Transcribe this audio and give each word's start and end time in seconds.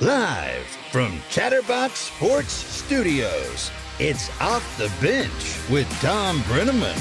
Live 0.00 0.64
from 0.90 1.20
Chatterbox 1.28 1.92
Sports 1.98 2.52
Studios, 2.52 3.70
it's 3.98 4.30
Off 4.40 4.64
the 4.78 4.90
Bench 4.98 5.58
with 5.68 5.86
Tom 6.00 6.38
Brennaman. 6.44 6.96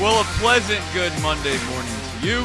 Well, 0.00 0.20
a 0.20 0.24
pleasant 0.40 0.82
good 0.92 1.12
Monday 1.22 1.56
morning 1.70 1.92
to 1.92 2.26
you. 2.26 2.40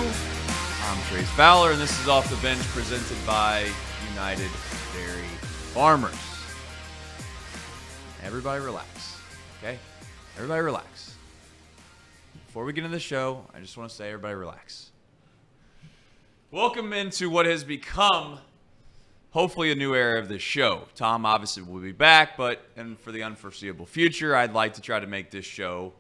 I'm 0.84 1.02
Trace 1.10 1.28
Fowler, 1.32 1.72
and 1.72 1.82
this 1.82 2.00
is 2.00 2.08
Off 2.08 2.30
the 2.30 2.36
Bench 2.44 2.62
presented 2.68 3.18
by 3.26 3.68
United 4.12 4.52
Dairy 4.94 5.28
Farmers. 5.74 6.14
Everybody 8.24 8.64
relax, 8.64 9.18
okay? 9.58 9.80
Everybody 10.36 10.62
relax. 10.62 11.16
Before 12.46 12.64
we 12.64 12.74
get 12.74 12.84
into 12.84 12.96
the 12.96 13.00
show, 13.00 13.48
I 13.56 13.60
just 13.60 13.76
want 13.76 13.90
to 13.90 13.96
say, 13.96 14.10
everybody 14.10 14.36
relax. 14.36 14.92
Welcome 16.52 16.94
into 16.94 17.32
what 17.32 17.48
has 17.48 17.64
become 17.64 18.38
hopefully 19.34 19.72
a 19.72 19.76
new 19.76 19.96
era 19.96 20.20
of 20.20 20.30
this 20.30 20.44
show. 20.44 20.84
Tom 20.94 21.26
obviously 21.26 21.64
will 21.64 21.82
be 21.82 21.92
back, 21.92 22.38
but 22.38 22.66
and 22.78 23.00
for 23.00 23.12
the 23.12 23.24
unforeseeable 23.24 23.88
future, 23.88 24.36
I'd 24.36 24.54
like 24.54 24.76
to 24.76 24.82
try 24.82 25.00
to 25.00 25.08
make 25.08 25.32
this 25.32 25.44
show 25.44 25.92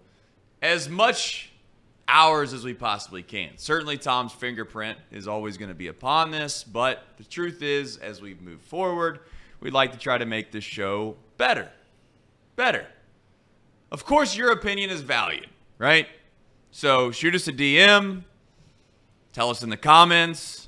as 0.61 0.87
much 0.87 1.49
ours 2.07 2.53
as 2.53 2.63
we 2.63 2.75
possibly 2.75 3.23
can. 3.23 3.49
Certainly, 3.57 3.97
Tom's 3.97 4.33
fingerprint 4.33 4.99
is 5.11 5.27
always 5.27 5.57
going 5.57 5.69
to 5.69 5.75
be 5.75 5.87
upon 5.87 6.29
this, 6.29 6.63
but 6.63 7.03
the 7.17 7.23
truth 7.23 7.63
is, 7.63 7.97
as 7.97 8.21
we 8.21 8.35
move 8.35 8.61
forward, 8.61 9.19
we'd 9.61 9.73
like 9.73 9.91
to 9.93 9.97
try 9.97 10.17
to 10.17 10.25
make 10.25 10.51
this 10.51 10.63
show 10.63 11.15
better. 11.37 11.71
Better. 12.55 12.85
Of 13.91 14.05
course, 14.05 14.35
your 14.35 14.51
opinion 14.51 14.91
is 14.91 15.01
valued, 15.01 15.49
right? 15.79 16.07
So 16.69 17.09
shoot 17.09 17.33
us 17.33 17.47
a 17.47 17.53
DM, 17.53 18.25
tell 19.31 19.49
us 19.49 19.63
in 19.63 19.71
the 19.71 19.77
comments. 19.77 20.67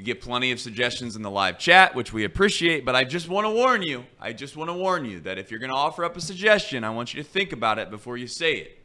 We 0.00 0.04
get 0.04 0.22
plenty 0.22 0.50
of 0.50 0.58
suggestions 0.58 1.14
in 1.14 1.20
the 1.20 1.30
live 1.30 1.58
chat, 1.58 1.94
which 1.94 2.10
we 2.10 2.24
appreciate, 2.24 2.86
but 2.86 2.96
I 2.96 3.04
just 3.04 3.28
want 3.28 3.46
to 3.46 3.50
warn 3.50 3.82
you. 3.82 4.06
I 4.18 4.32
just 4.32 4.56
want 4.56 4.70
to 4.70 4.72
warn 4.72 5.04
you 5.04 5.20
that 5.20 5.36
if 5.36 5.50
you're 5.50 5.60
going 5.60 5.68
to 5.68 5.76
offer 5.76 6.06
up 6.06 6.16
a 6.16 6.22
suggestion, 6.22 6.84
I 6.84 6.88
want 6.88 7.12
you 7.12 7.22
to 7.22 7.28
think 7.28 7.52
about 7.52 7.78
it 7.78 7.90
before 7.90 8.16
you 8.16 8.26
say 8.26 8.54
it. 8.54 8.78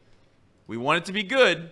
We 0.68 0.76
want 0.76 0.98
it 0.98 1.06
to 1.06 1.14
be 1.14 1.24
good, 1.24 1.70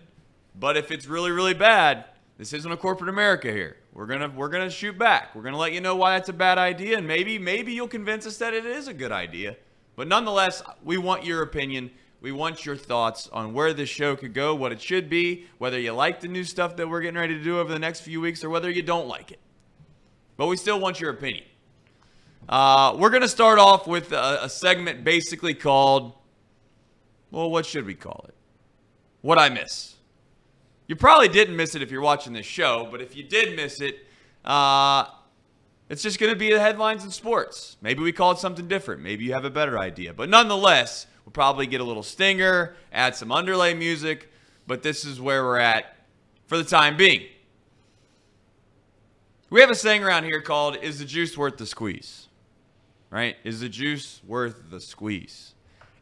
but 0.58 0.78
if 0.78 0.92
it's 0.92 1.08
really, 1.08 1.32
really 1.32 1.54
bad, 1.54 2.06
this 2.38 2.54
isn't 2.54 2.72
a 2.72 2.78
corporate 2.78 3.10
America 3.10 3.52
here. 3.52 3.76
We're 3.92 4.06
gonna 4.06 4.30
we're 4.30 4.48
gonna 4.48 4.70
shoot 4.70 4.98
back. 4.98 5.36
We're 5.36 5.44
gonna 5.44 5.58
let 5.58 5.74
you 5.74 5.82
know 5.82 5.98
why 5.98 6.12
that's 6.18 6.30
a 6.30 6.34
bad 6.34 6.58
idea, 6.58 6.98
and 6.98 7.06
maybe 7.06 7.38
maybe 7.38 7.74
you'll 7.74 7.90
convince 7.90 8.26
us 8.26 8.38
that 8.38 8.54
it 8.54 8.66
is 8.66 8.88
a 8.88 8.94
good 8.94 9.12
idea. 9.12 9.58
But 9.98 10.08
nonetheless, 10.08 10.64
we 10.86 10.98
want 10.98 11.26
your 11.26 11.42
opinion. 11.42 11.92
We 12.24 12.32
want 12.32 12.66
your 12.66 12.76
thoughts 12.76 13.30
on 13.32 13.54
where 13.54 13.72
this 13.72 13.90
show 13.90 14.16
could 14.16 14.34
go, 14.34 14.56
what 14.56 14.72
it 14.72 14.82
should 14.82 15.10
be, 15.10 15.46
whether 15.60 15.80
you 15.80 15.92
like 15.92 16.22
the 16.22 16.28
new 16.28 16.44
stuff 16.44 16.76
that 16.78 16.90
we're 16.90 17.02
getting 17.02 17.20
ready 17.20 17.38
to 17.38 17.44
do 17.44 17.60
over 17.60 17.72
the 17.72 17.78
next 17.78 18.02
few 18.02 18.20
weeks, 18.20 18.44
or 18.44 18.50
whether 18.50 18.72
you 18.72 18.82
don't 18.82 19.08
like 19.08 19.32
it. 19.32 19.40
But 20.38 20.48
we 20.48 20.58
still 20.58 20.80
want 20.80 21.00
your 21.00 21.12
opinion. 21.12 21.46
Uh, 22.50 22.96
we're 22.98 23.12
gonna 23.12 23.28
start 23.28 23.60
off 23.60 23.86
with 23.86 24.12
a, 24.12 24.46
a 24.46 24.50
segment 24.50 25.04
basically 25.04 25.54
called, 25.54 26.14
well, 27.30 27.52
what 27.52 27.68
should 27.68 27.86
we 27.86 27.94
call 27.94 28.26
it? 28.28 28.34
what 29.24 29.40
I 29.40 29.50
miss. 29.50 29.96
You 30.86 30.96
probably 30.96 31.30
didn't 31.30 31.56
miss 31.56 31.74
it 31.76 31.82
if 31.82 31.90
you're 31.90 32.02
watching 32.02 32.34
this 32.34 32.46
show, 32.46 32.88
but 32.92 33.02
if 33.02 33.16
you 33.16 33.24
did 33.24 33.56
miss 33.56 33.82
it, 33.82 34.06
uh, 34.46 35.06
it's 35.90 36.04
just 36.04 36.20
going 36.20 36.32
to 36.32 36.38
be 36.38 36.52
the 36.52 36.60
headlines 36.60 37.06
in 37.06 37.10
sports. 37.10 37.78
Maybe 37.82 38.04
we 38.04 38.12
call 38.12 38.34
it 38.34 38.38
something 38.38 38.68
different. 38.68 39.02
Maybe 39.02 39.24
you 39.24 39.34
have 39.34 39.46
a 39.46 39.50
better 39.50 39.80
idea. 39.80 40.14
But 40.14 40.30
nonetheless, 40.30 41.08
we'll 41.26 41.32
probably 41.34 41.68
get 41.68 41.82
a 41.82 41.84
little 41.84 42.04
stinger, 42.04 42.76
add 42.92 43.16
some 43.16 43.32
underlay 43.32 43.74
music, 43.74 44.32
but 44.68 44.84
this 44.84 45.06
is 45.06 45.20
where 45.20 45.44
we're 45.44 45.58
at 45.58 45.96
for 46.48 46.58
the 46.58 46.64
time 46.64 46.98
being. 46.98 47.24
We 49.50 49.62
have 49.62 49.70
a 49.70 49.76
saying 49.76 50.04
around 50.04 50.24
here 50.24 50.42
called 50.42 50.78
Is 50.78 51.00
the 51.00 51.06
juice 51.06 51.38
worth 51.38 51.58
the 51.58 51.66
squeeze? 51.66 52.28
Right? 53.12 53.36
Is 53.44 53.60
the 53.60 53.70
juice 53.70 54.22
worth 54.26 54.72
the 54.72 54.80
squeeze? 54.80 55.54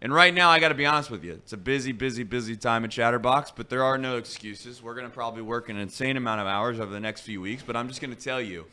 And 0.02 0.14
right 0.14 0.34
now, 0.34 0.50
I 0.50 0.60
got 0.60 0.70
to 0.70 0.76
be 0.76 0.86
honest 0.86 1.12
with 1.12 1.24
you, 1.24 1.34
it's 1.34 1.54
a 1.54 1.58
busy, 1.58 1.92
busy, 1.92 2.24
busy 2.24 2.56
time 2.56 2.86
at 2.86 2.92
Chatterbox, 2.92 3.52
but 3.52 3.70
there 3.70 3.84
are 3.84 4.00
no 4.00 4.18
excuses. 4.18 4.82
We're 4.82 4.96
going 4.96 5.06
to 5.06 5.14
probably 5.14 5.44
work 5.44 5.70
an 5.70 5.78
insane 5.78 6.18
amount 6.18 6.42
of 6.42 6.48
hours 6.48 6.80
over 6.80 6.92
the 6.92 7.00
next 7.00 7.22
few 7.22 7.40
weeks, 7.40 7.62
but 7.62 7.76
I'm 7.76 7.88
just 7.88 8.02
going 8.02 8.16
to 8.16 8.20
tell 8.20 8.42
you 8.42 8.66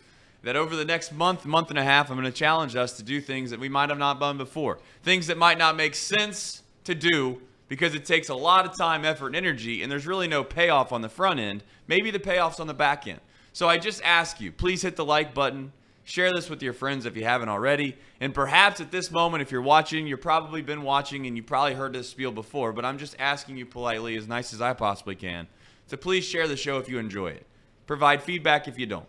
that 0.43 0.57
over 0.57 0.77
the 0.77 0.85
next 0.85 1.13
month, 1.13 1.45
month 1.45 1.71
and 1.71 1.79
a 1.79 1.85
half, 1.85 2.11
I'm 2.11 2.17
going 2.17 2.31
to 2.31 2.37
challenge 2.37 2.77
us 2.77 2.97
to 2.99 3.03
do 3.03 3.21
things 3.21 3.51
that 3.51 3.61
we 3.61 3.69
might 3.69 3.89
have 3.89 3.99
not 3.99 4.21
done 4.21 4.39
before, 4.39 4.79
things 5.03 5.27
that 5.27 5.37
might 5.37 5.59
not 5.59 5.77
make 5.77 5.95
sense 5.95 6.63
to 6.85 6.95
do 6.95 7.43
because 7.69 7.95
it 7.95 8.05
takes 8.05 8.29
a 8.29 8.35
lot 8.35 8.65
of 8.65 8.77
time, 8.77 9.05
effort, 9.05 9.29
and 9.29 9.37
energy, 9.37 9.83
and 9.83 9.93
there's 9.93 10.07
really 10.07 10.29
no 10.29 10.43
payoff 10.43 10.93
on 10.93 11.03
the 11.03 11.09
front 11.09 11.39
end. 11.39 11.63
Maybe 11.87 12.11
the 12.11 12.19
payoff's 12.19 12.61
on 12.61 12.67
the 12.67 12.75
back 12.75 13.07
end. 13.07 13.21
So 13.53 13.69
I 13.69 13.77
just 13.77 14.03
ask 14.05 14.41
you, 14.41 14.53
please 14.53 14.83
hit 14.83 14.97
the 14.97 15.05
like 15.05 15.35
button. 15.35 15.73
Share 16.05 16.33
this 16.33 16.49
with 16.49 16.63
your 16.63 16.73
friends 16.73 17.05
if 17.05 17.17
you 17.17 17.25
haven't 17.25 17.51
already. 17.51 17.99
And 18.19 18.33
perhaps 18.33 18.81
at 18.81 18.91
this 18.91 19.11
moment, 19.11 19.43
if 19.43 19.53
you're 19.53 19.61
watching, 19.61 20.07
you've 20.07 20.23
probably 20.23 20.63
been 20.63 20.83
watching 20.83 21.27
and 21.27 21.37
you 21.37 21.43
probably 21.43 21.75
heard 21.75 21.93
this 21.93 22.09
spiel 22.09 22.33
before, 22.33 22.73
but 22.73 22.87
I'm 22.87 22.97
just 22.97 23.15
asking 23.19 23.59
you 23.59 23.67
politely, 23.67 24.17
as 24.17 24.27
nice 24.27 24.55
as 24.55 24.63
I 24.63 24.73
possibly 24.73 25.15
can, 25.15 25.47
to 25.89 25.99
please 25.99 26.25
share 26.25 26.49
the 26.49 26.57
show 26.57 26.79
if 26.79 26.89
you 26.89 26.99
enjoy 26.99 27.29
it. 27.29 27.45
Provide 27.87 28.23
feedback 28.23 28.67
if 28.67 28.79
you 28.79 28.87
don't. 28.87 29.07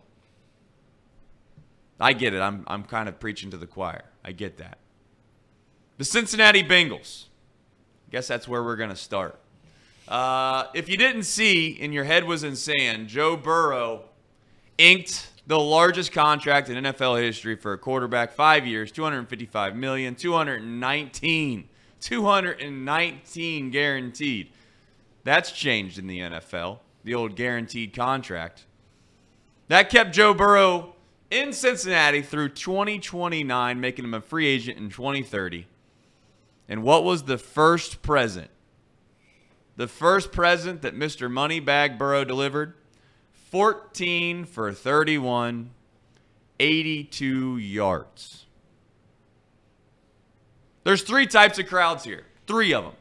I 1.99 2.13
get 2.13 2.33
it. 2.33 2.41
I'm, 2.41 2.63
I'm 2.67 2.83
kind 2.83 3.09
of 3.09 3.19
preaching 3.19 3.51
to 3.51 3.57
the 3.57 3.67
choir. 3.67 4.05
I 4.23 4.31
get 4.31 4.57
that. 4.57 4.77
The 5.97 6.05
Cincinnati 6.05 6.63
Bengals. 6.63 7.25
I 8.07 8.11
guess 8.11 8.27
that's 8.27 8.47
where 8.47 8.63
we're 8.63 8.77
going 8.77 8.89
to 8.89 8.95
start. 8.95 9.39
Uh, 10.07 10.65
if 10.73 10.89
you 10.89 10.97
didn't 10.97 11.23
see 11.23 11.77
and 11.81 11.93
your 11.93 12.05
head 12.05 12.23
was 12.23 12.43
in 12.43 12.55
sand, 12.55 13.07
Joe 13.07 13.35
Burrow 13.35 14.05
inked 14.77 15.29
the 15.45 15.59
largest 15.59 16.11
contract 16.11 16.69
in 16.69 16.83
NFL 16.83 17.21
history 17.21 17.55
for 17.55 17.73
a 17.73 17.77
quarterback, 17.77 18.31
five 18.31 18.65
years, 18.65 18.91
255 18.91 19.75
million, 19.75 20.15
219, 20.15 21.69
219 21.99 23.69
guaranteed. 23.71 24.51
That's 25.23 25.51
changed 25.51 25.99
in 25.99 26.07
the 26.07 26.19
NFL, 26.19 26.79
the 27.03 27.13
old 27.13 27.35
guaranteed 27.35 27.93
contract. 27.93 28.65
That 29.67 29.89
kept 29.89 30.13
Joe 30.13 30.33
Burrow 30.33 30.95
in 31.29 31.53
Cincinnati 31.53 32.21
through 32.21 32.49
2029, 32.49 33.79
making 33.79 34.05
him 34.05 34.13
a 34.13 34.21
free 34.21 34.47
agent 34.47 34.77
in 34.77 34.89
2030. 34.89 35.67
And 36.67 36.83
what 36.83 37.03
was 37.03 37.23
the 37.23 37.37
first 37.37 38.01
present? 38.01 38.49
The 39.75 39.87
first 39.87 40.31
present 40.31 40.81
that 40.81 40.95
Mr. 40.95 41.31
Moneybag 41.31 41.97
Burrow 41.97 42.23
delivered 42.23 42.73
14 43.51 44.45
for 44.45 44.73
31, 44.73 45.71
82 46.59 47.57
yards. 47.57 48.45
There's 50.83 51.03
three 51.03 51.27
types 51.27 51.59
of 51.59 51.67
crowds 51.67 52.03
here. 52.03 52.25
Three 52.47 52.73
of 52.73 52.83
them. 52.83 52.93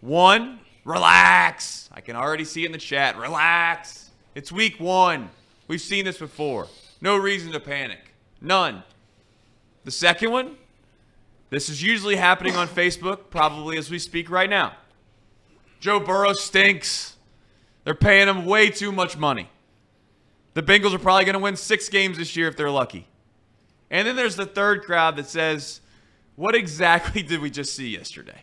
One, 0.00 0.58
relax. 0.84 1.88
I 1.92 2.00
can 2.00 2.16
already 2.16 2.44
see 2.44 2.66
in 2.66 2.72
the 2.72 2.78
chat. 2.78 3.16
Relax. 3.16 4.10
It's 4.34 4.50
week 4.50 4.80
one. 4.80 5.30
We've 5.68 5.80
seen 5.80 6.04
this 6.04 6.18
before. 6.18 6.66
No 7.02 7.16
reason 7.16 7.50
to 7.50 7.58
panic. 7.58 8.14
None. 8.40 8.84
The 9.84 9.90
second 9.90 10.30
one, 10.30 10.56
this 11.50 11.68
is 11.68 11.82
usually 11.82 12.14
happening 12.14 12.54
on 12.54 12.68
Facebook, 12.68 13.28
probably 13.28 13.76
as 13.76 13.90
we 13.90 13.98
speak 13.98 14.30
right 14.30 14.48
now. 14.48 14.76
Joe 15.80 15.98
Burrow 15.98 16.32
stinks. 16.32 17.16
They're 17.82 17.96
paying 17.96 18.28
him 18.28 18.46
way 18.46 18.70
too 18.70 18.92
much 18.92 19.18
money. 19.18 19.50
The 20.54 20.62
Bengals 20.62 20.94
are 20.94 21.00
probably 21.00 21.24
going 21.24 21.32
to 21.32 21.40
win 21.40 21.56
six 21.56 21.88
games 21.88 22.18
this 22.18 22.36
year 22.36 22.46
if 22.46 22.56
they're 22.56 22.70
lucky. 22.70 23.08
And 23.90 24.06
then 24.06 24.14
there's 24.14 24.36
the 24.36 24.46
third 24.46 24.84
crowd 24.84 25.16
that 25.16 25.26
says, 25.26 25.80
What 26.36 26.54
exactly 26.54 27.22
did 27.22 27.40
we 27.40 27.50
just 27.50 27.74
see 27.74 27.88
yesterday? 27.88 28.42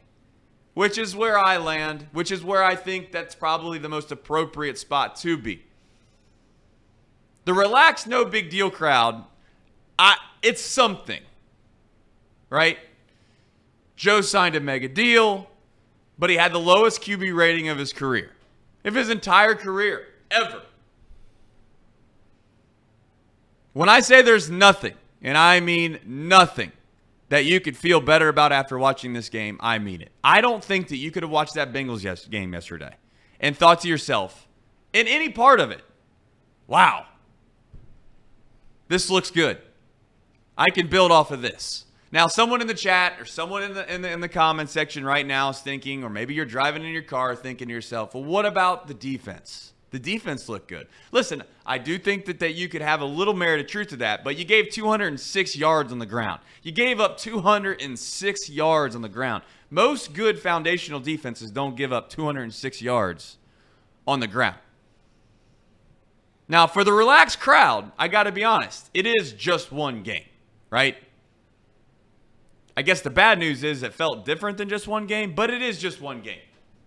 Which 0.74 0.98
is 0.98 1.16
where 1.16 1.40
I 1.40 1.58
land, 1.58 2.08
which 2.12 2.30
is 2.30 2.44
where 2.44 2.64
I 2.64 2.76
think 2.76 3.14
that's 3.14 3.36
probably 3.36 3.80
the 3.80 3.90
most 3.90 4.12
appropriate 4.12 4.78
spot 4.78 5.16
to 5.18 5.38
be. 5.38 5.64
The 7.50 7.56
relaxed, 7.56 8.06
no 8.06 8.26
big 8.26 8.52
deal 8.52 8.70
crowd, 8.70 9.24
I, 9.98 10.18
it's 10.44 10.62
something, 10.62 11.24
right? 12.52 12.78
Joe 13.96 14.22
signed 14.22 14.56
a 14.56 14.60
mega 14.60 14.88
deal, 14.88 15.50
but 16.20 16.30
he 16.30 16.36
had 16.36 16.54
the 16.54 16.60
lowest 16.60 17.02
QB 17.02 17.36
rating 17.36 17.68
of 17.68 17.80
his 17.80 17.92
career 17.92 18.34
of 18.86 18.94
his 18.94 19.10
entire 19.10 19.56
career, 19.56 20.06
ever. 20.30 20.62
When 23.74 23.90
I 23.90 24.02
say 24.02 24.22
there's 24.22 24.52
nothing, 24.52 24.94
and 25.24 25.36
I 25.36 25.60
mean 25.60 25.98
nothing, 26.06 26.72
that 27.30 27.46
you 27.46 27.60
could 27.60 27.76
feel 27.76 28.00
better 28.00 28.30
about 28.30 28.52
after 28.52 28.78
watching 28.78 29.14
this 29.14 29.28
game, 29.28 29.58
I 29.60 29.80
mean 29.80 30.02
it. 30.04 30.12
I 30.24 30.42
don't 30.42 30.64
think 30.64 30.90
that 30.90 30.98
you 30.98 31.10
could 31.10 31.24
have 31.24 31.32
watched 31.32 31.56
that 31.56 31.74
Bengals 31.74 32.04
yes- 32.04 32.26
game 32.26 32.54
yesterday 32.54 32.94
and 33.40 33.58
thought 33.58 33.82
to 33.82 33.88
yourself, 33.88 34.48
in 34.94 35.08
any 35.08 35.30
part 35.30 35.60
of 35.60 35.72
it, 35.72 35.82
wow, 36.68 37.08
this 38.90 39.10
looks 39.10 39.32
good. 39.32 39.58
I 40.58 40.70
can 40.72 40.88
build 40.88 41.12
off 41.12 41.32
of 41.32 41.42
this. 41.42 41.86
Now, 42.12 42.28
someone 42.28 42.60
in 42.60 42.68
the 42.68 42.74
chat 42.74 43.20
or 43.20 43.26
someone 43.26 43.64
in 43.64 43.74
the, 43.76 43.94
in 43.94 44.02
the 44.02 44.12
in 44.12 44.20
the 44.20 44.28
comment 44.28 44.70
section 44.70 45.06
right 45.06 45.26
now 45.26 45.50
is 45.50 45.60
thinking, 45.60 46.04
or 46.04 46.10
maybe 46.10 46.34
you're 46.34 46.44
driving 46.44 46.84
in 46.84 46.92
your 46.92 47.04
car 47.04 47.36
thinking 47.36 47.68
to 47.68 47.74
yourself, 47.74 48.14
well, 48.14 48.24
what 48.24 48.46
about 48.46 48.88
the 48.88 48.96
defense? 48.96 49.74
The 49.92 50.00
defense 50.00 50.50
looked 50.50 50.68
good. 50.68 50.88
Listen, 51.12 51.44
I 51.66 51.78
do 51.78 51.98
think 51.98 52.26
that, 52.26 52.40
that 52.40 52.54
you 52.54 52.68
could 52.68 52.82
have 52.82 53.02
a 53.02 53.06
little 53.06 53.34
merit 53.34 53.60
of 53.60 53.68
truth 53.68 53.90
to 53.90 53.98
that, 53.98 54.24
but 54.24 54.38
you 54.38 54.46
gave 54.46 54.70
206 54.70 55.56
yards 55.56 55.92
on 55.92 56.00
the 56.00 56.06
ground. 56.06 56.42
You 56.62 56.72
gave 56.72 57.00
up 57.00 57.18
206 57.18 58.50
yards 58.50 58.96
on 58.96 59.02
the 59.02 59.10
ground. 59.10 59.44
Most 59.70 60.14
good 60.14 60.40
foundational 60.40 61.00
defenses 61.00 61.52
don't 61.52 61.76
give 61.76 61.94
up 61.94 62.10
206 62.10 62.82
yards 62.82 63.38
on 64.08 64.20
the 64.20 64.28
ground. 64.28 64.58
Now, 66.50 66.66
for 66.66 66.84
the 66.84 66.92
relaxed 66.92 67.40
crowd, 67.40 67.92
I 67.98 68.08
got 68.08 68.24
to 68.24 68.32
be 68.32 68.44
honest, 68.44 68.90
it 68.96 69.06
is 69.06 69.34
just 69.34 69.72
one 69.72 70.02
game, 70.02 70.26
right? 70.72 70.98
I 72.76 72.82
guess 72.82 73.02
the 73.02 73.12
bad 73.12 73.38
news 73.38 73.64
is 73.64 73.84
it 73.84 73.94
felt 73.94 74.26
different 74.26 74.58
than 74.58 74.68
just 74.68 74.88
one 74.88 75.06
game, 75.06 75.36
but 75.36 75.52
it 75.52 75.62
is 75.62 75.80
just 75.80 76.02
one 76.02 76.22
game. 76.22 76.40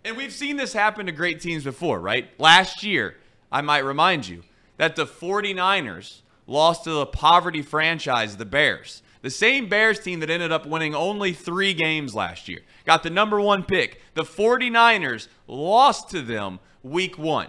And 0.04 0.16
we've 0.16 0.32
seen 0.32 0.56
this 0.56 0.72
happen 0.72 1.06
to 1.06 1.12
great 1.12 1.40
teams 1.40 1.62
before, 1.62 2.00
right? 2.00 2.28
Last 2.40 2.82
year, 2.82 3.16
I 3.52 3.60
might 3.60 3.84
remind 3.84 4.26
you 4.26 4.42
that 4.78 4.96
the 4.96 5.06
49ers 5.06 6.22
lost 6.48 6.82
to 6.84 6.90
the 6.90 7.06
poverty 7.06 7.62
franchise, 7.62 8.36
the 8.36 8.44
Bears. 8.44 9.02
The 9.20 9.30
same 9.30 9.68
Bears 9.68 10.00
team 10.00 10.18
that 10.20 10.30
ended 10.30 10.50
up 10.50 10.66
winning 10.66 10.96
only 10.96 11.32
three 11.32 11.72
games 11.72 12.16
last 12.16 12.48
year. 12.48 12.62
Got 12.84 13.04
the 13.04 13.10
number 13.10 13.40
one 13.40 13.62
pick. 13.62 14.02
The 14.14 14.24
49ers 14.24 15.28
lost 15.46 16.10
to 16.10 16.20
them 16.20 16.58
week 16.82 17.16
one. 17.16 17.48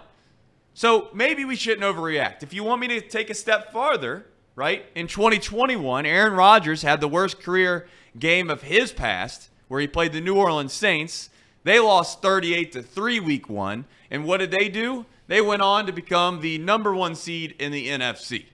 So 0.74 1.10
maybe 1.14 1.46
we 1.46 1.56
shouldn't 1.56 1.84
overreact. 1.84 2.44
If 2.44 2.54
you 2.54 2.64
want 2.64 2.82
me 2.82 2.88
to 2.88 3.02
take 3.02 3.30
a 3.30 3.36
step 3.36 3.72
farther, 3.72 4.26
right? 4.56 4.86
In 4.96 5.08
2021, 5.08 6.06
Aaron 6.06 6.34
Rodgers 6.34 6.82
had 6.82 7.02
the 7.02 7.08
worst 7.08 7.42
career 7.42 7.88
game 8.18 8.50
of 8.50 8.64
his 8.64 8.92
past, 8.92 9.50
where 9.68 9.82
he 9.82 9.88
played 9.88 10.14
the 10.14 10.22
New 10.22 10.36
Orleans 10.36 10.74
Saints 10.74 11.30
they 11.64 11.80
lost 11.80 12.22
38 12.22 12.72
to 12.74 12.84
3 12.84 13.20
week 13.22 13.50
1, 13.50 13.86
and 14.12 14.26
what 14.26 14.38
did 14.38 14.52
they 14.52 14.70
do? 14.70 15.06
They 15.28 15.42
went 15.42 15.62
on 15.62 15.86
to 15.86 15.94
become 15.94 16.42
the 16.42 16.58
number 16.58 16.94
1 16.94 17.16
seed 17.16 17.56
in 17.58 17.72
the 17.72 17.88
NFC. 17.88 18.46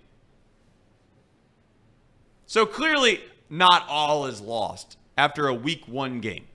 So 2.45 2.65
clearly 2.65 3.21
not 3.49 3.85
all 3.89 4.25
is 4.25 4.41
lost 4.41 4.97
after 5.17 5.47
a 5.47 5.53
week 5.53 5.87
1 5.87 6.19
game, 6.21 6.45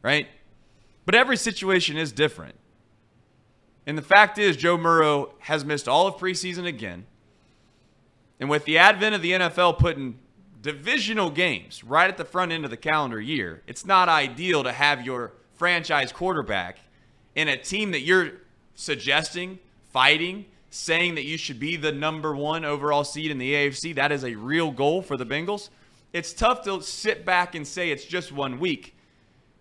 right? 0.00 0.28
But 1.04 1.14
every 1.14 1.36
situation 1.36 1.96
is 1.96 2.12
different. 2.12 2.54
And 3.86 3.98
the 3.98 4.02
fact 4.02 4.38
is, 4.38 4.56
Joe 4.56 4.76
Burrow 4.76 5.34
has 5.40 5.64
missed 5.64 5.88
all 5.88 6.06
of 6.06 6.16
preseason 6.16 6.66
again. 6.66 7.06
And 8.38 8.48
with 8.48 8.64
the 8.64 8.78
advent 8.78 9.14
of 9.14 9.22
the 9.22 9.32
NFL 9.32 9.78
putting 9.78 10.18
divisional 10.60 11.30
games 11.30 11.82
right 11.82 12.08
at 12.08 12.16
the 12.16 12.24
front 12.24 12.52
end 12.52 12.64
of 12.64 12.70
the 12.70 12.76
calendar 12.76 13.20
year, 13.20 13.62
it's 13.66 13.84
not 13.84 14.08
ideal 14.08 14.62
to 14.62 14.72
have 14.72 15.04
your 15.04 15.32
franchise 15.54 16.12
quarterback 16.12 16.78
in 17.34 17.48
a 17.48 17.56
team 17.56 17.90
that 17.92 18.00
you're 18.00 18.32
suggesting, 18.74 19.58
fighting, 19.92 20.44
saying 20.70 21.16
that 21.16 21.24
you 21.24 21.36
should 21.36 21.58
be 21.60 21.76
the 21.76 21.92
number 21.92 22.34
one 22.34 22.64
overall 22.64 23.04
seed 23.04 23.30
in 23.30 23.38
the 23.38 23.52
AFC, 23.52 23.94
that 23.94 24.10
is 24.10 24.24
a 24.24 24.34
real 24.34 24.70
goal 24.70 25.02
for 25.02 25.16
the 25.16 25.26
Bengals. 25.26 25.68
It's 26.12 26.32
tough 26.32 26.62
to 26.64 26.82
sit 26.82 27.24
back 27.24 27.54
and 27.54 27.66
say 27.66 27.90
it's 27.90 28.04
just 28.04 28.32
one 28.32 28.58
week 28.58 28.94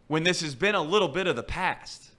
when 0.07 0.23
this 0.23 0.41
has 0.41 0.55
been 0.55 0.75
a 0.75 0.81
little 0.81 1.07
bit 1.07 1.27
of 1.27 1.35
the 1.35 1.43
past. 1.43 2.11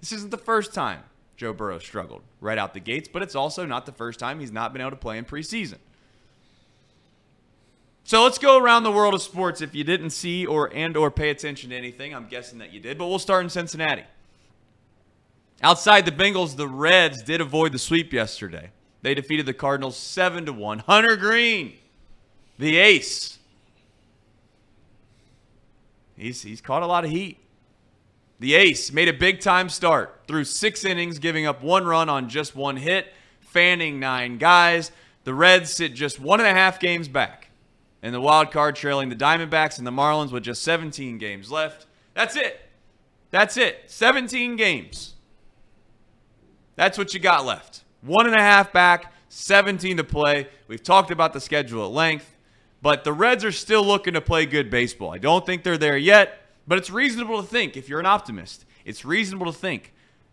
This 0.00 0.12
isn't 0.12 0.30
the 0.30 0.38
first 0.38 0.74
time 0.74 1.02
Joe 1.42 1.52
Burrow 1.52 1.80
struggled 1.80 2.22
right 2.40 2.56
out 2.56 2.72
the 2.72 2.78
gates, 2.78 3.08
but 3.12 3.20
it's 3.20 3.34
also 3.34 3.66
not 3.66 3.84
the 3.84 3.90
first 3.90 4.20
time 4.20 4.38
he's 4.38 4.52
not 4.52 4.72
been 4.72 4.80
able 4.80 4.92
to 4.92 4.96
play 4.96 5.18
in 5.18 5.24
preseason. 5.24 5.78
So 8.04 8.22
let's 8.22 8.38
go 8.38 8.58
around 8.58 8.84
the 8.84 8.92
world 8.92 9.12
of 9.12 9.22
sports. 9.22 9.60
If 9.60 9.74
you 9.74 9.82
didn't 9.82 10.10
see 10.10 10.46
or 10.46 10.72
and 10.72 10.96
or 10.96 11.10
pay 11.10 11.30
attention 11.30 11.70
to 11.70 11.76
anything, 11.76 12.14
I'm 12.14 12.28
guessing 12.28 12.60
that 12.60 12.72
you 12.72 12.78
did. 12.78 12.96
But 12.96 13.08
we'll 13.08 13.18
start 13.18 13.42
in 13.42 13.50
Cincinnati. 13.50 14.04
Outside 15.64 16.06
the 16.06 16.12
Bengals, 16.12 16.54
the 16.54 16.68
Reds 16.68 17.24
did 17.24 17.40
avoid 17.40 17.72
the 17.72 17.78
sweep 17.80 18.12
yesterday. 18.12 18.70
They 19.02 19.12
defeated 19.12 19.44
the 19.44 19.52
Cardinals 19.52 19.96
7 19.96 20.46
to 20.46 20.52
1. 20.52 20.78
Hunter 20.78 21.16
Greene, 21.16 21.72
the 22.56 22.76
ace. 22.76 23.40
He's 26.16 26.40
he's 26.42 26.60
caught 26.60 26.84
a 26.84 26.86
lot 26.86 27.04
of 27.04 27.10
heat. 27.10 27.41
The 28.42 28.54
ace 28.54 28.90
made 28.90 29.08
a 29.08 29.12
big 29.12 29.38
time 29.38 29.68
start 29.68 30.22
through 30.26 30.42
6 30.42 30.84
innings 30.84 31.20
giving 31.20 31.46
up 31.46 31.62
one 31.62 31.84
run 31.84 32.08
on 32.08 32.28
just 32.28 32.56
one 32.56 32.76
hit, 32.76 33.06
fanning 33.38 34.00
9 34.00 34.38
guys. 34.38 34.90
The 35.22 35.32
Reds 35.32 35.72
sit 35.72 35.94
just 35.94 36.18
one 36.18 36.40
and 36.40 36.48
a 36.48 36.52
half 36.52 36.80
games 36.80 37.06
back 37.06 37.50
and 38.02 38.12
the 38.12 38.20
wild 38.20 38.50
card 38.50 38.74
trailing 38.74 39.10
the 39.10 39.14
Diamondbacks 39.14 39.78
and 39.78 39.86
the 39.86 39.92
Marlins 39.92 40.32
with 40.32 40.42
just 40.42 40.64
17 40.64 41.18
games 41.18 41.52
left. 41.52 41.86
That's 42.14 42.34
it. 42.34 42.60
That's 43.30 43.56
it. 43.56 43.84
17 43.86 44.56
games. 44.56 45.14
That's 46.74 46.98
what 46.98 47.14
you 47.14 47.20
got 47.20 47.46
left. 47.46 47.84
One 48.00 48.26
and 48.26 48.34
a 48.34 48.40
half 48.40 48.72
back, 48.72 49.12
17 49.28 49.98
to 49.98 50.04
play. 50.04 50.48
We've 50.66 50.82
talked 50.82 51.12
about 51.12 51.32
the 51.32 51.40
schedule 51.40 51.86
at 51.86 51.92
length, 51.92 52.36
but 52.82 53.04
the 53.04 53.12
Reds 53.12 53.44
are 53.44 53.52
still 53.52 53.84
looking 53.84 54.14
to 54.14 54.20
play 54.20 54.46
good 54.46 54.68
baseball. 54.68 55.12
I 55.12 55.18
don't 55.18 55.46
think 55.46 55.62
they're 55.62 55.78
there 55.78 55.96
yet, 55.96 56.40
but 56.66 56.78
it's 56.78 56.90
reasonable 56.90 57.40
to 57.40 57.46
think, 57.46 57.76
if 57.76 57.88
you're 57.88 58.00
an 58.00 58.06
optimist, 58.06 58.64
it's 58.84 59.04
reasonable 59.04 59.46
to 59.46 59.58
think 59.58 59.92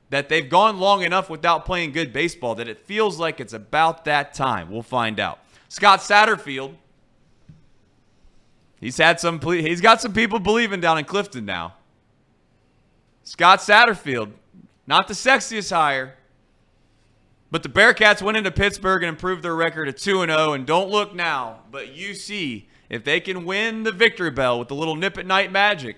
that 0.10 0.30
they've 0.30 0.50
gone 0.50 0.80
long 0.80 1.04
enough 1.04 1.30
without 1.30 1.66
playing 1.66 1.92
good 1.92 2.12
baseball 2.12 2.56
that 2.56 2.68
it 2.68 2.80
feels 2.80 3.20
like 3.20 3.40
it's 3.40 3.54
about 3.54 4.06
that 4.06 4.34
time. 4.34 4.72
We'll 4.72 4.81
find 4.81 5.20
out. 5.20 5.40
Scott 5.68 6.00
Satterfield 6.00 6.74
He's 8.80 8.98
had 8.98 9.20
some. 9.20 9.42
He's 9.42 9.81
got 9.81 10.02
some 10.02 10.14
people 10.14 10.40
believing 10.40 10.80
down 10.80 10.98
in 10.98 11.06
Clifton 11.06 11.46
now. 11.46 11.76
Scott 13.24 13.60
Satterfield, 13.60 14.31
not 14.88 15.08
the 15.08 15.14
sexiest 15.14 15.72
hire, 15.72 16.16
but 17.52 17.62
the 17.62 17.70
Bearcats 17.70 18.22
went 18.22 18.38
into 18.38 18.52
Pittsburgh 18.52 19.04
and 19.04 19.10
improved 19.10 19.44
their 19.44 19.56
record 19.56 19.86
to 19.86 19.94
2 19.94 20.26
0. 20.26 20.54
And 20.54 20.66
don't 20.66 20.90
look 20.90 21.14
now, 21.14 21.60
but 21.70 21.94
you 21.94 22.14
see 22.14 22.70
if 22.90 23.04
they 23.04 23.20
can 23.20 23.46
win 23.46 23.84
the 23.84 23.92
victory 23.92 24.31
bell 24.31 24.58
with 24.58 24.70
the 24.70 24.76
little 24.76 24.96
Nippert 24.96 25.26
night 25.26 25.52
magic, 25.52 25.98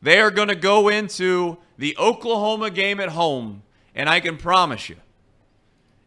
they 0.00 0.20
are 0.20 0.30
going 0.30 0.48
to 0.48 0.54
go 0.54 0.88
into 0.88 1.58
the 1.76 1.96
Oklahoma 1.98 2.70
game 2.70 3.00
at 3.00 3.10
home. 3.10 3.62
And 3.94 4.08
I 4.08 4.20
can 4.20 4.36
promise 4.36 4.88
you, 4.88 4.96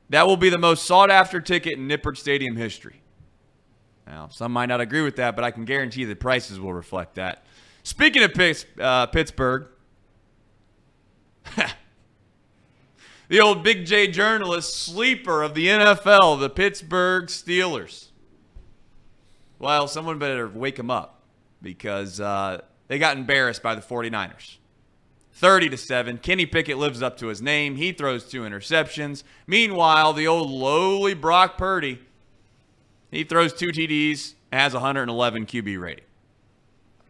that 0.09 0.27
will 0.27 0.37
be 0.37 0.49
the 0.49 0.57
most 0.57 0.85
sought 0.85 1.11
after 1.11 1.41
ticket 1.41 1.73
in 1.73 1.87
Nippert 1.87 2.17
Stadium 2.17 2.55
history. 2.55 3.01
Now, 4.07 4.29
some 4.29 4.51
might 4.51 4.67
not 4.67 4.81
agree 4.81 5.01
with 5.01 5.15
that, 5.17 5.35
but 5.35 5.43
I 5.43 5.51
can 5.51 5.65
guarantee 5.65 6.05
the 6.05 6.15
prices 6.15 6.59
will 6.59 6.73
reflect 6.73 7.15
that. 7.15 7.43
Speaking 7.83 8.23
of 8.23 8.33
Pitts, 8.33 8.65
uh, 8.79 9.07
Pittsburgh, 9.07 9.67
the 13.29 13.39
old 13.39 13.63
Big 13.63 13.85
J 13.85 14.07
journalist 14.07 14.75
sleeper 14.75 15.41
of 15.41 15.53
the 15.53 15.67
NFL, 15.67 16.39
the 16.39 16.49
Pittsburgh 16.49 17.25
Steelers. 17.25 18.09
Well, 19.59 19.87
someone 19.87 20.19
better 20.19 20.47
wake 20.47 20.77
him 20.77 20.91
up 20.91 21.21
because 21.61 22.19
uh, 22.19 22.61
they 22.91 22.99
got 22.99 23.15
embarrassed 23.15 23.63
by 23.63 23.73
the 23.73 23.79
49ers. 23.79 24.57
30 25.35 25.69
to 25.69 25.77
7. 25.77 26.17
Kenny 26.17 26.45
Pickett 26.45 26.77
lives 26.77 27.01
up 27.01 27.15
to 27.19 27.27
his 27.27 27.41
name. 27.41 27.77
He 27.77 27.93
throws 27.93 28.25
two 28.25 28.41
interceptions. 28.41 29.23
Meanwhile, 29.47 30.11
the 30.11 30.27
old 30.27 30.49
lowly 30.49 31.13
Brock 31.13 31.57
Purdy 31.57 31.99
he 33.09 33.23
throws 33.23 33.53
two 33.53 33.67
TDs, 33.67 34.33
has 34.51 34.73
111 34.73 35.45
QB 35.45 35.79
rating. 35.79 36.03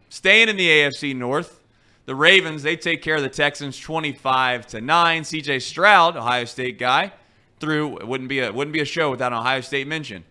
Staying 0.08 0.48
in 0.48 0.56
the 0.56 0.68
AFC 0.68 1.16
North, 1.16 1.62
the 2.06 2.14
Ravens, 2.14 2.62
they 2.62 2.76
take 2.76 3.02
care 3.02 3.16
of 3.16 3.22
the 3.22 3.28
Texans 3.28 3.76
25 3.78 4.68
to 4.68 4.80
9. 4.80 5.22
CJ 5.22 5.62
Stroud, 5.62 6.16
Ohio 6.16 6.44
State 6.44 6.78
guy, 6.78 7.12
threw 7.58 7.96
it 7.98 8.06
wouldn't 8.06 8.28
be 8.28 8.38
a 8.38 8.52
wouldn't 8.52 8.72
be 8.72 8.80
a 8.80 8.84
show 8.84 9.10
without 9.10 9.32
an 9.32 9.38
Ohio 9.40 9.60
State 9.60 9.88
mention. 9.88 10.22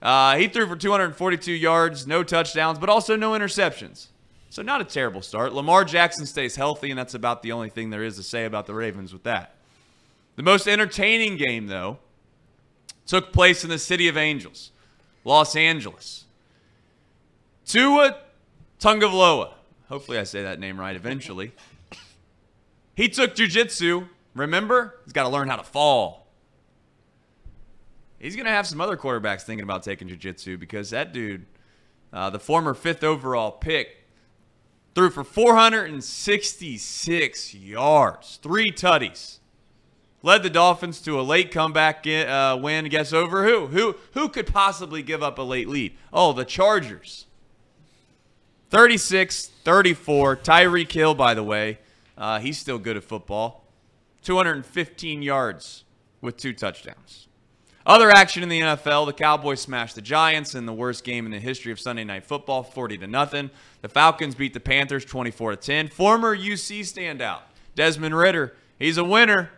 Uh, 0.00 0.36
he 0.36 0.48
threw 0.48 0.66
for 0.66 0.76
242 0.76 1.50
yards, 1.52 2.06
no 2.06 2.22
touchdowns, 2.22 2.78
but 2.78 2.88
also 2.90 3.16
no 3.16 3.32
interceptions. 3.32 4.08
So 4.50 4.62
not 4.62 4.80
a 4.80 4.84
terrible 4.84 5.22
start. 5.22 5.52
Lamar 5.52 5.84
Jackson 5.84 6.26
stays 6.26 6.56
healthy, 6.56 6.90
and 6.90 6.98
that's 6.98 7.14
about 7.14 7.42
the 7.42 7.52
only 7.52 7.68
thing 7.68 7.90
there 7.90 8.02
is 8.02 8.16
to 8.16 8.22
say 8.22 8.44
about 8.44 8.66
the 8.66 8.74
Ravens 8.74 9.12
with 9.12 9.24
that. 9.24 9.54
The 10.36 10.42
most 10.42 10.66
entertaining 10.66 11.36
game, 11.36 11.66
though, 11.66 11.98
took 13.06 13.32
place 13.32 13.64
in 13.64 13.70
the 13.70 13.78
City 13.78 14.08
of 14.08 14.16
Angels. 14.16 14.70
Los 15.24 15.54
Angeles. 15.56 16.24
Tua 17.66 18.16
Tungavloa. 18.80 19.52
Hopefully 19.88 20.18
I 20.18 20.24
say 20.24 20.42
that 20.42 20.60
name 20.60 20.78
right 20.78 20.96
eventually. 20.96 21.52
He 22.94 23.08
took 23.08 23.34
jujitsu. 23.34 24.08
Remember? 24.34 24.94
He's 25.04 25.12
got 25.12 25.24
to 25.24 25.28
learn 25.28 25.48
how 25.48 25.56
to 25.56 25.64
fall. 25.64 26.26
He's 28.18 28.34
going 28.34 28.46
to 28.46 28.52
have 28.52 28.66
some 28.66 28.80
other 28.80 28.96
quarterbacks 28.96 29.42
thinking 29.42 29.62
about 29.62 29.82
taking 29.82 30.08
jujitsu 30.08 30.58
because 30.58 30.90
that 30.90 31.12
dude, 31.12 31.46
uh, 32.12 32.30
the 32.30 32.40
former 32.40 32.74
fifth 32.74 33.04
overall 33.04 33.50
pick, 33.52 33.97
threw 34.98 35.10
for 35.10 35.22
466 35.22 37.54
yards, 37.54 38.40
three 38.42 38.72
tutties 38.72 39.38
led 40.24 40.42
the 40.42 40.50
Dolphins 40.50 41.00
to 41.02 41.20
a 41.20 41.22
late 41.22 41.52
comeback 41.52 42.04
uh, 42.04 42.58
win. 42.60 42.88
Guess 42.88 43.12
over 43.12 43.44
who? 43.44 43.68
Who 43.68 43.94
who 44.14 44.28
could 44.28 44.48
possibly 44.48 45.02
give 45.02 45.22
up 45.22 45.38
a 45.38 45.42
late 45.42 45.68
lead? 45.68 45.94
Oh, 46.12 46.32
the 46.32 46.44
Chargers. 46.44 47.26
36 48.70 49.52
34. 49.62 50.36
Tyreek 50.38 50.90
Hill, 50.90 51.14
by 51.14 51.32
the 51.32 51.44
way, 51.44 51.78
uh, 52.16 52.40
he's 52.40 52.58
still 52.58 52.80
good 52.80 52.96
at 52.96 53.04
football. 53.04 53.62
215 54.22 55.22
yards 55.22 55.84
with 56.20 56.36
two 56.36 56.52
touchdowns. 56.52 57.27
Other 57.88 58.10
action 58.10 58.42
in 58.42 58.50
the 58.50 58.60
NFL, 58.60 59.06
the 59.06 59.14
Cowboys 59.14 59.62
smashed 59.62 59.94
the 59.94 60.02
Giants 60.02 60.54
in 60.54 60.66
the 60.66 60.74
worst 60.74 61.04
game 61.04 61.24
in 61.24 61.32
the 61.32 61.40
history 61.40 61.72
of 61.72 61.80
Sunday 61.80 62.04
Night 62.04 62.26
Football, 62.26 62.62
40 62.62 62.98
to 62.98 63.06
nothing. 63.06 63.50
The 63.80 63.88
Falcons 63.88 64.34
beat 64.34 64.52
the 64.52 64.60
Panthers 64.60 65.06
24 65.06 65.52
to 65.52 65.56
10. 65.56 65.88
Former 65.88 66.36
UC 66.36 66.80
standout 66.80 67.40
Desmond 67.74 68.14
Ridder, 68.14 68.54
he's 68.78 68.98
a 68.98 69.04
winner. 69.04 69.50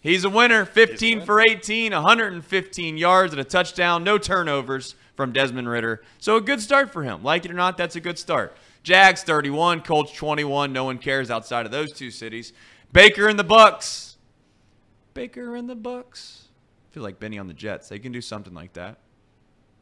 He's 0.00 0.24
a 0.24 0.30
winner. 0.30 0.64
15 0.64 1.20
for 1.20 1.40
18, 1.40 1.92
115 1.92 2.96
yards 2.96 3.32
and 3.32 3.40
a 3.40 3.44
touchdown, 3.44 4.02
no 4.02 4.18
turnovers 4.18 4.96
from 5.14 5.32
Desmond 5.32 5.68
Ridder. 5.68 6.02
So 6.18 6.34
a 6.34 6.40
good 6.40 6.60
start 6.60 6.92
for 6.92 7.04
him. 7.04 7.22
Like 7.22 7.44
it 7.44 7.52
or 7.52 7.54
not, 7.54 7.76
that's 7.76 7.94
a 7.94 8.00
good 8.00 8.18
start. 8.18 8.56
Jags 8.82 9.22
31, 9.22 9.82
Colts 9.82 10.12
21. 10.12 10.72
No 10.72 10.82
one 10.82 10.98
cares 10.98 11.30
outside 11.30 11.64
of 11.64 11.70
those 11.70 11.92
two 11.92 12.10
cities. 12.10 12.52
Baker 12.92 13.28
and 13.28 13.38
the 13.38 13.44
Bucs. 13.44 14.16
Baker 15.14 15.54
and 15.54 15.70
the 15.70 15.76
Bucs. 15.76 16.47
Feel 16.98 17.04
like 17.04 17.20
Benny 17.20 17.38
on 17.38 17.46
the 17.46 17.54
Jets. 17.54 17.88
They 17.88 18.00
can 18.00 18.10
do 18.10 18.20
something 18.20 18.52
like 18.52 18.72
that. 18.72 18.98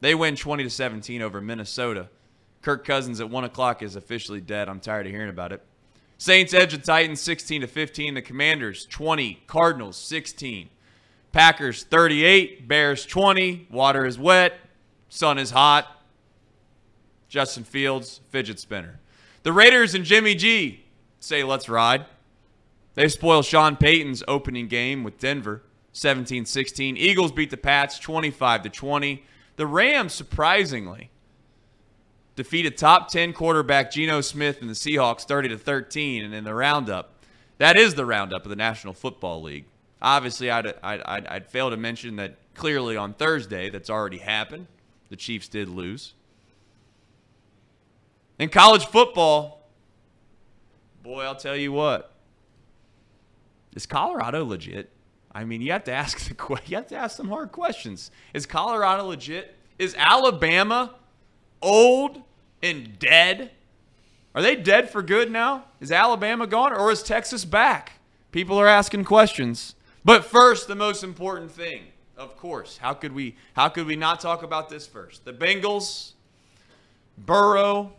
They 0.03 0.15
win 0.15 0.37
20 0.37 0.65
to 0.65 0.69
17 0.69 1.23
over 1.23 1.41
Minnesota. 1.41 2.11
Kirk 2.61 2.85
Cousins 2.85 3.23
at 3.23 3.31
one 3.31 3.45
o'clock 3.45 3.83
is 3.83 3.97
officially 3.97 4.43
dead. 4.43 4.69
I'm 4.69 4.81
tired 4.81 5.07
of 5.07 5.13
hearing 5.13 5.31
about 5.31 5.51
it. 5.51 5.63
Saints 6.19 6.53
edge 6.53 6.73
the 6.73 6.79
Titans 6.79 7.23
16 7.23 7.63
to 7.63 7.67
15. 7.67 8.13
The 8.13 8.21
Commanders 8.21 8.85
20. 8.85 9.45
Cardinals 9.47 9.97
16. 9.97 10.69
Packers 11.33 11.85
38. 11.85 12.69
Bears 12.69 13.07
20. 13.07 13.69
Water 13.71 14.05
is 14.05 14.19
wet. 14.19 14.59
Sun 15.09 15.39
is 15.39 15.53
hot. 15.53 16.05
Justin 17.31 17.65
Fields 17.65 18.21
fidget 18.29 18.61
spinner. 18.61 19.01
The 19.43 19.55
Raiders 19.55 19.95
and 19.95 20.05
Jimmy 20.05 20.35
G 20.35 20.85
say 21.19 21.43
let's 21.45 21.71
ride. 21.71 22.05
They 22.93 23.09
spoil 23.09 23.41
Sean 23.41 23.77
Payton's 23.77 24.23
opening 24.29 24.69
game 24.69 25.03
with 25.03 25.19
Denver 25.19 25.63
17-16. 25.97 26.97
Eagles 26.99 27.33
beat 27.33 27.51
the 27.51 27.57
Pats 27.57 27.99
25 27.99 28.65
to 28.65 28.69
20. 28.69 29.25
The 29.57 29.67
Rams 29.67 30.13
surprisingly 30.13 31.11
defeated 32.37 32.77
top 32.77 33.09
10 33.09 33.33
quarterback 33.33 33.91
Geno 33.91 34.21
Smith 34.21 34.61
and 34.61 34.69
the 34.69 34.75
Seahawks 34.75 35.25
30 35.25 35.49
to 35.49 35.59
13 35.59 36.23
and 36.23 36.35
in 36.35 36.45
the 36.45 36.55
roundup. 36.55 37.15
That 37.57 37.79
is 37.79 37.95
the 37.95 38.05
roundup 38.05 38.45
of 38.45 38.51
the 38.51 38.57
National 38.57 38.93
Football 38.93 39.43
League. 39.43 39.65
Obviously, 40.03 40.51
I'd, 40.51 40.67
I'd, 40.83 41.01
I'd, 41.01 41.27
I'd 41.27 41.47
fail 41.47 41.71
to 41.71 41.79
mention 41.79 42.17
that 42.17 42.37
clearly 42.55 42.99
on 42.99 43.15
Thursday 43.15 43.71
that's 43.71 43.89
already 43.89 44.19
happened. 44.19 44.67
The 45.09 45.17
Chiefs 45.17 45.49
did 45.49 45.71
lose. 45.71 46.13
In 48.39 48.51
college 48.51 48.85
football, 48.85 49.67
boy, 51.03 51.23
I'll 51.23 51.35
tell 51.35 51.57
you 51.57 51.73
what. 51.73 52.13
Is 53.75 53.87
Colorado 53.87 54.45
legit? 54.45 54.91
I 55.37 55.45
mean, 55.45 55.61
you 55.61 55.71
have 55.73 55.85
to 55.85 55.93
ask 55.93 56.19
the 56.21 56.61
you 56.65 56.77
have 56.77 56.87
to 56.89 56.97
ask 56.97 57.15
some 57.15 57.29
hard 57.29 57.53
questions. 57.53 58.11
Is 58.33 58.47
Colorado 58.47 59.05
legit? 59.05 59.55
Is 59.79 59.95
Alabama 59.99 60.95
old 61.61 62.23
and 62.63 62.99
dead? 62.99 63.51
Are 64.35 64.41
they 64.41 64.57
dead 64.57 64.89
for 64.89 65.03
good 65.03 65.31
now? 65.31 65.65
Is 65.79 65.93
Alabama 65.93 66.47
gone 66.47 66.73
or 66.73 66.91
is 66.91 67.03
Texas 67.03 67.45
back? 67.45 68.01
People 68.33 68.57
are 68.57 68.67
asking 68.67 69.05
questions. 69.05 69.75
But 70.07 70.25
first, 70.25 70.69
the 70.69 70.75
most 70.75 71.05
important 71.05 71.51
thing, 71.51 71.83
of 72.17 72.39
course, 72.39 72.79
how 72.79 72.95
could 72.95 73.13
we 73.13 73.37
how 73.53 73.69
could 73.69 73.87
we 73.87 73.95
not 73.95 74.21
talk 74.21 74.43
about 74.43 74.71
this 74.71 74.87
first? 74.87 75.27
The 75.27 75.35
Bengals, 75.35 76.13
Burrow, 77.19 77.93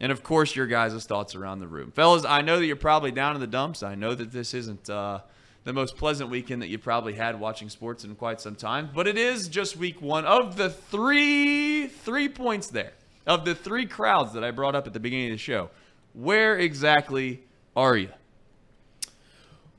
and 0.00 0.10
of 0.10 0.22
course 0.22 0.56
your 0.56 0.66
guys' 0.66 1.04
thoughts 1.04 1.34
around 1.34 1.58
the 1.58 1.68
room. 1.68 1.90
Fellas, 1.90 2.24
I 2.24 2.40
know 2.40 2.58
that 2.58 2.64
you're 2.64 2.76
probably 2.76 3.12
down 3.12 3.34
in 3.34 3.42
the 3.42 3.46
dumps. 3.46 3.82
I 3.82 3.96
know 3.96 4.14
that 4.14 4.32
this 4.32 4.54
isn't 4.54 4.88
uh, 4.88 5.20
the 5.64 5.72
most 5.72 5.96
pleasant 5.96 6.30
weekend 6.30 6.62
that 6.62 6.68
you 6.68 6.78
probably 6.78 7.14
had 7.14 7.38
watching 7.38 7.68
sports 7.68 8.04
in 8.04 8.14
quite 8.14 8.40
some 8.40 8.56
time. 8.56 8.90
But 8.94 9.06
it 9.06 9.18
is 9.18 9.48
just 9.48 9.76
week 9.76 10.00
one 10.00 10.24
of 10.24 10.56
the 10.56 10.70
three 10.70 11.86
three 11.86 12.28
points 12.28 12.68
there 12.68 12.92
of 13.26 13.44
the 13.44 13.54
three 13.54 13.86
crowds 13.86 14.32
that 14.32 14.42
I 14.44 14.50
brought 14.50 14.74
up 14.74 14.86
at 14.86 14.92
the 14.92 15.00
beginning 15.00 15.26
of 15.26 15.32
the 15.32 15.38
show. 15.38 15.70
Where 16.14 16.58
exactly 16.58 17.42
are 17.76 17.96
you? 17.96 18.08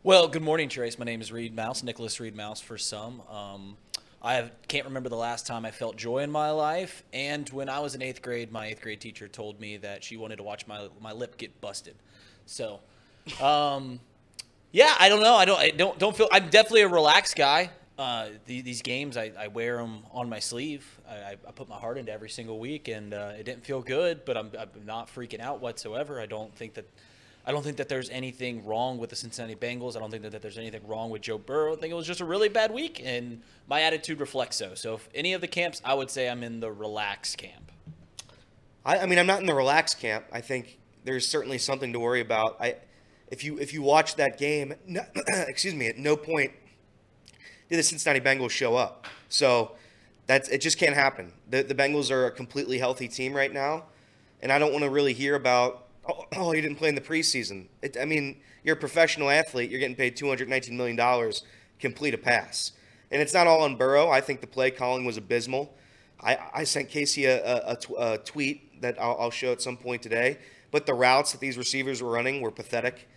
Well, 0.04 0.28
good 0.28 0.42
morning, 0.42 0.70
Trace. 0.70 0.98
My 0.98 1.06
name 1.06 1.22
is 1.22 1.32
Reed 1.32 1.56
Mouse, 1.56 1.84
Nicholas 1.84 2.20
Reed 2.20 2.36
Mouse 2.36 2.60
for 2.60 2.78
some. 2.78 3.22
Um, 3.30 3.78
I 4.22 4.36
have, 4.36 4.52
can't 4.68 4.86
remember 4.86 5.10
the 5.10 5.16
last 5.16 5.46
time 5.46 5.66
I 5.66 5.72
felt 5.72 5.96
joy 5.96 6.20
in 6.20 6.32
my 6.32 6.52
life. 6.52 7.04
And 7.12 7.50
when 7.50 7.70
I 7.70 7.80
was 7.80 7.96
in 7.96 8.02
eighth 8.02 8.22
grade, 8.22 8.52
my 8.52 8.68
eighth 8.68 8.82
grade 8.82 9.02
teacher 9.02 9.28
told 9.28 9.60
me 9.60 9.78
that 9.78 10.04
she 10.04 10.18
wanted 10.18 10.38
to 10.38 10.44
watch 10.44 10.68
my 10.68 10.88
my 11.02 11.12
lip 11.12 11.38
get 11.38 11.60
busted. 11.62 11.96
So, 12.46 12.80
um, 13.42 14.00
yeah, 14.72 14.96
I 15.00 15.10
don't 15.10 15.22
know. 15.22 15.36
I 15.36 15.46
don't. 15.46 15.60
I 15.60 15.70
don't. 15.70 16.00
Don't 16.00 16.16
feel. 16.16 16.28
I'm 16.32 16.50
definitely 16.50 16.82
a 16.82 16.88
relaxed 16.88 17.36
guy. 17.36 17.72
Uh, 17.98 18.30
the, 18.46 18.62
these 18.62 18.82
games, 18.82 19.16
I, 19.16 19.32
I, 19.38 19.48
wear 19.48 19.78
them 19.78 20.00
on 20.12 20.28
my 20.28 20.40
sleeve. 20.40 21.00
I, 21.08 21.34
I, 21.34 21.52
put 21.52 21.70
my 21.70 21.76
heart 21.76 22.00
into 22.00 22.12
every 22.12 22.32
single 22.32 22.58
week, 22.58 22.88
and 22.88 23.14
uh, 23.14 23.34
it 23.38 23.44
didn't 23.44 23.64
feel 23.64 23.82
good, 23.82 24.26
but 24.26 24.38
I'm, 24.38 24.50
I'm, 24.58 24.70
not 24.86 25.14
freaking 25.14 25.40
out 25.40 25.62
whatsoever. 25.62 26.20
I 26.20 26.26
don't 26.26 26.56
think 26.56 26.74
that. 26.76 26.86
I 27.46 27.52
don't 27.52 27.64
think 27.64 27.78
that 27.78 27.90
there's 27.90 28.10
anything 28.10 28.66
wrong 28.66 28.98
with 28.98 29.10
the 29.10 29.16
Cincinnati 29.16 29.56
Bengals. 29.56 29.96
I 29.96 30.00
don't 30.00 30.10
think 30.12 30.24
that, 30.24 30.32
that 30.32 30.42
there's 30.42 30.58
anything 30.60 30.88
wrong 30.88 31.10
with 31.10 31.24
Joe 31.24 31.38
Burrow. 31.38 31.74
I 31.74 31.76
think 31.76 31.92
it 31.92 31.96
was 31.96 32.08
just 32.08 32.22
a 32.22 32.26
really 32.26 32.50
bad 32.50 32.72
week, 32.72 33.02
and 33.04 33.42
my 33.68 33.82
attitude 33.82 34.20
reflects 34.20 34.56
so. 34.58 34.74
So, 34.74 34.96
if 34.96 35.10
any 35.14 35.34
of 35.34 35.42
the 35.42 35.48
camps, 35.48 35.82
I 35.84 35.94
would 35.94 36.10
say 36.10 36.30
I'm 36.30 36.44
in 36.44 36.60
the 36.60 36.72
relaxed 36.72 37.38
camp. 37.38 37.72
I, 38.86 39.00
I 39.00 39.06
mean, 39.06 39.20
I'm 39.20 39.28
not 39.28 39.42
in 39.42 39.48
the 39.48 39.54
relaxed 39.54 40.00
camp. 40.00 40.26
I 40.32 40.42
think 40.42 40.80
there's 41.04 41.28
certainly 41.28 41.58
something 41.58 41.94
to 41.94 42.00
worry 42.00 42.22
about. 42.22 42.58
I 42.60 42.78
if 43.32 43.44
you 43.44 43.58
if 43.58 43.74
you 43.74 43.82
watch 43.82 44.16
that 44.18 44.38
game, 44.38 44.76
no, 44.86 45.04
excuse 45.48 45.74
me, 45.74 45.88
at 45.88 45.98
no 45.98 46.16
point 46.16 46.52
did 47.70 47.80
the 47.80 47.84
Cincinnati 47.84 48.20
Bengals 48.20 48.52
show 48.52 48.76
up. 48.76 49.08
So 49.30 49.72
that's 50.28 50.50
it. 50.50 50.60
Just 50.60 50.78
can't 50.78 50.96
happen. 50.96 51.32
The 51.50 51.64
the 51.64 51.74
Bengals 51.74 52.12
are 52.12 52.26
a 52.26 52.32
completely 52.32 52.78
healthy 52.78 53.08
team 53.08 53.34
right 53.34 53.52
now, 53.52 53.86
and 54.42 54.52
I 54.52 54.60
don't 54.60 54.72
want 54.72 54.84
to 54.84 54.90
really 54.90 55.14
hear 55.14 55.36
about 55.36 55.88
oh, 56.08 56.26
oh 56.36 56.54
you 56.54 56.62
didn't 56.62 56.78
play 56.78 56.90
in 56.90 56.96
the 56.96 57.02
preseason. 57.02 57.68
It, 57.82 57.98
I 58.00 58.06
mean, 58.06 58.42
you're 58.64 58.76
a 58.76 58.80
professional 58.80 59.30
athlete. 59.30 59.72
You're 59.72 59.80
getting 59.80 59.96
paid 59.96 60.16
219 60.18 60.76
million 60.76 60.98
dollars. 60.98 61.44
Complete 61.80 62.14
a 62.14 62.18
pass, 62.18 62.74
and 63.10 63.22
it's 63.22 63.34
not 63.34 63.48
all 63.48 63.62
on 63.62 63.76
Burrow. 63.76 64.10
I 64.10 64.22
think 64.22 64.42
the 64.42 64.48
play 64.48 64.70
calling 64.70 65.06
was 65.06 65.18
abysmal. 65.18 65.74
I, 66.24 66.38
I 66.54 66.64
sent 66.66 66.90
Casey 66.90 67.26
a, 67.26 67.44
a, 67.44 67.78
a, 67.98 68.14
a 68.14 68.18
tweet 68.20 68.82
that 68.82 69.02
I'll, 69.02 69.18
I'll 69.20 69.32
show 69.32 69.52
at 69.52 69.62
some 69.62 69.78
point 69.78 70.04
today. 70.04 70.38
But 70.70 70.86
the 70.86 70.94
routes 70.94 71.32
that 71.32 71.42
these 71.42 71.58
receivers 71.58 72.04
were 72.04 72.12
running 72.12 72.42
were 72.42 72.52
pathetic. 72.52 73.08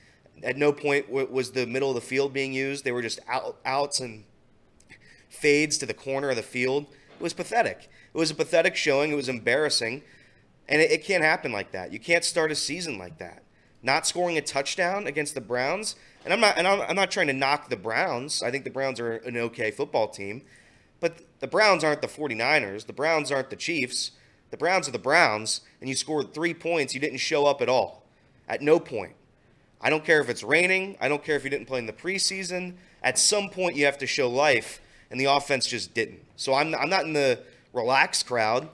At 0.43 0.57
no 0.57 0.73
point 0.73 1.11
was 1.11 1.53
the 1.53 1.67
middle 1.67 1.89
of 1.91 1.95
the 1.95 2.01
field 2.01 2.33
being 2.33 2.53
used. 2.53 2.85
They 2.85 2.93
were 2.93 3.03
just 3.03 3.21
out, 3.29 3.59
outs 3.65 4.01
and 4.01 4.25
fades 5.29 5.79
to 5.79 5.87
the 5.87 5.95
corner 5.95 6.31
of 6.31 6.37
the 6.37 6.43
field. 6.43 6.87
It 7.13 7.23
was 7.23 7.33
pathetic. 7.33 7.89
It 8.13 8.19
was 8.19 8.31
a 8.31 8.35
pathetic 8.35 8.77
showing. 8.77 9.11
It 9.11 9.17
was 9.17 9.29
embarrassing. 9.29 10.03
And 10.69 10.81
it, 10.81 10.91
it 10.91 11.05
can't 11.05 11.25
happen 11.25 11.53
like 11.53 11.73
that. 11.73 11.93
You 11.93 11.99
can't 11.99 12.25
start 12.25 12.51
a 12.51 12.55
season 12.55 12.99
like 12.99 13.19
that. 13.19 13.43
Not 13.83 14.07
scoring 14.07 14.39
a 14.39 14.43
touchdown 14.43 15.07
against 15.07 15.35
the 15.35 15.41
Browns. 15.41 15.97
And 16.25 16.33
I'm 16.33 16.41
not 16.41 16.57
and 16.57 16.67
I'm, 16.67 16.81
I'm 16.83 16.97
not 16.97 17.11
trying 17.11 17.27
to 17.27 17.33
knock 17.33 17.69
the 17.69 17.77
Browns. 17.77 18.43
I 18.43 18.51
think 18.51 18.65
the 18.65 18.71
Browns 18.71 18.99
are 18.99 19.17
an 19.17 19.37
okay 19.37 19.71
football 19.71 20.09
team. 20.09 20.43
But 21.01 21.21
the 21.41 21.47
Browns 21.47 21.85
aren't 21.85 22.01
the 22.01 22.09
49ers. 22.09 22.87
The 22.87 22.93
Browns 22.95 23.31
aren't 23.31 23.51
the 23.51 23.57
Chiefs. 23.57 24.13
The 24.51 24.57
Browns 24.57 24.89
are 24.89 24.93
the 24.93 24.99
Browns, 24.99 25.63
and 25.81 25.89
you 25.89 25.97
scored 25.97 26.33
three 26.33 26.55
points. 26.55 26.95
You 26.95 27.01
didn't 27.01 27.19
show 27.19 27.45
up 27.45 27.61
at 27.61 27.69
all. 27.69 28.07
At 28.49 28.63
no 28.63 28.79
point. 28.79 29.15
I 29.85 29.91
don't 29.91 30.03
care 30.03 30.21
if 30.23 30.31
it's 30.31 30.43
raining. 30.43 30.97
I 30.99 31.09
don't 31.09 31.23
care 31.23 31.37
if 31.37 31.45
you 31.45 31.51
didn't 31.51 31.67
play 31.67 31.79
in 31.79 31.85
the 31.85 31.93
preseason. 31.93 32.75
At 33.03 33.19
some 33.19 33.51
point, 33.51 33.77
you 33.77 33.85
have 33.85 33.99
to 33.99 34.07
show 34.07 34.31
life, 34.31 34.81
and 35.11 35.21
the 35.21 35.27
offense 35.27 35.67
just 35.67 35.93
didn't. 35.93 36.25
So 36.37 36.55
I'm, 36.55 36.75
I'm 36.75 36.89
not 36.89 37.05
in 37.05 37.13
the 37.13 37.41
relaxed 37.75 38.27
crowd. 38.27 38.71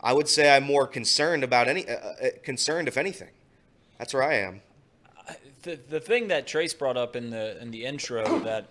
I 0.00 0.12
would 0.12 0.28
say 0.28 0.54
I'm 0.54 0.62
more 0.62 0.86
concerned 0.86 1.42
about 1.42 1.66
any 1.66 1.88
uh, 1.88 1.94
uh, 1.94 2.28
concerned 2.44 2.86
if 2.86 2.96
anything. 2.96 3.30
That's 3.98 4.14
where 4.14 4.22
I 4.22 4.34
am. 4.34 4.62
The, 5.62 5.78
the 5.88 6.00
thing 6.00 6.28
that 6.28 6.46
Trace 6.46 6.72
brought 6.72 6.96
up 6.96 7.16
in 7.16 7.30
the 7.30 7.60
in 7.60 7.72
the 7.72 7.84
intro 7.84 8.38
that 8.44 8.68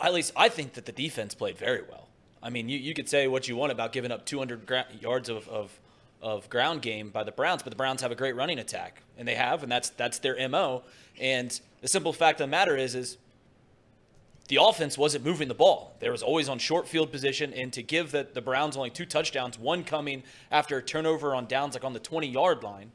at 0.00 0.12
least 0.12 0.32
I 0.36 0.50
think 0.50 0.74
that 0.74 0.84
the 0.84 0.92
defense 0.92 1.34
played 1.34 1.56
very 1.56 1.82
well. 1.82 2.08
I 2.42 2.50
mean, 2.50 2.68
you, 2.68 2.78
you 2.78 2.92
could 2.92 3.08
say 3.08 3.26
what 3.26 3.48
you 3.48 3.56
want 3.56 3.72
about 3.72 3.92
giving 3.92 4.12
up 4.12 4.26
200 4.26 4.66
gra- 4.66 4.86
yards 5.00 5.30
of, 5.30 5.48
of 5.48 5.78
of 6.24 6.48
ground 6.48 6.80
game 6.80 7.10
by 7.10 7.22
the 7.22 7.30
Browns, 7.30 7.62
but 7.62 7.70
the 7.70 7.76
Browns 7.76 8.00
have 8.00 8.10
a 8.10 8.14
great 8.14 8.34
running 8.34 8.58
attack, 8.58 9.02
and 9.18 9.28
they 9.28 9.34
have, 9.34 9.62
and 9.62 9.70
that's 9.70 9.90
that's 9.90 10.18
their 10.18 10.48
mo. 10.48 10.82
And 11.20 11.60
the 11.82 11.88
simple 11.88 12.14
fact 12.14 12.40
of 12.40 12.48
the 12.48 12.50
matter 12.50 12.76
is, 12.76 12.94
is 12.94 13.18
the 14.48 14.58
offense 14.60 14.96
wasn't 14.96 15.22
moving 15.22 15.48
the 15.48 15.54
ball. 15.54 15.94
There 16.00 16.10
was 16.10 16.22
always 16.22 16.48
on 16.48 16.58
short 16.58 16.88
field 16.88 17.12
position, 17.12 17.52
and 17.52 17.70
to 17.74 17.82
give 17.82 18.10
the, 18.10 18.26
the 18.32 18.40
Browns 18.40 18.74
only 18.74 18.88
two 18.88 19.04
touchdowns, 19.04 19.58
one 19.58 19.84
coming 19.84 20.22
after 20.50 20.78
a 20.78 20.82
turnover 20.82 21.34
on 21.34 21.44
downs 21.44 21.74
like 21.74 21.84
on 21.84 21.92
the 21.92 22.00
20 22.00 22.26
yard 22.26 22.62
line, 22.62 22.90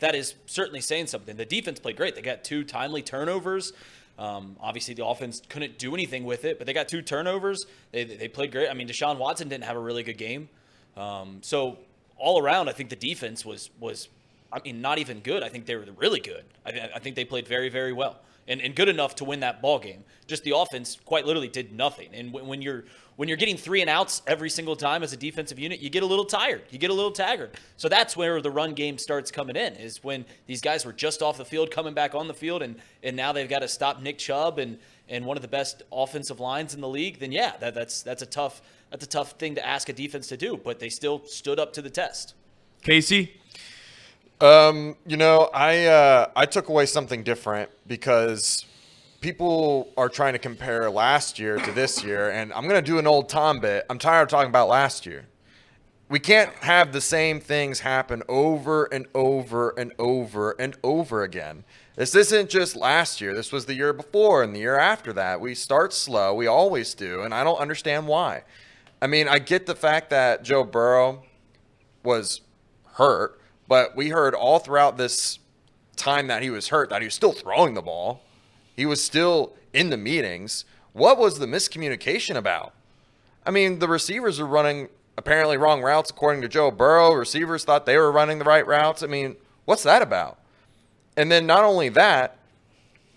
that 0.00 0.16
is 0.16 0.34
certainly 0.46 0.80
saying 0.80 1.06
something. 1.06 1.36
The 1.36 1.44
defense 1.44 1.78
played 1.78 1.96
great. 1.96 2.16
They 2.16 2.22
got 2.22 2.42
two 2.42 2.64
timely 2.64 3.02
turnovers. 3.02 3.72
Um, 4.18 4.56
obviously, 4.60 4.94
the 4.94 5.06
offense 5.06 5.40
couldn't 5.48 5.78
do 5.78 5.94
anything 5.94 6.24
with 6.24 6.44
it, 6.44 6.58
but 6.58 6.66
they 6.66 6.72
got 6.72 6.88
two 6.88 7.00
turnovers. 7.00 7.64
They, 7.92 8.02
they 8.02 8.26
played 8.26 8.50
great. 8.50 8.68
I 8.68 8.74
mean, 8.74 8.88
Deshaun 8.88 9.18
Watson 9.18 9.48
didn't 9.48 9.64
have 9.64 9.76
a 9.76 9.80
really 9.80 10.02
good 10.02 10.18
game. 10.18 10.48
Um, 10.96 11.38
so 11.42 11.78
all 12.24 12.38
around, 12.44 12.64
I 12.70 12.72
think 12.78 12.88
the 12.90 13.00
defense 13.10 13.44
was 13.50 13.70
was, 13.80 14.08
I 14.52 14.58
mean, 14.64 14.80
not 14.80 14.98
even 14.98 15.20
good. 15.20 15.42
I 15.42 15.48
think 15.52 15.66
they 15.66 15.76
were 15.76 15.86
really 16.04 16.20
good. 16.20 16.44
I, 16.64 16.70
I 16.96 16.98
think 17.02 17.16
they 17.16 17.26
played 17.26 17.46
very 17.48 17.70
very 17.78 17.92
well. 18.02 18.14
and, 18.48 18.60
and 18.60 18.74
good 18.74 18.88
enough 18.88 19.14
to 19.16 19.24
win 19.24 19.40
that 19.40 19.62
ball 19.62 19.78
game. 19.78 20.04
Just 20.26 20.42
the 20.44 20.56
offense 20.56 20.98
quite 21.04 21.26
literally 21.26 21.48
did 21.48 21.72
nothing. 21.72 22.08
And 22.12 22.32
when, 22.32 22.46
when 22.46 22.62
you're 22.62 22.84
when 23.16 23.28
you're 23.28 23.36
getting 23.36 23.56
three 23.56 23.82
and 23.82 23.90
outs 23.90 24.22
every 24.26 24.48
single 24.50 24.74
time 24.74 25.02
as 25.02 25.12
a 25.12 25.16
defensive 25.16 25.58
unit, 25.58 25.80
you 25.80 25.90
get 25.90 26.02
a 26.02 26.06
little 26.06 26.24
tired. 26.24 26.62
You 26.70 26.78
get 26.78 26.90
a 26.90 26.94
little 26.94 27.12
tagged. 27.12 27.56
So 27.76 27.88
that's 27.88 28.16
where 28.16 28.40
the 28.40 28.50
run 28.50 28.74
game 28.74 28.98
starts 28.98 29.30
coming 29.30 29.54
in. 29.54 29.74
Is 29.74 30.02
when 30.02 30.24
these 30.46 30.60
guys 30.60 30.84
were 30.84 30.92
just 30.92 31.22
off 31.22 31.36
the 31.36 31.44
field, 31.44 31.70
coming 31.70 31.94
back 31.94 32.14
on 32.14 32.26
the 32.26 32.34
field, 32.34 32.62
and 32.62 32.76
and 33.02 33.16
now 33.16 33.32
they've 33.32 33.48
got 33.48 33.60
to 33.60 33.68
stop 33.68 34.00
Nick 34.00 34.18
Chubb 34.18 34.58
and 34.58 34.78
and 35.08 35.24
one 35.26 35.36
of 35.36 35.42
the 35.42 35.48
best 35.48 35.82
offensive 35.92 36.40
lines 36.40 36.74
in 36.74 36.80
the 36.80 36.88
league. 36.88 37.18
Then 37.18 37.32
yeah, 37.32 37.52
that, 37.60 37.74
that's 37.74 38.02
that's 38.02 38.22
a 38.22 38.26
tough 38.26 38.62
that's 38.92 39.04
a 39.04 39.08
tough 39.08 39.32
thing 39.32 39.54
to 39.56 39.66
ask 39.66 39.88
a 39.88 39.92
defense 39.92 40.28
to 40.28 40.36
do. 40.36 40.56
But 40.62 40.78
they 40.78 40.90
still 40.90 41.24
stood 41.24 41.58
up 41.58 41.72
to 41.72 41.82
the 41.82 41.90
test. 41.90 42.34
Casey, 42.82 43.40
Um, 44.40 44.96
you 45.06 45.16
know, 45.16 45.48
I 45.54 45.86
uh, 45.86 46.30
I 46.36 46.46
took 46.46 46.68
away 46.68 46.86
something 46.86 47.22
different 47.22 47.70
because 47.86 48.66
people 49.20 49.88
are 49.96 50.08
trying 50.10 50.34
to 50.34 50.38
compare 50.38 50.90
last 50.90 51.38
year 51.38 51.56
to 51.58 51.72
this 51.72 52.04
year, 52.08 52.30
and 52.30 52.52
I'm 52.52 52.66
gonna 52.68 52.82
do 52.82 52.98
an 52.98 53.06
old 53.06 53.28
Tom 53.28 53.60
bit. 53.60 53.86
I'm 53.88 53.98
tired 53.98 54.24
of 54.24 54.28
talking 54.28 54.50
about 54.50 54.68
last 54.68 55.06
year. 55.06 55.24
We 56.10 56.18
can't 56.18 56.52
have 56.56 56.92
the 56.92 57.00
same 57.00 57.40
things 57.40 57.80
happen 57.80 58.22
over 58.28 58.84
and 58.84 59.06
over 59.14 59.70
and 59.78 59.92
over 59.98 60.54
and 60.58 60.76
over 60.84 61.22
again. 61.22 61.64
This 61.96 62.14
isn't 62.14 62.50
just 62.50 62.76
last 62.76 63.22
year. 63.22 63.32
This 63.32 63.50
was 63.52 63.64
the 63.64 63.74
year 63.74 63.94
before 63.94 64.42
and 64.42 64.54
the 64.54 64.60
year 64.60 64.78
after 64.78 65.14
that. 65.14 65.40
We 65.40 65.54
start 65.54 65.94
slow. 65.94 66.34
We 66.34 66.46
always 66.46 66.92
do, 66.92 67.22
and 67.22 67.32
I 67.32 67.44
don't 67.44 67.58
understand 67.58 68.06
why. 68.08 68.42
I 69.02 69.08
mean, 69.08 69.26
I 69.26 69.40
get 69.40 69.66
the 69.66 69.74
fact 69.74 70.10
that 70.10 70.44
Joe 70.44 70.62
Burrow 70.62 71.24
was 72.04 72.40
hurt, 72.94 73.40
but 73.66 73.96
we 73.96 74.10
heard 74.10 74.32
all 74.32 74.60
throughout 74.60 74.96
this 74.96 75.40
time 75.96 76.28
that 76.28 76.40
he 76.40 76.50
was 76.50 76.68
hurt 76.68 76.90
that 76.90 77.02
he 77.02 77.06
was 77.06 77.14
still 77.14 77.32
throwing 77.32 77.74
the 77.74 77.82
ball. 77.82 78.22
He 78.76 78.86
was 78.86 79.02
still 79.02 79.54
in 79.72 79.90
the 79.90 79.96
meetings. 79.96 80.64
What 80.92 81.18
was 81.18 81.40
the 81.40 81.46
miscommunication 81.46 82.36
about? 82.36 82.74
I 83.44 83.50
mean, 83.50 83.80
the 83.80 83.88
receivers 83.88 84.38
are 84.38 84.46
running 84.46 84.88
apparently 85.18 85.56
wrong 85.56 85.82
routes 85.82 86.10
according 86.10 86.42
to 86.42 86.48
Joe 86.48 86.70
Burrow. 86.70 87.12
Receivers 87.12 87.64
thought 87.64 87.86
they 87.86 87.96
were 87.96 88.12
running 88.12 88.38
the 88.38 88.44
right 88.44 88.64
routes. 88.64 89.02
I 89.02 89.08
mean, 89.08 89.34
what's 89.64 89.82
that 89.82 90.02
about? 90.02 90.38
And 91.16 91.30
then 91.30 91.44
not 91.44 91.64
only 91.64 91.88
that, 91.88 92.38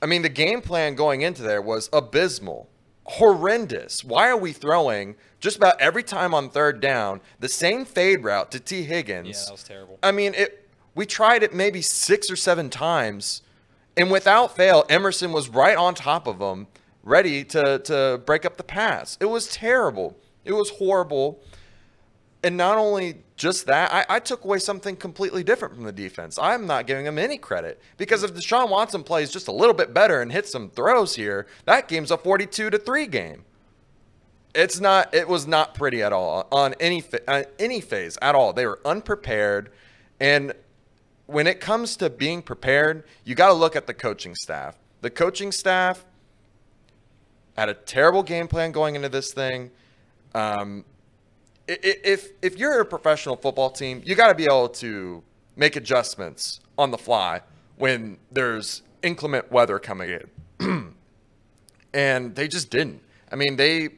I 0.02 0.08
mean, 0.08 0.24
the 0.24 0.30
game 0.30 0.62
plan 0.62 0.96
going 0.96 1.22
into 1.22 1.44
there 1.44 1.62
was 1.62 1.92
abysmal, 1.94 2.70
horrendous. 3.06 4.04
Why 4.04 4.30
are 4.30 4.38
we 4.38 4.52
throwing 4.52 5.16
just 5.40 5.58
about 5.58 5.80
every 5.80 6.04
time 6.04 6.34
on 6.34 6.50
third 6.50 6.82
down 6.82 7.22
the 7.40 7.50
same 7.50 7.86
fade 7.86 8.24
route 8.24 8.52
to 8.52 8.60
Tee 8.60 8.84
Higgins? 8.84 9.28
Yeah, 9.28 9.46
that 9.46 9.52
was 9.52 9.64
terrible. 9.64 10.00
I 10.04 10.12
mean, 10.12 10.34
it. 10.36 10.68
We 10.96 11.06
tried 11.06 11.44
it 11.44 11.54
maybe 11.54 11.82
six 11.82 12.32
or 12.32 12.38
seven 12.38 12.70
times, 12.70 13.42
and 13.98 14.10
without 14.10 14.56
fail, 14.56 14.86
Emerson 14.88 15.34
was 15.34 15.50
right 15.50 15.76
on 15.76 15.94
top 15.94 16.26
of 16.26 16.40
him, 16.40 16.68
ready 17.04 17.44
to 17.46 17.80
to 17.80 18.22
break 18.26 18.46
up 18.46 18.58
the 18.58 18.64
pass. 18.64 19.18
It 19.20 19.26
was 19.26 19.48
terrible. 19.48 20.16
It 20.46 20.54
was 20.54 20.70
horrible. 20.70 21.42
And 22.44 22.58
not 22.58 22.78
only 22.78 23.24
just 23.36 23.66
that, 23.66 23.94
I, 23.94 24.16
I 24.16 24.20
took 24.20 24.46
away 24.46 24.60
something 24.60 24.96
completely 24.96 25.44
different 25.44 25.76
from 25.76 25.84
the 25.84 25.92
defense. 25.92 26.40
I'm 26.40 26.66
not 26.66 26.88
giving 26.88 27.04
them 27.04 27.18
any 27.18 27.38
credit 27.38 27.82
because 27.98 28.24
if 28.24 28.34
Deshaun 28.34 28.70
Watson 28.70 29.04
plays 29.04 29.30
just 29.30 29.48
a 29.48 29.52
little 29.52 29.74
bit 29.74 29.94
better 29.94 30.22
and 30.22 30.32
hits 30.32 30.52
some 30.52 30.70
throws 30.70 31.16
here, 31.16 31.46
that 31.66 31.88
game's 31.88 32.12
a 32.12 32.18
42 32.18 32.70
to 32.70 32.78
three 32.78 33.08
game. 33.08 33.44
It's 34.54 34.80
not. 34.80 35.14
It 35.14 35.28
was 35.28 35.46
not 35.46 35.74
pretty 35.74 36.02
at 36.02 36.14
all 36.14 36.48
on 36.50 36.76
any 36.80 37.02
fa- 37.02 37.30
uh, 37.30 37.44
any 37.60 37.82
phase 37.82 38.18
at 38.22 38.36
all. 38.36 38.54
They 38.54 38.66
were 38.66 38.80
unprepared, 38.86 39.70
and 40.18 40.54
when 41.26 41.46
it 41.46 41.60
comes 41.60 41.98
to 41.98 42.10
being 42.10 42.42
prepared, 42.42 43.04
you 43.26 43.36
got 43.36 43.48
to 43.48 43.54
look 43.54 43.76
at 43.76 43.86
the 43.86 43.94
coaching 43.94 44.34
staff. 44.34 44.78
The 45.02 45.10
coaching 45.10 45.52
staff 45.52 46.06
had 47.58 47.68
a 47.68 47.74
terrible 47.74 48.24
game 48.24 48.48
plan 48.48 48.72
going 48.72 48.96
into 48.96 49.10
this 49.10 49.34
thing. 49.34 49.72
Um, 50.34 50.86
if 51.68 52.32
if 52.42 52.58
you're 52.58 52.82
a 52.82 52.86
professional 52.86 53.36
football 53.36 53.70
team, 53.70 54.02
you 54.06 54.16
got 54.16 54.28
to 54.28 54.36
be 54.36 54.46
able 54.46 54.70
to 54.70 55.24
make 55.56 55.76
adjustments 55.76 56.60
on 56.78 56.92
the 56.92 56.98
fly 56.98 57.42
when 57.78 58.18
there's 58.32 58.82
inclement 59.02 59.52
weather 59.52 59.80
coming 59.80 60.20
in, 60.60 60.96
and 61.94 62.36
they 62.36 62.48
just 62.48 62.70
didn't. 62.70 63.02
I 63.32 63.36
mean, 63.36 63.56
they 63.56 63.90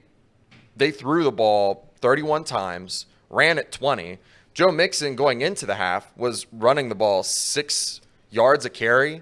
they 0.76 0.92
threw 0.92 1.24
the 1.24 1.32
ball 1.32 1.90
31 2.02 2.44
times, 2.44 3.06
ran 3.30 3.58
it 3.58 3.72
20. 3.72 4.20
Joe 4.54 4.72
Mixon 4.72 5.16
going 5.16 5.42
into 5.42 5.66
the 5.66 5.76
half 5.76 6.16
was 6.18 6.48
running 6.52 6.90
the 6.90 6.96
ball 6.96 7.24
six 7.24 8.02
yards 8.30 8.66
a 8.66 8.70
carry, 8.70 9.22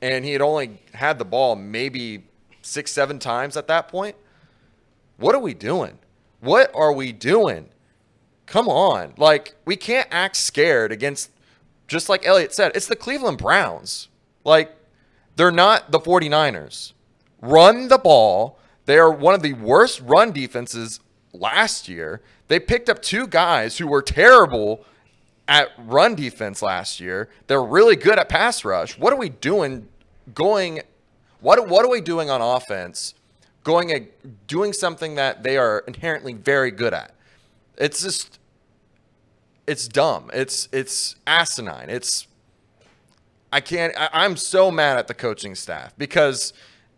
and 0.00 0.24
he 0.24 0.32
had 0.32 0.40
only 0.40 0.80
had 0.92 1.18
the 1.18 1.24
ball 1.24 1.56
maybe 1.56 2.24
six, 2.62 2.92
seven 2.92 3.18
times 3.18 3.56
at 3.56 3.68
that 3.68 3.88
point. 3.88 4.16
What 5.16 5.34
are 5.34 5.40
we 5.40 5.54
doing? 5.54 5.98
What 6.44 6.70
are 6.74 6.92
we 6.92 7.10
doing? 7.12 7.70
Come 8.46 8.68
on. 8.68 9.14
Like, 9.16 9.54
we 9.64 9.76
can't 9.76 10.08
act 10.10 10.36
scared 10.36 10.92
against, 10.92 11.30
just 11.88 12.08
like 12.08 12.26
Elliot 12.26 12.54
said, 12.54 12.72
it's 12.74 12.86
the 12.86 12.96
Cleveland 12.96 13.38
Browns. 13.38 14.08
Like, 14.44 14.76
they're 15.36 15.50
not 15.50 15.90
the 15.90 15.98
49ers. 15.98 16.92
Run 17.40 17.88
the 17.88 17.98
ball. 17.98 18.58
They 18.84 18.98
are 18.98 19.10
one 19.10 19.34
of 19.34 19.42
the 19.42 19.54
worst 19.54 20.00
run 20.04 20.32
defenses 20.32 21.00
last 21.32 21.88
year. 21.88 22.20
They 22.48 22.60
picked 22.60 22.90
up 22.90 23.00
two 23.00 23.26
guys 23.26 23.78
who 23.78 23.86
were 23.86 24.02
terrible 24.02 24.84
at 25.48 25.70
run 25.78 26.14
defense 26.14 26.60
last 26.62 27.00
year. 27.00 27.30
They're 27.46 27.62
really 27.62 27.96
good 27.96 28.18
at 28.18 28.28
pass 28.28 28.64
rush. 28.64 28.98
What 28.98 29.12
are 29.12 29.18
we 29.18 29.30
doing 29.30 29.88
going 30.34 30.80
what 31.40 31.68
what 31.68 31.84
are 31.84 31.90
we 31.90 32.00
doing 32.00 32.30
on 32.30 32.40
offense 32.40 33.14
going 33.64 33.90
a, 33.90 34.08
doing 34.46 34.72
something 34.72 35.16
that 35.16 35.42
they 35.42 35.56
are 35.56 35.82
inherently 35.88 36.34
very 36.34 36.70
good 36.70 36.94
at? 36.94 37.14
It's 37.76 38.02
just 38.02 38.38
it's 39.66 39.88
dumb. 39.88 40.30
It's 40.32 40.68
it's 40.72 41.16
asinine. 41.26 41.90
It's 41.90 42.26
I 43.52 43.60
can't. 43.60 43.94
I, 43.96 44.08
I'm 44.12 44.36
so 44.36 44.70
mad 44.70 44.98
at 44.98 45.08
the 45.08 45.14
coaching 45.14 45.54
staff 45.54 45.96
because 45.96 46.52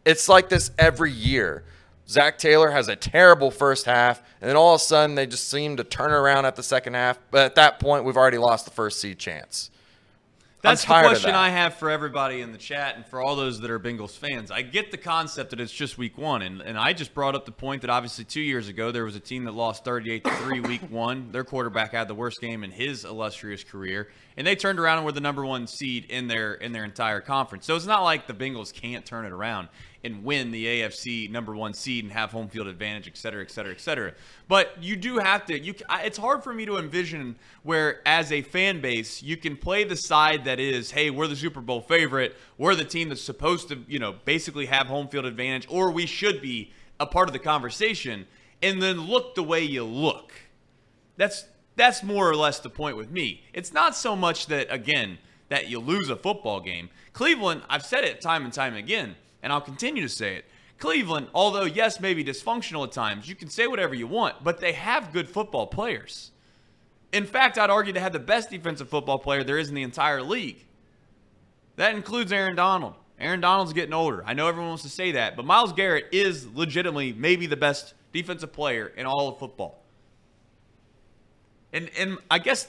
it's 0.04 0.28
like 0.28 0.48
this 0.48 0.70
every 0.78 1.12
year. 1.12 1.64
Zac 2.08 2.38
Taylor 2.38 2.70
has 2.70 2.88
a 2.88 2.94
terrible 2.94 3.50
first 3.50 3.84
half, 3.84 4.22
and 4.40 4.48
then 4.48 4.56
all 4.56 4.74
of 4.74 4.80
a 4.80 4.84
sudden 4.84 5.16
they 5.16 5.26
just 5.26 5.50
seem 5.50 5.76
to 5.76 5.84
turn 5.84 6.12
around 6.12 6.44
at 6.44 6.54
the 6.54 6.62
second 6.62 6.94
half. 6.94 7.18
But 7.30 7.46
at 7.46 7.54
that 7.56 7.80
point, 7.80 8.04
we've 8.04 8.16
already 8.16 8.38
lost 8.38 8.64
the 8.64 8.70
first 8.70 9.00
seed 9.00 9.18
chance. 9.18 9.70
That's 10.66 10.84
the 10.84 10.88
question 10.88 11.32
that. 11.32 11.38
I 11.38 11.50
have 11.50 11.74
for 11.74 11.90
everybody 11.90 12.40
in 12.40 12.52
the 12.52 12.58
chat 12.58 12.96
and 12.96 13.06
for 13.06 13.22
all 13.22 13.36
those 13.36 13.60
that 13.60 13.70
are 13.70 13.78
Bengals 13.78 14.16
fans. 14.16 14.50
I 14.50 14.62
get 14.62 14.90
the 14.90 14.96
concept 14.96 15.50
that 15.50 15.60
it's 15.60 15.72
just 15.72 15.96
week 15.96 16.18
one, 16.18 16.42
and, 16.42 16.60
and 16.60 16.78
I 16.78 16.92
just 16.92 17.14
brought 17.14 17.34
up 17.34 17.46
the 17.46 17.52
point 17.52 17.82
that 17.82 17.90
obviously 17.90 18.24
two 18.24 18.40
years 18.40 18.68
ago 18.68 18.90
there 18.90 19.04
was 19.04 19.16
a 19.16 19.20
team 19.20 19.44
that 19.44 19.52
lost 19.52 19.84
38 19.84 20.24
to 20.24 20.30
3 20.30 20.60
week 20.60 20.82
one. 20.90 21.30
Their 21.32 21.44
quarterback 21.44 21.92
had 21.92 22.08
the 22.08 22.14
worst 22.14 22.40
game 22.40 22.64
in 22.64 22.70
his 22.70 23.04
illustrious 23.04 23.64
career, 23.64 24.08
and 24.36 24.46
they 24.46 24.56
turned 24.56 24.78
around 24.78 24.98
and 24.98 25.06
were 25.06 25.12
the 25.12 25.20
number 25.20 25.44
one 25.44 25.66
seed 25.66 26.06
in 26.10 26.28
their 26.28 26.54
in 26.54 26.72
their 26.72 26.84
entire 26.84 27.20
conference. 27.20 27.64
So 27.66 27.76
it's 27.76 27.86
not 27.86 28.02
like 28.02 28.26
the 28.26 28.34
Bengals 28.34 28.72
can't 28.72 29.06
turn 29.06 29.24
it 29.24 29.32
around 29.32 29.68
and 30.04 30.24
win 30.24 30.50
the 30.50 30.66
AFC 30.66 31.30
number 31.30 31.54
one 31.54 31.74
seed 31.74 32.04
and 32.04 32.12
have 32.12 32.30
home 32.30 32.48
field 32.48 32.66
advantage, 32.66 33.08
et 33.08 33.16
cetera, 33.16 33.42
et 33.42 33.50
cetera, 33.50 33.72
et 33.72 33.80
cetera. 33.80 34.12
But 34.48 34.82
you 34.82 34.96
do 34.96 35.18
have 35.18 35.46
to. 35.46 35.58
You, 35.58 35.74
it's 35.90 36.18
hard 36.18 36.44
for 36.44 36.52
me 36.52 36.66
to 36.66 36.78
envision 36.78 37.36
where, 37.62 38.00
as 38.06 38.32
a 38.32 38.42
fan 38.42 38.80
base, 38.80 39.22
you 39.22 39.36
can 39.36 39.56
play 39.56 39.84
the 39.84 39.96
side 39.96 40.44
that 40.44 40.60
is, 40.60 40.90
hey, 40.90 41.10
we're 41.10 41.26
the 41.26 41.36
Super 41.36 41.60
Bowl 41.60 41.80
favorite, 41.80 42.36
we're 42.58 42.74
the 42.74 42.84
team 42.84 43.08
that's 43.08 43.22
supposed 43.22 43.68
to, 43.68 43.82
you 43.88 43.98
know, 43.98 44.14
basically 44.24 44.66
have 44.66 44.86
home 44.86 45.08
field 45.08 45.24
advantage, 45.24 45.66
or 45.70 45.90
we 45.90 46.06
should 46.06 46.40
be 46.40 46.72
a 47.00 47.06
part 47.06 47.28
of 47.28 47.32
the 47.32 47.38
conversation, 47.38 48.26
and 48.62 48.80
then 48.82 49.00
look 49.02 49.34
the 49.34 49.42
way 49.42 49.62
you 49.62 49.84
look. 49.84 50.32
That's 51.16 51.46
that's 51.76 52.02
more 52.02 52.28
or 52.28 52.34
less 52.34 52.58
the 52.58 52.70
point 52.70 52.96
with 52.96 53.10
me. 53.10 53.42
It's 53.52 53.72
not 53.72 53.94
so 53.94 54.16
much 54.16 54.46
that 54.46 54.72
again 54.72 55.18
that 55.48 55.68
you 55.68 55.78
lose 55.78 56.08
a 56.08 56.16
football 56.16 56.60
game. 56.60 56.88
Cleveland, 57.12 57.62
I've 57.68 57.84
said 57.84 58.04
it 58.04 58.20
time 58.20 58.44
and 58.44 58.52
time 58.52 58.74
again, 58.74 59.16
and 59.46 59.52
I'll 59.52 59.60
continue 59.60 60.02
to 60.02 60.08
say 60.08 60.34
it. 60.34 60.44
Cleveland, 60.80 61.28
although 61.32 61.66
yes, 61.66 62.00
maybe 62.00 62.24
dysfunctional 62.24 62.84
at 62.84 62.90
times, 62.90 63.28
you 63.28 63.36
can 63.36 63.48
say 63.48 63.68
whatever 63.68 63.94
you 63.94 64.08
want, 64.08 64.42
but 64.42 64.58
they 64.58 64.72
have 64.72 65.12
good 65.12 65.28
football 65.28 65.68
players. 65.68 66.32
In 67.12 67.24
fact, 67.24 67.56
I'd 67.56 67.70
argue 67.70 67.92
they 67.92 68.00
have 68.00 68.12
the 68.12 68.18
best 68.18 68.50
defensive 68.50 68.88
football 68.88 69.20
player 69.20 69.44
there 69.44 69.56
is 69.56 69.68
in 69.68 69.76
the 69.76 69.84
entire 69.84 70.20
league. 70.20 70.66
That 71.76 71.94
includes 71.94 72.32
Aaron 72.32 72.56
Donald. 72.56 72.94
Aaron 73.20 73.40
Donald's 73.40 73.72
getting 73.72 73.92
older. 73.92 74.24
I 74.26 74.34
know 74.34 74.48
everyone 74.48 74.70
wants 74.70 74.82
to 74.82 74.88
say 74.88 75.12
that, 75.12 75.36
but 75.36 75.44
Myles 75.44 75.72
Garrett 75.72 76.06
is 76.10 76.48
legitimately 76.52 77.12
maybe 77.12 77.46
the 77.46 77.56
best 77.56 77.94
defensive 78.12 78.52
player 78.52 78.88
in 78.96 79.06
all 79.06 79.28
of 79.28 79.38
football. 79.38 79.80
And 81.72 81.88
and 81.96 82.18
I 82.28 82.40
guess 82.40 82.66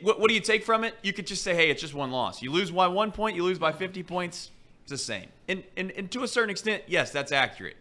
what, 0.00 0.20
what 0.20 0.28
do 0.28 0.34
you 0.34 0.40
take 0.40 0.64
from 0.64 0.84
it? 0.84 0.94
You 1.02 1.12
could 1.12 1.26
just 1.26 1.42
say, 1.42 1.56
hey, 1.56 1.70
it's 1.70 1.80
just 1.80 1.92
one 1.92 2.12
loss. 2.12 2.40
You 2.40 2.52
lose 2.52 2.70
by 2.70 2.86
one 2.86 3.10
point, 3.10 3.34
you 3.34 3.42
lose 3.42 3.58
by 3.58 3.72
50 3.72 4.04
points. 4.04 4.52
It's 4.84 4.90
the 4.90 4.98
same. 4.98 5.28
And, 5.48 5.64
and, 5.78 5.90
and 5.92 6.10
to 6.10 6.24
a 6.24 6.28
certain 6.28 6.50
extent, 6.50 6.82
yes, 6.86 7.10
that's 7.10 7.32
accurate. 7.32 7.76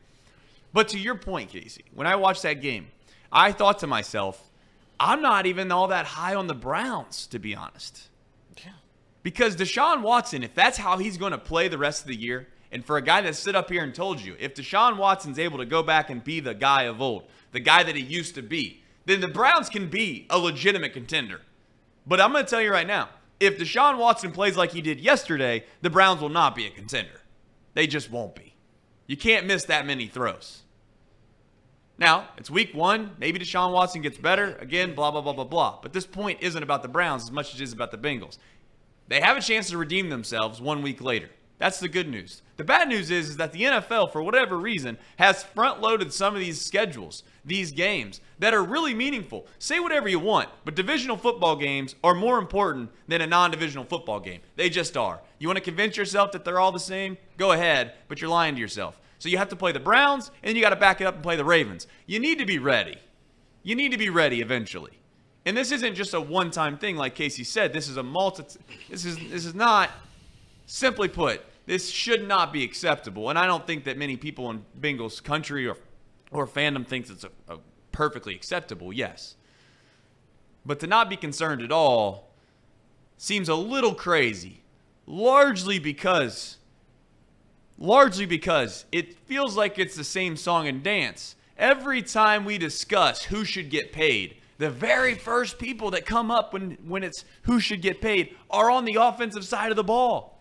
But 0.72 0.88
to 0.90 1.00
your 1.00 1.16
point, 1.16 1.50
Casey, 1.50 1.84
when 1.94 2.08
I 2.08 2.16
watched 2.16 2.44
that 2.44 2.62
game, 2.62 2.88
I 3.30 3.52
thought 3.52 3.80
to 3.80 3.88
myself, 3.88 4.50
I'm 5.00 5.22
not 5.22 5.46
even 5.46 5.70
all 5.70 5.90
that 5.90 6.06
high 6.06 6.34
on 6.34 6.48
the 6.48 6.54
Browns, 6.54 7.28
to 7.28 7.40
be 7.40 7.56
honest. 7.56 8.10
Yeah. 8.58 8.72
Because 9.22 9.58
Deshaun 9.58 10.02
Watson, 10.02 10.44
if 10.44 10.56
that's 10.56 10.78
how 10.78 10.98
he's 10.98 11.18
going 11.18 11.34
to 11.34 11.38
play 11.38 11.68
the 11.68 11.78
rest 11.78 12.04
of 12.04 12.08
the 12.08 12.16
year, 12.16 12.48
and 12.72 12.86
for 12.86 12.96
a 12.96 13.02
guy 13.02 13.20
that 13.22 13.36
stood 13.36 13.56
up 13.56 13.70
here 13.70 13.84
and 13.84 13.94
told 13.94 14.22
you, 14.22 14.38
if 14.40 14.56
Deshaun 14.56 14.98
Watson's 14.98 15.40
able 15.40 15.58
to 15.58 15.66
go 15.66 15.84
back 15.84 16.10
and 16.10 16.24
be 16.24 16.40
the 16.40 16.54
guy 16.54 16.84
of 16.84 17.02
old, 17.02 17.24
the 17.52 17.60
guy 17.60 17.84
that 17.84 17.98
he 17.98 18.02
used 18.02 18.34
to 18.36 18.42
be, 18.42 18.82
then 19.06 19.20
the 19.20 19.28
Browns 19.28 19.68
can 19.68 19.90
be 19.90 20.26
a 20.30 20.40
legitimate 20.40 20.94
contender. 20.94 21.42
But 22.08 22.22
I'm 22.22 22.32
going 22.32 22.46
to 22.46 22.50
tell 22.50 22.62
you 22.62 22.72
right 22.72 22.88
now, 22.88 23.10
if 23.44 23.58
Deshaun 23.58 23.98
Watson 23.98 24.32
plays 24.32 24.58
like 24.58 24.72
he 24.72 24.82
did 24.82 25.00
yesterday, 25.00 25.66
the 25.82 25.90
Browns 25.90 26.22
will 26.22 26.30
not 26.30 26.56
be 26.56 26.66
a 26.66 26.70
contender. 26.70 27.22
They 27.74 27.88
just 27.88 28.10
won't 28.10 28.36
be. 28.36 28.56
You 29.08 29.18
can't 29.18 29.46
miss 29.46 29.66
that 29.66 29.86
many 29.86 30.08
throws. 30.08 30.62
Now, 31.98 32.30
it's 32.38 32.50
week 32.50 32.74
one. 32.74 33.12
Maybe 33.20 33.40
Deshaun 33.40 33.72
Watson 33.72 34.02
gets 34.02 34.18
better. 34.18 34.56
Again, 34.60 34.96
blah, 34.96 35.12
blah, 35.12 35.22
blah, 35.22 35.34
blah, 35.34 35.44
blah. 35.44 35.80
But 35.82 35.94
this 35.94 36.06
point 36.06 36.40
isn't 36.42 36.64
about 36.64 36.82
the 36.82 36.88
Browns 36.88 37.24
as 37.24 37.32
much 37.32 37.54
as 37.54 37.60
it 37.60 37.64
is 37.64 37.74
about 37.74 37.92
the 37.92 37.98
Bengals. 37.98 38.38
They 39.08 39.20
have 39.20 39.38
a 39.38 39.42
chance 39.42 39.70
to 39.70 39.78
redeem 39.78 40.10
themselves 40.10 40.62
one 40.62 40.82
week 40.82 41.02
later. 41.02 41.30
That's 41.64 41.80
the 41.80 41.88
good 41.88 42.10
news. 42.10 42.42
The 42.58 42.66
bad 42.66 42.90
news 42.90 43.10
is, 43.10 43.30
is 43.30 43.38
that 43.38 43.54
the 43.54 43.62
NFL, 43.62 44.12
for 44.12 44.22
whatever 44.22 44.58
reason, 44.58 44.98
has 45.16 45.46
front 45.46 45.80
loaded 45.80 46.12
some 46.12 46.34
of 46.34 46.42
these 46.42 46.60
schedules, 46.60 47.24
these 47.46 47.72
games 47.72 48.20
that 48.40 48.54
are 48.54 48.62
really 48.62 48.94
meaningful. 48.94 49.48
Say 49.60 49.80
whatever 49.80 50.10
you 50.10 50.20
want, 50.20 50.50
but 50.66 50.76
divisional 50.76 51.16
football 51.16 51.56
games 51.56 51.96
are 52.04 52.14
more 52.14 52.38
important 52.38 52.90
than 53.08 53.22
a 53.22 53.28
non 53.28 53.50
divisional 53.50 53.86
football 53.86 54.20
game. 54.20 54.42
They 54.58 54.70
just 54.70 54.98
are. 54.98 55.22
You 55.40 55.48
want 55.48 55.56
to 55.56 55.64
convince 55.64 55.96
yourself 55.96 56.34
that 56.34 56.44
they're 56.44 56.60
all 56.60 56.74
the 56.74 56.82
same? 56.82 57.18
Go 57.38 57.54
ahead, 57.54 57.94
but 58.10 58.20
you're 58.20 58.30
lying 58.30 58.56
to 58.56 58.60
yourself. 58.60 59.00
So 59.20 59.30
you 59.30 59.38
have 59.38 59.48
to 59.48 59.56
play 59.56 59.72
the 59.72 59.80
Browns, 59.80 60.32
and 60.42 60.50
then 60.50 60.58
you 60.58 60.62
got 60.62 60.72
to 60.72 60.76
back 60.76 61.00
it 61.00 61.06
up 61.06 61.14
and 61.14 61.24
play 61.24 61.38
the 61.38 61.46
Ravens. 61.46 61.88
You 62.08 62.20
need 62.20 62.40
to 62.40 62.46
be 62.46 62.60
ready. 62.60 62.98
You 63.64 63.76
need 63.76 63.94
to 63.94 63.98
be 63.98 64.10
ready 64.10 64.42
eventually. 64.42 65.00
And 65.46 65.56
this 65.56 65.72
isn't 65.72 65.96
just 65.96 66.14
a 66.14 66.20
one-time 66.20 66.78
thing, 66.78 66.98
like 66.98 67.16
Casey 67.16 67.46
said. 67.46 67.72
This 67.72 67.88
is 67.88 67.96
a 67.96 68.04
multi. 68.04 68.44
This 68.90 69.06
is 69.06 69.16
this 69.30 69.46
is 69.46 69.56
not. 69.56 69.92
Simply 70.66 71.10
put, 71.10 71.42
this 71.66 71.90
should 71.90 72.28
not 72.28 72.52
be 72.52 72.64
acceptable. 72.64 73.30
And 73.30 73.40
I 73.40 73.46
don't 73.46 73.66
think 73.66 73.86
that 73.86 73.98
many 73.98 74.18
people 74.18 74.50
in 74.50 74.66
Bengals 74.80 75.24
country 75.24 75.68
or 75.68 75.78
or 76.32 76.48
fandom 76.48 76.86
thinks 76.86 77.10
it's 77.10 77.24
a, 77.24 77.30
a 77.48 77.60
perfectly 77.92 78.34
acceptable. 78.36 78.92
Yes, 78.92 79.36
but 80.66 80.80
to 80.80 80.88
not 80.88 81.10
be 81.10 81.16
concerned 81.16 81.62
at 81.62 81.72
all 81.72 82.32
seems 83.18 83.50
a 83.50 83.56
little 83.56 83.94
crazy, 83.94 84.64
largely 85.06 85.80
because 85.80 86.58
largely 87.78 88.26
because 88.26 88.86
it 88.92 89.18
feels 89.26 89.58
like 89.58 89.80
it's 89.80 89.96
the 89.96 90.04
same 90.04 90.38
song 90.38 90.68
and 90.68 90.84
dance. 90.84 91.36
Every 91.58 92.02
time 92.02 92.46
we 92.46 92.58
discuss 92.58 93.24
who 93.24 93.46
should 93.46 93.70
get 93.70 93.92
paid, 93.92 94.38
the 94.58 94.70
very 94.70 95.16
first 95.16 95.60
people 95.60 95.92
that 95.92 96.06
come 96.06 96.32
up 96.32 96.54
when, 96.54 96.78
when 96.86 97.04
it's 97.04 97.26
who 97.44 97.60
should 97.60 97.82
get 97.82 98.02
paid 98.02 98.36
are 98.50 98.70
on 98.72 98.86
the 98.86 98.96
offensive 98.96 99.46
side 99.46 99.72
of 99.72 99.76
the 99.76 99.84
ball. 99.84 100.33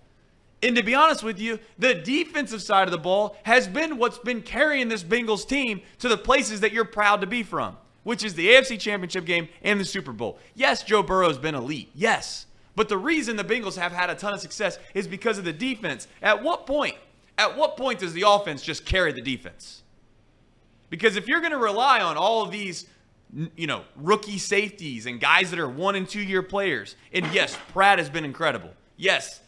And 0.63 0.77
to 0.77 0.83
be 0.83 0.95
honest 0.95 1.23
with 1.23 1.41
you, 1.41 1.59
the 1.79 1.95
defensive 1.95 2.63
side 2.63 2.87
of 2.87 2.93
the 2.93 2.99
ball 2.99 3.37
has 3.43 3.67
been 3.67 3.99
what's 3.99 4.19
been 4.19 4.43
carrying 4.43 4.89
this 4.89 5.03
Bengals 5.03 5.47
team 5.47 5.83
to 5.99 6.09
the 6.09 6.17
places 6.17 6.61
that 6.61 6.73
you're 6.73 6.85
proud 6.85 7.21
to 7.21 7.27
be 7.27 7.43
from, 7.43 7.77
which 8.05 8.25
is 8.25 8.35
the 8.35 8.49
AFC 8.51 8.79
Championship 8.79 9.25
game 9.25 9.49
and 9.63 9.81
the 9.81 9.85
Super 9.85 10.13
Bowl. 10.13 10.39
Yes, 10.55 10.83
Joe 10.85 11.03
Burrow's 11.03 11.39
been 11.39 11.55
elite. 11.55 11.91
Yes. 11.95 12.47
But 12.77 12.89
the 12.89 12.97
reason 12.97 13.37
the 13.37 13.45
Bengals 13.45 13.77
have 13.77 13.93
had 13.93 14.09
a 14.09 14.15
ton 14.15 14.33
of 14.33 14.41
success 14.41 14.79
is 14.95 15.09
because 15.09 15.37
of 15.37 15.45
the 15.45 15.53
defense. 15.53 16.07
At 16.23 16.43
what 16.43 16.67
point 16.67 16.97
at 17.39 17.57
what 17.57 17.77
point 17.77 17.99
does 17.99 18.13
the 18.13 18.25
offense 18.27 18.63
just 18.63 18.85
carry 18.85 19.13
the 19.13 19.21
defense? 19.21 19.83
Because 20.91 21.17
if 21.17 21.27
you're 21.27 21.41
going 21.41 21.53
to 21.53 21.59
rely 21.59 22.01
on 22.01 22.17
all 22.17 22.43
of 22.43 22.51
these, 22.51 22.87
you 23.57 23.67
know, 23.67 23.83
rookie 23.97 24.39
safeties 24.39 25.07
and 25.07 25.19
guys 25.19 25.51
that 25.51 25.59
are 25.59 25.69
one 25.69 25.95
and 25.95 26.09
two 26.09 26.21
year 26.21 26.43
players, 26.43 26.97
and 27.13 27.27
yes, 27.33 27.59
Pratt 27.73 27.99
has 27.99 28.11
been 28.11 28.25
incredible. 28.25 28.71
Yes, 28.97 29.41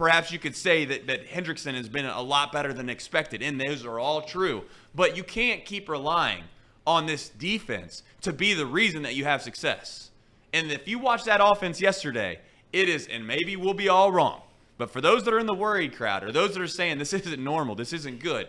perhaps 0.00 0.32
you 0.32 0.38
could 0.38 0.56
say 0.56 0.86
that, 0.86 1.06
that 1.08 1.28
Hendrickson 1.28 1.74
has 1.74 1.86
been 1.86 2.06
a 2.06 2.22
lot 2.22 2.52
better 2.52 2.72
than 2.72 2.88
expected, 2.88 3.42
and 3.42 3.60
those 3.60 3.84
are 3.84 3.98
all 3.98 4.22
true. 4.22 4.64
But 4.94 5.14
you 5.14 5.22
can't 5.22 5.62
keep 5.66 5.90
relying 5.90 6.44
on 6.86 7.04
this 7.04 7.28
defense 7.28 8.02
to 8.22 8.32
be 8.32 8.54
the 8.54 8.64
reason 8.64 9.02
that 9.02 9.14
you 9.14 9.24
have 9.24 9.42
success. 9.42 10.10
And 10.54 10.72
if 10.72 10.88
you 10.88 10.98
watch 10.98 11.24
that 11.24 11.42
offense 11.44 11.82
yesterday, 11.82 12.38
it 12.72 12.88
is, 12.88 13.08
and 13.08 13.26
maybe 13.26 13.56
we'll 13.56 13.74
be 13.74 13.90
all 13.90 14.10
wrong, 14.10 14.40
but 14.78 14.90
for 14.90 15.02
those 15.02 15.24
that 15.24 15.34
are 15.34 15.38
in 15.38 15.44
the 15.44 15.52
worried 15.52 15.94
crowd 15.94 16.24
or 16.24 16.32
those 16.32 16.54
that 16.54 16.62
are 16.62 16.66
saying 16.66 16.96
this 16.96 17.12
isn't 17.12 17.44
normal, 17.44 17.74
this 17.74 17.92
isn't 17.92 18.20
good, 18.20 18.48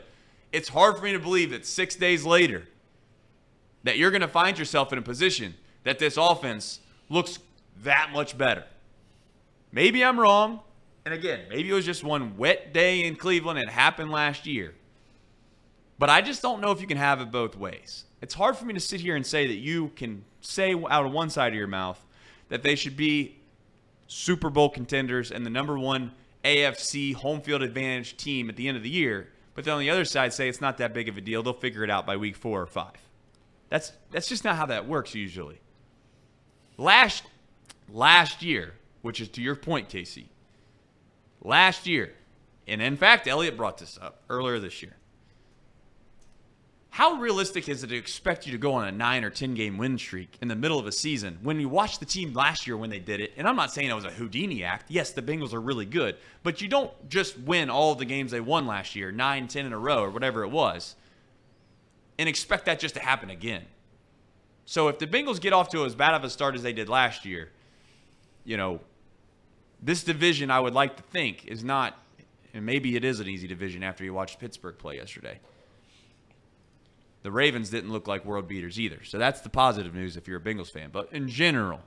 it's 0.54 0.70
hard 0.70 0.98
for 0.98 1.04
me 1.04 1.12
to 1.12 1.20
believe 1.20 1.50
that 1.50 1.66
six 1.66 1.98
days 1.98 2.24
later 2.24 2.64
that 3.84 3.98
you're 3.98 4.12
going 4.12 4.22
to 4.22 4.28
find 4.30 4.58
yourself 4.58 4.94
in 4.94 5.00
a 5.00 5.02
position 5.02 5.56
that 5.84 6.00
this 6.00 6.16
offense 6.16 6.80
looks 7.10 7.40
that 7.84 8.12
much 8.14 8.38
better. 8.38 8.64
Maybe 9.74 10.02
I'm 10.02 10.18
wrong. 10.18 10.62
And 11.06 11.14
again, 11.14 11.42
maybe 11.50 11.70
it 11.70 11.74
was 11.74 11.86
just 11.86 12.04
one 12.04 12.38
wet 12.38 12.74
day 12.74 13.06
in 13.06 13.16
Cleveland. 13.16 13.60
It 13.60 13.70
happened 13.70 14.12
last 14.12 14.46
year. 14.46 14.74
But 15.98 16.10
I 16.10 16.22
just 16.22 16.42
don't 16.42 16.62
know 16.62 16.72
if 16.72 16.82
you 16.82 16.88
can 16.88 16.98
have 16.98 17.22
it 17.22 17.32
both 17.32 17.56
ways. 17.56 18.06
It's 18.22 18.34
hard 18.34 18.58
for 18.58 18.66
me 18.66 18.74
to 18.74 18.80
sit 18.80 19.02
here 19.02 19.16
and 19.16 19.26
say 19.26 19.48
that 19.48 19.56
you 19.56 19.90
can 19.96 20.24
say 20.42 20.74
out 20.74 21.06
of 21.06 21.12
one 21.12 21.30
side 21.30 21.54
of 21.54 21.58
your 21.58 21.68
mouth 21.68 22.04
that 22.50 22.64
they 22.64 22.76
should 22.76 22.98
be 22.98 23.38
Super 24.08 24.50
Bowl 24.50 24.70
contenders 24.70 25.32
and 25.32 25.46
the 25.46 25.50
number 25.50 25.78
one 25.78 26.12
AFC 26.44 27.14
home 27.14 27.42
field 27.42 27.62
advantage 27.62 28.18
team 28.18 28.50
at 28.50 28.56
the 28.56 28.68
end 28.68 28.78
of 28.78 28.84
the 28.84 28.90
year, 28.90 29.30
but 29.54 29.64
then 29.64 29.76
on 29.76 29.80
the 29.80 29.90
other 29.90 30.06
side 30.06 30.34
say 30.34 30.50
it's 30.50 30.62
not 30.62 30.78
that 30.80 30.94
big 30.94 31.08
of 31.08 31.18
a 31.18 31.22
deal. 31.22 31.44
They'll 31.44 31.54
figure 31.54 31.84
it 31.84 31.90
out 31.90 32.06
by 32.06 32.18
week 32.18 32.36
four 32.36 32.62
or 32.62 32.68
five. 32.68 32.98
That's 33.70 33.94
that's 34.12 34.28
just 34.28 34.44
not 34.44 34.56
how 34.56 34.66
that 34.66 34.88
works 34.88 35.16
usually. 35.16 35.62
Last 36.78 37.24
last 37.94 38.42
year, 38.42 38.74
which 39.02 39.22
is 39.22 39.30
to 39.30 39.42
your 39.42 39.56
point, 39.56 39.88
Casey. 39.88 40.31
Last 41.42 41.88
year, 41.88 42.14
and 42.68 42.82
in 42.82 42.98
fact, 42.98 43.28
Elliot 43.28 43.58
brought 43.58 43.78
this 43.78 43.98
up 44.02 44.22
earlier 44.30 44.60
this 44.60 44.82
year. 44.82 44.96
How 46.92 47.14
realistic 47.14 47.70
is 47.70 47.84
it 47.84 47.88
to 47.88 47.96
expect 47.96 48.46
you 48.46 48.52
to 48.52 48.58
go 48.58 48.74
on 48.74 48.86
a 48.86 48.92
nine 48.92 49.24
or 49.24 49.30
10 49.30 49.54
game 49.54 49.78
win 49.78 49.98
streak 49.98 50.38
in 50.42 50.50
the 50.50 50.58
middle 50.58 50.78
of 50.78 50.86
a 50.86 50.92
season 50.92 51.40
when 51.42 51.58
you 51.58 51.70
watched 51.70 52.02
the 52.02 52.06
team 52.06 52.34
last 52.34 52.68
year 52.68 52.76
when 52.76 52.90
they 52.90 53.00
did 53.00 53.22
it? 53.22 53.32
And 53.38 53.48
I'm 53.48 53.56
not 53.56 53.72
saying 53.72 53.90
it 53.90 53.94
was 53.94 54.04
a 54.04 54.12
Houdini 54.12 54.66
act. 54.66 54.92
Yes, 54.92 55.12
the 55.12 55.22
Bengals 55.22 55.54
are 55.54 55.62
really 55.62 55.86
good, 55.86 56.18
but 56.44 56.60
you 56.60 56.68
don't 56.68 56.92
just 57.10 57.40
win 57.40 57.70
all 57.70 57.96
the 57.96 58.04
games 58.04 58.32
they 58.32 58.42
won 58.42 58.68
last 58.68 58.94
year, 58.94 59.10
nine, 59.10 59.48
10 59.48 59.66
in 59.66 59.72
a 59.72 59.78
row, 59.78 60.04
or 60.04 60.10
whatever 60.10 60.44
it 60.44 60.50
was, 60.50 60.96
and 62.20 62.28
expect 62.28 62.66
that 62.66 62.78
just 62.78 62.96
to 62.96 63.02
happen 63.02 63.30
again. 63.30 63.64
So 64.66 64.90
if 64.90 65.00
the 65.00 65.08
Bengals 65.08 65.40
get 65.40 65.54
off 65.54 65.70
to 65.70 65.86
as 65.86 65.96
bad 65.96 66.14
of 66.14 66.26
a 66.26 66.30
start 66.30 66.56
as 66.56 66.62
they 66.62 66.74
did 66.74 66.90
last 66.90 67.24
year, 67.24 67.52
you 68.44 68.58
know, 68.58 68.82
this 69.82 70.04
division, 70.04 70.52
I 70.52 70.60
would 70.60 70.74
like 70.74 70.98
to 70.98 71.04
think, 71.04 71.46
is 71.46 71.64
not, 71.64 71.98
and 72.54 72.66
maybe 72.66 72.96
it 72.96 73.04
is 73.04 73.20
an 73.20 73.28
easy 73.28 73.48
division 73.48 73.84
after 73.84 74.04
you 74.04 74.14
watched 74.14 74.40
Pittsburgh 74.40 74.78
play 74.78 74.98
yesterday 74.98 75.40
the 77.24 77.32
Ravens 77.32 77.70
didn't 77.70 77.92
look 77.92 78.08
like 78.08 78.26
world 78.26 78.48
beaters 78.48 78.80
either. 78.80 79.04
So 79.04 79.18
that's 79.18 79.42
the 79.42 79.50
positive 79.50 79.94
news 79.94 80.18
if 80.18 80.28
you're 80.28 80.40
a 80.40 80.42
Bengals 80.42 80.72
fan. 80.72 80.90
But 80.92 81.12
in 81.12 81.28
general, 81.28 81.82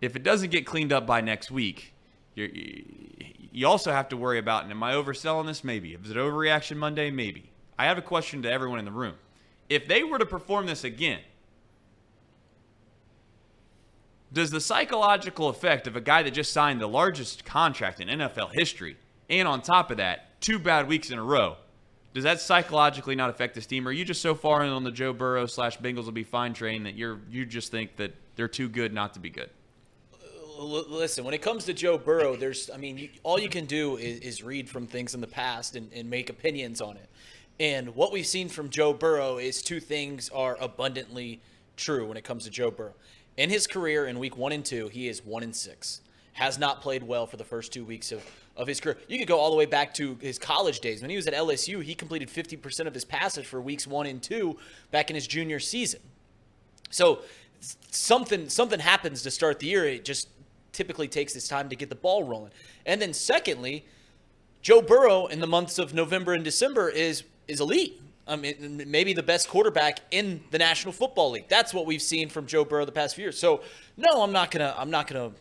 if 0.00 0.16
it 0.16 0.22
doesn't 0.22 0.50
get 0.50 0.66
cleaned 0.66 0.92
up 0.92 1.06
by 1.06 1.20
next 1.20 1.50
week, 1.50 1.94
you 2.34 3.66
also 3.66 3.92
have 3.92 4.08
to 4.08 4.16
worry 4.16 4.38
about, 4.38 4.64
and 4.64 4.72
am 4.72 4.82
I 4.82 4.94
overselling 4.94 5.46
this? 5.46 5.62
Maybe. 5.62 5.94
Is 5.94 6.10
it 6.10 6.16
overreaction 6.16 6.76
Monday? 6.76 7.10
Maybe. 7.10 7.50
I 7.78 7.84
have 7.84 7.98
a 7.98 8.02
question 8.02 8.42
to 8.42 8.50
everyone 8.50 8.80
in 8.80 8.84
the 8.84 8.92
room. 8.92 9.14
If 9.68 9.86
they 9.86 10.02
were 10.02 10.18
to 10.18 10.26
perform 10.26 10.66
this 10.66 10.84
again, 10.84 11.20
does 14.34 14.50
the 14.50 14.60
psychological 14.60 15.48
effect 15.48 15.86
of 15.86 15.94
a 15.96 16.00
guy 16.00 16.22
that 16.24 16.32
just 16.32 16.52
signed 16.52 16.80
the 16.80 16.88
largest 16.88 17.44
contract 17.44 18.00
in 18.00 18.08
NFL 18.08 18.52
history, 18.52 18.96
and 19.30 19.46
on 19.46 19.62
top 19.62 19.90
of 19.90 19.96
that, 19.98 20.40
two 20.40 20.58
bad 20.58 20.88
weeks 20.88 21.10
in 21.10 21.18
a 21.18 21.22
row, 21.22 21.56
does 22.12 22.24
that 22.24 22.40
psychologically 22.40 23.14
not 23.14 23.30
affect 23.30 23.54
this 23.54 23.64
team? 23.64 23.86
Or 23.86 23.90
are 23.90 23.92
you 23.92 24.04
just 24.04 24.20
so 24.20 24.34
far 24.34 24.64
in 24.64 24.70
on 24.70 24.84
the 24.84 24.90
Joe 24.90 25.12
Burrow 25.12 25.46
slash 25.46 25.78
Bengals 25.78 26.04
will 26.04 26.12
be 26.12 26.24
fine 26.24 26.52
train 26.52 26.82
that 26.82 26.94
you're 26.94 27.20
you 27.30 27.46
just 27.46 27.70
think 27.70 27.96
that 27.96 28.14
they're 28.36 28.48
too 28.48 28.68
good 28.68 28.92
not 28.92 29.14
to 29.14 29.20
be 29.20 29.30
good? 29.30 29.50
Listen, 30.58 31.24
when 31.24 31.34
it 31.34 31.42
comes 31.42 31.64
to 31.64 31.74
Joe 31.74 31.98
Burrow, 31.98 32.36
there's 32.36 32.70
I 32.70 32.76
mean, 32.76 32.98
you, 32.98 33.08
all 33.22 33.40
you 33.40 33.48
can 33.48 33.66
do 33.66 33.96
is, 33.96 34.20
is, 34.20 34.42
read 34.42 34.68
from 34.68 34.86
things 34.86 35.14
in 35.14 35.20
the 35.20 35.26
past 35.26 35.74
and, 35.74 35.92
and 35.92 36.08
make 36.08 36.30
opinions 36.30 36.80
on 36.80 36.96
it. 36.96 37.08
And 37.58 37.94
what 37.96 38.12
we've 38.12 38.26
seen 38.26 38.48
from 38.48 38.70
Joe 38.70 38.92
Burrow 38.92 39.38
is 39.38 39.62
two 39.62 39.80
things 39.80 40.28
are 40.30 40.56
abundantly 40.60 41.40
true 41.76 42.06
when 42.06 42.16
it 42.16 42.24
comes 42.24 42.44
to 42.44 42.50
Joe 42.50 42.70
Burrow. 42.70 42.94
In 43.36 43.50
his 43.50 43.66
career, 43.66 44.06
in 44.06 44.18
week 44.18 44.36
one 44.36 44.52
and 44.52 44.64
two, 44.64 44.88
he 44.88 45.08
is 45.08 45.24
one 45.24 45.42
and 45.42 45.54
six. 45.54 46.00
Has 46.34 46.58
not 46.58 46.80
played 46.80 47.02
well 47.02 47.26
for 47.26 47.36
the 47.36 47.44
first 47.44 47.72
two 47.72 47.84
weeks 47.84 48.12
of 48.12 48.22
of 48.56 48.66
his 48.66 48.80
career. 48.80 48.96
You 49.08 49.18
could 49.18 49.28
go 49.28 49.38
all 49.38 49.50
the 49.50 49.56
way 49.56 49.66
back 49.66 49.94
to 49.94 50.16
his 50.20 50.38
college 50.38 50.80
days. 50.80 51.00
When 51.00 51.10
he 51.10 51.16
was 51.16 51.26
at 51.26 51.34
LSU, 51.34 51.82
he 51.82 51.94
completed 51.94 52.28
50% 52.28 52.86
of 52.86 52.94
his 52.94 53.04
passes 53.04 53.46
for 53.46 53.60
weeks 53.60 53.86
one 53.86 54.06
and 54.06 54.22
two 54.22 54.56
back 54.90 55.10
in 55.10 55.16
his 55.16 55.26
junior 55.26 55.58
season. 55.58 56.00
So 56.90 57.20
something 57.90 58.48
something 58.48 58.80
happens 58.80 59.22
to 59.22 59.30
start 59.30 59.58
the 59.58 59.66
year. 59.66 59.84
It 59.86 60.04
just 60.04 60.28
typically 60.72 61.08
takes 61.08 61.32
this 61.32 61.48
time 61.48 61.68
to 61.68 61.76
get 61.76 61.88
the 61.88 61.94
ball 61.94 62.24
rolling. 62.24 62.52
And 62.86 63.00
then 63.00 63.12
secondly, 63.12 63.84
Joe 64.62 64.80
Burrow 64.80 65.26
in 65.26 65.40
the 65.40 65.46
months 65.46 65.78
of 65.78 65.94
November 65.94 66.32
and 66.34 66.44
December 66.44 66.88
is 66.88 67.24
is 67.48 67.60
elite. 67.60 68.00
I 68.26 68.36
mean, 68.36 68.82
maybe 68.86 69.12
the 69.12 69.22
best 69.22 69.48
quarterback 69.48 70.00
in 70.10 70.42
the 70.50 70.58
National 70.58 70.92
Football 70.92 71.32
League. 71.32 71.48
That's 71.48 71.74
what 71.74 71.84
we've 71.84 72.02
seen 72.02 72.28
from 72.30 72.46
Joe 72.46 72.64
Burrow 72.64 72.86
the 72.86 72.92
past 72.92 73.14
few 73.16 73.24
years. 73.24 73.38
So, 73.38 73.60
no, 73.96 74.22
I'm 74.22 74.32
not 74.32 74.50
gonna 74.50 74.74
I'm 74.78 74.90
not 74.90 75.06
gonna 75.06 75.32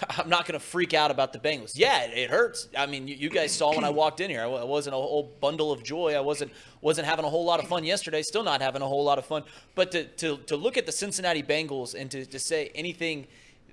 I'm 0.18 0.28
not 0.28 0.46
to 0.46 0.58
freak 0.58 0.94
out 0.94 1.10
about 1.10 1.32
the 1.32 1.38
Bengals. 1.38 1.72
Yeah, 1.74 2.04
it, 2.04 2.16
it 2.16 2.30
hurts. 2.30 2.68
I 2.76 2.86
mean, 2.86 3.08
you, 3.08 3.14
you, 3.14 3.30
guys 3.30 3.52
saw 3.52 3.74
when 3.74 3.84
I 3.84 3.90
walked 3.90 4.20
in 4.20 4.30
here, 4.30 4.42
I, 4.42 4.46
I 4.46 4.64
wasn't 4.64 4.94
a 4.94 4.98
whole 4.98 5.32
bundle 5.40 5.72
of 5.72 5.82
joy. 5.82 6.14
I 6.14 6.20
wasn't 6.20 6.52
wasn't 6.80 7.06
having 7.06 7.24
a 7.24 7.30
whole 7.30 7.44
lot 7.44 7.60
of 7.60 7.68
fun 7.68 7.84
yesterday. 7.84 8.22
Still 8.22 8.42
not 8.42 8.60
having 8.60 8.82
a 8.82 8.86
whole 8.86 9.04
lot 9.04 9.18
of 9.18 9.26
fun. 9.26 9.44
But 9.74 9.92
to 9.92 10.04
to, 10.04 10.36
to 10.38 10.56
look 10.56 10.76
at 10.76 10.86
the 10.86 10.92
Cincinnati 10.92 11.42
Bengals 11.42 11.94
and 11.94 12.10
to, 12.10 12.26
to 12.26 12.38
say 12.38 12.70
anything 12.74 13.26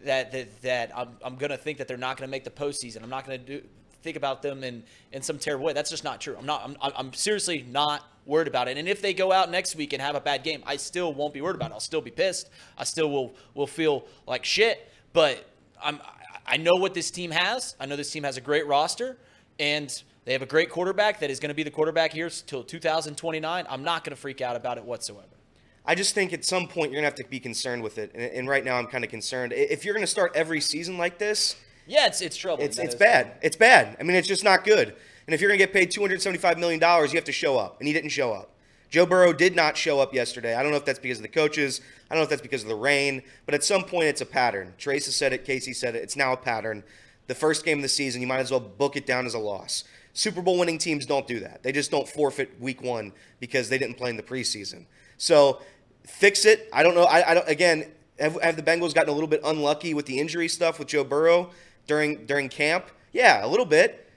that 0.06 0.32
that, 0.32 0.62
that 0.62 0.98
I'm, 0.98 1.10
I'm 1.24 1.36
going 1.36 1.52
to 1.52 1.58
think 1.58 1.78
that 1.78 1.88
they're 1.88 1.98
not 1.98 2.18
going 2.18 2.28
to 2.28 2.32
make 2.32 2.44
the 2.44 2.50
postseason. 2.50 3.04
I'm 3.04 3.10
not 3.10 3.26
going 3.26 3.40
to 3.40 3.60
do 3.60 3.68
think 4.02 4.18
about 4.18 4.42
them 4.42 4.64
in, 4.64 4.84
in 5.12 5.22
some 5.22 5.38
terrible 5.40 5.66
way. 5.66 5.74
That's 5.74 5.90
just 5.90 6.04
not 6.04 6.22
true. 6.22 6.36
I'm 6.38 6.46
not. 6.46 6.78
I'm, 6.82 6.92
I'm 6.96 7.14
seriously 7.14 7.66
not 7.70 8.04
worried 8.26 8.48
about 8.48 8.68
it. 8.68 8.78
And 8.78 8.88
if 8.88 9.02
they 9.02 9.14
go 9.14 9.32
out 9.32 9.50
next 9.50 9.76
week 9.76 9.94
and 9.94 10.02
have 10.02 10.16
a 10.16 10.22
bad 10.22 10.44
game, 10.44 10.64
I 10.66 10.78
still 10.78 11.14
won't 11.14 11.34
be 11.34 11.42
worried 11.42 11.56
about 11.56 11.72
it. 11.72 11.74
I'll 11.74 11.80
still 11.80 12.02
be 12.02 12.12
pissed. 12.12 12.50
I 12.78 12.84
still 12.84 13.10
will 13.10 13.36
will 13.54 13.68
feel 13.68 14.06
like 14.28 14.46
shit. 14.46 14.92
But 15.14 15.46
I'm 15.82 16.00
I 16.46 16.58
know 16.58 16.76
what 16.76 16.94
this 16.94 17.12
team 17.12 17.32
has. 17.32 17.76
I 17.80 17.86
know 17.86 17.96
this 17.96 18.12
team 18.12 18.24
has 18.24 18.38
a 18.38 18.42
great 18.42 18.66
roster, 18.66 19.18
and 19.60 20.02
they 20.26 20.34
have 20.34 20.42
a 20.42 20.48
great 20.48 20.70
quarterback 20.70 21.20
that 21.20 21.30
is 21.30 21.40
going 21.40 21.50
to 21.50 21.56
be 21.56 21.64
the 21.64 21.72
quarterback 21.72 22.14
here 22.14 22.30
till 22.30 22.64
2029. 22.64 23.66
I'm 23.70 23.84
not 23.84 24.04
going 24.04 24.16
to 24.16 24.22
freak 24.22 24.42
out 24.42 24.56
about 24.56 24.78
it 24.78 24.84
whatsoever. 24.84 25.26
I 25.86 25.96
just 25.96 26.14
think 26.14 26.34
at 26.34 26.46
some 26.46 26.68
point 26.68 26.92
you're 26.92 27.02
going 27.02 27.12
to 27.12 27.18
have 27.18 27.26
to 27.26 27.30
be 27.30 27.40
concerned 27.40 27.82
with 27.82 27.98
it. 27.98 28.12
And, 28.14 28.24
and 28.24 28.48
right 28.48 28.64
now 28.64 28.78
I'm 28.78 28.88
kind 28.88 29.04
of 29.04 29.10
concerned. 29.10 29.54
If 29.54 29.86
you're 29.86 29.94
going 29.94 30.04
to 30.04 30.12
start 30.12 30.34
every 30.36 30.62
season 30.62 30.98
like 30.98 31.18
this, 31.18 31.56
yeah, 31.90 32.06
it's 32.06 32.22
it's 32.22 32.38
trouble. 32.38 32.64
It's 32.64 32.78
it's 32.78 32.96
bad. 32.96 33.32
It's 33.42 33.58
bad. 33.58 33.98
I 34.00 34.04
mean, 34.04 34.16
it's 34.16 34.28
just 34.28 34.44
not 34.44 34.64
good. 34.64 34.96
And 35.26 35.34
if 35.34 35.42
you're 35.42 35.50
going 35.50 35.60
to 35.60 35.66
get 35.66 35.74
paid 35.74 35.92
275 35.92 36.58
million 36.58 36.80
dollars, 36.80 37.12
you 37.12 37.18
have 37.18 37.26
to 37.26 37.32
show 37.32 37.58
up, 37.58 37.80
and 37.80 37.88
he 37.88 37.94
didn't 37.94 38.12
show 38.12 38.32
up. 38.32 38.52
Joe 38.90 39.06
Burrow 39.06 39.34
did 39.34 39.56
not 39.56 39.78
show 39.78 40.00
up 40.00 40.14
yesterday. 40.14 40.56
I 40.56 40.64
don't 40.64 40.72
know 40.72 40.78
if 40.78 40.86
that's 40.86 41.00
because 41.00 41.20
of 41.20 41.24
the 41.24 41.30
coaches. 41.30 41.82
I 42.10 42.14
don't 42.14 42.22
know 42.22 42.24
if 42.24 42.30
that's 42.30 42.42
because 42.42 42.64
of 42.64 42.70
the 42.70 42.76
rain. 42.76 43.22
But 43.46 43.54
at 43.54 43.64
some 43.64 43.84
point, 43.84 44.06
it's 44.06 44.22
a 44.22 44.26
pattern. 44.26 44.74
Trace 44.78 45.06
has 45.06 45.16
said 45.16 45.34
it. 45.34 45.46
Casey 45.46 45.74
said 45.74 45.96
it. 45.96 46.04
It's 46.04 46.16
now 46.16 46.34
a 46.34 46.38
pattern. 46.38 46.84
The 47.28 47.36
first 47.36 47.64
game 47.66 47.80
of 47.80 47.82
the 47.84 47.90
season, 47.90 48.22
you 48.22 48.28
might 48.28 48.40
as 48.40 48.50
well 48.50 48.60
book 48.60 48.96
it 48.96 49.06
down 49.06 49.28
as 49.28 49.36
a 49.36 49.40
loss. 49.40 49.84
Super 50.14 50.42
Bowl 50.42 50.58
winning 50.58 50.80
teams 50.80 51.06
don't 51.06 51.28
do 51.28 51.40
that. 51.42 51.62
They 51.62 51.72
just 51.72 51.92
don't 51.92 52.08
forfeit 52.08 52.60
week 52.60 52.82
one 52.82 53.14
because 53.40 53.70
they 53.70 53.78
didn't 53.78 53.98
play 53.98 54.10
in 54.10 54.18
the 54.18 54.24
preseason. 54.24 54.86
So 55.18 55.62
fix 56.04 56.46
it. 56.46 56.68
I 56.74 56.82
don't 56.82 56.96
know. 56.96 57.04
I, 57.04 57.32
I 57.32 57.34
don't. 57.36 57.48
Again, 57.48 57.92
have, 58.20 58.42
have 58.42 58.56
the 58.56 58.64
Bengals 58.64 58.96
gotten 58.96 59.10
a 59.10 59.14
little 59.14 59.30
bit 59.30 59.42
unlucky 59.44 59.94
with 59.94 60.08
the 60.08 60.20
injury 60.20 60.48
stuff 60.48 60.80
with 60.80 60.88
Joe 60.88 61.04
Burrow 61.04 61.52
during 61.88 62.26
during 62.26 62.50
camp? 62.50 62.90
Yeah, 63.12 63.46
a 63.46 63.48
little 63.48 63.66
bit. 63.66 64.10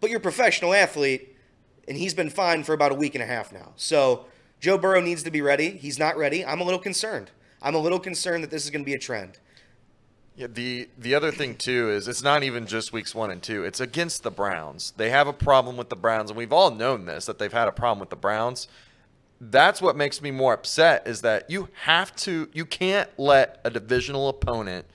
But 0.00 0.10
you're 0.10 0.18
a 0.18 0.22
professional 0.22 0.72
athlete 0.74 1.36
and 1.90 1.98
he's 1.98 2.14
been 2.14 2.30
fine 2.30 2.62
for 2.62 2.72
about 2.72 2.92
a 2.92 2.94
week 2.94 3.14
and 3.14 3.22
a 3.22 3.26
half 3.26 3.52
now. 3.52 3.72
So 3.76 4.26
Joe 4.60 4.78
Burrow 4.78 5.00
needs 5.00 5.22
to 5.24 5.30
be 5.30 5.42
ready. 5.42 5.70
He's 5.70 5.98
not 5.98 6.16
ready. 6.16 6.44
I'm 6.44 6.60
a 6.60 6.64
little 6.64 6.78
concerned. 6.78 7.30
I'm 7.60 7.74
a 7.74 7.78
little 7.78 7.98
concerned 7.98 8.44
that 8.44 8.50
this 8.50 8.64
is 8.64 8.70
going 8.70 8.82
to 8.82 8.86
be 8.86 8.94
a 8.94 8.98
trend. 8.98 9.38
Yeah, 10.36 10.46
the 10.46 10.88
the 10.96 11.14
other 11.14 11.32
thing 11.32 11.56
too 11.56 11.90
is 11.90 12.08
it's 12.08 12.22
not 12.22 12.42
even 12.42 12.66
just 12.66 12.92
weeks 12.92 13.14
one 13.14 13.30
and 13.30 13.42
two. 13.42 13.64
It's 13.64 13.80
against 13.80 14.22
the 14.22 14.30
Browns. 14.30 14.92
They 14.96 15.10
have 15.10 15.26
a 15.26 15.32
problem 15.32 15.76
with 15.76 15.90
the 15.90 15.96
Browns, 15.96 16.30
and 16.30 16.38
we've 16.38 16.52
all 16.52 16.70
known 16.70 17.04
this 17.04 17.26
that 17.26 17.38
they've 17.38 17.52
had 17.52 17.68
a 17.68 17.72
problem 17.72 17.98
with 17.98 18.10
the 18.10 18.16
Browns. 18.16 18.68
That's 19.40 19.82
what 19.82 19.96
makes 19.96 20.22
me 20.22 20.30
more 20.30 20.54
upset 20.54 21.06
is 21.06 21.22
that 21.22 21.50
you 21.50 21.68
have 21.82 22.14
to 22.16 22.48
you 22.52 22.64
can't 22.64 23.10
let 23.18 23.60
a 23.64 23.70
divisional 23.70 24.28
opponent 24.28 24.86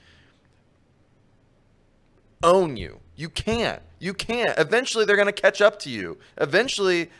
own 2.46 2.76
you. 2.76 3.00
You 3.16 3.28
can't. 3.28 3.82
You 3.98 4.14
can't. 4.14 4.56
Eventually, 4.58 5.04
they're 5.04 5.16
going 5.16 5.26
to 5.26 5.32
catch 5.32 5.60
up 5.60 5.78
to 5.80 5.90
you. 5.90 6.18
Eventually, 6.38 7.10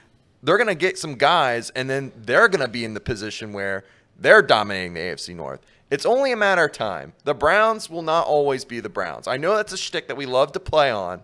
they're 0.43 0.57
going 0.57 0.69
to 0.69 0.75
get 0.75 0.99
some 0.99 1.17
guys, 1.17 1.71
and 1.71 1.91
then 1.91 2.13
they're 2.17 2.49
going 2.49 2.65
to 2.65 2.69
be 2.69 2.85
in 2.85 2.95
the 2.95 3.01
position 3.01 3.53
where 3.53 3.85
they're 4.19 4.43
dominating 4.43 4.95
the 4.95 5.01
AFC 5.01 5.35
North. 5.35 5.61
It's 5.91 6.07
only 6.07 6.33
a 6.33 6.37
matter 6.37 6.65
of 6.65 6.73
time. 6.73 7.13
The 7.25 7.35
Browns 7.35 7.89
will 7.89 8.03
not 8.03 8.27
always 8.27 8.65
be 8.65 8.81
the 8.81 8.89
Browns. 8.89 9.29
I 9.29 9.37
know 9.37 9.57
that's 9.57 9.73
a 9.73 9.77
shtick 9.77 10.09
that 10.09 10.17
we 10.17 10.27
love 10.27 10.53
to 10.53 10.61
play 10.61 10.91
on, 10.91 11.23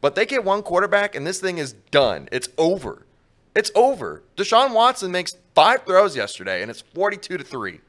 but 0.00 0.14
they 0.14 0.26
get 0.26 0.44
one 0.44 0.62
quarterback, 0.62 1.14
and 1.14 1.26
this 1.26 1.40
thing 1.40 1.58
is 1.58 1.72
done. 1.90 2.28
It's 2.32 2.48
over. 2.56 3.06
It's 3.54 3.70
over. 3.74 4.22
Deshaun 4.36 4.72
Watson 4.72 5.10
makes 5.10 5.36
five 5.54 5.84
throws 5.84 6.16
yesterday, 6.16 6.62
and 6.62 6.70
it's 6.70 6.80
42 6.80 7.38
to 7.38 7.44
3. 7.44 7.80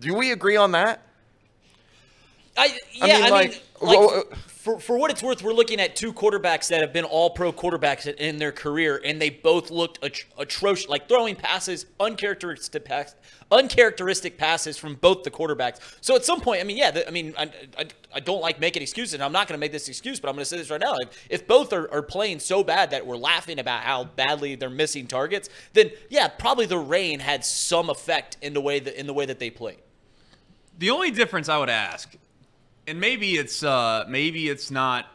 Do 0.00 0.14
we 0.14 0.32
agree 0.32 0.56
on 0.56 0.72
that? 0.72 1.02
I, 2.56 2.76
yeah, 2.92 3.04
I 3.04 3.06
mean, 3.06 3.24
I 3.24 3.28
like, 3.28 3.50
mean 3.50 3.60
like, 3.82 3.98
well, 3.98 4.24
for, 4.46 4.78
for 4.78 4.96
what 4.96 5.10
it's 5.10 5.22
worth, 5.22 5.42
we're 5.42 5.52
looking 5.52 5.80
at 5.80 5.96
two 5.96 6.12
quarterbacks 6.12 6.68
that 6.68 6.80
have 6.80 6.92
been 6.92 7.04
all 7.04 7.30
pro 7.30 7.52
quarterbacks 7.52 8.06
in 8.06 8.38
their 8.38 8.52
career, 8.52 9.00
and 9.04 9.20
they 9.20 9.28
both 9.28 9.70
looked 9.70 10.02
at- 10.04 10.24
atrocious, 10.38 10.88
like 10.88 11.08
throwing 11.08 11.34
passes, 11.34 11.86
uncharacteristic, 11.98 12.84
pass, 12.84 13.16
uncharacteristic 13.50 14.38
passes 14.38 14.78
from 14.78 14.94
both 14.94 15.24
the 15.24 15.30
quarterbacks. 15.30 15.80
So 16.00 16.14
at 16.14 16.24
some 16.24 16.40
point, 16.40 16.60
I 16.60 16.64
mean, 16.64 16.76
yeah, 16.76 16.92
the, 16.92 17.08
I 17.08 17.10
mean, 17.10 17.34
I, 17.36 17.50
I, 17.76 17.86
I, 18.14 18.20
don't 18.20 18.40
like 18.40 18.60
making 18.60 18.82
excuses, 18.82 19.14
and 19.14 19.22
I'm 19.22 19.32
not 19.32 19.48
going 19.48 19.58
to 19.58 19.60
make 19.60 19.72
this 19.72 19.88
excuse, 19.88 20.20
but 20.20 20.28
I'm 20.28 20.34
going 20.34 20.42
to 20.42 20.48
say 20.48 20.58
this 20.58 20.70
right 20.70 20.80
now. 20.80 20.94
If, 20.98 21.26
if 21.28 21.46
both 21.48 21.72
are, 21.72 21.92
are 21.92 22.02
playing 22.02 22.38
so 22.38 22.62
bad 22.62 22.90
that 22.92 23.04
we're 23.04 23.16
laughing 23.16 23.58
about 23.58 23.82
how 23.82 24.04
badly 24.04 24.54
they're 24.54 24.70
missing 24.70 25.08
targets, 25.08 25.48
then 25.72 25.90
yeah, 26.08 26.28
probably 26.28 26.66
the 26.66 26.78
rain 26.78 27.18
had 27.18 27.44
some 27.44 27.90
effect 27.90 28.36
in 28.42 28.54
the 28.54 28.60
way 28.60 28.78
that 28.78 28.98
in 28.98 29.06
the 29.06 29.14
way 29.14 29.26
that 29.26 29.40
they 29.40 29.50
played. 29.50 29.78
The 30.78 30.90
only 30.90 31.10
difference 31.10 31.48
I 31.48 31.58
would 31.58 31.70
ask 31.70 32.14
and 32.86 33.00
maybe 33.00 33.36
it's 33.36 33.62
uh, 33.62 34.04
maybe 34.08 34.48
it's 34.48 34.70
not. 34.70 35.06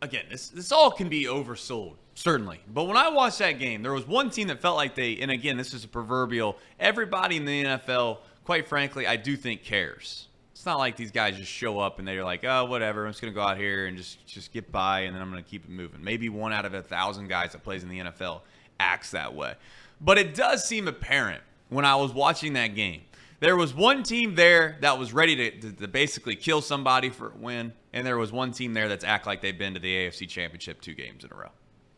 Again, 0.00 0.24
this 0.30 0.48
this 0.48 0.72
all 0.72 0.90
can 0.90 1.08
be 1.08 1.24
oversold, 1.24 1.94
certainly. 2.14 2.60
But 2.72 2.84
when 2.84 2.96
I 2.96 3.08
watched 3.08 3.38
that 3.38 3.58
game, 3.58 3.82
there 3.82 3.92
was 3.92 4.06
one 4.06 4.30
team 4.30 4.48
that 4.48 4.60
felt 4.60 4.76
like 4.76 4.96
they, 4.96 5.18
and 5.18 5.30
again, 5.30 5.56
this 5.56 5.72
is 5.74 5.84
a 5.84 5.88
proverbial. 5.88 6.58
Everybody 6.80 7.36
in 7.36 7.44
the 7.44 7.64
NFL, 7.64 8.18
quite 8.44 8.66
frankly, 8.66 9.06
I 9.06 9.16
do 9.16 9.36
think 9.36 9.62
cares. 9.62 10.26
It's 10.50 10.66
not 10.66 10.78
like 10.78 10.96
these 10.96 11.10
guys 11.10 11.36
just 11.36 11.50
show 11.50 11.78
up 11.80 11.98
and 11.98 12.06
they're 12.06 12.24
like, 12.24 12.44
oh, 12.44 12.66
whatever, 12.66 13.04
I'm 13.04 13.10
just 13.10 13.20
gonna 13.20 13.32
go 13.32 13.42
out 13.42 13.56
here 13.56 13.86
and 13.86 13.96
just 13.96 14.24
just 14.26 14.52
get 14.52 14.72
by, 14.72 15.00
and 15.00 15.14
then 15.14 15.22
I'm 15.22 15.30
gonna 15.30 15.42
keep 15.42 15.64
it 15.64 15.70
moving. 15.70 16.02
Maybe 16.02 16.28
one 16.28 16.52
out 16.52 16.64
of 16.64 16.74
a 16.74 16.82
thousand 16.82 17.28
guys 17.28 17.52
that 17.52 17.62
plays 17.62 17.84
in 17.84 17.88
the 17.88 18.00
NFL 18.00 18.40
acts 18.80 19.12
that 19.12 19.34
way. 19.34 19.54
But 20.00 20.18
it 20.18 20.34
does 20.34 20.64
seem 20.64 20.88
apparent 20.88 21.42
when 21.68 21.84
I 21.84 21.94
was 21.94 22.12
watching 22.12 22.54
that 22.54 22.74
game 22.74 23.02
there 23.42 23.56
was 23.56 23.74
one 23.74 24.04
team 24.04 24.36
there 24.36 24.78
that 24.82 25.00
was 25.00 25.12
ready 25.12 25.34
to, 25.34 25.50
to, 25.50 25.72
to, 25.72 25.88
basically 25.88 26.36
kill 26.36 26.62
somebody 26.62 27.10
for 27.10 27.30
a 27.30 27.36
win, 27.36 27.72
and 27.92 28.06
there 28.06 28.16
was 28.16 28.30
one 28.30 28.52
team 28.52 28.72
there 28.72 28.88
that's 28.88 29.02
act 29.02 29.26
like 29.26 29.40
they've 29.40 29.58
been 29.58 29.74
to 29.74 29.80
the 29.80 29.92
AFC 29.92 30.28
Championship 30.28 30.80
two 30.80 30.94
games 30.94 31.24
in 31.24 31.32
a 31.32 31.34
row, 31.34 31.50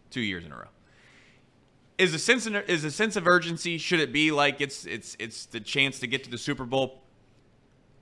two 0.08 0.22
years 0.22 0.46
in 0.46 0.52
a 0.52 0.56
row. 0.56 0.68
Is 1.98 2.14
a 2.14 2.18
sense 2.18 2.46
of, 2.46 2.54
is 2.66 2.82
a 2.84 2.90
sense 2.90 3.16
of 3.16 3.26
urgency? 3.26 3.76
Should 3.76 4.00
it 4.00 4.10
be 4.10 4.30
like 4.30 4.62
it's 4.62 4.86
it's 4.86 5.18
it's 5.18 5.44
the 5.44 5.60
chance 5.60 6.00
to 6.00 6.06
get 6.06 6.24
to 6.24 6.30
the 6.30 6.38
Super 6.38 6.64
Bowl? 6.64 7.02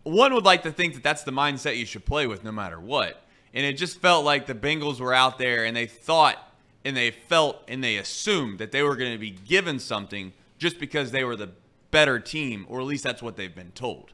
One 0.05 0.33
would 0.35 0.45
like 0.45 0.63
to 0.63 0.71
think 0.71 0.95
that 0.95 1.03
that's 1.03 1.25
the 1.25 1.33
mindset 1.33 1.77
you 1.77 1.85
should 1.85 2.07
play 2.07 2.29
with 2.29 2.45
no 2.45 2.53
matter 2.53 2.79
what. 2.79 3.25
And 3.53 3.67
it 3.67 3.73
just 3.73 3.99
felt 3.99 4.25
like 4.25 4.47
the 4.47 4.55
Bengals 4.55 5.01
were 5.01 5.13
out 5.13 5.39
there 5.39 5.65
and 5.65 5.77
they 5.77 5.87
thought 5.87 6.37
and 6.85 6.97
they 6.97 7.11
felt 7.11 7.65
and 7.67 7.83
they 7.83 7.97
assumed 7.97 8.61
that 8.61 8.71
they 8.71 8.85
were 8.85 8.95
going 8.95 9.13
to 9.13 9.19
be 9.19 9.31
given 9.31 9.81
something 9.81 10.33
just 10.59 10.79
because 10.79 11.11
they 11.11 11.25
were 11.25 11.35
the 11.35 11.51
better 11.93 12.19
team, 12.19 12.67
or 12.69 12.81
at 12.81 12.87
least 12.87 13.05
that's 13.05 13.23
what 13.23 13.37
they've 13.37 13.55
been 13.55 13.71
told. 13.71 14.11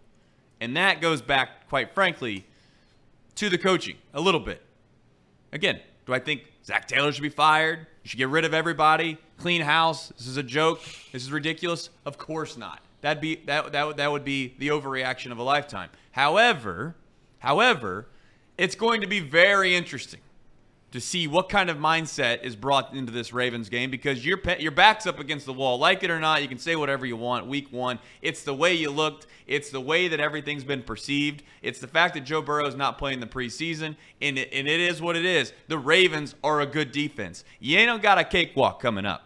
And 0.61 0.77
that 0.77 1.01
goes 1.01 1.23
back, 1.23 1.67
quite 1.69 1.95
frankly, 1.95 2.45
to 3.37 3.49
the 3.49 3.57
coaching 3.57 3.97
a 4.13 4.21
little 4.21 4.41
bit. 4.41 4.63
Again, 5.53 5.81
do 6.05 6.13
I 6.13 6.19
think 6.19 6.43
Zac 6.67 6.87
Taylor 6.87 7.11
should 7.13 7.23
be 7.23 7.31
fired? 7.31 7.87
You 8.03 8.11
should 8.11 8.19
get 8.19 8.29
rid 8.29 8.45
of 8.45 8.53
everybody, 8.53 9.17
clean 9.39 9.63
house. 9.63 10.09
This 10.19 10.27
is 10.27 10.37
a 10.37 10.43
joke. 10.43 10.83
This 11.13 11.23
is 11.23 11.33
ridiculous. 11.33 11.89
Of 12.05 12.19
course 12.19 12.59
not. 12.59 12.81
That'd 13.01 13.21
be 13.21 13.37
that 13.47 13.73
that 13.73 13.97
that 13.97 14.13
would 14.13 14.25
be 14.25 14.55
the 14.59 14.69
overreaction 14.69 15.31
of 15.31 15.39
a 15.39 15.43
lifetime. 15.43 15.91
However, 16.11 16.97
however, 17.39 18.09
it's 18.59 18.75
going 18.75 19.01
to 19.03 19.07
be 19.07 19.21
very 19.21 19.77
interesting 19.77 20.21
to 20.91 21.01
see 21.01 21.27
what 21.27 21.49
kind 21.49 21.69
of 21.69 21.77
mindset 21.77 22.43
is 22.43 22.57
brought 22.57 22.95
into 22.95 23.13
this 23.13 23.33
Ravens 23.33 23.69
game 23.69 23.91
because 23.91 24.25
your 24.25 24.41
your 24.59 24.73
back's 24.73 25.07
up 25.07 25.19
against 25.19 25.47
the 25.47 25.53
wall. 25.53 25.79
Like 25.79 26.03
it 26.03 26.11
or 26.11 26.19
not, 26.19 26.43
you 26.43 26.49
can 26.49 26.59
say 26.59 26.77
whatever 26.77 27.05
you 27.05 27.17
want. 27.17 27.47
Week 27.47 27.71
one, 27.71 27.99
it's 28.23 28.43
the 28.43 28.55
way 28.55 28.75
you 28.75 28.91
looked. 28.91 29.27
It's 29.47 29.71
the 29.71 29.81
way 29.81 30.09
that 30.09 30.21
everything's 30.21 30.65
been 30.65 30.83
perceived. 30.83 31.43
It's 31.63 31.79
the 31.79 31.87
fact 31.87 32.15
that 32.15 32.25
Joe 32.25 32.43
Burrow 32.43 32.67
is 32.67 32.75
not 32.75 32.99
playing 32.99 33.21
the 33.21 33.27
preseason, 33.27 33.97
and 34.21 34.39
it, 34.39 34.51
and 34.53 34.69
it 34.69 34.81
is 34.81 35.01
what 35.01 35.17
it 35.17 35.25
is. 35.25 35.53
The 35.69 35.79
Ravens 35.79 36.35
are 36.45 36.61
a 36.61 36.67
good 36.67 36.93
defense. 36.93 37.45
You 37.61 37.79
ain't 37.79 38.03
got 38.03 38.19
a 38.19 38.25
cakewalk 38.25 38.81
coming 38.81 39.07
up. 39.07 39.25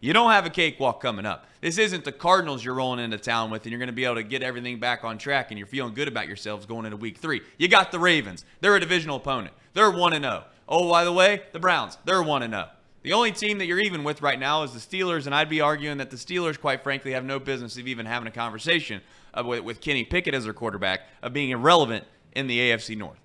You 0.00 0.14
don't 0.14 0.30
have 0.30 0.46
a 0.46 0.50
cakewalk 0.50 1.02
coming 1.02 1.26
up. 1.26 1.46
This 1.60 1.76
isn't 1.76 2.06
the 2.06 2.12
Cardinals 2.12 2.64
you're 2.64 2.74
rolling 2.74 3.04
into 3.04 3.18
town 3.18 3.50
with, 3.50 3.64
and 3.64 3.70
you're 3.70 3.78
going 3.78 3.88
to 3.88 3.92
be 3.92 4.06
able 4.06 4.14
to 4.14 4.22
get 4.22 4.42
everything 4.42 4.80
back 4.80 5.04
on 5.04 5.18
track, 5.18 5.50
and 5.50 5.58
you're 5.58 5.66
feeling 5.66 5.92
good 5.92 6.08
about 6.08 6.26
yourselves 6.26 6.64
going 6.64 6.86
into 6.86 6.96
Week 6.96 7.18
Three. 7.18 7.42
You 7.58 7.68
got 7.68 7.92
the 7.92 7.98
Ravens. 7.98 8.46
They're 8.60 8.76
a 8.76 8.80
divisional 8.80 9.16
opponent. 9.16 9.52
They're 9.74 9.90
one 9.90 10.14
and 10.14 10.24
zero. 10.24 10.44
Oh. 10.70 10.88
By 10.88 11.04
the 11.04 11.12
way, 11.12 11.42
the 11.52 11.58
Browns, 11.58 11.98
they're 12.04 12.22
1 12.22 12.48
0. 12.48 12.68
The 13.02 13.12
only 13.12 13.32
team 13.32 13.58
that 13.58 13.66
you're 13.66 13.80
even 13.80 14.04
with 14.04 14.22
right 14.22 14.38
now 14.38 14.62
is 14.62 14.72
the 14.72 14.78
Steelers, 14.78 15.26
and 15.26 15.34
I'd 15.34 15.48
be 15.48 15.60
arguing 15.60 15.98
that 15.98 16.10
the 16.10 16.16
Steelers, 16.16 16.60
quite 16.60 16.82
frankly, 16.82 17.12
have 17.12 17.24
no 17.24 17.38
business 17.38 17.76
of 17.78 17.88
even 17.88 18.06
having 18.06 18.28
a 18.28 18.30
conversation 18.30 19.00
uh, 19.32 19.42
with, 19.44 19.60
with 19.60 19.80
Kenny 19.80 20.04
Pickett 20.04 20.34
as 20.34 20.44
their 20.44 20.52
quarterback 20.52 21.00
of 21.22 21.32
being 21.32 21.50
irrelevant 21.50 22.04
in 22.32 22.46
the 22.46 22.58
AFC 22.58 22.96
North. 22.96 23.18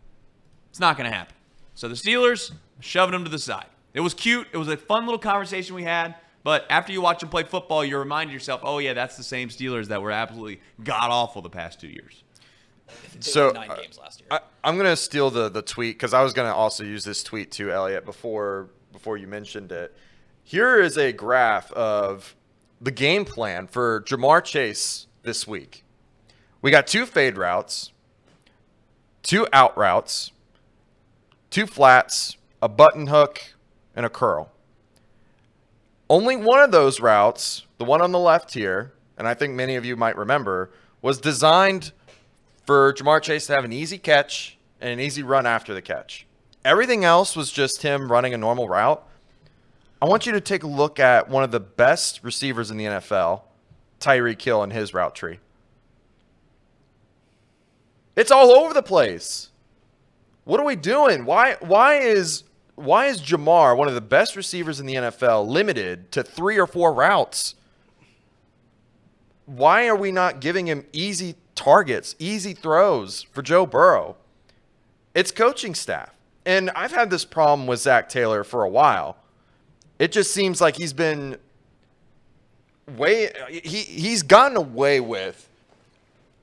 It's 0.70 0.80
not 0.80 0.98
going 0.98 1.10
to 1.10 1.16
happen. 1.16 1.36
So 1.76 1.88
the 1.88 1.96
Steelers, 1.96 2.52
shoving 2.80 3.12
them 3.12 3.26
to 3.26 3.30
the 3.30 3.40
side. 3.40 3.68
It 3.94 4.02
was 4.02 4.14
cute. 4.14 4.48
It 4.52 4.58
was 4.58 4.68
a 4.68 4.78
fun 4.78 5.06
little 5.06 5.20
conversation 5.20 5.76
we 5.76 5.84
had. 5.84 6.16
But 6.44 6.66
after 6.70 6.94
you 6.94 7.02
watch 7.02 7.22
them 7.22 7.30
play 7.30 7.44
football, 7.44 7.84
you 7.84 7.98
remind 7.98 8.32
yourself, 8.32 8.62
oh, 8.64 8.78
yeah, 8.78 8.94
that's 8.94 9.18
the 9.18 9.24
same 9.24 9.50
Steelers 9.50 9.88
that 9.88 10.02
were 10.02 10.12
absolutely 10.12 10.62
god 10.84 11.10
awful 11.10 11.42
the 11.42 11.50
past 11.50 11.82
two 11.82 11.88
years. 11.88 12.24
So, 13.20 13.52
nine 13.52 13.72
uh, 13.72 13.76
games 13.76 13.98
last 13.98 14.20
year. 14.20 14.28
I, 14.32 14.40
I'm 14.64 14.78
gonna 14.78 14.96
steal 14.96 15.30
the 15.30 15.50
the 15.50 15.62
tweet 15.62 15.96
because 15.96 16.14
I 16.14 16.22
was 16.22 16.34
gonna 16.34 16.54
also 16.54 16.84
use 16.84 17.04
this 17.04 17.24
tweet 17.24 17.52
too, 17.52 17.72
Elliot, 17.72 18.06
before 18.06 18.70
before 18.92 19.18
you 19.18 19.28
mentioned 19.28 19.72
it. 19.72 19.96
Here 20.44 20.80
is 20.80 20.98
a 20.98 21.12
graph 21.12 21.72
of 21.72 22.36
the 22.80 22.92
game 22.92 23.26
plan 23.26 23.68
for 23.68 24.02
Ja'Marr 24.02 24.44
Chase 24.44 25.08
this 25.24 25.48
week. 25.48 25.84
We 26.62 26.72
got 26.72 26.88
two 26.88 27.06
fade 27.06 27.38
routes, 27.38 27.92
two 29.24 29.48
out 29.52 29.78
routes, 29.78 30.32
two 31.50 31.66
flats, 31.66 32.38
a 32.62 32.70
button 32.70 33.08
hook, 33.08 33.42
and 33.96 34.06
a 34.06 34.10
curl. 34.10 34.52
Only 36.10 36.36
one 36.36 36.60
of 36.60 36.72
those 36.72 37.00
routes, 37.00 37.66
the 37.78 37.86
one 37.86 38.02
on 38.02 38.12
the 38.12 38.20
left 38.20 38.54
here, 38.54 38.94
and 39.18 39.28
I 39.28 39.34
think 39.34 39.56
many 39.56 39.76
of 39.76 39.86
you 39.86 39.96
might 39.96 40.16
remember, 40.18 40.72
was 41.02 41.20
designed 41.20 41.92
for 42.66 42.94
Ja'Marr 42.94 43.22
Chase 43.22 43.48
to 43.48 43.54
have 43.54 43.66
an 43.66 43.74
easy 43.74 43.98
catch 43.98 44.58
and 44.82 44.90
an 44.92 45.00
easy 45.00 45.24
run 45.24 45.46
after 45.46 45.74
the 45.74 45.82
catch. 45.82 46.26
Everything 46.64 47.06
else 47.06 47.36
was 47.36 47.52
just 47.52 47.82
him 47.82 48.12
running 48.12 48.34
a 48.34 48.38
normal 48.38 48.68
route. 48.68 49.08
I 50.02 50.06
want 50.06 50.26
you 50.26 50.32
to 50.34 50.42
take 50.42 50.64
a 50.64 50.68
look 50.68 51.00
at 51.00 51.30
one 51.30 51.44
of 51.44 51.52
the 51.52 51.60
best 51.60 52.22
receivers 52.24 52.72
in 52.72 52.78
the 52.78 52.86
NFL, 52.86 53.42
Tyreek 54.00 54.42
Hill, 54.42 54.64
and 54.64 54.74
his 54.74 54.94
route 54.94 55.16
tree. 55.16 55.40
It's 58.16 58.32
all 58.32 58.52
over 58.52 58.74
the 58.74 58.84
place. 58.84 59.50
What 60.46 60.60
are 60.60 60.66
we 60.66 60.76
doing? 60.76 61.26
Why 61.26 61.56
why 61.60 61.96
is 61.96 62.44
why 62.76 63.08
is 63.08 63.22
Ja'Marr, 63.22 63.78
one 63.78 63.88
of 63.88 63.94
the 63.94 64.02
best 64.02 64.36
receivers 64.36 64.80
in 64.80 64.86
the 64.86 64.96
NFL, 64.96 65.48
limited 65.48 66.12
to 66.12 66.24
three 66.24 66.60
or 66.60 66.68
four 66.68 66.94
routes? 66.94 67.56
Why 69.46 69.88
are 69.88 69.96
we 69.96 70.12
not 70.12 70.40
giving 70.40 70.68
him 70.68 70.86
easy 70.92 71.36
targets, 71.56 72.16
easy 72.20 72.54
throws 72.54 73.24
for 73.32 73.42
Joe 73.42 73.66
Burrow? 73.66 74.18
It's 75.14 75.32
coaching 75.32 75.74
staff. 75.74 76.12
And 76.46 76.70
I've 76.72 76.92
had 76.92 77.10
this 77.10 77.26
problem 77.26 77.68
with 77.68 77.80
Zac 77.80 78.10
Taylor 78.10 78.44
for 78.44 78.64
a 78.64 78.70
while. 78.70 79.18
It 79.98 80.12
just 80.12 80.32
seems 80.32 80.62
like 80.62 80.76
he's 80.76 80.94
been 80.94 81.38
way 82.98 83.32
he 83.50 83.80
he's 83.80 84.22
gotten 84.22 84.56
away 84.56 85.00
with 85.00 85.50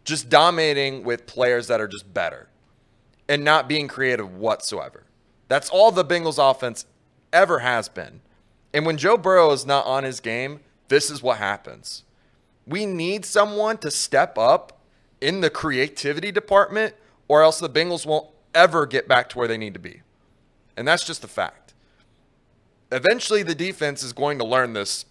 just 0.04 0.28
dominating 0.28 1.04
with 1.04 1.26
players 1.26 1.68
that 1.68 1.80
are 1.80 1.86
just 1.86 2.12
better 2.12 2.48
and 3.28 3.44
not 3.44 3.68
being 3.68 3.86
creative 3.86 4.34
whatsoever. 4.34 5.04
That's 5.46 5.70
all 5.70 5.92
the 5.92 6.04
Bengals 6.04 6.38
offense 6.38 6.86
ever 7.32 7.60
has 7.60 7.88
been. 7.88 8.20
And 8.74 8.86
when 8.86 8.96
Joe 8.96 9.16
Burrow 9.16 9.52
is 9.52 9.64
not 9.66 9.86
on 9.86 10.02
his 10.02 10.18
game, 10.18 10.60
this 10.88 11.10
is 11.10 11.22
what 11.22 11.38
happens. 11.38 12.02
We 12.66 12.86
need 12.86 13.24
someone 13.24 13.78
to 13.78 13.90
step 13.90 14.36
up 14.38 14.78
in 15.22 15.40
the 15.40 15.48
creativity 15.48 16.32
department, 16.32 16.94
or 17.28 17.42
else 17.42 17.58
the 17.58 17.70
Bengals 17.70 18.04
won't 18.04 18.26
ever 18.54 18.84
get 18.84 19.08
back 19.08 19.28
to 19.30 19.38
where 19.38 19.48
they 19.48 19.56
need 19.56 19.72
to 19.74 19.80
be. 19.80 20.02
And 20.76 20.86
that's 20.86 21.06
just 21.06 21.24
a 21.24 21.28
fact. 21.28 21.72
Eventually, 22.90 23.42
the 23.42 23.54
defense 23.54 24.02
is 24.02 24.12
going 24.12 24.38
to 24.38 24.44
learn 24.44 24.72
this 24.74 25.06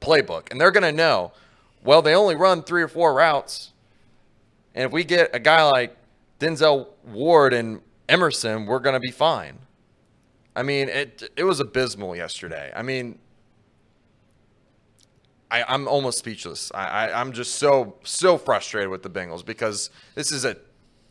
playbook, 0.00 0.50
and 0.50 0.60
they're 0.60 0.72
going 0.72 0.82
to 0.82 0.92
know 0.92 1.32
well, 1.84 2.00
they 2.00 2.14
only 2.14 2.34
run 2.34 2.62
three 2.62 2.82
or 2.82 2.88
four 2.88 3.12
routes. 3.12 3.72
And 4.74 4.86
if 4.86 4.92
we 4.92 5.04
get 5.04 5.30
a 5.34 5.38
guy 5.38 5.62
like 5.70 5.94
Denzel 6.40 6.88
Ward 7.04 7.52
and 7.52 7.82
Emerson, 8.08 8.64
we're 8.64 8.78
going 8.78 8.94
to 8.94 9.00
be 9.00 9.10
fine. 9.10 9.58
I 10.56 10.62
mean, 10.62 10.88
it 10.88 11.30
it 11.36 11.44
was 11.44 11.60
abysmal 11.60 12.16
yesterday. 12.16 12.72
I 12.74 12.82
mean, 12.82 13.18
I, 15.50 15.64
I'm 15.64 15.86
almost 15.86 16.18
speechless. 16.18 16.70
I, 16.74 16.86
I, 16.86 17.20
I'm 17.20 17.32
just 17.32 17.56
so 17.56 17.96
so 18.02 18.38
frustrated 18.38 18.90
with 18.90 19.02
the 19.02 19.10
Bengals 19.10 19.44
because 19.44 19.90
this 20.14 20.32
is 20.32 20.44
a 20.44 20.56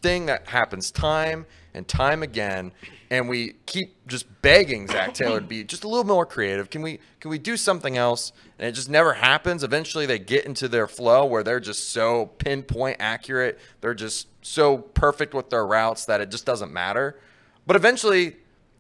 thing 0.01 0.25
that 0.25 0.47
happens 0.47 0.91
time 0.91 1.45
and 1.73 1.87
time 1.87 2.21
again, 2.21 2.71
and 3.09 3.27
we 3.27 3.53
keep 3.65 3.95
just 4.05 4.25
begging 4.41 4.87
Zac 4.87 5.13
Taylor 5.13 5.39
to 5.39 5.45
be 5.45 5.63
just 5.63 5.83
a 5.83 5.87
little 5.87 6.03
more 6.03 6.25
creative. 6.25 6.69
Can 6.69 6.81
we 6.81 6.99
can 7.19 7.31
we 7.31 7.39
do 7.39 7.57
something 7.57 7.97
else? 7.97 8.33
And 8.59 8.67
it 8.67 8.73
just 8.73 8.89
never 8.89 9.13
happens. 9.13 9.63
Eventually, 9.63 10.05
they 10.05 10.19
get 10.19 10.45
into 10.45 10.67
their 10.67 10.87
flow 10.87 11.25
where 11.25 11.43
they're 11.43 11.59
just 11.59 11.89
so 11.89 12.27
pinpoint 12.37 12.97
accurate. 12.99 13.59
They're 13.81 13.95
just 13.95 14.27
so 14.45 14.77
perfect 14.77 15.33
with 15.33 15.49
their 15.49 15.65
routes 15.65 16.05
that 16.05 16.21
it 16.21 16.29
just 16.29 16.45
doesn't 16.45 16.71
matter. 16.71 17.19
But 17.65 17.75
eventually, 17.75 18.37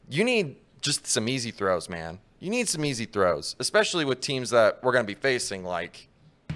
you 0.09 0.23
need 0.23 0.57
just 0.81 1.07
some 1.07 1.29
easy 1.29 1.51
throws, 1.51 1.89
man. 1.89 2.19
You 2.43 2.49
need 2.49 2.67
some 2.67 2.83
easy 2.83 3.05
throws, 3.05 3.55
especially 3.61 4.03
with 4.03 4.19
teams 4.19 4.49
that 4.49 4.83
we're 4.83 4.91
going 4.91 5.05
to 5.05 5.07
be 5.07 5.17
facing, 5.17 5.63
like 5.63 6.09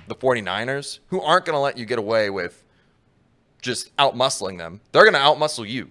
the 0.10 0.15
49ers, 0.15 1.00
who 1.08 1.21
aren't 1.21 1.45
going 1.45 1.54
to 1.54 1.62
let 1.62 1.78
you 1.78 1.86
get 1.86 1.97
away 1.97 2.30
with 2.30 2.62
just 3.62 3.95
outmuscling 3.95 4.58
them. 4.58 4.82
They're 4.91 5.10
going 5.10 5.13
to 5.13 5.19
outmuscle 5.19 5.65
you. 5.65 5.89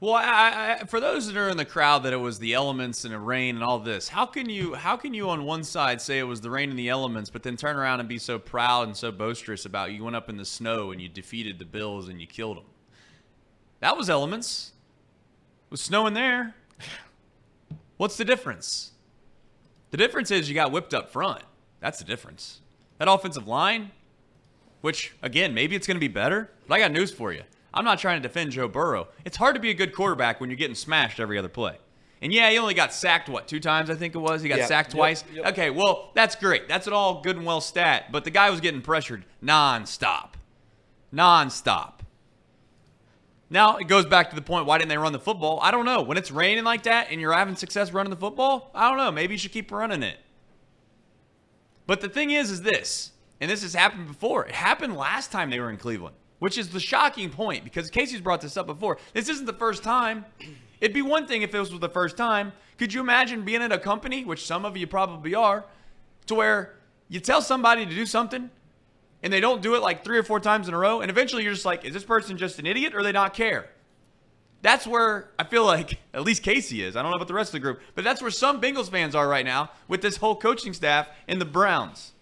Well, 0.00 0.12
I, 0.12 0.76
I, 0.82 0.84
for 0.84 1.00
those 1.00 1.28
that 1.28 1.38
are 1.38 1.48
in 1.48 1.56
the 1.56 1.64
crowd 1.64 2.02
that 2.02 2.12
it 2.12 2.18
was 2.18 2.40
the 2.40 2.52
elements 2.52 3.06
and 3.06 3.14
the 3.14 3.18
rain 3.18 3.54
and 3.54 3.64
all 3.64 3.78
this, 3.78 4.06
how 4.06 4.26
can 4.26 4.50
you 4.50 4.74
how 4.74 4.98
can 4.98 5.14
you 5.14 5.30
on 5.30 5.44
one 5.44 5.64
side 5.64 6.02
say 6.02 6.18
it 6.18 6.24
was 6.24 6.42
the 6.42 6.50
rain 6.50 6.68
and 6.68 6.78
the 6.78 6.90
elements, 6.90 7.30
but 7.30 7.42
then 7.42 7.56
turn 7.56 7.76
around 7.76 8.00
and 8.00 8.10
be 8.10 8.18
so 8.18 8.38
proud 8.38 8.86
and 8.86 8.94
so 8.94 9.10
boisterous 9.10 9.64
about 9.64 9.92
you 9.92 10.04
went 10.04 10.14
up 10.14 10.28
in 10.28 10.36
the 10.36 10.44
snow 10.44 10.90
and 10.90 11.00
you 11.00 11.08
defeated 11.08 11.58
the 11.58 11.64
Bills 11.64 12.10
and 12.10 12.20
you 12.20 12.26
killed 12.26 12.58
them? 12.58 12.66
That 13.80 13.96
was 13.96 14.10
elements. 14.10 14.72
It 15.68 15.70
was 15.70 15.80
snow 15.80 16.06
in 16.06 16.12
there. 16.12 16.54
What's 17.96 18.18
the 18.18 18.26
difference? 18.26 18.91
The 19.92 19.96
difference 19.98 20.30
is 20.32 20.48
you 20.48 20.54
got 20.54 20.72
whipped 20.72 20.92
up 20.94 21.10
front. 21.12 21.42
That's 21.80 21.98
the 21.98 22.04
difference. 22.04 22.60
That 22.98 23.08
offensive 23.08 23.46
line, 23.46 23.92
which 24.80 25.12
again, 25.22 25.54
maybe 25.54 25.76
it's 25.76 25.86
going 25.86 25.96
to 25.96 26.00
be 26.00 26.08
better, 26.08 26.50
but 26.66 26.74
I 26.74 26.78
got 26.80 26.90
news 26.92 27.10
for 27.12 27.32
you. 27.32 27.42
I'm 27.74 27.84
not 27.84 27.98
trying 27.98 28.20
to 28.20 28.28
defend 28.28 28.52
Joe 28.52 28.68
Burrow. 28.68 29.08
It's 29.24 29.36
hard 29.36 29.54
to 29.54 29.60
be 29.60 29.70
a 29.70 29.74
good 29.74 29.94
quarterback 29.94 30.40
when 30.40 30.50
you're 30.50 30.56
getting 30.58 30.74
smashed 30.74 31.20
every 31.20 31.38
other 31.38 31.48
play. 31.48 31.76
And 32.20 32.32
yeah, 32.32 32.50
he 32.50 32.58
only 32.58 32.74
got 32.74 32.92
sacked 32.92 33.28
what 33.28 33.48
two 33.48 33.60
times 33.60 33.90
I 33.90 33.94
think 33.94 34.14
it 34.14 34.18
was. 34.18 34.42
He 34.42 34.48
got 34.48 34.58
Yeah. 34.58 34.66
sacked 34.66 34.90
Yep, 34.90 34.96
twice. 34.96 35.24
yep. 35.32 35.46
Okay, 35.48 35.70
well 35.70 36.10
that's 36.14 36.36
great. 36.36 36.68
That's 36.68 36.86
an 36.86 36.92
all 36.92 37.20
good 37.20 37.36
and 37.36 37.44
well 37.46 37.60
stat. 37.60 38.12
But 38.12 38.24
the 38.24 38.30
guy 38.30 38.48
was 38.50 38.60
getting 38.60 38.80
pressured 38.80 39.24
nonstop, 39.42 40.34
nonstop. 41.12 41.94
Now 43.52 43.76
it 43.76 43.86
goes 43.86 44.06
back 44.06 44.30
to 44.30 44.36
the 44.36 44.42
point: 44.42 44.64
why 44.64 44.78
didn't 44.78 44.88
they 44.88 44.96
run 44.96 45.12
the 45.12 45.20
football? 45.20 45.60
I 45.60 45.70
don't 45.70 45.84
know. 45.84 46.00
When 46.00 46.16
it's 46.16 46.30
raining 46.30 46.64
like 46.64 46.84
that 46.84 47.08
and 47.10 47.20
you're 47.20 47.34
having 47.34 47.54
success 47.54 47.92
running 47.92 48.08
the 48.08 48.16
football, 48.16 48.70
I 48.74 48.88
don't 48.88 48.96
know. 48.96 49.12
Maybe 49.12 49.34
you 49.34 49.38
should 49.38 49.52
keep 49.52 49.70
running 49.70 50.02
it. 50.02 50.18
But 51.86 52.00
the 52.00 52.08
thing 52.08 52.30
is, 52.30 52.50
is 52.50 52.62
this, 52.62 53.12
and 53.40 53.50
this 53.50 53.62
has 53.62 53.74
happened 53.74 54.08
before. 54.08 54.46
It 54.46 54.54
happened 54.54 54.96
last 54.96 55.30
time 55.30 55.50
they 55.50 55.60
were 55.60 55.68
in 55.68 55.76
Cleveland, 55.76 56.16
which 56.38 56.56
is 56.56 56.70
the 56.70 56.80
shocking 56.80 57.28
point 57.28 57.62
because 57.62 57.90
Casey's 57.90 58.22
brought 58.22 58.40
this 58.40 58.56
up 58.56 58.66
before. 58.66 58.96
This 59.12 59.28
isn't 59.28 59.44
the 59.44 59.52
first 59.52 59.82
time. 59.82 60.24
It'd 60.80 60.94
be 60.94 61.02
one 61.02 61.26
thing 61.26 61.42
if 61.42 61.52
this 61.52 61.70
was 61.70 61.80
the 61.80 61.90
first 61.90 62.16
time. 62.16 62.54
Could 62.78 62.94
you 62.94 63.02
imagine 63.02 63.44
being 63.44 63.60
at 63.60 63.70
a 63.70 63.78
company, 63.78 64.24
which 64.24 64.46
some 64.46 64.64
of 64.64 64.78
you 64.78 64.86
probably 64.86 65.34
are, 65.34 65.66
to 66.26 66.34
where 66.34 66.76
you 67.10 67.20
tell 67.20 67.42
somebody 67.42 67.84
to 67.84 67.94
do 67.94 68.06
something 68.06 68.48
and 69.22 69.32
they 69.32 69.40
don't 69.40 69.62
do 69.62 69.74
it 69.74 69.82
like 69.82 70.04
three 70.04 70.18
or 70.18 70.22
four 70.22 70.40
times 70.40 70.68
in 70.68 70.74
a 70.74 70.78
row, 70.78 71.00
and 71.00 71.10
eventually 71.10 71.44
you're 71.44 71.52
just 71.52 71.64
like, 71.64 71.84
is 71.84 71.94
this 71.94 72.04
person 72.04 72.36
just 72.36 72.58
an 72.58 72.66
idiot 72.66 72.94
or 72.94 73.02
they 73.02 73.12
not 73.12 73.34
care? 73.34 73.68
That's 74.62 74.86
where 74.86 75.30
I 75.38 75.44
feel 75.44 75.64
like 75.64 75.98
at 76.14 76.22
least 76.22 76.42
Casey 76.42 76.82
is. 76.82 76.96
I 76.96 77.02
don't 77.02 77.10
know 77.10 77.16
about 77.16 77.28
the 77.28 77.34
rest 77.34 77.48
of 77.48 77.52
the 77.54 77.60
group, 77.60 77.80
but 77.94 78.04
that's 78.04 78.22
where 78.22 78.30
some 78.30 78.60
Bengals 78.60 78.90
fans 78.90 79.14
are 79.14 79.28
right 79.28 79.44
now 79.44 79.70
with 79.88 80.02
this 80.02 80.16
whole 80.16 80.36
coaching 80.36 80.72
staff 80.72 81.08
and 81.28 81.40
the 81.40 81.44
Browns. 81.44 82.12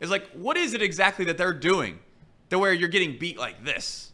It's 0.00 0.10
like, 0.10 0.28
what 0.30 0.56
is 0.56 0.74
it 0.74 0.82
exactly 0.82 1.24
that 1.26 1.38
they're 1.38 1.52
doing 1.52 1.98
to 2.50 2.58
where 2.58 2.72
you're 2.72 2.88
getting 2.88 3.18
beat 3.18 3.38
like 3.38 3.64
this? 3.64 4.12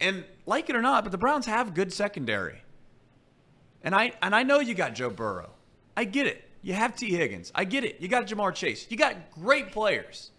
And 0.00 0.24
like 0.46 0.68
it 0.68 0.76
or 0.76 0.82
not, 0.82 1.04
but 1.04 1.12
the 1.12 1.18
Browns 1.18 1.46
have 1.46 1.74
good 1.74 1.92
secondary. 1.92 2.62
And 3.84 3.94
I 3.94 4.12
and 4.20 4.34
I 4.34 4.42
know 4.42 4.60
you 4.60 4.74
got 4.74 4.94
Joe 4.94 5.10
Burrow. 5.10 5.50
I 5.96 6.04
get 6.04 6.26
it. 6.26 6.44
You 6.62 6.74
have 6.74 6.94
Tee 6.94 7.14
Higgins. 7.14 7.50
I 7.54 7.64
get 7.64 7.84
it. 7.84 8.00
You 8.00 8.08
got 8.08 8.26
Ja'Marr 8.26 8.54
Chase. 8.54 8.86
You 8.88 8.96
got 8.96 9.30
great 9.32 9.72
players. 9.72 10.30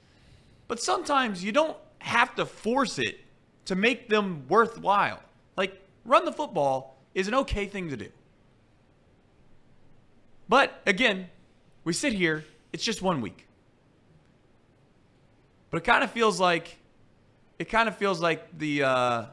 But 0.68 0.82
sometimes 0.82 1.44
you 1.44 1.52
don't 1.52 1.78
have 2.00 2.34
to 2.36 2.46
force 2.46 2.98
it 2.98 3.20
to 3.66 3.76
make 3.76 4.10
them 4.10 4.46
worthwhile. 4.48 5.22
Like, 5.58 5.80
run 6.06 6.26
the 6.26 6.32
football 6.32 6.98
is 7.14 7.28
an 7.28 7.36
okay 7.36 7.66
thing 7.66 7.90
to 7.90 7.98
do. 7.98 8.10
But 10.48 10.82
again, 10.86 11.30
we 11.84 11.94
sit 11.94 12.13
here, 12.13 12.46
it's 12.71 12.84
just 12.84 13.02
one 13.02 13.21
week. 13.21 13.48
But 15.69 15.78
it 15.78 15.84
kind 15.84 16.04
of 16.04 16.12
feels 16.12 16.40
like 16.40 16.78
it 17.60 17.65
kind 17.65 17.88
of 17.88 17.98
feels 17.98 18.21
like 18.21 18.58
the 18.58 18.84
uh, 18.84 19.26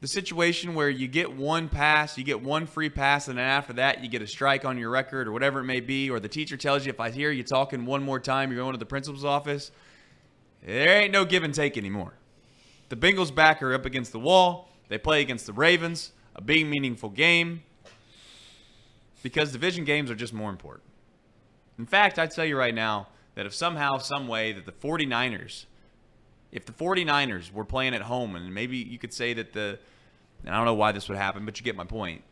the 0.00 0.08
situation 0.08 0.74
where 0.74 0.88
you 0.88 1.06
get 1.06 1.32
one 1.32 1.68
pass, 1.68 2.16
you 2.16 2.24
get 2.24 2.42
one 2.42 2.66
free 2.66 2.88
pass, 2.88 3.28
and 3.28 3.36
then 3.36 3.44
after 3.44 3.74
that 3.74 4.02
you 4.02 4.08
get 4.08 4.22
a 4.22 4.26
strike 4.26 4.64
on 4.64 4.78
your 4.78 4.90
record 4.90 5.28
or 5.28 5.32
whatever 5.32 5.60
it 5.60 5.64
may 5.64 5.80
be, 5.80 6.08
or 6.08 6.18
the 6.18 6.28
teacher 6.28 6.56
tells 6.56 6.86
you 6.86 6.90
if 6.90 7.00
I 7.00 7.10
hear 7.10 7.30
you 7.30 7.42
talking 7.42 7.84
one 7.84 8.02
more 8.02 8.18
time, 8.18 8.50
you're 8.50 8.60
going 8.60 8.72
to 8.72 8.78
the 8.78 8.86
principal's 8.86 9.24
office. 9.24 9.70
There 10.64 11.02
ain't 11.02 11.12
no 11.12 11.24
give 11.24 11.42
and 11.42 11.54
take 11.54 11.76
anymore. 11.76 12.14
The 12.88 12.96
Bengals 12.96 13.34
back 13.34 13.62
are 13.62 13.74
up 13.74 13.84
against 13.84 14.12
the 14.12 14.18
wall. 14.18 14.68
They 14.88 14.98
play 14.98 15.20
against 15.20 15.46
the 15.46 15.52
Ravens, 15.52 16.12
a 16.34 16.42
big 16.42 16.66
meaningful 16.66 17.10
game. 17.10 17.62
Because 19.22 19.52
division 19.52 19.84
games 19.84 20.10
are 20.10 20.14
just 20.14 20.32
more 20.32 20.50
important. 20.50 20.84
In 21.78 21.86
fact, 21.86 22.18
I'd 22.18 22.30
tell 22.30 22.44
you 22.44 22.56
right 22.56 22.74
now 22.74 23.08
that 23.34 23.46
if 23.46 23.54
somehow, 23.54 23.98
some 23.98 24.28
way 24.28 24.52
that 24.52 24.66
the 24.66 24.72
49ers 24.72 25.66
If 26.52 26.66
the 26.66 26.72
49ers 26.72 27.52
were 27.52 27.64
playing 27.64 27.94
at 27.94 28.02
home, 28.02 28.34
and 28.34 28.52
maybe 28.52 28.76
you 28.76 28.98
could 28.98 29.12
say 29.12 29.34
that 29.34 29.52
the, 29.52 29.78
and 30.44 30.54
I 30.54 30.56
don't 30.56 30.66
know 30.66 30.74
why 30.74 30.92
this 30.92 31.08
would 31.08 31.18
happen, 31.18 31.44
but 31.44 31.58
you 31.58 31.64
get 31.64 31.76
my 31.76 31.84
point. 31.84 32.22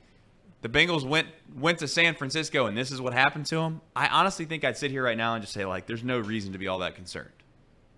The 0.61 0.69
Bengals 0.69 1.07
went 1.07 1.29
went 1.55 1.79
to 1.79 1.89
San 1.89 2.17
Francisco, 2.17 2.67
and 2.67 2.77
this 2.77 2.91
is 2.91 3.01
what 3.01 3.13
happened 3.13 3.47
to 3.47 3.57
them. 3.57 3.81
I 3.95 4.09
honestly 4.09 4.45
think 4.45 4.65
I'd 4.65 4.77
sit 4.77 4.91
here 4.91 5.05
right 5.05 5.17
now 5.17 5.35
and 5.35 5.43
just 5.43 5.55
say 5.55 5.65
like, 5.65 5.87
there's 5.87 6.03
no 6.03 6.19
reason 6.19 6.53
to 6.53 6.59
be 6.59 6.67
all 6.67 6.81
that 6.81 6.97
concerned. 6.97 7.31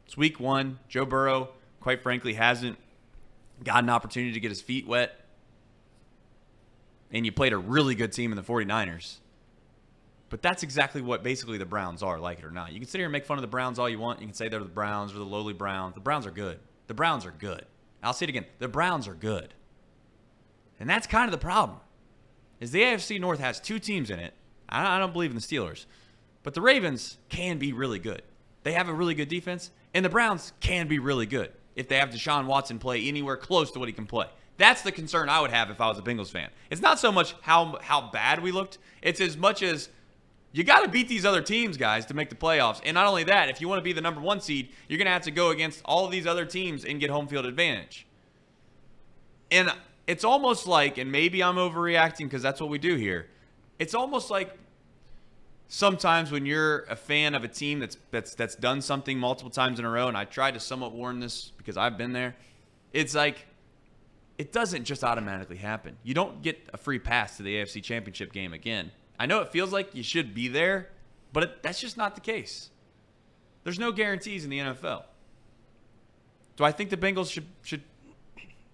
It's 0.05 0.17
week 0.17 0.39
one. 0.39 0.79
Joe 0.89 1.07
Burrow, 1.07 1.51
quite 1.81 2.03
frankly, 2.03 2.35
hasn't 2.35 2.77
got 3.65 3.83
an 3.83 3.89
opportunity 3.89 4.33
to 4.33 4.41
get 4.41 4.51
his 4.51 4.61
feet 4.61 4.87
wet. 4.87 5.25
And 7.11 7.25
you 7.25 7.33
played 7.33 7.53
a 7.53 7.59
really 7.59 7.95
good 7.95 8.13
team 8.13 8.31
in 8.31 8.37
the 8.37 8.43
49ers. 8.43 9.17
But 10.31 10.43
that's 10.43 10.63
exactly 10.63 11.03
what 11.03 11.23
basically 11.23 11.59
the 11.59 11.67
Browns 11.67 12.03
are, 12.03 12.19
like 12.19 12.39
it 12.39 12.45
or 12.45 12.51
not. 12.51 12.73
You 12.73 12.79
can 12.81 12.89
sit 12.89 12.99
here 12.99 13.07
and 13.07 13.13
make 13.13 13.27
fun 13.27 13.37
of 13.37 13.43
the 13.43 13.49
Browns 13.49 13.79
all 13.79 13.89
you 13.89 13.99
want. 13.99 14.21
You 14.21 14.27
can 14.27 14.35
say 14.35 14.49
they're 14.49 14.61
the 14.61 14.67
Browns 14.67 15.13
or 15.13 15.19
the 15.19 15.25
lowly 15.25 15.53
Browns. 15.53 15.95
The 15.95 16.01
Browns 16.01 16.25
are 16.25 16.31
good. 16.31 16.61
The 16.87 16.95
Browns 16.95 17.27
are 17.27 17.33
good. 17.33 17.67
I'll 18.03 18.13
say 18.13 18.25
it 18.25 18.31
again. 18.31 18.47
The 18.61 18.69
Browns 18.69 19.07
are 19.07 19.15
good. 19.15 19.53
And 20.79 20.89
that's 20.89 21.07
kind 21.07 21.27
of 21.27 21.33
the 21.33 21.45
problem. 21.45 21.81
Is 22.61 22.71
the 22.71 22.81
AFC 22.81 23.21
North 23.21 23.41
has 23.41 23.61
two 23.61 23.79
teams 23.79 24.09
in 24.09 24.19
it. 24.19 24.35
I 24.69 24.99
don't 24.99 25.13
believe 25.13 25.31
in 25.31 25.37
the 25.37 25.43
Steelers. 25.43 25.87
But 26.43 26.55
the 26.55 26.61
Ravens 26.61 27.19
can 27.29 27.59
be 27.59 27.73
really 27.73 27.99
good. 27.99 28.23
They 28.63 28.73
have 28.73 28.89
a 28.89 28.95
really 28.95 29.15
good 29.15 29.29
defense, 29.29 29.71
and 29.95 30.05
the 30.05 30.09
Browns 30.09 30.53
can 30.61 30.87
be 30.87 30.99
really 30.99 31.27
good 31.27 31.53
if 31.75 31.89
they 31.89 31.97
have 31.97 32.11
Deshaun 32.11 32.47
Watson 32.47 32.79
play 32.79 33.07
anywhere 33.09 33.37
close 33.37 33.71
to 33.73 33.79
what 33.79 33.89
he 33.89 33.93
can 33.93 34.07
play. 34.07 34.27
That's 34.59 34.83
the 34.83 34.93
concern 34.93 35.29
I 35.29 35.41
would 35.41 35.51
have 35.51 35.71
if 35.71 35.81
I 35.81 35.89
was 35.89 35.99
a 35.99 36.03
Bengals 36.03 36.31
fan. 36.31 36.51
It's 36.71 36.83
not 36.83 36.99
so 36.99 37.11
much 37.11 37.35
how 37.41 37.79
how 37.81 38.11
bad 38.11 38.43
we 38.43 38.53
looked. 38.53 38.79
It's 39.01 39.21
as 39.21 39.37
much 39.37 39.63
as 39.63 39.89
you 40.53 40.65
got 40.65 40.83
to 40.83 40.89
beat 40.89 41.09
these 41.09 41.25
other 41.25 41.43
teams, 41.43 41.77
guys, 41.77 42.07
to 42.07 42.15
make 42.15 42.29
the 42.29 42.35
playoffs. 42.35 42.81
And 42.85 42.95
not 42.95 43.07
only 43.07 43.25
that, 43.25 43.49
if 43.49 43.61
you 43.61 43.69
want 43.69 43.79
to 43.79 43.85
be 43.85 43.93
the 43.93 44.01
number 44.01 44.21
one 44.21 44.41
seed, 44.41 44.71
you're 44.89 44.99
going 44.99 45.07
to 45.07 45.13
have 45.13 45.23
to 45.23 45.31
go 45.31 45.51
against 45.51 45.81
all 45.85 46.09
these 46.09 46.27
other 46.27 46.45
teams 46.45 46.85
and 46.85 46.99
get 46.99 47.11
home 47.11 47.29
field 47.29 47.47
advantage. 47.47 48.07
And 49.51 49.73
it's 50.07 50.25
almost 50.25 50.67
like, 50.67 50.99
and 50.99 51.13
maybe 51.13 51.43
I'm 51.43 51.57
overreacting 51.57 52.25
because 52.25 52.43
that's 52.43 52.61
what 52.61 52.69
we 52.69 52.79
do 52.79 52.97
here. 52.97 53.29
It's 53.79 53.95
almost 53.95 54.31
like 54.31 54.57
sometimes 55.69 56.33
when 56.33 56.47
you're 56.47 56.81
a 56.83 56.97
fan 56.97 57.35
of 57.35 57.45
a 57.45 57.49
team 57.49 57.79
that's 57.79 57.97
that's 58.11 58.35
that's 58.35 58.57
done 58.57 58.83
something 58.83 59.19
multiple 59.19 59.51
times 59.51 59.79
in 59.79 59.85
a 59.85 59.91
row, 59.91 60.09
and 60.09 60.17
I 60.17 60.25
tried 60.25 60.55
to 60.55 60.61
somewhat 60.61 60.93
warn 60.93 61.21
this 61.21 61.53
because 61.57 61.77
I've 61.77 61.97
been 61.97 62.13
there. 62.13 62.37
It's 62.93 63.15
like 63.15 63.47
it 64.37 64.53
doesn't 64.53 64.85
just 64.85 65.05
automatically 65.05 65.57
happen. 65.57 65.97
You 66.03 66.15
don't 66.15 66.43
get 66.43 66.69
a 66.73 66.77
free 66.77 66.99
pass 66.99 67.37
to 67.37 67.43
the 67.43 67.55
AFC 67.57 67.83
Championship 67.83 68.33
game 68.33 68.53
again. 68.53 68.91
I 69.21 69.27
know 69.27 69.43
it 69.43 69.49
feels 69.49 69.71
like 69.71 69.95
you 69.95 70.03
should 70.03 70.33
be 70.33 70.49
there, 70.49 70.89
but 71.35 71.43
it, 71.43 71.63
that's 71.63 71.79
just 71.79 71.99
not 71.99 72.15
the 72.15 72.23
case. 72.23 72.71
There's 73.65 73.79
no 73.79 73.93
guarantees 73.93 74.45
in 74.45 74.51
the 74.51 74.61
NFL. 74.61 75.03
Do 76.57 76.65
I 76.65 76.73
think 76.73 76.89
the 76.89 76.97
Bengals 76.97 77.31
should 77.31 77.45
should 77.63 77.83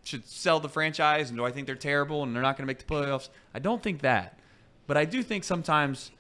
should 0.05 0.25
sell 0.25 0.61
the 0.61 0.69
franchise 0.69 1.31
and 1.31 1.37
do 1.37 1.45
I 1.45 1.51
think 1.51 1.67
they're 1.67 1.75
terrible 1.75 2.23
and 2.23 2.33
they're 2.33 2.43
not 2.43 2.57
going 2.57 2.63
to 2.63 2.69
make 2.69 2.79
the 2.79 2.85
playoffs? 2.85 3.29
I 3.55 3.59
don't 3.59 3.83
think 3.83 4.03
that. 4.03 4.39
But 4.87 4.97
I 4.97 5.05
do 5.05 5.21
think 5.21 5.43
sometimes 5.43 6.13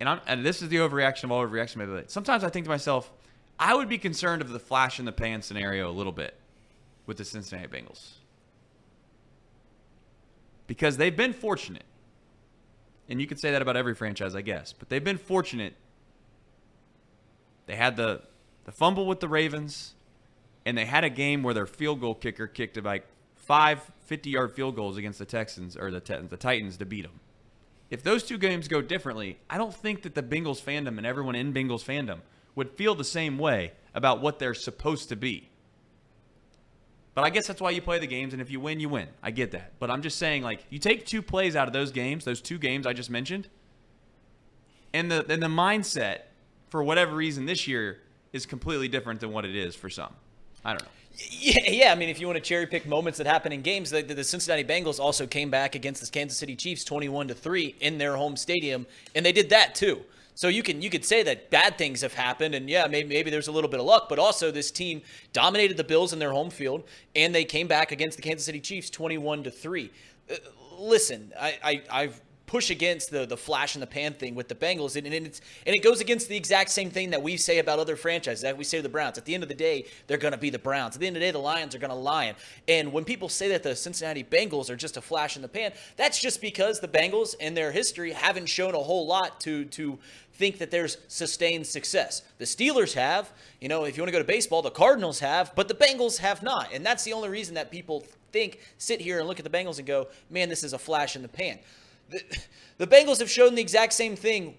and 0.00 0.08
I'm 0.08 0.20
and 0.26 0.46
this 0.46 0.62
is 0.62 0.70
the 0.70 0.76
overreaction 0.76 1.24
of 1.24 1.32
all 1.32 1.46
overreaction 1.46 1.76
maybe. 1.76 2.04
Sometimes 2.06 2.44
I 2.44 2.48
think 2.48 2.64
to 2.64 2.70
myself, 2.70 3.12
I 3.58 3.74
would 3.74 3.90
be 3.90 3.98
concerned 3.98 4.40
of 4.40 4.48
the 4.48 4.58
flash 4.58 4.98
in 4.98 5.04
the 5.04 5.12
pan 5.12 5.42
scenario 5.42 5.90
a 5.90 5.92
little 5.92 6.12
bit 6.12 6.34
with 7.04 7.18
the 7.18 7.26
Cincinnati 7.26 7.68
Bengals 7.68 8.17
because 10.68 10.98
they've 10.98 11.16
been 11.16 11.32
fortunate. 11.32 11.82
And 13.08 13.20
you 13.20 13.26
could 13.26 13.40
say 13.40 13.50
that 13.50 13.62
about 13.62 13.76
every 13.76 13.96
franchise, 13.96 14.36
I 14.36 14.42
guess, 14.42 14.72
but 14.72 14.88
they've 14.88 15.02
been 15.02 15.18
fortunate. 15.18 15.74
They 17.66 17.74
had 17.74 17.96
the 17.96 18.22
the 18.64 18.72
fumble 18.72 19.06
with 19.06 19.20
the 19.20 19.28
Ravens, 19.28 19.94
and 20.64 20.76
they 20.76 20.84
had 20.84 21.02
a 21.02 21.10
game 21.10 21.42
where 21.42 21.54
their 21.54 21.66
field 21.66 22.00
goal 22.00 22.14
kicker 22.14 22.46
kicked 22.46 22.82
like 22.84 23.06
five 23.34 23.90
50-yard 24.10 24.52
field 24.52 24.76
goals 24.76 24.98
against 24.98 25.18
the 25.18 25.24
Texans 25.24 25.76
or 25.76 25.90
the 25.90 26.26
the 26.28 26.36
Titans 26.36 26.76
to 26.76 26.86
beat 26.86 27.02
them. 27.02 27.20
If 27.90 28.02
those 28.02 28.22
two 28.22 28.36
games 28.36 28.68
go 28.68 28.82
differently, 28.82 29.38
I 29.48 29.56
don't 29.56 29.74
think 29.74 30.02
that 30.02 30.14
the 30.14 30.22
Bengals 30.22 30.62
fandom 30.62 30.98
and 30.98 31.06
everyone 31.06 31.34
in 31.34 31.54
Bengals 31.54 31.82
fandom 31.82 32.18
would 32.54 32.70
feel 32.70 32.94
the 32.94 33.04
same 33.04 33.38
way 33.38 33.72
about 33.94 34.20
what 34.20 34.38
they're 34.38 34.52
supposed 34.52 35.08
to 35.08 35.16
be. 35.16 35.48
But 37.18 37.24
I 37.24 37.30
guess 37.30 37.48
that's 37.48 37.60
why 37.60 37.70
you 37.70 37.82
play 37.82 37.98
the 37.98 38.06
games, 38.06 38.32
and 38.32 38.40
if 38.40 38.48
you 38.48 38.60
win, 38.60 38.78
you 38.78 38.88
win. 38.88 39.08
I 39.24 39.32
get 39.32 39.50
that. 39.50 39.72
But 39.80 39.90
I'm 39.90 40.02
just 40.02 40.18
saying, 40.18 40.44
like, 40.44 40.64
you 40.70 40.78
take 40.78 41.04
two 41.04 41.20
plays 41.20 41.56
out 41.56 41.66
of 41.66 41.72
those 41.72 41.90
games, 41.90 42.24
those 42.24 42.40
two 42.40 42.58
games 42.58 42.86
I 42.86 42.92
just 42.92 43.10
mentioned, 43.10 43.48
and 44.94 45.10
the 45.10 45.26
and 45.28 45.42
the 45.42 45.48
mindset 45.48 46.20
for 46.68 46.80
whatever 46.80 47.16
reason 47.16 47.44
this 47.44 47.66
year 47.66 47.98
is 48.32 48.46
completely 48.46 48.86
different 48.86 49.18
than 49.18 49.32
what 49.32 49.44
it 49.44 49.56
is 49.56 49.74
for 49.74 49.90
some. 49.90 50.14
I 50.64 50.74
don't 50.74 50.82
know. 50.82 50.88
Yeah, 51.28 51.54
yeah. 51.68 51.90
I 51.90 51.96
mean, 51.96 52.08
if 52.08 52.20
you 52.20 52.28
want 52.28 52.36
to 52.36 52.40
cherry 52.40 52.68
pick 52.68 52.86
moments 52.86 53.18
that 53.18 53.26
happen 53.26 53.50
in 53.50 53.62
games, 53.62 53.90
the, 53.90 54.02
the 54.02 54.22
Cincinnati 54.22 54.62
Bengals 54.62 55.00
also 55.00 55.26
came 55.26 55.50
back 55.50 55.74
against 55.74 56.00
the 56.00 56.08
Kansas 56.08 56.38
City 56.38 56.54
Chiefs, 56.54 56.84
twenty-one 56.84 57.26
to 57.26 57.34
three 57.34 57.74
in 57.80 57.98
their 57.98 58.14
home 58.14 58.36
stadium, 58.36 58.86
and 59.16 59.26
they 59.26 59.32
did 59.32 59.50
that 59.50 59.74
too. 59.74 60.02
So 60.38 60.46
you 60.46 60.62
can 60.62 60.80
you 60.80 60.88
could 60.88 61.04
say 61.04 61.24
that 61.24 61.50
bad 61.50 61.76
things 61.78 62.02
have 62.02 62.14
happened, 62.14 62.54
and 62.54 62.70
yeah, 62.70 62.86
maybe 62.86 63.08
maybe 63.08 63.28
there's 63.28 63.48
a 63.48 63.50
little 63.50 63.68
bit 63.68 63.80
of 63.80 63.86
luck, 63.86 64.08
but 64.08 64.20
also 64.20 64.52
this 64.52 64.70
team 64.70 65.02
dominated 65.32 65.76
the 65.76 65.82
Bills 65.82 66.12
in 66.12 66.20
their 66.20 66.30
home 66.30 66.48
field, 66.48 66.84
and 67.16 67.34
they 67.34 67.44
came 67.44 67.66
back 67.66 67.90
against 67.90 68.16
the 68.16 68.22
Kansas 68.22 68.46
City 68.46 68.60
Chiefs, 68.60 68.88
21 68.88 69.42
to 69.42 69.50
three. 69.50 69.90
Uh, 70.30 70.36
listen, 70.78 71.32
I, 71.36 71.58
I 71.64 71.82
I've 71.90 72.20
push 72.48 72.70
against 72.70 73.10
the 73.10 73.26
the 73.26 73.36
flash 73.36 73.76
in 73.76 73.80
the 73.80 73.86
pan 73.86 74.14
thing 74.14 74.34
with 74.34 74.48
the 74.48 74.54
Bengals, 74.54 74.96
and, 74.96 75.06
and 75.06 75.26
it's 75.26 75.40
and 75.66 75.76
it 75.76 75.80
goes 75.80 76.00
against 76.00 76.28
the 76.28 76.36
exact 76.36 76.70
same 76.70 76.90
thing 76.90 77.10
that 77.10 77.22
we 77.22 77.36
say 77.36 77.58
about 77.58 77.78
other 77.78 77.94
franchises. 77.94 78.42
That 78.42 78.56
we 78.56 78.64
say 78.64 78.78
to 78.78 78.82
the 78.82 78.88
Browns. 78.88 79.18
At 79.18 79.24
the 79.24 79.34
end 79.34 79.44
of 79.44 79.48
the 79.48 79.54
day, 79.54 79.84
they're 80.08 80.18
going 80.18 80.32
to 80.32 80.38
be 80.38 80.50
the 80.50 80.58
Browns. 80.58 80.96
At 80.96 81.00
the 81.00 81.06
end 81.06 81.16
of 81.16 81.20
the 81.20 81.26
day, 81.26 81.30
the 81.30 81.38
Lions 81.38 81.74
are 81.76 81.78
going 81.78 81.90
to 81.90 81.96
lion. 81.96 82.34
And 82.66 82.92
when 82.92 83.04
people 83.04 83.28
say 83.28 83.48
that 83.50 83.62
the 83.62 83.76
Cincinnati 83.76 84.24
Bengals 84.24 84.70
are 84.70 84.76
just 84.76 84.96
a 84.96 85.00
flash 85.00 85.36
in 85.36 85.42
the 85.42 85.48
pan, 85.48 85.72
that's 85.96 86.20
just 86.20 86.40
because 86.40 86.80
the 86.80 86.88
Bengals 86.88 87.36
in 87.38 87.54
their 87.54 87.70
history 87.70 88.12
haven't 88.12 88.46
shown 88.46 88.74
a 88.74 88.78
whole 88.78 89.06
lot 89.06 89.38
to 89.40 89.66
to 89.66 89.98
think 90.38 90.58
that 90.58 90.70
there's 90.70 90.96
sustained 91.08 91.66
success. 91.66 92.22
The 92.38 92.44
Steelers 92.44 92.94
have, 92.94 93.30
you 93.60 93.68
know, 93.68 93.84
if 93.84 93.96
you 93.96 94.02
want 94.02 94.08
to 94.08 94.12
go 94.12 94.20
to 94.20 94.24
baseball, 94.24 94.62
the 94.62 94.70
Cardinals 94.70 95.18
have, 95.18 95.52
but 95.56 95.66
the 95.66 95.74
Bengals 95.74 96.18
have 96.18 96.42
not. 96.42 96.72
And 96.72 96.86
that's 96.86 97.02
the 97.02 97.12
only 97.12 97.28
reason 97.28 97.56
that 97.56 97.72
people 97.72 98.04
think, 98.30 98.60
sit 98.78 99.00
here 99.00 99.18
and 99.18 99.26
look 99.26 99.40
at 99.40 99.44
the 99.44 99.50
Bengals 99.50 99.78
and 99.78 99.86
go, 99.86 100.06
man, 100.30 100.48
this 100.48 100.62
is 100.62 100.72
a 100.72 100.78
flash 100.78 101.16
in 101.16 101.22
the 101.22 101.28
pan. 101.28 101.58
The, 102.08 102.22
the 102.78 102.86
Bengals 102.86 103.18
have 103.18 103.28
shown 103.28 103.56
the 103.56 103.60
exact 103.60 103.92
same 103.92 104.14
thing 104.14 104.54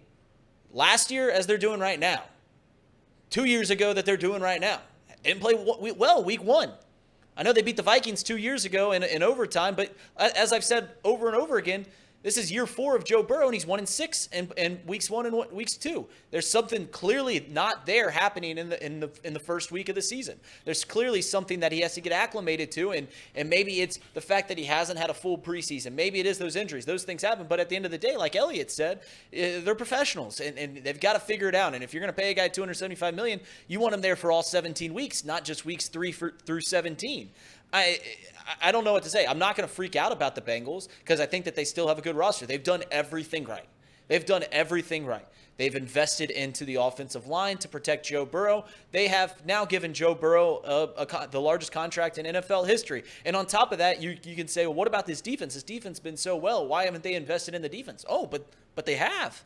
last 0.72 1.12
year 1.12 1.32
as 1.32 1.48
they're 1.48 1.58
doing 1.58 1.80
right 1.80 2.00
now. 2.00 2.24
Two 3.30 3.46
years 3.46 3.70
ago 3.70 3.94
that 3.94 4.06
they're 4.06 4.18
doing 4.18 4.42
right 4.42 4.60
now. 4.60 4.82
Didn't 5.24 5.42
play 5.42 5.54
well 5.54 6.24
week 6.24 6.44
one. 6.44 6.72
I 7.38 7.44
know 7.44 7.54
they 7.54 7.62
beat 7.62 7.78
the 7.78 7.84
Vikings 7.84 8.22
two 8.22 8.38
years 8.38 8.66
ago 8.66 8.92
in, 8.92 9.04
in 9.04 9.24
overtime, 9.24 9.76
but 9.76 9.96
uh, 10.18 10.30
as 10.36 10.52
I've 10.52 10.64
said 10.64 10.90
over 11.06 11.28
and 11.28 11.38
over 11.38 11.58
again, 11.58 11.86
this 12.22 12.38
is 12.38 12.52
year 12.52 12.66
four 12.66 12.98
of 12.98 13.06
Joe 13.06 13.24
Burrow, 13.24 13.46
and 13.46 13.54
he's 13.54 13.66
one 13.66 13.80
in 13.80 13.86
six, 13.86 14.28
and, 14.34 14.52
and 14.58 14.80
weeks 14.86 15.10
one 15.10 15.26
and 15.26 15.36
one, 15.36 15.54
weeks 15.56 15.78
two. 15.78 16.06
There's 16.32 16.48
something 16.50 16.88
clearly 16.88 17.46
not 17.50 17.86
there 17.86 18.10
happening 18.10 18.58
in 18.58 18.68
the 18.68 18.86
in 18.86 19.00
the 19.00 19.10
in 19.24 19.34
the 19.34 19.40
first 19.40 19.72
week 19.72 19.88
of 19.88 19.96
the 19.96 20.02
season. 20.02 20.38
There's 20.66 20.84
clearly 20.84 21.22
something 21.22 21.62
that 21.62 21.72
he 21.72 21.80
has 21.80 21.94
to 21.94 22.02
get 22.02 22.12
acclimated 22.12 22.72
to, 22.74 22.92
and 22.92 23.08
and 23.36 23.50
maybe 23.50 23.80
it's 23.80 24.00
the 24.14 24.22
fact 24.22 24.50
that 24.50 24.58
he 24.58 24.66
hasn't 24.66 25.00
had 25.00 25.10
a 25.10 25.14
full 25.14 25.38
preseason. 25.38 25.94
Maybe 25.94 26.20
it 26.20 26.26
is 26.26 26.38
those 26.38 26.58
injuries. 26.58 26.86
Those 26.86 27.06
things 27.06 27.22
happen. 27.22 27.48
But 27.48 27.62
at 27.62 27.70
the 27.70 27.78
end 27.78 27.86
of 27.86 27.92
the 27.92 27.98
day, 27.98 28.18
like 28.18 28.36
Elliot 28.36 28.70
said, 28.70 29.00
eh, 29.32 29.62
they're 29.62 29.74
professionals, 29.74 30.42
and, 30.42 30.58
and 30.58 30.78
they've 30.84 31.00
got 31.00 31.14
to 31.14 31.20
figure 31.20 31.48
it 31.48 31.56
out. 31.56 31.74
And 31.74 31.84
if 31.86 31.94
you're 31.94 32.02
going 32.02 32.14
to 32.14 32.22
pay 32.22 32.32
a 32.32 32.34
guy 32.34 32.50
275 32.50 33.16
million, 33.16 33.40
you 33.70 33.80
want 33.80 33.94
him 33.94 34.02
there 34.02 34.18
for 34.18 34.30
all 34.30 34.44
17 34.44 34.94
weeks, 34.94 35.24
not 35.24 35.46
just 35.46 35.64
weeks 35.64 35.88
three 35.88 36.12
for, 36.12 36.34
through 36.46 36.62
17. 36.62 37.30
I 37.72 38.00
I 38.62 38.72
don't 38.72 38.84
know 38.84 38.94
what 38.94 39.04
to 39.04 39.10
say. 39.10 39.26
I'm 39.26 39.40
not 39.40 39.56
going 39.56 39.68
to 39.68 39.74
freak 39.74 39.96
out 39.96 40.12
about 40.12 40.36
the 40.36 40.42
Bengals 40.42 40.88
because 41.00 41.20
I 41.20 41.26
think 41.26 41.46
that 41.46 41.56
they 41.56 41.66
still 41.66 41.88
have 41.88 41.98
a 41.98 42.02
good 42.02 42.16
roster. 42.16 42.46
They've 42.46 42.64
done 42.64 42.84
everything 42.92 43.46
right. 43.46 43.66
They've 44.08 44.26
done 44.26 44.44
everything 44.52 45.06
right. 45.06 45.26
They've 45.58 45.76
invested 45.76 46.32
into 46.32 46.64
the 46.64 46.76
offensive 46.76 47.28
line 47.28 47.58
to 47.58 47.68
protect 47.68 48.06
Joe 48.06 48.26
Burrow. 48.26 48.64
They 48.92 49.10
have 49.10 49.46
now 49.46 49.66
given 49.66 49.94
Joe 49.94 50.16
Burrow 50.16 50.62
a, 50.64 51.04
a, 51.04 51.28
the 51.30 51.42
largest 51.42 51.74
contract 51.74 52.18
in 52.18 52.26
NFL 52.26 52.66
history. 52.66 53.04
And 53.26 53.36
on 53.36 53.46
top 53.46 53.74
of 53.74 53.80
that, 53.80 54.02
you, 54.02 54.18
you 54.24 54.38
can 54.38 54.48
say, 54.48 54.66
well, 54.66 54.74
what 54.74 54.88
about 54.88 55.06
this 55.06 55.20
defense? 55.20 55.56
This 55.56 55.64
defense 55.64 56.00
been 56.00 56.16
so 56.16 56.38
well. 56.38 56.66
Why 56.66 56.86
haven't 56.86 57.04
they 57.04 57.14
invested 57.14 57.56
in 57.56 57.62
the 57.62 57.70
defense? 57.70 58.06
Oh, 58.08 58.26
but 58.26 58.46
but 58.74 58.86
they 58.86 58.96
have. 58.96 59.44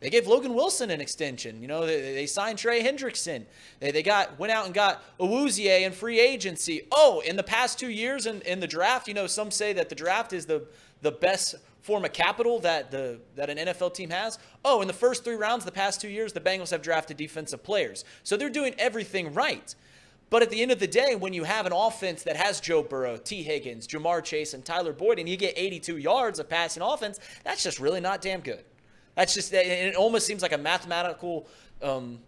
They 0.00 0.10
gave 0.10 0.26
Logan 0.26 0.54
Wilson 0.54 0.90
an 0.90 1.00
extension. 1.00 1.62
You 1.62 1.68
know, 1.68 1.86
they, 1.86 2.12
they 2.12 2.26
signed 2.26 2.58
Trey 2.58 2.82
Hendrickson. 2.82 3.46
They, 3.80 3.90
they 3.90 4.02
got 4.02 4.38
went 4.38 4.52
out 4.52 4.66
and 4.66 4.74
got 4.74 5.02
Awuzie 5.18 5.82
in 5.82 5.92
free 5.92 6.20
agency. 6.20 6.82
Oh, 6.92 7.20
in 7.20 7.36
the 7.36 7.42
past 7.42 7.78
two 7.78 7.88
years 7.88 8.26
in, 8.26 8.42
in 8.42 8.60
the 8.60 8.66
draft, 8.66 9.08
you 9.08 9.14
know, 9.14 9.26
some 9.26 9.50
say 9.50 9.72
that 9.72 9.88
the 9.88 9.94
draft 9.94 10.32
is 10.32 10.46
the 10.46 10.66
the 11.00 11.12
best 11.12 11.54
form 11.80 12.04
of 12.04 12.12
capital 12.12 12.58
that 12.60 12.90
the 12.90 13.20
that 13.36 13.48
an 13.48 13.56
NFL 13.56 13.94
team 13.94 14.10
has. 14.10 14.38
Oh, 14.64 14.82
in 14.82 14.86
the 14.86 14.92
first 14.92 15.24
three 15.24 15.36
rounds, 15.36 15.64
the 15.64 15.72
past 15.72 16.00
two 16.00 16.08
years, 16.08 16.34
the 16.34 16.40
Bengals 16.40 16.70
have 16.70 16.82
drafted 16.82 17.16
defensive 17.16 17.62
players. 17.62 18.04
So 18.22 18.36
they're 18.36 18.50
doing 18.50 18.74
everything 18.78 19.32
right. 19.32 19.74
But 20.28 20.42
at 20.42 20.50
the 20.50 20.60
end 20.60 20.72
of 20.72 20.80
the 20.80 20.88
day, 20.88 21.14
when 21.14 21.32
you 21.32 21.44
have 21.44 21.66
an 21.66 21.72
offense 21.72 22.24
that 22.24 22.36
has 22.36 22.60
Joe 22.60 22.82
Burrow, 22.82 23.16
Tee 23.16 23.44
Higgins, 23.44 23.86
Ja'Marr 23.86 24.24
Chase, 24.24 24.54
and 24.54 24.64
Tyler 24.64 24.92
Boyd, 24.92 25.20
and 25.20 25.28
you 25.28 25.36
get 25.36 25.54
82 25.56 25.98
yards 25.98 26.40
of 26.40 26.48
passing 26.48 26.82
offense, 26.82 27.20
that's 27.44 27.62
just 27.62 27.78
really 27.78 28.00
not 28.00 28.20
damn 28.20 28.40
good. 28.40 28.64
That's 29.16 29.34
just, 29.34 29.52
it 29.52 29.96
almost 29.96 30.26
seems 30.26 30.42
like 30.42 30.52
a 30.52 30.58
mathematical 30.58 31.48
um, 31.82 32.20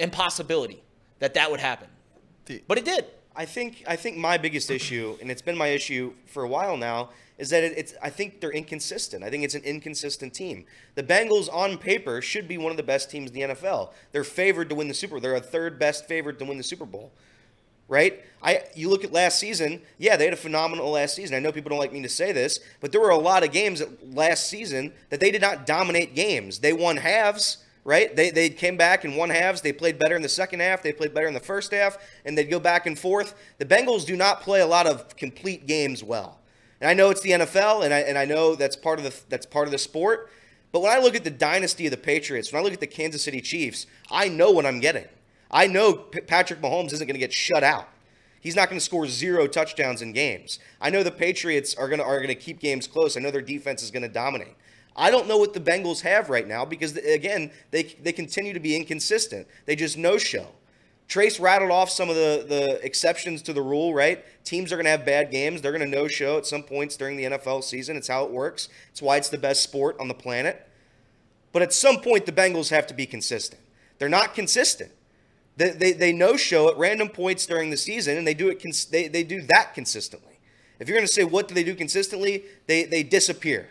impossibility 0.00 0.82
that 1.20 1.34
that 1.34 1.50
would 1.50 1.60
happen. 1.60 1.88
But 2.66 2.78
it 2.78 2.84
did. 2.84 3.06
I 3.36 3.44
think 3.46 3.82
I 3.86 3.96
think 3.96 4.16
my 4.16 4.38
biggest 4.38 4.70
issue, 4.70 5.16
and 5.20 5.30
it's 5.30 5.42
been 5.42 5.56
my 5.56 5.68
issue 5.68 6.12
for 6.26 6.44
a 6.44 6.48
while 6.48 6.76
now, 6.76 7.10
is 7.36 7.50
that 7.50 7.64
it, 7.64 7.76
it's 7.76 7.94
I 8.00 8.08
think 8.08 8.40
they're 8.40 8.52
inconsistent. 8.52 9.24
I 9.24 9.30
think 9.30 9.42
it's 9.42 9.56
an 9.56 9.64
inconsistent 9.64 10.34
team. 10.34 10.66
The 10.94 11.02
Bengals 11.02 11.52
on 11.52 11.78
paper 11.78 12.22
should 12.22 12.46
be 12.46 12.58
one 12.58 12.70
of 12.70 12.76
the 12.76 12.84
best 12.84 13.10
teams 13.10 13.30
in 13.30 13.34
the 13.34 13.54
NFL. 13.54 13.92
They're 14.12 14.24
favored 14.24 14.68
to 14.68 14.76
win 14.76 14.86
the 14.86 14.94
Super. 14.94 15.18
They're 15.18 15.34
a 15.34 15.40
third 15.40 15.78
best 15.78 16.06
favorite 16.06 16.38
to 16.38 16.44
win 16.44 16.58
the 16.58 16.64
Super 16.64 16.86
Bowl. 16.86 17.12
Right? 17.94 18.24
I 18.42 18.64
you 18.74 18.90
look 18.90 19.04
at 19.04 19.12
last 19.12 19.38
season, 19.38 19.80
yeah, 19.98 20.16
they 20.16 20.24
had 20.24 20.34
a 20.34 20.36
phenomenal 20.36 20.90
last 20.90 21.14
season. 21.14 21.36
I 21.36 21.38
know 21.38 21.52
people 21.52 21.70
don't 21.70 21.78
like 21.78 21.92
me 21.92 22.02
to 22.02 22.08
say 22.08 22.32
this, 22.32 22.58
but 22.80 22.90
there 22.90 23.00
were 23.00 23.10
a 23.10 23.16
lot 23.16 23.44
of 23.44 23.52
games 23.52 23.84
last 24.02 24.48
season 24.48 24.92
that 25.10 25.20
they 25.20 25.30
did 25.30 25.40
not 25.40 25.64
dominate 25.64 26.16
games. 26.16 26.58
They 26.58 26.72
won 26.72 26.96
halves, 26.96 27.58
right? 27.84 28.14
They, 28.16 28.30
they 28.30 28.50
came 28.50 28.76
back 28.76 29.04
and 29.04 29.16
won 29.16 29.30
halves. 29.30 29.60
They 29.60 29.72
played 29.72 29.96
better 29.96 30.16
in 30.16 30.22
the 30.22 30.28
second 30.28 30.58
half. 30.58 30.82
They 30.82 30.92
played 30.92 31.14
better 31.14 31.28
in 31.28 31.34
the 31.34 31.40
first 31.40 31.70
half, 31.70 31.96
and 32.24 32.36
they'd 32.36 32.50
go 32.50 32.58
back 32.58 32.84
and 32.86 32.98
forth. 32.98 33.36
The 33.58 33.64
Bengals 33.64 34.04
do 34.04 34.16
not 34.16 34.40
play 34.40 34.60
a 34.60 34.66
lot 34.66 34.88
of 34.88 35.16
complete 35.16 35.68
games 35.68 36.02
well. 36.02 36.40
And 36.80 36.90
I 36.90 36.94
know 36.94 37.10
it's 37.10 37.20
the 37.20 37.30
NFL, 37.30 37.84
and 37.84 37.94
I, 37.94 38.00
and 38.00 38.18
I 38.18 38.24
know 38.24 38.56
that's 38.56 38.74
part 38.74 38.98
of 38.98 39.04
the 39.04 39.14
that's 39.28 39.46
part 39.46 39.68
of 39.68 39.72
the 39.72 39.78
sport. 39.78 40.30
But 40.72 40.82
when 40.82 40.90
I 40.90 40.98
look 40.98 41.14
at 41.14 41.22
the 41.22 41.30
dynasty 41.30 41.86
of 41.86 41.92
the 41.92 41.96
Patriots, 41.96 42.52
when 42.52 42.60
I 42.60 42.64
look 42.64 42.72
at 42.72 42.80
the 42.80 42.88
Kansas 42.88 43.22
City 43.22 43.40
Chiefs, 43.40 43.86
I 44.10 44.28
know 44.28 44.50
what 44.50 44.66
I'm 44.66 44.80
getting. 44.80 45.06
I 45.54 45.68
know 45.68 45.94
P- 45.94 46.20
Patrick 46.20 46.60
Mahomes 46.60 46.92
isn't 46.92 47.06
going 47.06 47.14
to 47.14 47.20
get 47.20 47.32
shut 47.32 47.62
out. 47.62 47.88
He's 48.40 48.56
not 48.56 48.68
going 48.68 48.78
to 48.78 48.84
score 48.84 49.06
zero 49.06 49.46
touchdowns 49.46 50.02
in 50.02 50.12
games. 50.12 50.58
I 50.80 50.90
know 50.90 51.02
the 51.02 51.12
Patriots 51.12 51.74
are 51.76 51.88
going 51.88 52.00
to 52.00 52.04
are 52.04 52.16
going 52.16 52.28
to 52.28 52.34
keep 52.34 52.60
games 52.60 52.86
close. 52.86 53.16
I 53.16 53.20
know 53.20 53.30
their 53.30 53.40
defense 53.40 53.82
is 53.82 53.90
going 53.90 54.02
to 54.02 54.08
dominate. 54.08 54.56
I 54.96 55.10
don't 55.10 55.26
know 55.26 55.38
what 55.38 55.54
the 55.54 55.60
Bengals 55.60 56.02
have 56.02 56.28
right 56.28 56.46
now 56.46 56.64
because 56.64 56.96
again, 56.96 57.52
they 57.70 57.84
they 57.84 58.12
continue 58.12 58.52
to 58.52 58.60
be 58.60 58.76
inconsistent. 58.76 59.46
They 59.64 59.76
just 59.76 59.96
no 59.96 60.18
show. 60.18 60.48
Trace 61.06 61.38
rattled 61.38 61.70
off 61.70 61.88
some 61.88 62.10
of 62.10 62.16
the 62.16 62.44
the 62.46 62.84
exceptions 62.84 63.40
to 63.42 63.52
the 63.52 63.62
rule, 63.62 63.94
right? 63.94 64.24
Teams 64.44 64.72
are 64.72 64.76
going 64.76 64.84
to 64.84 64.90
have 64.90 65.06
bad 65.06 65.30
games. 65.30 65.62
They're 65.62 65.72
going 65.72 65.88
to 65.88 65.96
no 65.96 66.08
show 66.08 66.36
at 66.38 66.46
some 66.46 66.64
points 66.64 66.96
during 66.96 67.16
the 67.16 67.24
NFL 67.24 67.62
season. 67.62 67.96
It's 67.96 68.08
how 68.08 68.24
it 68.24 68.30
works. 68.30 68.68
It's 68.90 69.00
why 69.00 69.16
it's 69.16 69.28
the 69.30 69.38
best 69.38 69.62
sport 69.62 69.96
on 70.00 70.08
the 70.08 70.14
planet. 70.14 70.68
But 71.52 71.62
at 71.62 71.72
some 71.72 72.00
point, 72.00 72.26
the 72.26 72.32
Bengals 72.32 72.70
have 72.70 72.86
to 72.88 72.94
be 72.94 73.06
consistent. 73.06 73.62
They're 73.98 74.08
not 74.08 74.34
consistent. 74.34 74.90
They, 75.56 75.70
they, 75.70 75.92
they 75.92 76.12
no 76.12 76.36
show 76.36 76.68
at 76.68 76.76
random 76.76 77.08
points 77.08 77.46
during 77.46 77.70
the 77.70 77.76
season, 77.76 78.16
and 78.18 78.26
they 78.26 78.34
do 78.34 78.48
it. 78.48 78.60
Cons- 78.60 78.86
they, 78.86 79.08
they 79.08 79.22
do 79.22 79.42
that 79.54 79.72
consistently. 79.74 80.40
If 80.80 80.88
you're 80.88 80.96
going 80.96 81.06
to 81.06 81.12
say 81.12 81.24
what 81.24 81.46
do 81.48 81.54
they 81.54 81.62
do 81.64 81.74
consistently, 81.74 82.44
they 82.66 82.84
they 82.84 83.02
disappear. 83.04 83.68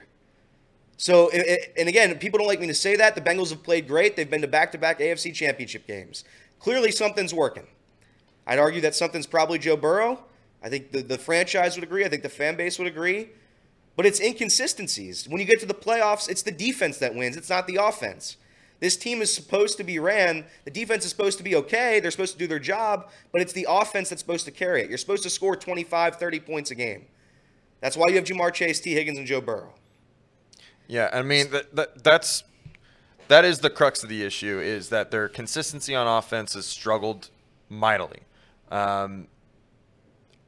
So, 0.96 1.30
and 1.32 1.90
again, 1.90 2.18
people 2.20 2.38
don't 2.40 2.48
like 2.48 2.62
me 2.62 2.68
to 2.68 2.74
say 2.74 2.96
that. 2.96 3.16
The 3.16 3.22
Bengals 3.22 3.50
have 3.50 3.64
played 3.64 3.88
great. 3.88 4.16
They've 4.16 4.30
been 4.30 4.42
to 4.42 4.48
back-to-back 4.48 5.00
AFC 5.00 5.34
Championship 5.34 5.86
games. 5.86 6.24
Clearly, 6.60 6.92
something's 6.92 7.34
working. 7.34 7.68
I'd 8.48 8.60
argue 8.60 8.80
that 8.82 8.96
something's 8.96 9.28
probably 9.28 9.60
Joe 9.60 9.76
Burrow. 9.76 10.24
I 10.64 10.70
think 10.70 10.92
the, 10.92 11.02
the 11.02 11.18
franchise 11.18 11.76
would 11.76 11.84
agree. 11.84 12.06
I 12.06 12.10
think 12.10 12.24
the 12.24 12.30
fan 12.30 12.56
base 12.56 12.78
would 12.78 12.88
agree. 12.88 13.30
But 13.96 14.06
it's 14.06 14.20
inconsistencies. 14.22 15.28
When 15.28 15.40
you 15.42 15.46
get 15.46 15.60
to 15.60 15.66
the 15.66 15.74
playoffs, 15.74 16.30
it's 16.30 16.42
the 16.42 16.52
defense 16.52 16.98
that 17.00 17.16
wins. 17.16 17.36
It's 17.36 17.50
not 17.50 17.68
the 17.68 17.78
offense. 17.82 18.38
This 18.84 18.98
team 18.98 19.22
is 19.22 19.34
supposed 19.34 19.78
to 19.78 19.84
be 19.86 19.98
ran. 19.98 20.44
The 20.66 20.70
defense 20.70 21.06
is 21.06 21.10
supposed 21.10 21.38
to 21.38 21.44
be 21.46 21.56
okay. 21.56 22.02
They're 22.02 22.12
supposed 22.12 22.34
to 22.34 22.38
do 22.38 22.48
their 22.48 22.60
job, 22.60 23.10
but 23.32 23.42
it's 23.42 23.54
the 23.54 23.66
offense 23.70 24.10
that's 24.10 24.22
supposed 24.22 24.44
to 24.44 24.52
carry 24.52 24.82
it. 24.82 24.90
You're 24.90 24.98
supposed 24.98 25.24
to 25.24 25.30
score 25.30 25.56
25, 25.56 26.18
30 26.18 26.40
points 26.42 26.70
a 26.70 26.76
game. 26.76 27.06
That's 27.80 27.96
why 27.96 28.10
you 28.10 28.16
have 28.16 28.26
Ja'Marr 28.26 28.54
Chase, 28.54 28.82
Tee 28.82 28.94
Higgins, 28.94 29.18
and 29.18 29.26
Joe 29.26 29.40
Burrow. 29.40 29.74
Yeah, 30.90 31.10
I 31.14 31.22
mean 31.22 31.50
that, 31.52 31.74
that 31.78 32.04
that's 32.04 32.44
that 33.30 33.46
is 33.46 33.60
the 33.60 33.70
crux 33.70 34.04
of 34.04 34.10
the 34.10 34.22
issue 34.22 34.60
is 34.60 34.90
that 34.90 35.12
their 35.12 35.30
consistency 35.30 35.96
on 35.96 36.06
offense 36.06 36.54
has 36.56 36.66
struggled 36.66 37.30
mightily. 37.70 38.20
Um, 38.70 39.28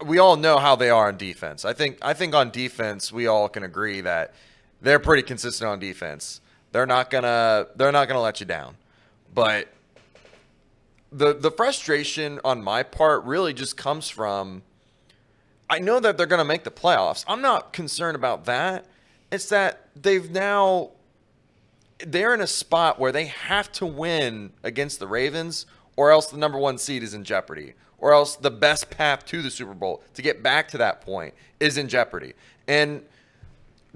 we 0.05 0.19
all 0.19 0.35
know 0.35 0.57
how 0.57 0.75
they 0.75 0.89
are 0.89 1.07
on 1.07 1.15
defense. 1.15 1.63
I 1.63 1.71
think 1.71 1.99
I 2.01 2.13
think 2.13 2.35
on 2.35 2.51
defense 2.51 3.13
we 3.13 3.27
all 3.27 3.47
can 3.47 3.63
agree 3.63 4.01
that 4.01 4.33
they're 4.81 4.99
pretty 4.99 5.23
consistent 5.23 5.69
on 5.69 5.79
defense. 5.79 6.41
They're 6.75 6.85
not 6.85 7.09
gonna 7.09 7.67
they're 7.77 7.93
not 7.93 8.09
gonna 8.09 8.19
let 8.19 8.41
you 8.41 8.45
down. 8.45 8.75
But 9.33 9.69
the 11.09 11.33
the 11.33 11.49
frustration 11.49 12.41
on 12.43 12.61
my 12.61 12.83
part 12.83 13.23
really 13.23 13.53
just 13.53 13.77
comes 13.77 14.09
from 14.09 14.61
I 15.69 15.79
know 15.79 16.01
that 16.01 16.17
they're 16.17 16.25
to 16.27 16.43
make 16.43 16.65
the 16.65 16.71
playoffs. 16.71 17.23
I'm 17.29 17.41
not 17.41 17.71
concerned 17.71 18.17
about 18.17 18.43
that. 18.47 18.87
It's 19.31 19.47
that 19.47 19.87
they've 19.95 20.29
now 20.29 20.89
they're 22.05 22.33
in 22.33 22.41
a 22.41 22.47
spot 22.47 22.99
where 22.99 23.13
they 23.13 23.27
have 23.27 23.71
to 23.71 23.85
win 23.85 24.51
against 24.61 24.99
the 24.99 25.07
Ravens 25.07 25.67
or 25.95 26.11
else 26.11 26.27
the 26.27 26.37
number 26.37 26.57
1 26.57 26.77
seed 26.77 27.03
is 27.03 27.13
in 27.13 27.23
jeopardy 27.23 27.75
or 27.99 28.11
else 28.11 28.35
the 28.35 28.51
best 28.51 28.89
path 28.89 29.25
to 29.27 29.41
the 29.41 29.49
Super 29.49 29.73
Bowl 29.73 30.03
to 30.15 30.21
get 30.21 30.43
back 30.43 30.67
to 30.71 30.77
that 30.79 30.99
point 30.99 31.35
is 31.57 31.77
in 31.77 31.87
jeopardy. 31.87 32.33
And 32.67 33.01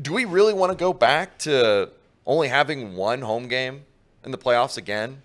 do 0.02 0.14
we 0.14 0.24
really 0.24 0.54
want 0.54 0.72
to 0.72 0.78
go 0.78 0.94
back 0.94 1.38
to 1.40 1.90
only 2.26 2.48
having 2.48 2.96
one 2.96 3.22
home 3.22 3.48
game 3.48 3.84
in 4.24 4.32
the 4.32 4.38
playoffs 4.38 4.78
again? 4.78 5.22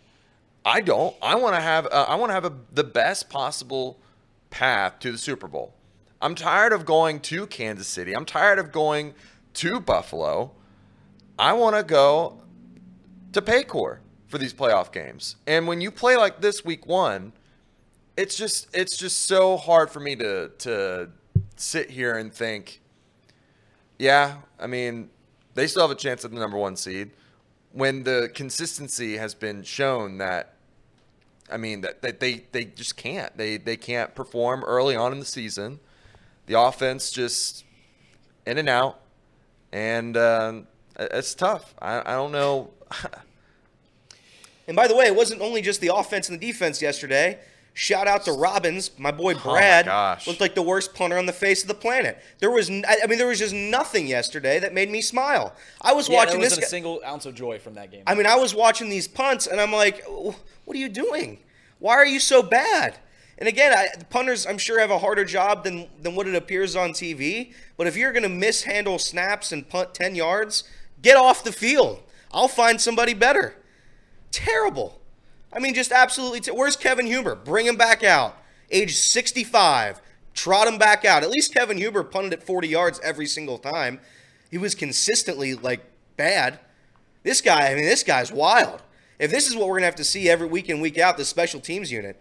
I 0.64 0.80
don't. 0.80 1.14
I 1.20 1.34
want 1.36 1.54
to 1.56 1.60
have. 1.60 1.86
Uh, 1.86 2.06
I 2.08 2.14
want 2.14 2.30
to 2.30 2.34
have 2.34 2.44
a, 2.44 2.52
the 2.72 2.84
best 2.84 3.28
possible 3.28 3.98
path 4.50 4.98
to 5.00 5.12
the 5.12 5.18
Super 5.18 5.46
Bowl. 5.46 5.74
I'm 6.22 6.34
tired 6.34 6.72
of 6.72 6.86
going 6.86 7.20
to 7.20 7.46
Kansas 7.46 7.86
City. 7.86 8.16
I'm 8.16 8.24
tired 8.24 8.58
of 8.58 8.72
going 8.72 9.14
to 9.54 9.78
Buffalo. 9.80 10.52
I 11.38 11.52
want 11.52 11.76
to 11.76 11.82
go 11.82 12.40
to 13.32 13.42
Paycor 13.42 13.98
for 14.28 14.38
these 14.38 14.54
playoff 14.54 14.90
games. 14.90 15.36
And 15.46 15.66
when 15.66 15.80
you 15.80 15.90
play 15.90 16.16
like 16.16 16.40
this 16.40 16.64
week 16.64 16.86
one, 16.86 17.32
it's 18.16 18.36
just 18.36 18.68
it's 18.72 18.96
just 18.96 19.22
so 19.22 19.56
hard 19.56 19.90
for 19.90 20.00
me 20.00 20.16
to 20.16 20.50
to 20.58 21.10
sit 21.56 21.90
here 21.90 22.16
and 22.16 22.32
think, 22.32 22.80
yeah, 23.98 24.36
I 24.58 24.66
mean, 24.66 25.10
they 25.54 25.66
still 25.66 25.82
have 25.82 25.90
a 25.90 26.00
chance 26.00 26.24
at 26.24 26.30
the 26.30 26.38
number 26.38 26.56
one 26.56 26.76
seed 26.76 27.10
when 27.72 28.04
the 28.04 28.30
consistency 28.34 29.16
has 29.16 29.34
been 29.34 29.62
shown 29.62 30.18
that 30.18 30.54
I 31.50 31.56
mean 31.56 31.82
that, 31.82 32.02
that 32.02 32.20
they 32.20 32.44
they 32.52 32.64
just 32.64 32.96
can't. 32.96 33.36
They 33.36 33.58
they 33.58 33.76
can't 33.76 34.14
perform 34.14 34.64
early 34.64 34.96
on 34.96 35.12
in 35.12 35.18
the 35.18 35.26
season. 35.26 35.80
The 36.46 36.58
offense 36.58 37.10
just 37.10 37.64
in 38.46 38.58
and 38.58 38.68
out, 38.68 39.00
and 39.72 40.16
um, 40.16 40.66
it's 40.98 41.34
tough. 41.34 41.74
I, 41.80 42.00
I 42.00 42.14
don't 42.14 42.32
know. 42.32 42.70
And 44.66 44.74
by 44.74 44.88
the 44.88 44.96
way, 44.96 45.04
it 45.04 45.14
wasn't 45.14 45.42
only 45.42 45.60
just 45.60 45.82
the 45.82 45.94
offense 45.94 46.30
and 46.30 46.40
the 46.40 46.46
defense 46.46 46.80
yesterday. 46.80 47.38
Shout 47.76 48.06
out 48.06 48.24
to 48.26 48.32
Robbins, 48.32 48.92
my 48.98 49.10
boy 49.10 49.32
Oh 49.32 49.36
my 49.36 49.42
Brad. 49.42 49.86
gosh. 49.86 50.28
Looked 50.28 50.40
like 50.40 50.54
the 50.54 50.62
worst 50.62 50.94
punter 50.94 51.18
on 51.18 51.26
the 51.26 51.32
face 51.32 51.62
of 51.62 51.68
the 51.68 51.74
planet. 51.74 52.22
There 52.38 52.50
was, 52.52 52.70
I 52.70 53.06
mean, 53.08 53.18
there 53.18 53.26
was 53.26 53.40
just 53.40 53.52
nothing 53.52 54.06
yesterday 54.06 54.60
that 54.60 54.72
made 54.72 54.90
me 54.90 55.00
smile. 55.00 55.52
I 55.82 55.92
was 55.92 56.08
Yeah, 56.08 56.14
watching 56.18 56.34
there 56.40 56.42
this. 56.48 56.52
wasn't 56.52 56.66
a 56.66 56.70
single 56.70 57.02
ounce 57.04 57.26
of 57.26 57.34
joy 57.34 57.58
from 57.58 57.74
that 57.74 57.90
game. 57.90 58.04
I 58.06 58.14
mean, 58.14 58.26
I 58.26 58.36
was 58.36 58.54
watching 58.54 58.88
these 58.90 59.08
punts, 59.08 59.48
and 59.48 59.60
I'm 59.60 59.72
like, 59.72 60.04
what 60.06 60.36
are 60.76 60.78
you 60.78 60.88
doing? 60.88 61.40
Why 61.80 61.94
are 61.94 62.06
you 62.06 62.20
so 62.20 62.44
bad? 62.44 62.96
And 63.38 63.48
again, 63.48 63.72
I, 63.76 63.88
the 63.98 64.04
punters, 64.04 64.46
I'm 64.46 64.58
sure, 64.58 64.78
have 64.78 64.92
a 64.92 64.98
harder 65.00 65.24
job 65.24 65.64
than, 65.64 65.88
than 66.00 66.14
what 66.14 66.28
it 66.28 66.36
appears 66.36 66.76
on 66.76 66.90
TV. 66.90 67.52
But 67.76 67.88
if 67.88 67.96
you're 67.96 68.12
going 68.12 68.22
to 68.22 68.28
mishandle 68.28 69.00
snaps 69.00 69.50
and 69.50 69.68
punt 69.68 69.94
10 69.94 70.14
yards, 70.14 70.62
get 71.02 71.16
off 71.16 71.42
the 71.42 71.50
field. 71.50 72.00
I'll 72.32 72.46
find 72.46 72.80
somebody 72.80 73.14
better. 73.14 73.56
Terrible. 74.30 75.00
I 75.54 75.60
mean, 75.60 75.74
just 75.74 75.92
absolutely. 75.92 76.40
Ter- 76.40 76.52
Where's 76.54 76.76
Kevin 76.76 77.06
Huber? 77.06 77.34
Bring 77.34 77.66
him 77.66 77.76
back 77.76 78.02
out. 78.02 78.36
Age 78.70 78.96
65. 78.96 80.00
Trot 80.34 80.66
him 80.66 80.78
back 80.78 81.04
out. 81.04 81.22
At 81.22 81.30
least 81.30 81.54
Kevin 81.54 81.76
Huber 81.78 82.02
punted 82.02 82.32
at 82.32 82.42
40 82.42 82.66
yards 82.66 83.00
every 83.04 83.26
single 83.26 83.58
time. 83.58 84.00
He 84.50 84.58
was 84.58 84.74
consistently, 84.74 85.54
like, 85.54 85.84
bad. 86.16 86.58
This 87.22 87.40
guy, 87.40 87.70
I 87.70 87.74
mean, 87.74 87.84
this 87.84 88.02
guy's 88.02 88.32
wild. 88.32 88.82
If 89.18 89.30
this 89.30 89.46
is 89.48 89.54
what 89.54 89.66
we're 89.66 89.74
going 89.74 89.82
to 89.82 89.86
have 89.86 89.94
to 89.96 90.04
see 90.04 90.28
every 90.28 90.48
week 90.48 90.68
in, 90.68 90.80
week 90.80 90.98
out, 90.98 91.16
the 91.16 91.24
special 91.24 91.60
teams 91.60 91.90
unit, 91.92 92.20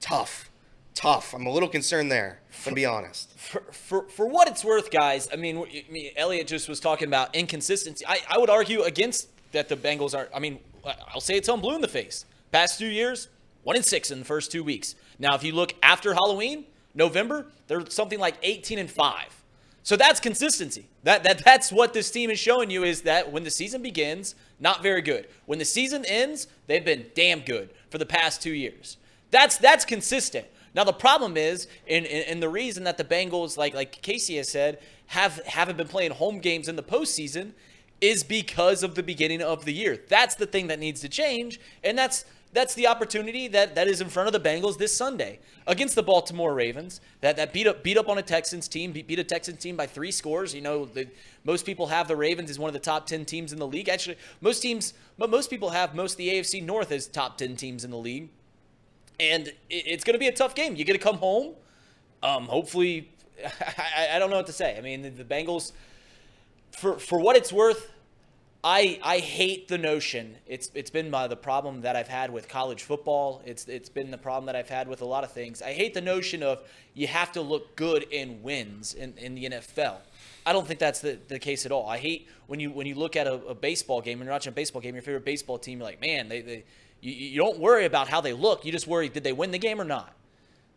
tough. 0.00 0.50
Tough. 0.94 1.34
I'm 1.34 1.46
a 1.46 1.50
little 1.50 1.68
concerned 1.68 2.10
there, 2.10 2.40
to 2.64 2.72
be 2.72 2.84
honest. 2.86 3.30
for, 3.38 3.60
for, 3.70 4.08
for 4.08 4.26
what 4.26 4.48
it's 4.48 4.64
worth, 4.64 4.90
guys, 4.90 5.28
I 5.32 5.36
mean, 5.36 5.58
I 5.58 5.84
mean, 5.90 6.10
Elliot 6.16 6.46
just 6.46 6.68
was 6.68 6.80
talking 6.80 7.06
about 7.06 7.34
inconsistency. 7.34 8.04
I, 8.06 8.18
I 8.28 8.38
would 8.38 8.50
argue 8.50 8.82
against 8.82 9.28
that 9.52 9.68
the 9.68 9.76
Bengals 9.76 10.16
are, 10.16 10.28
I 10.34 10.38
mean, 10.38 10.58
I'll 10.84 11.20
say 11.20 11.36
it's 11.36 11.48
on 11.48 11.60
blue 11.60 11.74
in 11.74 11.80
the 11.80 11.88
face. 11.88 12.24
Past 12.56 12.78
two 12.78 12.86
years, 12.86 13.28
one 13.64 13.76
in 13.76 13.82
six 13.82 14.10
in 14.10 14.18
the 14.18 14.24
first 14.24 14.50
two 14.50 14.64
weeks. 14.64 14.94
Now, 15.18 15.34
if 15.34 15.44
you 15.44 15.52
look 15.52 15.74
after 15.82 16.14
Halloween, 16.14 16.64
November, 16.94 17.48
they're 17.66 17.84
something 17.90 18.18
like 18.18 18.36
18 18.42 18.78
and 18.78 18.90
five. 18.90 19.44
So 19.82 19.94
that's 19.94 20.20
consistency. 20.20 20.86
That, 21.02 21.22
that 21.24 21.44
that's 21.44 21.70
what 21.70 21.92
this 21.92 22.10
team 22.10 22.30
is 22.30 22.38
showing 22.38 22.70
you 22.70 22.82
is 22.82 23.02
that 23.02 23.30
when 23.30 23.44
the 23.44 23.50
season 23.50 23.82
begins, 23.82 24.36
not 24.58 24.82
very 24.82 25.02
good. 25.02 25.28
When 25.44 25.58
the 25.58 25.66
season 25.66 26.06
ends, 26.06 26.46
they've 26.66 26.82
been 26.82 27.04
damn 27.14 27.40
good 27.40 27.74
for 27.90 27.98
the 27.98 28.06
past 28.06 28.40
two 28.40 28.54
years. 28.54 28.96
That's 29.30 29.58
that's 29.58 29.84
consistent. 29.84 30.46
Now 30.74 30.84
the 30.84 30.94
problem 30.94 31.36
is, 31.36 31.68
and, 31.86 32.06
and, 32.06 32.42
the 32.42 32.48
reason 32.48 32.84
that 32.84 32.96
the 32.96 33.04
Bengals, 33.04 33.58
like 33.58 33.74
like 33.74 34.00
Casey 34.00 34.38
has 34.38 34.48
said, 34.48 34.78
have 35.08 35.44
haven't 35.44 35.76
been 35.76 35.88
playing 35.88 36.12
home 36.12 36.38
games 36.38 36.68
in 36.68 36.76
the 36.76 36.82
postseason, 36.82 37.52
is 38.00 38.24
because 38.24 38.82
of 38.82 38.94
the 38.94 39.02
beginning 39.02 39.42
of 39.42 39.66
the 39.66 39.72
year. 39.72 39.98
That's 40.08 40.34
the 40.34 40.46
thing 40.46 40.68
that 40.68 40.78
needs 40.78 41.02
to 41.02 41.08
change, 41.10 41.60
and 41.84 41.98
that's 41.98 42.24
that's 42.52 42.74
the 42.74 42.86
opportunity 42.86 43.48
that, 43.48 43.74
that 43.74 43.86
is 43.86 44.00
in 44.00 44.08
front 44.08 44.34
of 44.34 44.42
the 44.42 44.48
Bengals 44.48 44.78
this 44.78 44.96
Sunday 44.96 45.40
against 45.66 45.94
the 45.94 46.02
Baltimore 46.02 46.54
Ravens. 46.54 47.00
That 47.20 47.36
that 47.36 47.52
beat 47.52 47.66
up 47.66 47.82
beat 47.82 47.98
up 47.98 48.08
on 48.08 48.18
a 48.18 48.22
Texans 48.22 48.68
team, 48.68 48.92
beat, 48.92 49.06
beat 49.06 49.18
a 49.18 49.24
Texans 49.24 49.58
team 49.58 49.76
by 49.76 49.86
three 49.86 50.10
scores. 50.10 50.54
You 50.54 50.62
know, 50.62 50.84
the, 50.86 51.08
most 51.44 51.66
people 51.66 51.88
have 51.88 52.08
the 52.08 52.16
Ravens 52.16 52.50
as 52.50 52.58
one 52.58 52.68
of 52.68 52.74
the 52.74 52.80
top 52.80 53.06
ten 53.06 53.24
teams 53.24 53.52
in 53.52 53.58
the 53.58 53.66
league. 53.66 53.88
Actually, 53.88 54.16
most 54.40 54.60
teams, 54.60 54.94
but 55.18 55.28
most 55.28 55.50
people 55.50 55.70
have 55.70 55.94
most 55.94 56.12
of 56.12 56.18
the 56.18 56.28
AFC 56.28 56.62
North 56.62 56.92
as 56.92 57.06
top 57.06 57.36
ten 57.36 57.56
teams 57.56 57.84
in 57.84 57.90
the 57.90 57.98
league. 57.98 58.28
And 59.18 59.48
it, 59.48 59.54
it's 59.68 60.04
going 60.04 60.14
to 60.14 60.20
be 60.20 60.28
a 60.28 60.32
tough 60.32 60.54
game. 60.54 60.76
You 60.76 60.84
get 60.84 60.94
to 60.94 60.98
come 60.98 61.16
home. 61.16 61.54
Um, 62.22 62.46
hopefully, 62.46 63.10
I, 63.44 64.10
I 64.14 64.18
don't 64.18 64.30
know 64.30 64.36
what 64.36 64.46
to 64.46 64.52
say. 64.52 64.76
I 64.76 64.80
mean, 64.80 65.02
the, 65.02 65.10
the 65.10 65.24
Bengals, 65.24 65.72
for 66.70 66.98
for 66.98 67.18
what 67.18 67.36
it's 67.36 67.52
worth, 67.52 67.90
I 68.68 68.98
I 69.00 69.18
hate 69.20 69.68
the 69.68 69.78
notion. 69.78 70.38
It's 70.44 70.72
it's 70.74 70.90
been 70.90 71.08
my, 71.08 71.28
the 71.28 71.36
problem 71.36 71.82
that 71.82 71.94
I've 71.94 72.08
had 72.08 72.32
with 72.32 72.48
college 72.48 72.82
football. 72.82 73.40
It's 73.46 73.68
it's 73.68 73.88
been 73.88 74.10
the 74.10 74.18
problem 74.18 74.46
that 74.46 74.56
I've 74.56 74.68
had 74.68 74.88
with 74.88 75.02
a 75.02 75.04
lot 75.04 75.22
of 75.22 75.30
things. 75.30 75.62
I 75.62 75.72
hate 75.72 75.94
the 75.94 76.00
notion 76.00 76.42
of 76.42 76.64
you 76.92 77.06
have 77.06 77.30
to 77.32 77.42
look 77.42 77.76
good 77.76 78.02
in 78.10 78.42
wins 78.42 78.92
in, 78.92 79.16
in 79.18 79.36
the 79.36 79.44
NFL. 79.44 79.98
I 80.44 80.52
don't 80.52 80.66
think 80.66 80.80
that's 80.80 81.00
the, 81.00 81.16
the 81.28 81.38
case 81.38 81.64
at 81.64 81.70
all. 81.70 81.88
I 81.88 81.98
hate 81.98 82.28
when 82.48 82.58
you 82.58 82.72
when 82.72 82.88
you 82.88 82.96
look 82.96 83.14
at 83.14 83.28
a, 83.28 83.34
a 83.46 83.54
baseball 83.54 84.00
game 84.00 84.18
and 84.20 84.26
you're 84.26 84.34
watching 84.34 84.52
a 84.52 84.56
baseball 84.56 84.82
game, 84.82 84.96
your 84.96 85.02
favorite 85.02 85.24
baseball 85.24 85.58
team, 85.58 85.78
you're 85.78 85.86
like, 85.86 86.00
man, 86.00 86.28
they, 86.28 86.40
they 86.40 86.64
you, 87.00 87.12
you 87.12 87.38
don't 87.38 87.60
worry 87.60 87.84
about 87.84 88.08
how 88.08 88.20
they 88.20 88.32
look. 88.32 88.64
You 88.64 88.72
just 88.72 88.88
worry, 88.88 89.08
did 89.08 89.22
they 89.22 89.32
win 89.32 89.52
the 89.52 89.58
game 89.58 89.80
or 89.80 89.84
not? 89.84 90.12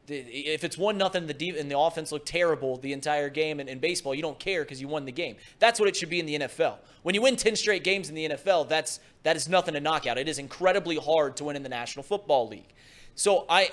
If 0.10 0.64
it's 0.64 0.78
one 0.78 0.98
nothing, 0.98 1.28
the 1.28 1.34
deep 1.34 1.56
and 1.58 1.70
the 1.70 1.78
offense 1.78 2.12
looked 2.12 2.28
terrible 2.28 2.78
the 2.78 2.94
entire 2.94 3.30
game. 3.30 3.60
And 3.60 3.70
in 3.70 3.80
baseball, 3.80 4.16
you 4.16 4.22
don't 4.22 4.40
care 4.40 4.64
because 4.64 4.82
you 4.82 4.88
won 4.88 5.06
the 5.06 5.12
game. 5.12 5.36
That's 5.60 5.80
what 5.80 5.90
it 5.90 5.96
should 5.96 6.10
be 6.10 6.20
in 6.20 6.26
the 6.26 6.40
NFL. 6.40 6.78
When 7.04 7.16
you 7.16 7.22
win 7.22 7.36
ten 7.36 7.56
straight 7.56 7.84
games 7.84 8.10
in 8.10 8.16
the 8.16 8.30
NFL, 8.30 8.70
that's 8.70 9.00
that 9.24 9.36
is 9.36 9.48
nothing 9.48 9.74
to 9.74 9.80
knock 9.80 10.08
out. 10.08 10.18
It 10.18 10.28
is 10.28 10.40
incredibly 10.40 10.98
hard 10.98 11.38
to 11.38 11.46
win 11.46 11.56
in 11.56 11.64
the 11.64 11.70
National 11.70 12.04
Football 12.04 12.48
League. 12.48 12.74
So 13.16 13.46
I 13.50 13.72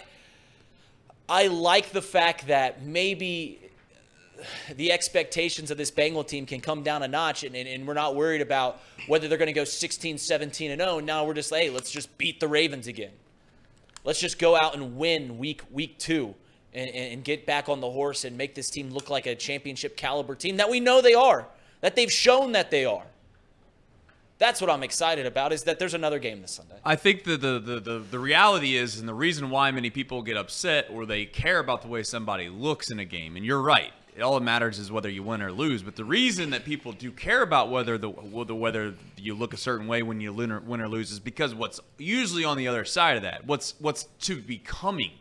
I 1.28 1.48
like 1.48 1.90
the 1.90 2.02
fact 2.02 2.46
that 2.46 2.82
maybe 2.82 3.60
the 4.74 4.92
expectations 4.92 5.70
of 5.70 5.78
this 5.78 5.90
Bengal 5.90 6.24
team 6.24 6.46
can 6.46 6.60
come 6.60 6.82
down 6.82 7.02
a 7.02 7.08
notch 7.08 7.42
and, 7.44 7.54
and, 7.56 7.68
and 7.68 7.86
we're 7.86 7.94
not 7.94 8.14
worried 8.14 8.42
about 8.42 8.80
whether 9.06 9.28
they're 9.28 9.38
going 9.38 9.46
to 9.46 9.52
go 9.52 9.64
16, 9.64 10.18
17 10.18 10.70
and 10.70 10.80
0. 10.80 11.00
Now 11.00 11.24
we're 11.24 11.34
just, 11.34 11.52
hey, 11.52 11.70
let's 11.70 11.90
just 11.90 12.16
beat 12.18 12.40
the 12.40 12.48
Ravens 12.48 12.86
again. 12.86 13.12
Let's 14.06 14.20
just 14.20 14.38
go 14.38 14.56
out 14.56 14.74
and 14.74 14.96
win 14.96 15.36
week 15.36 15.62
week 15.70 15.98
two 15.98 16.34
and, 16.72 16.88
and 16.88 17.24
get 17.24 17.44
back 17.44 17.68
on 17.68 17.80
the 17.80 17.90
horse 17.90 18.24
and 18.24 18.38
make 18.38 18.54
this 18.54 18.70
team 18.70 18.90
look 18.90 19.10
like 19.10 19.26
a 19.26 19.34
championship 19.34 19.96
caliber 19.96 20.36
team 20.36 20.58
that 20.58 20.70
we 20.70 20.78
know 20.78 21.02
they 21.02 21.14
are, 21.14 21.46
that 21.80 21.96
they've 21.96 22.10
shown 22.10 22.52
that 22.52 22.70
they 22.70 22.84
are. 22.84 23.04
That's 24.38 24.60
what 24.60 24.70
I'm 24.70 24.82
excited 24.82 25.26
about 25.26 25.52
is 25.52 25.64
that 25.64 25.78
there's 25.78 25.94
another 25.94 26.18
game 26.18 26.42
this 26.42 26.52
Sunday. 26.52 26.76
I 26.84 26.94
think 26.94 27.24
the, 27.24 27.36
the, 27.36 27.58
the, 27.58 27.80
the, 27.80 27.98
the 27.98 28.18
reality 28.18 28.76
is, 28.76 29.00
and 29.00 29.08
the 29.08 29.14
reason 29.14 29.50
why 29.50 29.70
many 29.70 29.90
people 29.90 30.22
get 30.22 30.36
upset 30.36 30.88
or 30.90 31.06
they 31.06 31.24
care 31.24 31.58
about 31.58 31.82
the 31.82 31.88
way 31.88 32.02
somebody 32.02 32.48
looks 32.48 32.90
in 32.90 32.98
a 32.98 33.04
game, 33.04 33.36
and 33.36 33.44
you're 33.44 33.62
right, 33.62 33.92
all 34.22 34.34
that 34.34 34.44
matters 34.44 34.78
is 34.78 34.90
whether 34.90 35.08
you 35.08 35.22
win 35.22 35.42
or 35.42 35.52
lose. 35.52 35.82
But 35.82 35.96
the 35.96 36.04
reason 36.04 36.50
that 36.50 36.64
people 36.64 36.92
do 36.92 37.10
care 37.10 37.42
about 37.42 37.70
whether 37.70 37.98
the 37.98 38.08
whether 38.08 38.94
you 39.16 39.34
look 39.34 39.52
a 39.52 39.56
certain 39.56 39.86
way 39.86 40.02
when 40.02 40.20
you 40.20 40.32
win 40.32 40.52
or, 40.52 40.60
win 40.60 40.80
or 40.80 40.88
lose 40.88 41.10
is 41.10 41.20
because 41.20 41.54
what's 41.54 41.80
usually 41.98 42.44
on 42.44 42.56
the 42.56 42.68
other 42.68 42.84
side 42.84 43.16
of 43.16 43.22
that, 43.22 43.46
what's 43.46 43.74
what's 43.78 44.04
to 44.20 44.40
be 44.40 44.58
coming. 44.58 45.12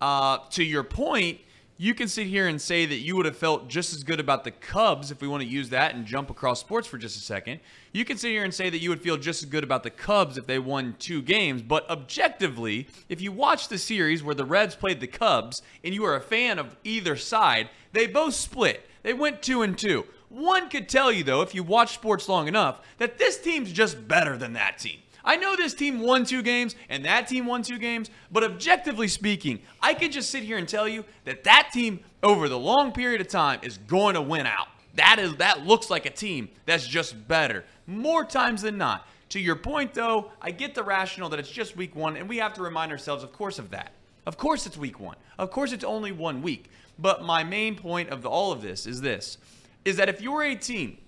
Uh, 0.00 0.38
to 0.50 0.64
your 0.64 0.82
point, 0.82 1.40
you 1.78 1.94
can 1.94 2.06
sit 2.06 2.26
here 2.26 2.46
and 2.46 2.60
say 2.60 2.86
that 2.86 2.98
you 2.98 3.16
would 3.16 3.26
have 3.26 3.36
felt 3.36 3.68
just 3.68 3.92
as 3.92 4.04
good 4.04 4.20
about 4.20 4.44
the 4.44 4.50
Cubs 4.50 5.10
if 5.10 5.20
we 5.20 5.28
want 5.28 5.42
to 5.42 5.48
use 5.48 5.70
that 5.70 5.94
and 5.94 6.06
jump 6.06 6.30
across 6.30 6.60
sports 6.60 6.86
for 6.86 6.98
just 6.98 7.16
a 7.16 7.20
second. 7.20 7.60
You 7.92 8.04
can 8.04 8.18
sit 8.18 8.30
here 8.30 8.44
and 8.44 8.54
say 8.54 8.70
that 8.70 8.78
you 8.78 8.90
would 8.90 9.00
feel 9.00 9.16
just 9.16 9.42
as 9.42 9.48
good 9.48 9.64
about 9.64 9.82
the 9.82 9.90
Cubs 9.90 10.38
if 10.38 10.46
they 10.46 10.58
won 10.58 10.96
two 10.98 11.22
games, 11.22 11.62
but 11.62 11.88
objectively, 11.90 12.88
if 13.08 13.20
you 13.20 13.32
watch 13.32 13.68
the 13.68 13.78
series 13.78 14.22
where 14.22 14.34
the 14.34 14.44
Reds 14.44 14.74
played 14.74 15.00
the 15.00 15.06
Cubs 15.06 15.62
and 15.82 15.94
you 15.94 16.04
are 16.04 16.16
a 16.16 16.20
fan 16.20 16.58
of 16.58 16.76
either 16.84 17.16
side, 17.16 17.68
they 17.92 18.06
both 18.06 18.34
split. 18.34 18.88
They 19.02 19.14
went 19.14 19.42
2 19.42 19.62
and 19.62 19.76
2. 19.76 20.04
One 20.28 20.68
could 20.68 20.88
tell 20.88 21.10
you 21.10 21.24
though 21.24 21.42
if 21.42 21.54
you 21.54 21.62
watch 21.62 21.94
sports 21.94 22.28
long 22.28 22.48
enough 22.48 22.80
that 22.98 23.18
this 23.18 23.38
team's 23.38 23.72
just 23.72 24.08
better 24.08 24.36
than 24.36 24.52
that 24.54 24.78
team. 24.78 25.00
I 25.24 25.36
know 25.36 25.56
this 25.56 25.74
team 25.74 26.00
won 26.00 26.24
two 26.24 26.42
games 26.42 26.74
and 26.88 27.04
that 27.04 27.28
team 27.28 27.46
won 27.46 27.62
two 27.62 27.78
games, 27.78 28.10
but 28.30 28.42
objectively 28.42 29.08
speaking, 29.08 29.60
I 29.80 29.94
can 29.94 30.10
just 30.10 30.30
sit 30.30 30.42
here 30.42 30.56
and 30.56 30.68
tell 30.68 30.88
you 30.88 31.04
that 31.24 31.44
that 31.44 31.70
team 31.72 32.00
over 32.22 32.48
the 32.48 32.58
long 32.58 32.92
period 32.92 33.20
of 33.20 33.28
time 33.28 33.60
is 33.62 33.78
going 33.78 34.14
to 34.14 34.22
win 34.22 34.46
out. 34.46 34.68
That 34.94 35.18
is 35.18 35.36
that 35.36 35.66
looks 35.66 35.90
like 35.90 36.06
a 36.06 36.10
team 36.10 36.48
that's 36.66 36.86
just 36.86 37.26
better 37.28 37.64
more 37.86 38.24
times 38.24 38.62
than 38.62 38.78
not. 38.78 39.06
To 39.30 39.40
your 39.40 39.56
point 39.56 39.94
though, 39.94 40.30
I 40.40 40.50
get 40.50 40.74
the 40.74 40.82
rationale 40.82 41.30
that 41.30 41.38
it's 41.38 41.50
just 41.50 41.76
week 41.76 41.96
1 41.96 42.16
and 42.16 42.28
we 42.28 42.38
have 42.38 42.54
to 42.54 42.62
remind 42.62 42.92
ourselves 42.92 43.24
of 43.24 43.32
course 43.32 43.58
of 43.58 43.70
that. 43.70 43.92
Of 44.26 44.36
course 44.36 44.66
it's 44.66 44.76
week 44.76 45.00
1. 45.00 45.16
Of 45.38 45.50
course 45.50 45.72
it's 45.72 45.84
only 45.84 46.12
one 46.12 46.42
week. 46.42 46.70
But 46.98 47.22
my 47.24 47.42
main 47.42 47.74
point 47.74 48.10
of 48.10 48.22
the, 48.22 48.28
all 48.28 48.52
of 48.52 48.60
this 48.60 48.86
is 48.86 49.00
this 49.00 49.38
is 49.84 49.96
that 49.96 50.08
if 50.08 50.20
you're 50.20 50.42
a 50.42 50.54
team 50.54 50.98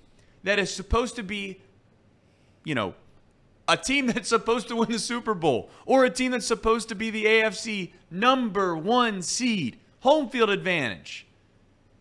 that 0.42 0.58
is 0.58 0.72
supposed 0.72 1.16
to 1.16 1.22
be 1.22 1.60
you 2.64 2.74
know 2.74 2.94
a 3.66 3.76
team 3.76 4.06
that's 4.06 4.28
supposed 4.28 4.68
to 4.68 4.76
win 4.76 4.90
the 4.90 4.98
Super 4.98 5.34
Bowl 5.34 5.70
or 5.86 6.04
a 6.04 6.10
team 6.10 6.32
that's 6.32 6.46
supposed 6.46 6.88
to 6.90 6.94
be 6.94 7.10
the 7.10 7.24
AFC 7.24 7.92
number 8.10 8.76
one 8.76 9.22
seed, 9.22 9.78
home 10.00 10.28
field 10.28 10.50
advantage. 10.50 11.26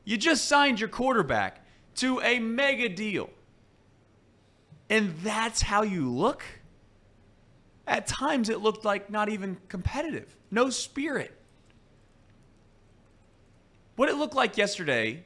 You 0.04 0.18
just 0.18 0.46
signed 0.46 0.80
your 0.80 0.90
quarterback 0.90 1.66
to 1.96 2.20
a 2.22 2.40
mega 2.40 2.90
deal. 2.90 3.30
And 4.90 5.16
that's 5.20 5.62
how 5.62 5.84
you 5.84 6.10
look? 6.10 6.44
At 7.88 8.08
times, 8.08 8.50
it 8.50 8.62
looked 8.62 8.86
like 8.86 9.10
not 9.10 9.30
even 9.30 9.58
competitive, 9.68 10.38
no 10.52 10.70
spirit. 10.70 11.38
What 13.96 14.10
it 14.10 14.16
looked 14.16 14.36
like 14.36 14.58
yesterday 14.58 15.24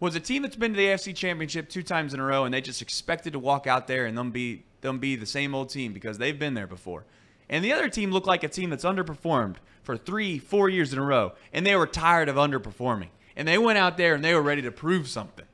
was 0.00 0.16
a 0.16 0.20
team 0.20 0.42
that's 0.42 0.56
been 0.56 0.72
to 0.72 0.76
the 0.76 0.86
AFC 0.86 1.14
Championship 1.14 1.68
two 1.68 1.82
times 1.82 2.12
in 2.12 2.20
a 2.20 2.24
row, 2.24 2.44
and 2.44 2.52
they 2.52 2.60
just 2.60 2.82
expected 2.82 3.34
to 3.34 3.38
walk 3.38 3.66
out 3.66 3.86
there 3.86 4.06
and 4.06 4.18
them 4.18 4.32
be 4.32 4.64
them 4.82 4.98
be 4.98 5.16
the 5.16 5.26
same 5.26 5.54
old 5.54 5.70
team 5.70 5.92
because 5.92 6.18
they've 6.18 6.38
been 6.38 6.54
there 6.54 6.66
before. 6.66 7.04
And 7.48 7.64
the 7.64 7.72
other 7.72 7.88
team 7.88 8.10
looked 8.10 8.26
like 8.26 8.44
a 8.44 8.48
team 8.48 8.70
that's 8.70 8.84
underperformed 8.84 9.56
for 9.82 9.96
three, 9.96 10.38
four 10.38 10.68
years 10.68 10.92
in 10.92 10.98
a 10.98 11.02
row, 11.02 11.32
and 11.52 11.66
they 11.66 11.76
were 11.76 11.86
tired 11.86 12.28
of 12.28 12.36
underperforming. 12.36 13.08
And 13.36 13.48
they 13.48 13.58
went 13.58 13.78
out 13.78 13.96
there 13.96 14.14
and 14.14 14.24
they 14.24 14.34
were 14.34 14.42
ready 14.42 14.62
to 14.62 14.70
prove 14.70 15.08
something. 15.08 15.46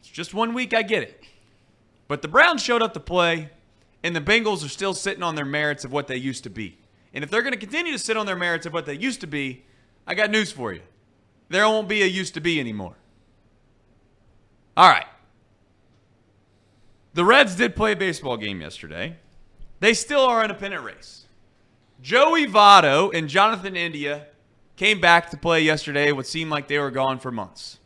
It's 0.00 0.08
just 0.08 0.34
one 0.34 0.54
week, 0.54 0.74
I 0.74 0.82
get 0.82 1.02
it. 1.02 1.24
But 2.08 2.22
the 2.22 2.28
Browns 2.28 2.62
showed 2.62 2.82
up 2.82 2.94
to 2.94 3.00
play, 3.00 3.50
and 4.02 4.16
the 4.16 4.20
Bengals 4.20 4.64
are 4.64 4.68
still 4.68 4.94
sitting 4.94 5.22
on 5.22 5.36
their 5.36 5.44
merits 5.44 5.84
of 5.84 5.92
what 5.92 6.08
they 6.08 6.16
used 6.16 6.42
to 6.44 6.50
be. 6.50 6.78
And 7.12 7.22
if 7.22 7.30
they're 7.30 7.42
going 7.42 7.52
to 7.52 7.58
continue 7.58 7.92
to 7.92 7.98
sit 7.98 8.16
on 8.16 8.26
their 8.26 8.36
merits 8.36 8.66
of 8.66 8.72
what 8.72 8.86
they 8.86 8.94
used 8.94 9.20
to 9.20 9.26
be, 9.26 9.64
I 10.06 10.14
got 10.14 10.30
news 10.30 10.50
for 10.50 10.72
you. 10.72 10.82
There 11.48 11.66
won't 11.66 11.88
be 11.88 12.02
a 12.02 12.06
used 12.06 12.34
to 12.34 12.40
be 12.40 12.60
anymore. 12.60 12.94
All 14.76 14.88
right. 14.88 15.06
The 17.14 17.24
Reds 17.24 17.56
did 17.56 17.74
play 17.74 17.92
a 17.92 17.96
baseball 17.96 18.36
game 18.36 18.60
yesterday. 18.60 19.16
They 19.80 19.94
still 19.94 20.20
are 20.20 20.44
in 20.44 20.50
a 20.50 20.54
pennant 20.54 20.84
race. 20.84 21.26
Joey 22.02 22.46
Votto 22.46 23.12
and 23.12 23.28
Jonathan 23.28 23.76
India 23.76 24.26
came 24.76 25.00
back 25.00 25.30
to 25.30 25.36
play 25.36 25.60
yesterday 25.60 26.12
what 26.12 26.26
seemed 26.26 26.50
like 26.50 26.68
they 26.68 26.78
were 26.78 26.90
gone 26.90 27.18
for 27.18 27.30
months. 27.30 27.78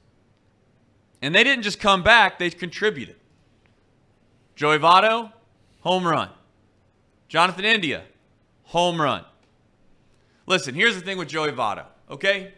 And 1.22 1.35
they 1.35 1.43
didn't 1.43 1.62
just 1.62 1.81
come 1.81 2.03
back, 2.03 2.39
they 2.39 2.51
contributed. 2.51 3.16
Joey 4.55 4.79
Votto, 4.79 5.33
home 5.81 6.07
run. 6.07 6.29
Jonathan 7.29 7.64
India, 7.64 8.05
home 8.64 9.01
run. 9.01 9.25
Listen, 10.47 10.75
here's 10.75 10.95
the 10.95 11.01
thing 11.01 11.16
with 11.16 11.29
Joey 11.29 11.51
Votto, 11.51 11.87
okay? 12.11 12.53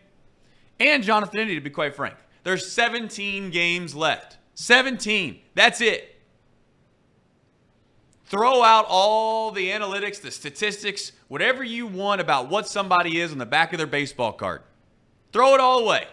And 0.81 1.03
Jonathan 1.03 1.41
India, 1.41 1.55
to 1.55 1.61
be 1.61 1.71
quite 1.71 1.95
frank. 1.95 2.17
There's 2.43 2.71
17 2.71 3.51
games 3.51 3.95
left. 3.95 4.37
17. 4.55 5.41
That's 5.55 5.81
it. 5.81 6.16
Throw 8.27 8.64
out 8.64 8.87
all 8.89 9.53
the 9.53 9.70
analytics, 9.70 10.20
the 10.20 10.33
statistics, 10.33 11.12
whatever 11.29 11.62
you 11.62 11.87
want 11.87 12.20
about 12.20 12.51
what 12.51 12.68
somebody 12.68 13.20
is 13.20 13.31
on 13.31 13.39
the 13.39 13.47
back 13.47 13.72
of 13.72 13.79
their 13.79 13.87
baseball 13.87 14.33
card. 14.33 14.62
Throw 15.33 15.55
it 15.55 15.61
all 15.61 15.85
away. 15.85 16.09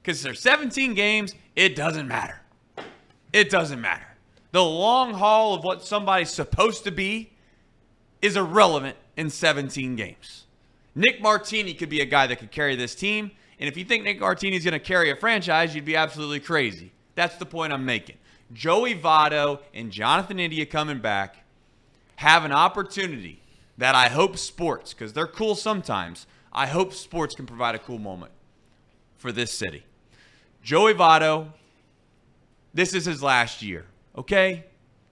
Because 0.00 0.22
there's 0.22 0.40
17 0.40 0.94
games, 0.94 1.34
it 1.56 1.74
doesn't 1.74 2.06
matter. 2.06 2.40
It 3.32 3.50
doesn't 3.50 3.80
matter. 3.80 4.06
The 4.52 4.62
long 4.62 5.14
haul 5.14 5.54
of 5.54 5.64
what 5.64 5.84
somebody's 5.84 6.30
supposed 6.30 6.84
to 6.84 6.92
be 6.92 7.32
is 8.22 8.36
irrelevant 8.36 8.96
in 9.16 9.28
17 9.28 9.96
games. 9.96 10.46
Nick 10.94 11.20
Martini 11.20 11.74
could 11.74 11.88
be 11.88 12.00
a 12.00 12.06
guy 12.06 12.28
that 12.28 12.38
could 12.38 12.52
carry 12.52 12.76
this 12.76 12.94
team. 12.94 13.32
And 13.58 13.68
if 13.68 13.76
you 13.76 13.84
think 13.84 14.04
Nick 14.04 14.20
Martini 14.20 14.56
is 14.56 14.64
going 14.64 14.72
to 14.72 14.78
carry 14.78 15.10
a 15.10 15.16
franchise, 15.16 15.74
you'd 15.74 15.84
be 15.84 15.96
absolutely 15.96 16.40
crazy. 16.40 16.92
That's 17.16 17.36
the 17.36 17.46
point 17.46 17.72
I'm 17.72 17.84
making. 17.84 18.16
Joey 18.52 18.94
Votto 18.94 19.60
and 19.74 19.90
Jonathan 19.90 20.38
India 20.38 20.64
coming 20.64 21.00
back 21.00 21.44
have 22.18 22.44
an 22.44 22.50
opportunity 22.50 23.40
that 23.76 23.94
I 23.94 24.08
hope 24.08 24.36
sports, 24.38 24.92
because 24.92 25.12
they're 25.12 25.28
cool 25.28 25.54
sometimes, 25.54 26.26
I 26.52 26.66
hope 26.66 26.92
sports 26.92 27.36
can 27.36 27.46
provide 27.46 27.76
a 27.76 27.78
cool 27.78 28.00
moment 28.00 28.32
for 29.18 29.30
this 29.30 29.52
city. 29.52 29.84
Joey 30.60 30.94
Votto, 30.94 31.46
this 32.74 32.92
is 32.92 33.04
his 33.04 33.22
last 33.22 33.62
year, 33.62 33.84
okay? 34.16 34.64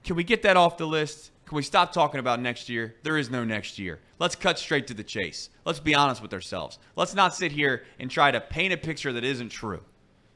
Can 0.02 0.16
we 0.16 0.24
get 0.24 0.42
that 0.42 0.56
off 0.56 0.78
the 0.78 0.86
list? 0.86 1.30
Can 1.46 1.54
we 1.54 1.62
stop 1.62 1.92
talking 1.92 2.18
about 2.18 2.40
next 2.40 2.68
year? 2.68 2.96
There 3.04 3.16
is 3.16 3.30
no 3.30 3.44
next 3.44 3.78
year. 3.78 4.00
Let's 4.18 4.34
cut 4.34 4.58
straight 4.58 4.88
to 4.88 4.94
the 4.94 5.04
chase. 5.04 5.50
Let's 5.64 5.78
be 5.78 5.94
honest 5.94 6.20
with 6.20 6.34
ourselves. 6.34 6.80
Let's 6.96 7.14
not 7.14 7.36
sit 7.36 7.52
here 7.52 7.84
and 8.00 8.10
try 8.10 8.32
to 8.32 8.40
paint 8.40 8.72
a 8.72 8.76
picture 8.76 9.12
that 9.12 9.22
isn't 9.22 9.50
true. 9.50 9.84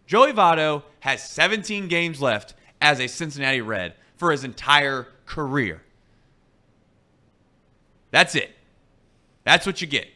Joey 0.07 0.33
Votto 0.33 0.85
has 1.01 1.29
17 1.31 1.89
games 1.89 2.23
left 2.23 2.55
as 2.81 3.01
a 3.01 3.09
Cincinnati 3.09 3.61
Red 3.61 3.95
for 4.15 4.31
his 4.31 4.45
entire 4.45 5.09
career. 5.27 5.83
That's 8.11 8.35
it. 8.35 8.51
That's 9.45 9.67
what 9.67 9.81
you 9.81 9.87
get. 9.87 10.09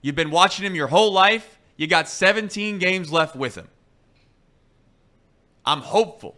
You've 0.00 0.14
been 0.14 0.30
watching 0.30 0.64
him 0.64 0.74
your 0.74 0.88
whole 0.88 1.12
life. 1.12 1.58
You 1.76 1.86
got 1.86 2.08
17 2.08 2.78
games 2.78 3.12
left 3.12 3.36
with 3.36 3.54
him. 3.54 3.68
I'm 5.64 5.80
hopeful. 5.80 6.36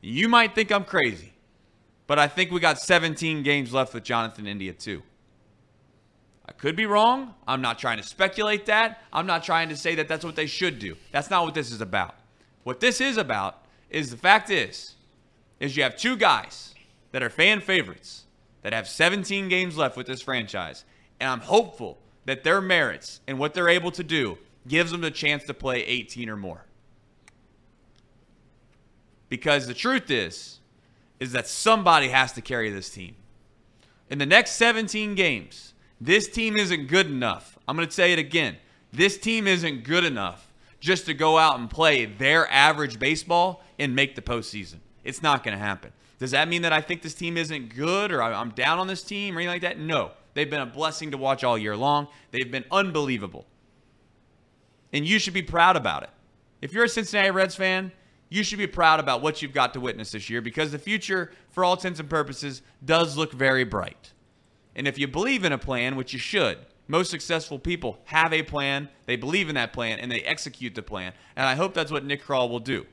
You 0.00 0.28
might 0.28 0.54
think 0.54 0.70
I'm 0.70 0.84
crazy, 0.84 1.32
but 2.06 2.18
I 2.18 2.28
think 2.28 2.50
we 2.50 2.60
got 2.60 2.78
17 2.78 3.42
games 3.42 3.72
left 3.72 3.92
with 3.94 4.04
Jonathan 4.04 4.46
India, 4.46 4.72
too. 4.72 5.02
I 6.46 6.52
could 6.52 6.76
be 6.76 6.86
wrong. 6.86 7.34
I'm 7.46 7.60
not 7.60 7.78
trying 7.78 7.98
to 7.98 8.02
speculate 8.02 8.66
that. 8.66 9.02
I'm 9.12 9.26
not 9.26 9.42
trying 9.42 9.68
to 9.68 9.76
say 9.76 9.96
that 9.96 10.08
that's 10.08 10.24
what 10.24 10.36
they 10.36 10.46
should 10.46 10.78
do. 10.78 10.96
That's 11.12 11.28
not 11.28 11.44
what 11.44 11.54
this 11.54 11.70
is 11.70 11.80
about. 11.80 12.14
What 12.62 12.80
this 12.80 13.00
is 13.00 13.16
about 13.16 13.64
is 13.90 14.10
the 14.10 14.16
fact 14.16 14.48
is, 14.48 14.94
is 15.60 15.76
you 15.76 15.82
have 15.82 15.96
two 15.96 16.16
guys 16.16 16.74
that 17.12 17.22
are 17.22 17.30
fan 17.30 17.60
favorites 17.60 18.24
that 18.62 18.72
have 18.72 18.88
17 18.88 19.48
games 19.48 19.76
left 19.76 19.96
with 19.96 20.06
this 20.06 20.22
franchise, 20.22 20.84
and 21.20 21.30
I'm 21.30 21.40
hopeful 21.40 21.98
that 22.24 22.44
their 22.44 22.60
merits 22.60 23.20
and 23.26 23.38
what 23.38 23.54
they're 23.54 23.68
able 23.68 23.90
to 23.92 24.04
do 24.04 24.38
gives 24.66 24.90
them 24.90 25.00
the 25.00 25.10
chance 25.10 25.44
to 25.44 25.54
play 25.54 25.82
18 25.84 26.28
or 26.28 26.36
more. 26.36 26.64
Because 29.28 29.66
the 29.66 29.74
truth 29.74 30.10
is, 30.10 30.58
is 31.20 31.32
that 31.32 31.46
somebody 31.46 32.08
has 32.08 32.32
to 32.32 32.40
carry 32.40 32.70
this 32.70 32.90
team. 32.90 33.16
In 34.10 34.18
the 34.18 34.26
next 34.26 34.52
17 34.52 35.14
games, 35.14 35.74
this 36.00 36.28
team 36.28 36.56
isn't 36.56 36.86
good 36.86 37.06
enough. 37.06 37.58
I'm 37.66 37.76
going 37.76 37.88
to 37.88 37.94
say 37.94 38.12
it 38.12 38.18
again. 38.18 38.56
This 38.92 39.18
team 39.18 39.46
isn't 39.46 39.84
good 39.84 40.04
enough 40.04 40.50
just 40.80 41.06
to 41.06 41.14
go 41.14 41.38
out 41.38 41.58
and 41.58 41.68
play 41.68 42.04
their 42.06 42.50
average 42.50 42.98
baseball 42.98 43.62
and 43.78 43.94
make 43.94 44.14
the 44.14 44.22
postseason. 44.22 44.76
It's 45.04 45.22
not 45.22 45.42
going 45.42 45.56
to 45.56 45.62
happen. 45.62 45.92
Does 46.18 46.32
that 46.32 46.48
mean 46.48 46.62
that 46.62 46.72
I 46.72 46.80
think 46.80 47.02
this 47.02 47.14
team 47.14 47.36
isn't 47.36 47.74
good 47.74 48.10
or 48.10 48.22
I'm 48.22 48.50
down 48.50 48.78
on 48.78 48.86
this 48.86 49.02
team 49.02 49.36
or 49.36 49.40
anything 49.40 49.54
like 49.54 49.62
that? 49.62 49.78
No. 49.78 50.12
They've 50.34 50.50
been 50.50 50.60
a 50.60 50.66
blessing 50.66 51.12
to 51.12 51.16
watch 51.16 51.44
all 51.44 51.56
year 51.56 51.76
long. 51.76 52.08
They've 52.30 52.50
been 52.50 52.64
unbelievable. 52.70 53.46
And 54.92 55.06
you 55.06 55.18
should 55.18 55.34
be 55.34 55.42
proud 55.42 55.76
about 55.76 56.02
it. 56.02 56.10
If 56.60 56.72
you're 56.72 56.84
a 56.84 56.88
Cincinnati 56.88 57.30
Reds 57.30 57.54
fan, 57.54 57.92
you 58.28 58.42
should 58.42 58.58
be 58.58 58.66
proud 58.66 59.00
about 59.00 59.22
what 59.22 59.42
you've 59.42 59.52
got 59.52 59.72
to 59.74 59.80
witness 59.80 60.12
this 60.12 60.28
year 60.28 60.40
because 60.40 60.70
the 60.70 60.78
future, 60.78 61.30
for 61.50 61.64
all 61.64 61.74
intents 61.74 62.00
and 62.00 62.10
purposes, 62.10 62.62
does 62.84 63.16
look 63.16 63.32
very 63.32 63.64
bright. 63.64 64.12
And 64.74 64.86
if 64.86 64.98
you 64.98 65.08
believe 65.08 65.44
in 65.44 65.52
a 65.52 65.58
plan, 65.58 65.96
which 65.96 66.12
you 66.12 66.18
should, 66.18 66.58
most 66.88 67.10
successful 67.10 67.58
people 67.58 67.98
have 68.04 68.32
a 68.32 68.42
plan, 68.42 68.88
they 69.06 69.16
believe 69.16 69.48
in 69.48 69.54
that 69.54 69.72
plan, 69.72 69.98
and 69.98 70.10
they 70.10 70.20
execute 70.22 70.74
the 70.74 70.82
plan. 70.82 71.12
And 71.36 71.46
I 71.46 71.54
hope 71.54 71.74
that's 71.74 71.92
what 71.92 72.04
Nick 72.04 72.24
Krall 72.24 72.48
will 72.48 72.60
do. 72.60 72.86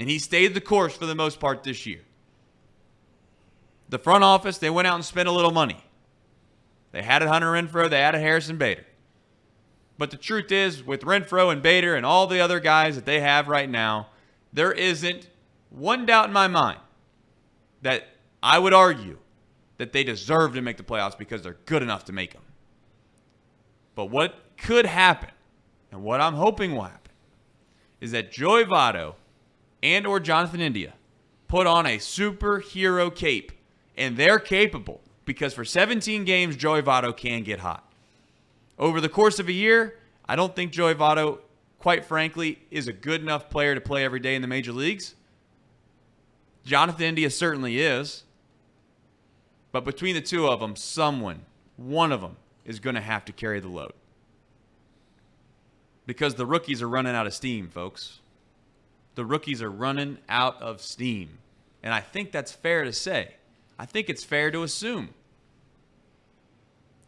And 0.00 0.08
he 0.08 0.18
stayed 0.18 0.54
the 0.54 0.62
course 0.62 0.96
for 0.96 1.04
the 1.04 1.14
most 1.14 1.38
part 1.38 1.62
this 1.62 1.84
year. 1.84 2.00
The 3.90 3.98
front 3.98 4.24
office, 4.24 4.56
they 4.56 4.70
went 4.70 4.88
out 4.88 4.94
and 4.94 5.04
spent 5.04 5.28
a 5.28 5.32
little 5.32 5.50
money. 5.50 5.84
They 6.90 7.02
had 7.02 7.22
a 7.22 7.28
Hunter 7.28 7.52
Renfroe, 7.52 7.90
they 7.90 8.00
had 8.00 8.14
a 8.14 8.18
Harrison 8.18 8.56
Bader. 8.56 8.86
But 9.98 10.10
the 10.10 10.16
truth 10.16 10.50
is, 10.50 10.82
with 10.82 11.02
Renfroe 11.02 11.52
and 11.52 11.62
Bader 11.62 11.94
and 11.94 12.06
all 12.06 12.26
the 12.26 12.40
other 12.40 12.60
guys 12.60 12.94
that 12.94 13.04
they 13.04 13.20
have 13.20 13.46
right 13.48 13.68
now, 13.68 14.08
there 14.54 14.72
isn't 14.72 15.28
one 15.68 16.06
doubt 16.06 16.28
in 16.28 16.32
my 16.32 16.48
mind 16.48 16.80
that 17.82 18.04
I 18.42 18.58
would 18.58 18.72
argue 18.72 19.18
that 19.76 19.92
they 19.92 20.02
deserve 20.02 20.54
to 20.54 20.62
make 20.62 20.78
the 20.78 20.82
playoffs 20.82 21.18
because 21.18 21.42
they're 21.42 21.58
good 21.66 21.82
enough 21.82 22.06
to 22.06 22.12
make 22.12 22.32
them. 22.32 22.42
But 23.94 24.06
what 24.06 24.34
could 24.56 24.86
happen, 24.86 25.30
and 25.92 26.02
what 26.02 26.22
I'm 26.22 26.34
hoping 26.34 26.74
will 26.74 26.84
happen, 26.84 27.12
is 28.00 28.12
that 28.12 28.32
Joey 28.32 28.64
Votto 28.64 29.16
and 29.82 30.06
or 30.06 30.20
Jonathan 30.20 30.60
India 30.60 30.94
put 31.48 31.66
on 31.66 31.86
a 31.86 31.98
superhero 31.98 33.14
cape, 33.14 33.52
and 33.96 34.16
they're 34.16 34.38
capable 34.38 35.00
because 35.24 35.54
for 35.54 35.64
17 35.64 36.24
games, 36.24 36.56
Joey 36.56 36.82
Votto 36.82 37.16
can 37.16 37.42
get 37.42 37.60
hot. 37.60 37.92
Over 38.78 39.00
the 39.00 39.08
course 39.08 39.38
of 39.38 39.48
a 39.48 39.52
year, 39.52 39.96
I 40.28 40.36
don't 40.36 40.54
think 40.54 40.72
Joey 40.72 40.94
Votto, 40.94 41.40
quite 41.78 42.04
frankly, 42.04 42.58
is 42.70 42.88
a 42.88 42.92
good 42.92 43.20
enough 43.20 43.50
player 43.50 43.74
to 43.74 43.80
play 43.80 44.04
every 44.04 44.20
day 44.20 44.34
in 44.34 44.42
the 44.42 44.48
major 44.48 44.72
leagues. 44.72 45.14
Jonathan 46.64 47.04
India 47.04 47.30
certainly 47.30 47.80
is. 47.80 48.24
But 49.72 49.84
between 49.84 50.14
the 50.14 50.20
two 50.20 50.48
of 50.48 50.60
them, 50.60 50.76
someone, 50.76 51.42
one 51.76 52.12
of 52.12 52.20
them, 52.20 52.36
is 52.64 52.80
going 52.80 52.94
to 52.94 53.00
have 53.00 53.24
to 53.26 53.32
carry 53.32 53.60
the 53.60 53.68
load. 53.68 53.92
Because 56.06 56.34
the 56.34 56.46
rookies 56.46 56.82
are 56.82 56.88
running 56.88 57.14
out 57.14 57.26
of 57.26 57.34
steam, 57.34 57.68
folks. 57.68 58.20
The 59.20 59.26
rookies 59.26 59.60
are 59.60 59.70
running 59.70 60.16
out 60.30 60.62
of 60.62 60.80
steam. 60.80 61.40
And 61.82 61.92
I 61.92 62.00
think 62.00 62.32
that's 62.32 62.52
fair 62.52 62.84
to 62.84 62.92
say. 62.94 63.34
I 63.78 63.84
think 63.84 64.08
it's 64.08 64.24
fair 64.24 64.50
to 64.50 64.62
assume. 64.62 65.10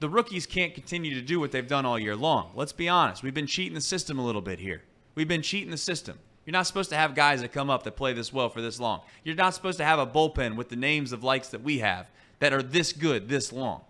The 0.00 0.10
rookies 0.10 0.44
can't 0.44 0.74
continue 0.74 1.14
to 1.14 1.22
do 1.22 1.40
what 1.40 1.52
they've 1.52 1.66
done 1.66 1.86
all 1.86 1.98
year 1.98 2.14
long. 2.14 2.50
Let's 2.54 2.74
be 2.74 2.86
honest. 2.86 3.22
We've 3.22 3.32
been 3.32 3.46
cheating 3.46 3.72
the 3.72 3.80
system 3.80 4.18
a 4.18 4.26
little 4.26 4.42
bit 4.42 4.58
here. 4.58 4.82
We've 5.14 5.26
been 5.26 5.40
cheating 5.40 5.70
the 5.70 5.78
system. 5.78 6.18
You're 6.44 6.52
not 6.52 6.66
supposed 6.66 6.90
to 6.90 6.96
have 6.96 7.14
guys 7.14 7.40
that 7.40 7.54
come 7.54 7.70
up 7.70 7.84
that 7.84 7.96
play 7.96 8.12
this 8.12 8.30
well 8.30 8.50
for 8.50 8.60
this 8.60 8.78
long. 8.78 9.00
You're 9.24 9.34
not 9.34 9.54
supposed 9.54 9.78
to 9.78 9.84
have 9.86 9.98
a 9.98 10.06
bullpen 10.06 10.56
with 10.56 10.68
the 10.68 10.76
names 10.76 11.12
of 11.12 11.24
likes 11.24 11.48
that 11.48 11.62
we 11.62 11.78
have 11.78 12.10
that 12.40 12.52
are 12.52 12.62
this 12.62 12.92
good 12.92 13.30
this 13.30 13.54
long. 13.54 13.80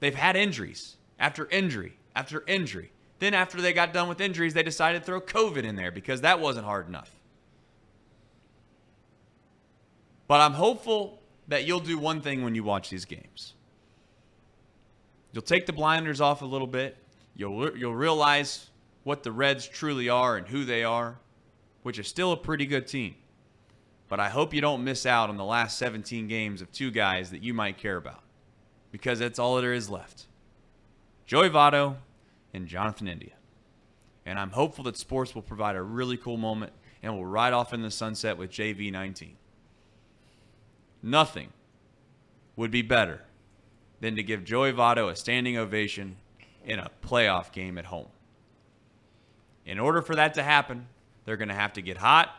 They've 0.00 0.14
had 0.14 0.36
injuries 0.36 0.96
after 1.18 1.46
injury 1.50 1.98
after 2.16 2.42
injury. 2.46 2.92
Then, 3.22 3.34
after 3.34 3.60
they 3.60 3.72
got 3.72 3.92
done 3.92 4.08
with 4.08 4.20
injuries, 4.20 4.52
they 4.52 4.64
decided 4.64 4.98
to 4.98 5.06
throw 5.06 5.20
COVID 5.20 5.62
in 5.62 5.76
there 5.76 5.92
because 5.92 6.22
that 6.22 6.40
wasn't 6.40 6.66
hard 6.66 6.88
enough. 6.88 7.08
But 10.26 10.40
I'm 10.40 10.54
hopeful 10.54 11.20
that 11.46 11.64
you'll 11.64 11.78
do 11.78 11.98
one 11.98 12.20
thing 12.20 12.42
when 12.42 12.56
you 12.56 12.64
watch 12.64 12.90
these 12.90 13.04
games. 13.04 13.54
You'll 15.30 15.42
take 15.42 15.66
the 15.66 15.72
blinders 15.72 16.20
off 16.20 16.42
a 16.42 16.44
little 16.44 16.66
bit. 16.66 16.96
You'll, 17.36 17.78
you'll 17.78 17.94
realize 17.94 18.70
what 19.04 19.22
the 19.22 19.30
Reds 19.30 19.68
truly 19.68 20.08
are 20.08 20.36
and 20.36 20.48
who 20.48 20.64
they 20.64 20.82
are, 20.82 21.16
which 21.84 22.00
is 22.00 22.08
still 22.08 22.32
a 22.32 22.36
pretty 22.36 22.66
good 22.66 22.88
team. 22.88 23.14
But 24.08 24.18
I 24.18 24.30
hope 24.30 24.52
you 24.52 24.60
don't 24.60 24.82
miss 24.82 25.06
out 25.06 25.30
on 25.30 25.36
the 25.36 25.44
last 25.44 25.78
17 25.78 26.26
games 26.26 26.60
of 26.60 26.72
two 26.72 26.90
guys 26.90 27.30
that 27.30 27.44
you 27.44 27.54
might 27.54 27.78
care 27.78 27.98
about 27.98 28.24
because 28.90 29.20
that's 29.20 29.38
all 29.38 29.60
there 29.60 29.72
is 29.72 29.88
left 29.88 30.26
Joey 31.24 31.50
Votto 31.50 31.98
and 32.52 32.66
Jonathan 32.66 33.08
India. 33.08 33.32
And 34.24 34.38
I'm 34.38 34.50
hopeful 34.50 34.84
that 34.84 34.96
sports 34.96 35.34
will 35.34 35.42
provide 35.42 35.76
a 35.76 35.82
really 35.82 36.16
cool 36.16 36.36
moment 36.36 36.72
and 37.02 37.14
we'll 37.14 37.26
ride 37.26 37.52
off 37.52 37.72
in 37.72 37.82
the 37.82 37.90
sunset 37.90 38.38
with 38.38 38.50
JV19. 38.50 39.32
Nothing 41.02 41.48
would 42.54 42.70
be 42.70 42.82
better 42.82 43.22
than 44.00 44.14
to 44.16 44.22
give 44.22 44.44
Joey 44.44 44.72
Votto 44.72 45.10
a 45.10 45.16
standing 45.16 45.56
ovation 45.56 46.16
in 46.64 46.78
a 46.78 46.90
playoff 47.04 47.50
game 47.50 47.78
at 47.78 47.86
home. 47.86 48.08
In 49.64 49.78
order 49.78 50.02
for 50.02 50.14
that 50.14 50.34
to 50.34 50.42
happen, 50.42 50.86
they're 51.24 51.36
going 51.36 51.48
to 51.48 51.54
have 51.54 51.72
to 51.72 51.82
get 51.82 51.96
hot 51.96 52.30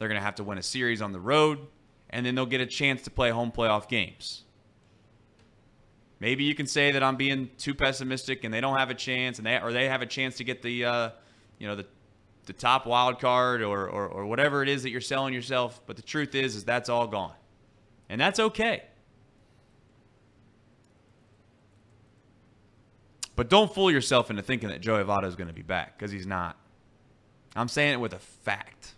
they're 0.00 0.08
going 0.08 0.18
to 0.18 0.24
have 0.24 0.36
to 0.36 0.44
win 0.44 0.56
a 0.56 0.62
series 0.62 1.02
on 1.02 1.12
the 1.12 1.20
road, 1.20 1.58
and 2.08 2.24
then 2.24 2.34
they'll 2.34 2.46
get 2.46 2.62
a 2.62 2.66
chance 2.66 3.02
to 3.02 3.10
play 3.10 3.30
home 3.30 3.52
playoff 3.52 3.86
games. 3.86 4.44
Maybe 6.20 6.44
you 6.44 6.54
can 6.54 6.66
say 6.66 6.92
that 6.92 7.02
I'm 7.02 7.16
being 7.16 7.50
too 7.56 7.74
pessimistic, 7.74 8.44
and 8.44 8.52
they 8.52 8.60
don't 8.60 8.78
have 8.78 8.90
a 8.90 8.94
chance, 8.94 9.38
and 9.38 9.46
they 9.46 9.58
or 9.58 9.72
they 9.72 9.88
have 9.88 10.02
a 10.02 10.06
chance 10.06 10.36
to 10.36 10.44
get 10.44 10.60
the, 10.60 10.84
uh, 10.84 11.10
you 11.58 11.66
know, 11.66 11.74
the 11.74 11.86
the 12.44 12.52
top 12.52 12.86
wild 12.86 13.20
card 13.20 13.62
or, 13.62 13.88
or 13.88 14.06
or 14.06 14.26
whatever 14.26 14.62
it 14.62 14.68
is 14.68 14.82
that 14.82 14.90
you're 14.90 15.00
selling 15.00 15.32
yourself. 15.32 15.80
But 15.86 15.96
the 15.96 16.02
truth 16.02 16.34
is, 16.34 16.56
is 16.56 16.64
that's 16.64 16.90
all 16.90 17.06
gone, 17.06 17.32
and 18.10 18.20
that's 18.20 18.38
okay. 18.38 18.82
But 23.34 23.48
don't 23.48 23.72
fool 23.72 23.90
yourself 23.90 24.28
into 24.28 24.42
thinking 24.42 24.68
that 24.68 24.82
Joey 24.82 25.02
Votto 25.02 25.24
is 25.24 25.34
going 25.34 25.48
to 25.48 25.54
be 25.54 25.62
back 25.62 25.96
because 25.98 26.12
he's 26.12 26.26
not. 26.26 26.58
I'm 27.56 27.68
saying 27.68 27.94
it 27.94 28.00
with 28.00 28.12
a 28.12 28.18
fact. 28.18 28.94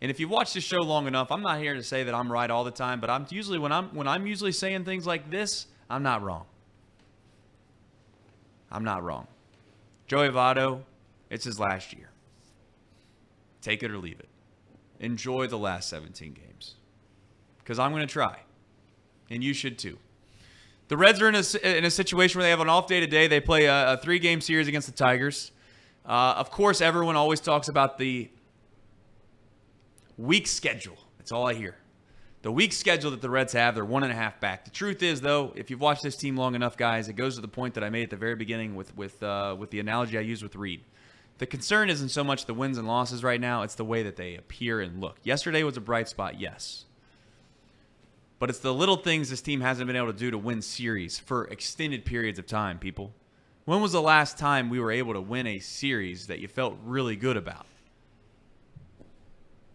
And 0.00 0.10
if 0.10 0.18
you've 0.18 0.30
watched 0.30 0.54
this 0.54 0.64
show 0.64 0.80
long 0.80 1.06
enough, 1.06 1.30
I'm 1.30 1.42
not 1.42 1.60
here 1.60 1.74
to 1.74 1.82
say 1.84 2.02
that 2.02 2.12
I'm 2.12 2.30
right 2.30 2.50
all 2.50 2.64
the 2.64 2.72
time, 2.72 3.00
but 3.00 3.08
I'm 3.08 3.26
usually 3.30 3.60
when 3.60 3.70
I'm 3.70 3.94
when 3.94 4.08
I'm 4.08 4.26
usually 4.26 4.50
saying 4.50 4.84
things 4.84 5.06
like 5.06 5.30
this, 5.30 5.66
I'm 5.88 6.02
not 6.02 6.22
wrong. 6.22 6.46
I'm 8.76 8.84
not 8.84 9.02
wrong. 9.02 9.26
Joey 10.06 10.28
Votto, 10.28 10.82
it's 11.30 11.46
his 11.46 11.58
last 11.58 11.94
year. 11.94 12.10
Take 13.62 13.82
it 13.82 13.90
or 13.90 13.96
leave 13.96 14.20
it. 14.20 14.28
Enjoy 15.00 15.46
the 15.46 15.56
last 15.56 15.88
17 15.88 16.34
games. 16.34 16.74
Because 17.56 17.78
I'm 17.78 17.90
going 17.90 18.06
to 18.06 18.12
try. 18.12 18.40
And 19.30 19.42
you 19.42 19.54
should 19.54 19.78
too. 19.78 19.96
The 20.88 20.96
Reds 20.98 21.22
are 21.22 21.28
in 21.30 21.36
a, 21.36 21.78
in 21.78 21.86
a 21.86 21.90
situation 21.90 22.38
where 22.38 22.44
they 22.44 22.50
have 22.50 22.60
an 22.60 22.68
off 22.68 22.86
day 22.86 23.00
today. 23.00 23.28
They 23.28 23.40
play 23.40 23.64
a, 23.64 23.94
a 23.94 23.96
three 23.96 24.18
game 24.18 24.42
series 24.42 24.68
against 24.68 24.88
the 24.88 24.94
Tigers. 24.94 25.52
Uh, 26.04 26.34
of 26.36 26.50
course, 26.50 26.82
everyone 26.82 27.16
always 27.16 27.40
talks 27.40 27.68
about 27.68 27.96
the 27.96 28.28
weak 30.18 30.46
schedule. 30.46 30.98
That's 31.16 31.32
all 31.32 31.46
I 31.46 31.54
hear. 31.54 31.76
The 32.46 32.52
weak 32.52 32.72
schedule 32.72 33.10
that 33.10 33.20
the 33.20 33.28
Reds 33.28 33.54
have, 33.54 33.74
they're 33.74 33.84
one 33.84 34.04
and 34.04 34.12
a 34.12 34.14
half 34.14 34.38
back. 34.38 34.64
The 34.64 34.70
truth 34.70 35.02
is, 35.02 35.20
though, 35.20 35.52
if 35.56 35.68
you've 35.68 35.80
watched 35.80 36.04
this 36.04 36.14
team 36.14 36.36
long 36.36 36.54
enough, 36.54 36.76
guys, 36.76 37.08
it 37.08 37.14
goes 37.14 37.34
to 37.34 37.40
the 37.40 37.48
point 37.48 37.74
that 37.74 37.82
I 37.82 37.90
made 37.90 38.04
at 38.04 38.10
the 38.10 38.16
very 38.16 38.36
beginning 38.36 38.76
with 38.76 38.96
with 38.96 39.20
uh, 39.20 39.56
with 39.58 39.72
the 39.72 39.80
analogy 39.80 40.16
I 40.16 40.20
used 40.20 40.44
with 40.44 40.54
Reed. 40.54 40.84
The 41.38 41.46
concern 41.46 41.90
isn't 41.90 42.10
so 42.10 42.22
much 42.22 42.46
the 42.46 42.54
wins 42.54 42.78
and 42.78 42.86
losses 42.86 43.24
right 43.24 43.40
now; 43.40 43.62
it's 43.62 43.74
the 43.74 43.84
way 43.84 44.04
that 44.04 44.14
they 44.14 44.36
appear 44.36 44.80
and 44.80 45.00
look. 45.00 45.18
Yesterday 45.24 45.64
was 45.64 45.76
a 45.76 45.80
bright 45.80 46.08
spot, 46.08 46.38
yes, 46.38 46.84
but 48.38 48.48
it's 48.48 48.60
the 48.60 48.72
little 48.72 48.96
things 48.96 49.28
this 49.28 49.42
team 49.42 49.60
hasn't 49.60 49.88
been 49.88 49.96
able 49.96 50.12
to 50.12 50.16
do 50.16 50.30
to 50.30 50.38
win 50.38 50.62
series 50.62 51.18
for 51.18 51.46
extended 51.46 52.04
periods 52.04 52.38
of 52.38 52.46
time. 52.46 52.78
People, 52.78 53.12
when 53.64 53.82
was 53.82 53.90
the 53.90 54.00
last 54.00 54.38
time 54.38 54.70
we 54.70 54.78
were 54.78 54.92
able 54.92 55.14
to 55.14 55.20
win 55.20 55.48
a 55.48 55.58
series 55.58 56.28
that 56.28 56.38
you 56.38 56.46
felt 56.46 56.78
really 56.84 57.16
good 57.16 57.36
about? 57.36 57.66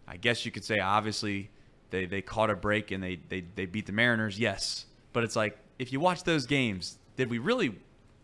I 0.08 0.16
guess 0.16 0.46
you 0.46 0.50
could 0.50 0.64
say 0.64 0.80
obviously 0.80 1.50
they, 1.92 2.06
they 2.06 2.20
caught 2.22 2.50
a 2.50 2.56
break 2.56 2.90
and 2.90 3.00
they, 3.02 3.20
they, 3.28 3.44
they 3.54 3.66
beat 3.66 3.86
the 3.86 3.92
Mariners, 3.92 4.38
yes. 4.38 4.86
But 5.12 5.22
it's 5.22 5.36
like, 5.36 5.56
if 5.78 5.92
you 5.92 6.00
watch 6.00 6.24
those 6.24 6.46
games, 6.46 6.98
did 7.16 7.30
we 7.30 7.38
really 7.38 7.76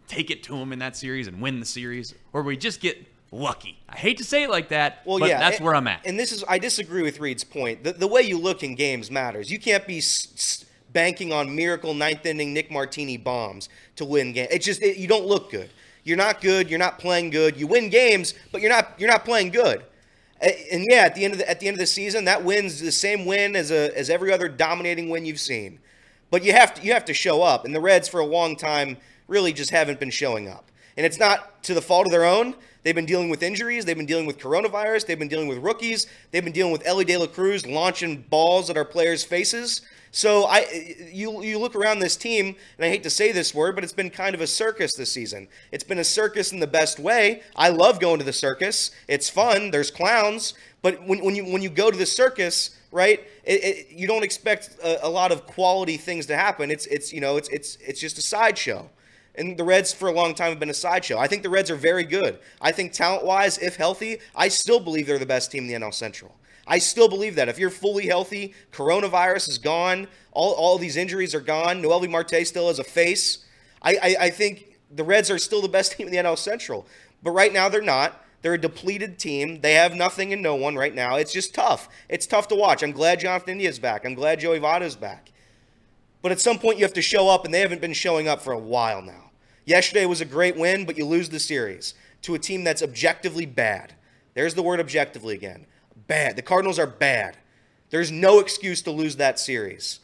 take 0.09 0.31
it 0.31 0.43
to 0.45 0.53
them 0.59 0.73
in 0.73 0.81
that 0.81 0.97
series 0.97 1.29
and 1.29 1.41
win 1.41 1.61
the 1.61 1.67
series? 1.67 2.15
Or 2.33 2.43
we 2.43 2.57
just 2.57 2.81
get 2.81 3.07
lucky? 3.31 3.79
I 3.89 3.97
hate 3.97 4.17
to 4.19 4.25
say 4.25 4.43
it 4.43 4.51
like 4.51 4.71
that, 4.71 5.03
Well, 5.05 5.19
but 5.21 5.29
yeah, 5.29 5.39
that's 5.39 5.59
and- 5.59 5.65
where 5.67 5.75
I'm 5.77 5.87
at. 5.87 6.01
And 6.07 6.19
this 6.19 6.33
is, 6.33 6.43
I 6.49 6.59
disagree 6.59 7.03
with 7.03 7.21
Reed's 7.21 7.45
point. 7.45 7.85
The, 7.85 7.93
the 7.93 8.09
way 8.09 8.23
you 8.23 8.39
look 8.39 8.63
in 8.65 8.75
games 8.75 9.11
matters. 9.11 9.51
You 9.53 9.59
can't 9.59 9.87
be 9.87 9.99
s- 9.99 10.29
s- 10.35 10.65
banking 10.93 11.33
on 11.33 11.55
miracle 11.55 11.93
ninth 11.95 12.25
inning 12.27 12.55
Nick 12.55 12.71
Martini 12.71 13.17
bombs 13.19 13.69
to 13.97 14.05
win 14.05 14.33
games. 14.33 14.49
It's 14.51 14.65
just 14.65 14.83
it, 14.83 14.97
you 14.97 15.07
don't 15.07 15.27
look 15.27 15.51
good. 15.51 15.69
You're 16.05 16.17
not 16.17 16.41
good. 16.41 16.71
You're 16.71 16.79
not 16.79 16.99
playing 16.99 17.29
good. 17.29 17.59
You 17.59 17.67
win 17.67 17.91
games, 17.91 18.33
but 18.51 18.63
you're 18.63 18.71
not 18.71 18.95
you're 18.99 19.11
not 19.11 19.27
playing 19.27 19.51
good. 19.51 19.85
And 20.41 20.87
yeah, 20.89 21.03
at 21.03 21.15
the 21.15 21.25
end 21.25 21.35
of 21.35 21.39
the, 21.39 21.51
at 21.51 21.59
the 21.61 21.67
end 21.67 21.75
of 21.75 21.81
the 21.81 21.87
season, 21.87 22.25
that 22.27 22.45
win's 22.45 22.81
the 22.81 22.93
same 22.93 23.27
win 23.27 23.57
as 23.57 23.71
a 23.71 23.97
as 23.99 24.09
every 24.09 24.33
other 24.33 24.49
dominating 24.49 25.09
win 25.09 25.25
you've 25.25 25.41
seen. 25.41 25.81
But 26.31 26.45
you 26.45 26.53
have 26.53 26.75
to 26.75 26.83
you 26.83 26.93
have 26.93 27.05
to 27.07 27.15
show 27.15 27.43
up, 27.43 27.65
and 27.65 27.75
the 27.75 27.81
Reds 27.81 28.09
for 28.09 28.21
a 28.21 28.27
long 28.27 28.55
time 28.55 28.99
really 29.27 29.53
just 29.53 29.71
haven't 29.71 29.99
been 29.99 30.11
showing 30.11 30.49
up. 30.49 30.71
And 30.97 31.05
it's 31.05 31.19
not 31.19 31.63
to 31.65 31.75
the 31.75 31.83
fault 31.83 32.07
of 32.07 32.13
their 32.13 32.25
own. 32.25 32.55
They've 32.83 32.95
been 32.95 33.07
dealing 33.07 33.31
with 33.31 33.43
injuries. 33.43 33.85
They've 33.85 33.97
been 33.97 34.07
dealing 34.07 34.27
with 34.27 34.39
coronavirus. 34.39 35.07
They've 35.07 35.19
been 35.19 35.29
dealing 35.29 35.49
with 35.49 35.59
rookies. 35.59 36.07
They've 36.31 36.45
been 36.45 36.53
dealing 36.53 36.73
with 36.73 36.87
Elly 36.87 37.05
De 37.05 37.17
La 37.17 37.27
Cruz 37.27 37.67
launching 37.67 38.23
balls 38.31 38.71
at 38.71 38.77
our 38.77 38.85
players' 38.85 39.25
faces. 39.25 39.83
So 40.11 40.45
I, 40.45 40.97
you 41.13 41.43
you 41.43 41.59
look 41.59 41.77
around 41.77 41.99
this 41.99 42.17
team, 42.17 42.57
and 42.77 42.85
I 42.85 42.89
hate 42.89 43.03
to 43.03 43.11
say 43.11 43.33
this 43.33 43.55
word, 43.55 43.75
but 43.75 43.85
it's 43.85 43.93
been 43.93 44.11
kind 44.11 44.35
of 44.35 44.41
a 44.41 44.47
circus 44.47 44.95
this 44.95 45.13
season. 45.13 45.49
It's 45.71 45.85
been 45.85 45.99
a 45.99 46.05
circus 46.05 46.53
in 46.53 46.61
the 46.61 46.67
best 46.67 46.99
way. 46.99 47.43
I 47.57 47.69
love 47.69 48.01
going 48.01 48.19
to 48.19 48.25
the 48.25 48.33
circus. 48.33 48.91
It's 49.07 49.29
fun. 49.29 49.71
There's 49.71 49.91
clowns, 49.91 50.55
but 50.83 51.07
when, 51.07 51.23
when 51.25 51.35
you 51.35 51.45
when 51.45 51.63
you 51.63 51.71
go 51.71 51.91
to 51.91 51.97
the 51.97 52.07
circus, 52.07 52.77
right? 52.91 53.21
It, 53.45 53.65
it, 53.65 53.87
you 53.91 54.07
don't 54.07 54.25
expect 54.25 54.77
a, 54.83 55.07
a 55.07 55.11
lot 55.11 55.33
of 55.33 55.47
quality 55.47 55.97
things 55.97 56.27
to 56.27 56.37
happen. 56.37 56.71
It's 56.71 56.87
it's 56.87 57.13
you 57.13 57.21
know 57.21 57.37
it's 57.37 57.49
it's 57.51 57.77
it's 57.77 58.01
just 58.01 58.19
a 58.19 58.23
sideshow. 58.23 58.89
And 59.35 59.57
the 59.57 59.63
Reds 59.63 59.93
for 59.93 60.09
a 60.09 60.13
long 60.13 60.35
time 60.35 60.51
have 60.51 60.59
been 60.59 60.69
a 60.69 60.75
sideshow. 60.75 61.17
I 61.17 61.29
think 61.29 61.45
the 61.45 61.49
Reds 61.49 61.71
are 61.71 61.77
very 61.77 62.03
good. 62.03 62.41
I 62.61 62.73
think 62.73 62.93
talent 62.93 63.25
wise, 63.25 63.57
if 63.59 63.77
healthy, 63.77 64.19
I 64.35 64.49
still 64.49 64.81
believe 64.81 65.07
they're 65.07 65.19
the 65.19 65.27
best 65.27 65.53
team 65.53 65.65
in 65.65 65.69
the 65.69 65.87
NL 65.87 65.95
Central. 65.95 66.35
I 66.69 66.79
still 66.79 67.09
believe 67.09 67.35
that. 67.37 67.49
If 67.49 67.59
you're 67.59 67.71
fully 67.71 68.07
healthy, 68.07 68.55
coronavirus 68.73 69.49
is 69.49 69.59
gone, 69.59 70.07
all, 70.33 70.53
all 70.53 70.79
these 70.79 70.97
injuries 70.97 71.35
are 71.35 71.41
gone, 71.41 71.83
Noelvi 71.83 72.09
Marte 72.09 72.47
still 72.47 72.69
has 72.69 72.79
a 72.79 72.85
face. 72.85 73.45
I, 73.83 73.97
I, 73.97 74.17
I 74.21 74.31
think 74.31 74.79
the 74.91 75.03
Reds 75.03 75.31
are 75.31 75.39
still 75.39 75.63
the 75.63 75.69
best 75.69 75.93
team 75.97 76.07
in 76.07 76.13
the 76.13 76.19
NL 76.19 76.39
Central. 76.39 76.87
But 77.23 77.33
right 77.33 77.53
now 77.53 77.69
they're 77.69 77.83
not. 77.83 78.25
They're 78.43 78.55
a 78.55 78.61
depleted 78.61 79.19
team. 79.19 79.63
They 79.63 79.75
have 79.75 79.95
nothing 79.95 80.33
and 80.33 80.43
no 80.43 80.55
one 80.55 80.77
right 80.77 80.95
now. 80.95 81.17
It's 81.17 81.33
just 81.33 81.55
tough. 81.55 81.89
It's 82.09 82.27
tough 82.27 82.47
to 82.49 82.55
watch. 82.55 82.83
I'm 82.83 82.93
glad 82.93 83.21
Jonathan 83.21 83.53
India's 83.53 83.81
back. 83.81 84.05
I'm 84.05 84.15
glad 84.15 84.41
Joey 84.41 84.61
Votto's 84.61 84.95
back. 84.95 85.33
But 86.23 86.33
at 86.33 86.41
some 86.41 86.59
point, 86.59 86.79
you 86.79 86.85
have 86.85 86.93
to 86.95 87.03
show 87.03 87.29
up, 87.29 87.45
and 87.45 87.55
they 87.55 87.61
haven't 87.61 87.81
been 87.81 87.93
showing 87.93 88.29
up 88.29 88.41
for 88.41 88.53
a 88.53 88.59
while 88.59 89.03
now. 89.03 89.31
Yesterday 89.65 90.07
was 90.07 90.21
a 90.21 90.25
great 90.25 90.57
win, 90.57 90.85
but 90.85 90.97
you 90.97 91.05
lose 91.05 91.29
the 91.29 91.41
series 91.41 91.95
to 92.23 92.35
a 92.35 92.39
team 92.39 92.65
that's 92.65 92.83
objectively 92.83 93.47
bad. 93.47 93.95
There's 94.35 94.55
the 94.55 94.63
word 94.63 94.81
objectively 94.81 95.35
again. 95.35 95.67
Bad. 96.09 96.35
The 96.35 96.43
Cardinals 96.43 96.79
are 96.79 96.87
bad. 96.87 97.37
There's 97.91 98.11
no 98.11 98.41
excuse 98.41 98.83
to 98.83 98.91
lose 98.91 99.17
that 99.17 99.39
series. 99.39 100.01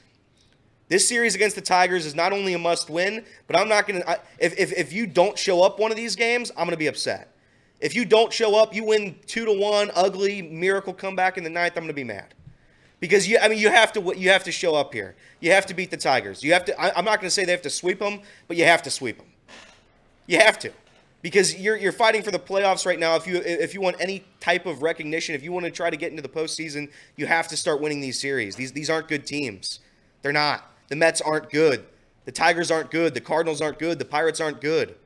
This 0.88 1.08
series 1.08 1.34
against 1.34 1.56
the 1.56 1.62
Tigers 1.62 2.06
is 2.06 2.14
not 2.14 2.32
only 2.32 2.54
a 2.54 2.58
must 2.58 2.88
win, 2.88 3.24
but 3.46 3.56
I'm 3.56 3.68
not 3.68 3.88
going 3.88 4.02
to. 4.02 4.20
If, 4.38 4.56
if, 4.58 4.72
if 4.72 4.92
you 4.92 5.06
don't 5.06 5.38
show 5.38 5.62
up 5.62 5.78
one 5.78 5.90
of 5.90 5.96
these 5.96 6.14
games, 6.14 6.50
I'm 6.50 6.66
going 6.66 6.70
to 6.70 6.76
be 6.76 6.86
upset. 6.86 7.34
If 7.80 7.94
you 7.94 8.04
don't 8.04 8.32
show 8.32 8.56
up, 8.56 8.74
you 8.74 8.84
win 8.84 9.16
two 9.26 9.44
to 9.44 9.52
one, 9.52 9.90
ugly 9.94 10.42
miracle 10.42 10.92
comeback 10.92 11.36
in 11.36 11.44
the 11.44 11.50
ninth. 11.50 11.72
I'm 11.76 11.82
going 11.82 11.88
to 11.88 11.94
be 11.94 12.04
mad 12.04 12.34
because 13.00 13.26
you. 13.26 13.38
I 13.40 13.48
mean, 13.48 13.58
you 13.58 13.70
have 13.70 13.92
to. 13.94 14.14
You 14.16 14.28
have 14.28 14.44
to 14.44 14.52
show 14.52 14.74
up 14.74 14.92
here. 14.92 15.16
You 15.40 15.52
have 15.52 15.66
to 15.66 15.74
beat 15.74 15.90
the 15.90 15.96
Tigers. 15.96 16.44
You 16.44 16.52
have 16.52 16.66
to. 16.66 16.78
I, 16.80 16.96
I'm 16.96 17.04
not 17.04 17.18
going 17.18 17.28
to 17.28 17.30
say 17.30 17.44
they 17.46 17.52
have 17.52 17.62
to 17.62 17.70
sweep 17.70 17.98
them, 17.98 18.20
but 18.46 18.56
you 18.58 18.64
have 18.64 18.82
to 18.82 18.90
sweep 18.90 19.16
them. 19.16 19.26
You 20.26 20.38
have 20.38 20.58
to, 20.60 20.70
because 21.24 21.58
you're 21.58 21.76
you're 21.76 21.90
fighting 21.90 22.22
for 22.22 22.30
the 22.30 22.38
playoffs 22.38 22.84
right 22.84 22.98
now. 22.98 23.16
If 23.16 23.26
you 23.26 23.36
if 23.38 23.72
you 23.72 23.80
want 23.80 23.96
any 23.98 24.26
type 24.40 24.66
of 24.66 24.82
recognition, 24.82 25.34
if 25.34 25.42
you 25.42 25.52
want 25.52 25.64
to 25.64 25.70
try 25.70 25.88
to 25.88 25.96
get 25.96 26.10
into 26.10 26.20
the 26.20 26.28
postseason, 26.28 26.90
you 27.16 27.24
have 27.24 27.48
to 27.48 27.56
start 27.56 27.80
winning 27.80 28.02
these 28.02 28.20
series. 28.20 28.56
These 28.56 28.72
these 28.72 28.90
aren't 28.90 29.08
good 29.08 29.26
teams. 29.26 29.80
They're 30.20 30.32
not. 30.32 30.70
The 30.88 30.96
Mets 30.96 31.22
aren't 31.22 31.48
good. 31.48 31.86
The 32.26 32.32
Tigers 32.32 32.70
aren't 32.70 32.90
good. 32.90 33.14
The 33.14 33.22
Cardinals 33.22 33.62
aren't 33.62 33.78
good. 33.78 33.98
The 33.98 34.04
Pirates 34.04 34.38
aren't 34.38 34.60
good. 34.60 34.96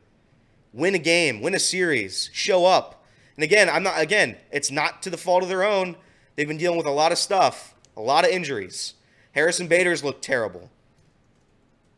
Win 0.73 0.97
a 0.97 0.99
game. 0.99 1.41
Win 1.41 1.55
a 1.55 1.61
series. 1.61 2.31
Show 2.33 2.66
up. 2.66 3.05
And 3.37 3.45
again, 3.45 3.71
I'm 3.71 3.85
not. 3.85 4.01
Again, 4.01 4.37
it's 4.51 4.73
not 4.73 5.05
to 5.05 5.11
the 5.11 5.16
fault 5.16 5.45
of 5.45 5.49
their 5.49 5.62
own. 5.62 5.95
They've 6.35 6.49
been 6.49 6.59
dealing 6.59 6.79
with 6.79 6.87
a 6.87 6.91
lot 6.91 7.12
of 7.12 7.19
stuff, 7.19 7.77
a 7.97 8.01
lot 8.01 8.25
of 8.25 8.33
injuries. 8.33 8.95
Harrison 9.37 9.69
Bader's 9.69 10.03
looked 10.03 10.23
terrible. 10.25 10.69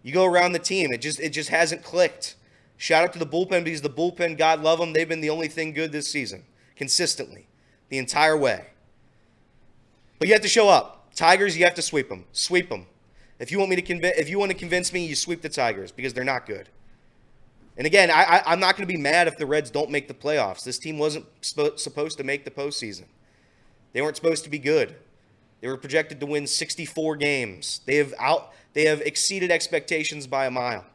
You 0.03 0.12
go 0.12 0.27
around 0.27 0.53
the 0.53 0.59
team, 0.59 0.93
it 0.93 1.01
just 1.01 1.21
it 1.21 1.31
just 1.31 1.49
hasn't 1.49 1.83
clicked. 1.83 2.37
Shout 2.81 3.05
out 3.05 3.12
to 3.12 3.18
the 3.18 3.26
bullpen 3.26 3.62
because 3.62 3.83
the 3.83 3.91
bullpen, 3.91 4.39
God 4.39 4.62
love 4.62 4.78
them, 4.78 4.95
they've 4.95 5.07
been 5.07 5.20
the 5.20 5.28
only 5.28 5.49
thing 5.49 5.74
good 5.74 5.93
this 5.93 6.11
season, 6.11 6.45
consistently, 6.76 7.47
the 7.91 7.99
entire 7.99 8.39
way. 8.39 8.68
But 10.18 10.28
you 10.28 10.35
have 10.35 10.41
to 10.41 10.49
show 10.49 10.70
up. 10.70 11.12
Tigers, 11.14 11.59
you 11.59 11.64
have 11.64 11.74
to 11.74 11.83
sweep 11.83 12.09
them. 12.09 12.24
Sweep 12.33 12.70
them. 12.70 12.87
If 13.39 13.53
you 13.53 13.59
want 13.59 13.68
me 13.68 13.76
to 13.76 13.83
convince, 13.83 14.16
if 14.16 14.31
you 14.31 14.39
want 14.39 14.51
to 14.51 14.57
convince 14.57 14.95
me, 14.95 15.05
you 15.05 15.14
sweep 15.14 15.43
the 15.43 15.51
Tigers 15.51 15.93
because 15.93 16.14
they're 16.14 16.24
not 16.24 16.47
good. 16.47 16.70
And 17.76 17.87
again, 17.87 18.11
I, 18.11 18.43
I'm 18.47 18.61
not 18.61 18.78
going 18.78 18.89
to 18.89 18.93
be 18.93 18.99
mad 18.99 19.28
if 19.28 19.37
the 19.37 19.45
Reds 19.45 19.70
don't 19.70 19.91
make 19.91 20.09
the 20.09 20.14
playoffs. 20.14 20.64
This 20.64 20.78
team 20.78 20.97
wasn't 20.97 21.26
spo- 21.43 21.78
supposed 21.78 22.16
to 22.16 22.24
make 22.24 22.47
the 22.47 22.51
postseason. 22.51 23.05
They 23.93 24.01
weren't 24.01 24.16
supposed 24.16 24.43
to 24.45 24.51
be 24.51 24.59
good. 24.59 24.97
They 25.61 25.68
were 25.68 25.76
projected 25.76 26.18
to 26.20 26.26
win 26.26 26.47
64 26.47 27.16
games. 27.16 27.83
They 27.85 27.97
have 27.97 28.14
out 28.18 28.55
they 28.72 28.85
have 28.85 29.03
exceeded 29.03 29.51
expectations 29.51 30.26
by 30.26 30.47
a 30.47 30.51
mile. 30.51 30.87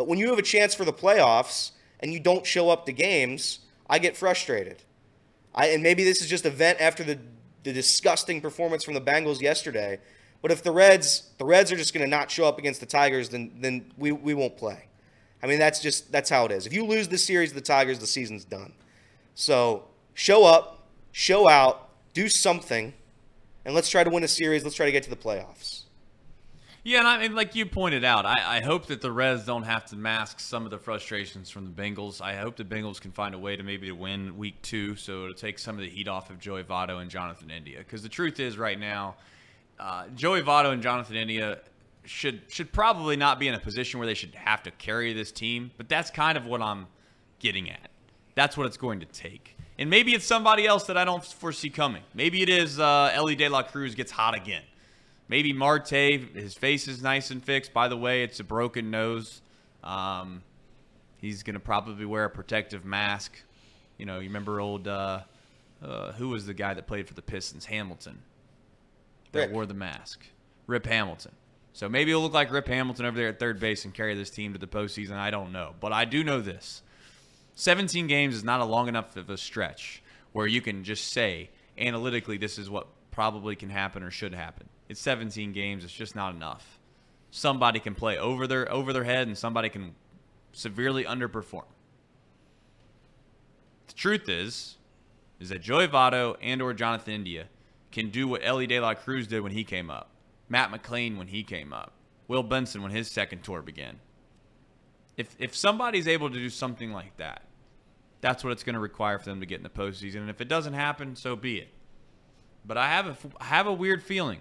But 0.00 0.08
when 0.08 0.18
you 0.18 0.30
have 0.30 0.38
a 0.38 0.42
chance 0.42 0.74
for 0.74 0.86
the 0.86 0.94
playoffs 0.94 1.72
and 2.00 2.10
you 2.10 2.20
don't 2.20 2.46
show 2.46 2.70
up 2.70 2.86
to 2.86 2.92
games, 2.92 3.58
I 3.86 3.98
get 3.98 4.16
frustrated. 4.16 4.82
I 5.54 5.66
and 5.66 5.82
maybe 5.82 6.04
this 6.04 6.22
is 6.22 6.26
just 6.26 6.46
a 6.46 6.50
vent 6.50 6.80
after 6.80 7.04
the 7.04 7.18
the 7.64 7.72
disgusting 7.74 8.40
performance 8.40 8.82
from 8.82 8.94
the 8.94 9.00
Bengals 9.02 9.42
yesterday. 9.42 10.00
But 10.40 10.52
if 10.52 10.62
the 10.62 10.70
Reds 10.70 11.28
the 11.36 11.44
Reds 11.44 11.70
are 11.70 11.76
just 11.76 11.92
going 11.92 12.02
to 12.02 12.08
not 12.08 12.30
show 12.30 12.46
up 12.46 12.58
against 12.58 12.80
the 12.80 12.86
Tigers, 12.86 13.28
then 13.28 13.52
then 13.60 13.92
we, 13.98 14.10
we 14.10 14.32
won't 14.32 14.56
play. 14.56 14.86
I 15.42 15.46
mean 15.46 15.58
that's 15.58 15.80
just 15.82 16.10
that's 16.10 16.30
how 16.30 16.46
it 16.46 16.52
is. 16.52 16.64
If 16.64 16.72
you 16.72 16.86
lose 16.86 17.08
this 17.08 17.22
series 17.22 17.50
to 17.50 17.56
the 17.56 17.60
Tigers, 17.60 17.98
the 17.98 18.06
season's 18.06 18.46
done. 18.46 18.72
So 19.34 19.84
show 20.14 20.46
up, 20.46 20.86
show 21.12 21.46
out, 21.46 21.90
do 22.14 22.30
something, 22.30 22.94
and 23.66 23.74
let's 23.74 23.90
try 23.90 24.02
to 24.02 24.08
win 24.08 24.24
a 24.24 24.28
series. 24.28 24.64
Let's 24.64 24.76
try 24.76 24.86
to 24.86 24.92
get 24.92 25.02
to 25.02 25.10
the 25.10 25.14
playoffs. 25.14 25.79
Yeah, 26.82 27.00
and 27.00 27.08
I 27.08 27.18
mean, 27.18 27.34
like 27.34 27.54
you 27.54 27.66
pointed 27.66 28.04
out, 28.04 28.24
I, 28.24 28.58
I 28.58 28.60
hope 28.62 28.86
that 28.86 29.02
the 29.02 29.12
Reds 29.12 29.44
don't 29.44 29.64
have 29.64 29.84
to 29.86 29.96
mask 29.96 30.40
some 30.40 30.64
of 30.64 30.70
the 30.70 30.78
frustrations 30.78 31.50
from 31.50 31.66
the 31.66 31.70
Bengals. 31.82 32.22
I 32.22 32.36
hope 32.36 32.56
the 32.56 32.64
Bengals 32.64 32.98
can 32.98 33.10
find 33.10 33.34
a 33.34 33.38
way 33.38 33.54
to 33.54 33.62
maybe 33.62 33.88
to 33.88 33.92
win 33.92 34.38
Week 34.38 34.60
Two, 34.62 34.96
so 34.96 35.24
it'll 35.24 35.34
take 35.34 35.58
some 35.58 35.74
of 35.74 35.82
the 35.82 35.90
heat 35.90 36.08
off 36.08 36.30
of 36.30 36.38
Joey 36.38 36.64
Votto 36.64 37.02
and 37.02 37.10
Jonathan 37.10 37.50
India. 37.50 37.78
Because 37.78 38.02
the 38.02 38.08
truth 38.08 38.40
is, 38.40 38.56
right 38.56 38.80
now, 38.80 39.16
uh, 39.78 40.08
Joey 40.14 40.40
Votto 40.40 40.72
and 40.72 40.82
Jonathan 40.82 41.16
India 41.16 41.58
should 42.06 42.40
should 42.48 42.72
probably 42.72 43.16
not 43.16 43.38
be 43.38 43.46
in 43.46 43.54
a 43.54 43.60
position 43.60 44.00
where 44.00 44.06
they 44.06 44.14
should 44.14 44.34
have 44.34 44.62
to 44.62 44.70
carry 44.70 45.12
this 45.12 45.30
team. 45.30 45.70
But 45.76 45.90
that's 45.90 46.10
kind 46.10 46.38
of 46.38 46.46
what 46.46 46.62
I'm 46.62 46.86
getting 47.40 47.70
at. 47.70 47.90
That's 48.34 48.56
what 48.56 48.66
it's 48.66 48.78
going 48.78 49.00
to 49.00 49.06
take. 49.06 49.56
And 49.78 49.90
maybe 49.90 50.14
it's 50.14 50.26
somebody 50.26 50.66
else 50.66 50.84
that 50.84 50.96
I 50.96 51.04
don't 51.04 51.24
foresee 51.24 51.68
coming. 51.68 52.02
Maybe 52.14 52.40
it 52.40 52.48
is 52.48 52.78
uh, 52.78 53.10
Elly 53.12 53.34
De 53.34 53.48
La 53.48 53.62
Cruz 53.62 53.94
gets 53.94 54.10
hot 54.10 54.34
again. 54.34 54.62
Maybe 55.30 55.52
Marte, 55.52 55.90
his 56.34 56.54
face 56.54 56.88
is 56.88 57.04
nice 57.04 57.30
and 57.30 57.40
fixed. 57.40 57.72
By 57.72 57.86
the 57.86 57.96
way, 57.96 58.24
it's 58.24 58.40
a 58.40 58.44
broken 58.44 58.90
nose. 58.90 59.42
Um, 59.84 60.42
he's 61.18 61.44
going 61.44 61.54
to 61.54 61.60
probably 61.60 62.04
wear 62.04 62.24
a 62.24 62.30
protective 62.30 62.84
mask. 62.84 63.40
You 63.96 64.06
know, 64.06 64.16
you 64.16 64.26
remember 64.26 64.58
old, 64.58 64.88
uh, 64.88 65.20
uh, 65.80 66.10
who 66.14 66.30
was 66.30 66.46
the 66.46 66.52
guy 66.52 66.74
that 66.74 66.88
played 66.88 67.06
for 67.06 67.14
the 67.14 67.22
Pistons? 67.22 67.66
Hamilton. 67.66 68.22
That 69.30 69.42
Rip. 69.42 69.50
wore 69.52 69.66
the 69.66 69.74
mask. 69.74 70.26
Rip 70.66 70.84
Hamilton. 70.84 71.30
So 71.74 71.88
maybe 71.88 72.10
it'll 72.10 72.24
look 72.24 72.32
like 72.32 72.50
Rip 72.50 72.66
Hamilton 72.66 73.06
over 73.06 73.16
there 73.16 73.28
at 73.28 73.38
third 73.38 73.60
base 73.60 73.84
and 73.84 73.94
carry 73.94 74.16
this 74.16 74.30
team 74.30 74.54
to 74.54 74.58
the 74.58 74.66
postseason. 74.66 75.12
I 75.12 75.30
don't 75.30 75.52
know. 75.52 75.76
But 75.78 75.92
I 75.92 76.06
do 76.06 76.24
know 76.24 76.40
this 76.40 76.82
17 77.54 78.08
games 78.08 78.34
is 78.34 78.42
not 78.42 78.58
a 78.58 78.64
long 78.64 78.88
enough 78.88 79.16
of 79.16 79.30
a 79.30 79.36
stretch 79.36 80.02
where 80.32 80.48
you 80.48 80.60
can 80.60 80.82
just 80.82 81.12
say 81.12 81.50
analytically 81.78 82.36
this 82.36 82.58
is 82.58 82.68
what 82.68 82.88
probably 83.12 83.54
can 83.54 83.70
happen 83.70 84.02
or 84.02 84.10
should 84.10 84.34
happen. 84.34 84.68
It's 84.90 85.00
17 85.02 85.52
games. 85.52 85.84
It's 85.84 85.92
just 85.92 86.16
not 86.16 86.34
enough. 86.34 86.80
Somebody 87.30 87.78
can 87.78 87.94
play 87.94 88.18
over 88.18 88.48
their 88.48 88.70
over 88.72 88.92
their 88.92 89.04
head, 89.04 89.28
and 89.28 89.38
somebody 89.38 89.68
can 89.68 89.94
severely 90.52 91.04
underperform. 91.04 91.62
The 93.86 93.94
truth 93.94 94.28
is, 94.28 94.78
is 95.38 95.50
that 95.50 95.60
Joey 95.62 95.86
Votto 95.86 96.36
and 96.42 96.60
or 96.60 96.74
Jonathan 96.74 97.14
India 97.14 97.46
can 97.92 98.10
do 98.10 98.26
what 98.26 98.40
Elly 98.42 98.66
De 98.66 98.80
La 98.80 98.94
Cruz 98.94 99.28
did 99.28 99.42
when 99.42 99.52
he 99.52 99.62
came 99.62 99.90
up, 99.90 100.10
Matt 100.48 100.72
McLain 100.72 101.16
when 101.16 101.28
he 101.28 101.44
came 101.44 101.72
up, 101.72 101.92
Will 102.26 102.42
Benson 102.42 102.82
when 102.82 102.90
his 102.90 103.08
second 103.08 103.44
tour 103.44 103.62
began. 103.62 104.00
If 105.16 105.36
if 105.38 105.54
somebody's 105.54 106.08
able 106.08 106.30
to 106.30 106.36
do 106.36 106.50
something 106.50 106.92
like 106.92 107.16
that, 107.18 107.44
that's 108.22 108.42
what 108.42 108.50
it's 108.50 108.64
going 108.64 108.74
to 108.74 108.80
require 108.80 109.20
for 109.20 109.26
them 109.26 109.38
to 109.38 109.46
get 109.46 109.58
in 109.58 109.62
the 109.62 109.70
postseason. 109.70 110.16
And 110.16 110.30
if 110.30 110.40
it 110.40 110.48
doesn't 110.48 110.74
happen, 110.74 111.14
so 111.14 111.36
be 111.36 111.58
it. 111.58 111.68
But 112.66 112.76
I 112.76 112.88
have 112.88 113.06
a 113.06 113.16
I 113.40 113.44
have 113.44 113.68
a 113.68 113.72
weird 113.72 114.02
feeling 114.02 114.40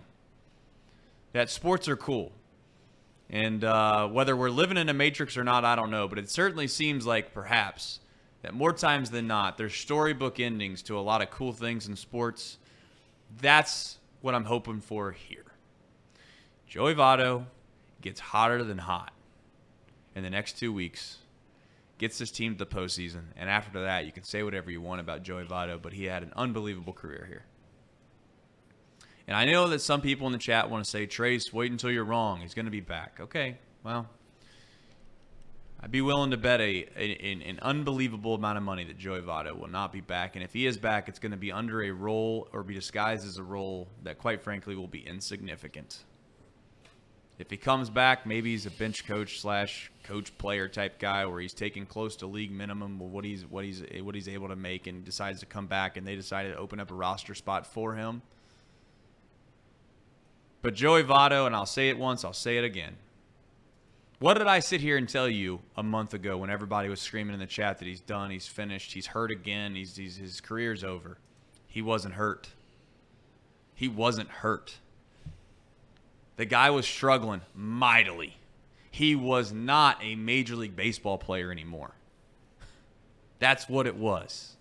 that 1.34 1.50
sports 1.50 1.88
are 1.88 1.98
cool. 1.98 2.32
And 3.30 3.64
uh, 3.64 4.08
whether 4.08 4.36
we're 4.36 4.50
living 4.50 4.78
in 4.78 4.90
a 4.90 4.94
matrix 4.94 5.38
or 5.38 5.44
not, 5.44 5.64
I 5.64 5.76
don't 5.76 5.92
know. 5.92 6.08
But 6.08 6.18
it 6.18 6.30
certainly 6.30 6.68
seems 6.68 7.06
like 7.06 7.34
perhaps 7.34 8.00
that 8.42 8.54
more 8.54 8.74
times 8.74 9.12
than 9.12 9.28
not, 9.28 9.58
there's 9.58 9.76
storybook 9.76 10.40
endings 10.40 10.82
to 10.84 10.98
a 10.98 11.02
lot 11.02 11.22
of 11.22 11.30
cool 11.30 11.54
things 11.54 11.88
in 11.88 11.96
sports. 11.96 12.58
That's 13.42 14.00
what 14.22 14.34
I'm 14.34 14.46
hoping 14.46 14.82
for 14.82 15.12
here. 15.12 15.46
Joey 16.68 16.96
Votto 16.96 17.46
gets 18.02 18.20
hotter 18.20 18.64
than 18.64 18.78
hot 18.78 19.12
in 20.16 20.24
the 20.24 20.30
next 20.30 20.58
two 20.58 20.72
weeks, 20.72 21.18
gets 21.98 22.18
this 22.18 22.32
team 22.32 22.56
to 22.56 22.60
the 22.60 22.66
postseason, 22.66 23.24
and 23.36 23.50
after 23.50 23.82
that, 23.84 24.06
you 24.06 24.12
can 24.12 24.24
say 24.24 24.44
whatever 24.44 24.72
you 24.72 24.82
want 24.82 25.02
about 25.02 25.24
Joey 25.24 25.44
Votto, 25.44 25.82
but 25.82 25.94
he 25.94 26.06
had 26.06 26.24
an 26.24 26.32
unbelievable 26.36 26.94
career 26.94 27.26
here. 27.28 27.44
And 29.30 29.38
I 29.38 29.46
know 29.46 29.68
that 29.68 29.80
some 29.80 30.02
people 30.02 30.26
in 30.26 30.34
the 30.34 30.40
chat 30.40 30.72
want 30.72 30.84
to 30.84 30.90
say, 30.90 31.06
Trace, 31.06 31.54
wait 31.54 31.72
until 31.72 31.92
you're 31.92 32.04
wrong. 32.04 32.42
He's 32.42 32.56
going 32.56 32.66
to 32.66 32.72
be 32.72 32.80
back. 32.80 33.20
Okay, 33.22 33.60
well, 33.84 34.10
I'd 35.80 35.92
be 35.92 36.02
willing 36.02 36.32
to 36.32 36.38
bet 36.38 36.60
a, 36.60 36.88
a 36.98 37.40
an, 37.48 37.60
unbelievable 37.62 38.34
amount 38.34 38.58
of 38.58 38.64
money 38.64 38.86
that 38.86 38.98
Joey 38.98 39.22
Votto 39.22 39.56
will 39.56 39.70
not 39.70 39.94
be 39.94 40.02
back. 40.02 40.36
And 40.36 40.44
if 40.44 40.52
he 40.52 40.66
is 40.66 40.80
back, 40.80 41.08
it's 41.08 41.20
going 41.20 41.32
to 41.32 41.38
be 41.38 41.52
under 41.52 41.84
a 41.84 41.92
role 41.92 42.48
or 42.52 42.64
be 42.64 42.74
disguised 42.74 43.28
as 43.28 43.38
a 43.38 43.44
role 43.44 43.88
that, 44.02 44.18
quite 44.18 44.42
frankly, 44.42 44.76
will 44.76 44.88
be 44.88 45.06
insignificant. 45.06 46.00
If 47.38 47.52
he 47.52 47.58
comes 47.58 47.92
back, 47.92 48.26
maybe 48.26 48.50
he's 48.50 48.66
a 48.66 48.72
bench 48.72 49.06
coach 49.06 49.42
slash 49.42 49.92
coach 50.06 50.36
player 50.40 50.68
type 50.68 50.98
guy 50.98 51.28
where 51.28 51.40
he's 51.40 51.54
taking 51.54 51.86
close 51.86 52.16
to 52.16 52.26
league 52.26 52.52
minimum 52.52 53.00
of 53.00 53.12
what 53.12 53.26
he's 53.26 53.46
what 53.46 53.64
he's 53.64 53.84
what 54.02 54.16
he's 54.16 54.28
able 54.28 54.48
to 54.48 54.56
make 54.56 54.88
and 54.88 55.06
decides 55.06 55.42
to 55.42 55.46
come 55.46 55.68
back 55.68 55.98
and 55.98 56.08
they 56.08 56.16
decide 56.16 56.48
to 56.48 56.58
open 56.58 56.80
up 56.80 56.90
a 56.90 56.96
roster 56.96 57.36
spot 57.36 57.68
for 57.68 57.94
him. 57.94 58.24
But 60.62 60.74
Joey 60.74 61.04
Votto, 61.04 61.46
and 61.46 61.56
I'll 61.56 61.66
say 61.66 61.90
it 61.90 61.98
once, 61.98 62.26
I'll 62.26 62.34
say 62.34 62.58
it 62.58 62.64
again. 62.64 62.98
What 64.20 64.38
did 64.38 64.48
I 64.48 64.60
sit 64.60 64.82
here 64.82 64.98
and 64.98 65.08
tell 65.08 65.30
you 65.30 65.62
a 65.78 65.84
month 65.84 66.14
ago 66.14 66.38
when 66.38 66.50
everybody 66.50 66.90
was 66.90 67.00
screaming 67.00 67.34
in 67.34 67.40
the 67.40 67.46
chat 67.46 67.80
that 67.80 67.86
he's 67.86 68.02
done, 68.02 68.32
he's 68.32 68.48
finished, 68.48 68.92
he's 68.92 69.08
hurt 69.08 69.32
again, 69.32 69.76
he's, 69.76 69.96
he's 69.96 70.18
his 70.18 70.42
career's 70.42 70.84
over? 70.84 71.18
He 71.68 71.82
wasn't 71.82 72.16
hurt. 72.16 72.50
He 73.76 73.88
wasn't 73.88 74.30
hurt. 74.30 74.76
The 76.36 76.46
guy 76.46 76.70
was 76.70 76.86
struggling 76.86 77.42
mightily. 77.56 78.36
He 78.92 79.16
was 79.16 79.54
not 79.54 79.98
a 80.02 80.16
Major 80.16 80.58
League 80.58 80.76
Baseball 80.76 81.18
player 81.18 81.50
anymore. 81.52 81.92
That's 83.40 83.70
what 83.70 83.88
it 83.88 83.96
was. 83.96 84.58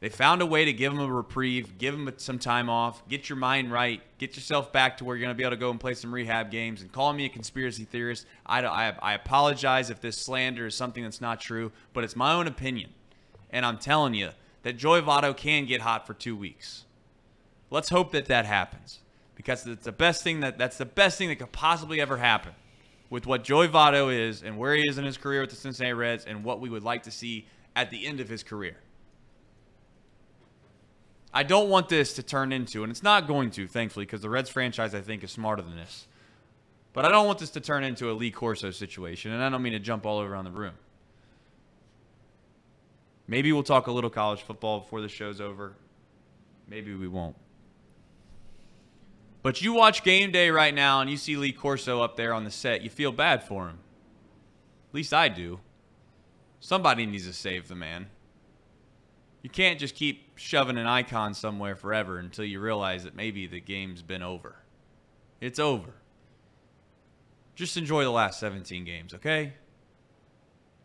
They 0.00 0.08
found 0.08 0.40
a 0.40 0.46
way 0.46 0.64
to 0.64 0.72
give 0.72 0.94
him 0.94 0.98
a 0.98 1.12
reprieve, 1.12 1.76
give 1.76 1.94
him 1.94 2.10
some 2.16 2.38
time 2.38 2.70
off, 2.70 3.06
get 3.06 3.28
your 3.28 3.36
mind 3.36 3.70
right, 3.70 4.00
get 4.16 4.34
yourself 4.34 4.72
back 4.72 4.96
to 4.96 5.04
where 5.04 5.14
you're 5.14 5.26
going 5.26 5.34
to 5.34 5.38
be 5.38 5.44
able 5.44 5.50
to 5.50 5.60
go 5.60 5.70
and 5.70 5.78
play 5.78 5.92
some 5.92 6.12
rehab 6.12 6.50
games. 6.50 6.80
And 6.80 6.90
call 6.90 7.12
me 7.12 7.26
a 7.26 7.28
conspiracy 7.28 7.84
theorist. 7.84 8.26
I, 8.46 8.64
I, 8.64 8.94
I 9.02 9.12
apologize 9.12 9.90
if 9.90 10.00
this 10.00 10.16
slander 10.16 10.66
is 10.66 10.74
something 10.74 11.02
that's 11.02 11.20
not 11.20 11.38
true, 11.38 11.70
but 11.92 12.02
it's 12.02 12.16
my 12.16 12.32
own 12.32 12.46
opinion. 12.46 12.90
And 13.50 13.66
I'm 13.66 13.76
telling 13.76 14.14
you 14.14 14.30
that 14.62 14.78
Joey 14.78 15.02
Votto 15.02 15.36
can 15.36 15.66
get 15.66 15.82
hot 15.82 16.06
for 16.06 16.14
two 16.14 16.34
weeks. 16.34 16.86
Let's 17.70 17.90
hope 17.90 18.12
that 18.12 18.26
that 18.26 18.46
happens 18.46 19.00
because 19.34 19.66
it's 19.66 19.84
the 19.84 19.92
best 19.92 20.24
thing 20.24 20.40
that 20.40 20.56
that's 20.56 20.78
the 20.78 20.86
best 20.86 21.18
thing 21.18 21.28
that 21.28 21.36
could 21.36 21.52
possibly 21.52 22.00
ever 22.00 22.16
happen 22.16 22.52
with 23.10 23.26
what 23.26 23.44
Joey 23.44 23.68
Votto 23.68 24.12
is 24.14 24.42
and 24.42 24.56
where 24.56 24.74
he 24.74 24.88
is 24.88 24.96
in 24.96 25.04
his 25.04 25.18
career 25.18 25.42
with 25.42 25.50
the 25.50 25.56
Cincinnati 25.56 25.92
Reds 25.92 26.24
and 26.24 26.42
what 26.42 26.60
we 26.60 26.70
would 26.70 26.84
like 26.84 27.02
to 27.02 27.10
see 27.10 27.46
at 27.76 27.90
the 27.90 28.06
end 28.06 28.20
of 28.20 28.28
his 28.28 28.42
career. 28.42 28.76
I 31.32 31.42
don't 31.42 31.68
want 31.68 31.88
this 31.88 32.14
to 32.14 32.22
turn 32.22 32.52
into, 32.52 32.82
and 32.82 32.90
it's 32.90 33.02
not 33.02 33.28
going 33.28 33.50
to, 33.52 33.68
thankfully, 33.68 34.04
because 34.04 34.20
the 34.20 34.30
Reds 34.30 34.50
franchise, 34.50 34.94
I 34.94 35.00
think, 35.00 35.22
is 35.22 35.30
smarter 35.30 35.62
than 35.62 35.76
this. 35.76 36.08
But 36.92 37.04
I 37.04 37.08
don't 37.10 37.26
want 37.26 37.38
this 37.38 37.50
to 37.50 37.60
turn 37.60 37.84
into 37.84 38.10
a 38.10 38.14
Lee 38.14 38.32
Corso 38.32 38.72
situation, 38.72 39.30
and 39.30 39.42
I 39.42 39.48
don't 39.48 39.62
mean 39.62 39.74
to 39.74 39.78
jump 39.78 40.04
all 40.06 40.18
over 40.18 40.34
on 40.34 40.44
the 40.44 40.50
room. 40.50 40.74
Maybe 43.28 43.52
we'll 43.52 43.62
talk 43.62 43.86
a 43.86 43.92
little 43.92 44.10
college 44.10 44.42
football 44.42 44.80
before 44.80 45.00
the 45.00 45.08
show's 45.08 45.40
over. 45.40 45.74
Maybe 46.68 46.94
we 46.94 47.06
won't. 47.06 47.36
But 49.42 49.62
you 49.62 49.72
watch 49.72 50.02
game 50.02 50.32
day 50.32 50.50
right 50.50 50.74
now 50.74 51.00
and 51.00 51.08
you 51.08 51.16
see 51.16 51.36
Lee 51.36 51.52
Corso 51.52 52.02
up 52.02 52.16
there 52.16 52.34
on 52.34 52.44
the 52.44 52.50
set, 52.50 52.82
you 52.82 52.90
feel 52.90 53.12
bad 53.12 53.42
for 53.42 53.68
him. 53.68 53.78
At 54.90 54.94
least 54.94 55.14
I 55.14 55.28
do. 55.28 55.60
Somebody 56.58 57.06
needs 57.06 57.26
to 57.26 57.32
save 57.32 57.68
the 57.68 57.74
man. 57.74 58.06
You 59.42 59.48
can't 59.48 59.78
just 59.78 59.94
keep 59.94 60.29
shoving 60.40 60.78
an 60.78 60.86
icon 60.86 61.34
somewhere 61.34 61.76
forever 61.76 62.18
until 62.18 62.46
you 62.46 62.60
realize 62.60 63.04
that 63.04 63.14
maybe 63.14 63.46
the 63.46 63.60
game's 63.60 64.00
been 64.00 64.22
over. 64.22 64.56
It's 65.38 65.58
over. 65.58 65.92
Just 67.54 67.76
enjoy 67.76 68.04
the 68.04 68.10
last 68.10 68.40
17 68.40 68.84
games, 68.84 69.12
okay? 69.12 69.52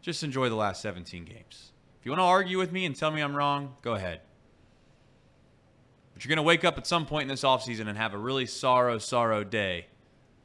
Just 0.02 0.24
enjoy 0.24 0.50
the 0.50 0.56
last 0.56 0.82
17 0.82 1.24
games. 1.24 1.72
If 1.98 2.06
you 2.06 2.12
want 2.12 2.20
to 2.20 2.26
argue 2.26 2.58
with 2.58 2.74
me 2.74 2.86
and 2.86 2.94
tell 2.94 3.12
me 3.12 3.22
I'm 3.22 3.34
wrong, 3.34 3.76
go 3.82 3.94
ahead. 3.94 4.20
But 6.14 6.26
you're 6.26 6.30
going 6.30 6.38
to 6.38 6.44
wake 6.44 6.66
up 6.66 6.78
at 6.78 6.86
some 6.86 7.06
point 7.06 7.24
in 7.24 7.30
this 7.30 7.44
offseason 7.44 7.88
and 7.88 7.98
have 7.98 8.14
a 8.14 8.18
really 8.18 8.46
sorrow, 8.46 8.98
sorrow 8.98 9.46
day 9.46 9.88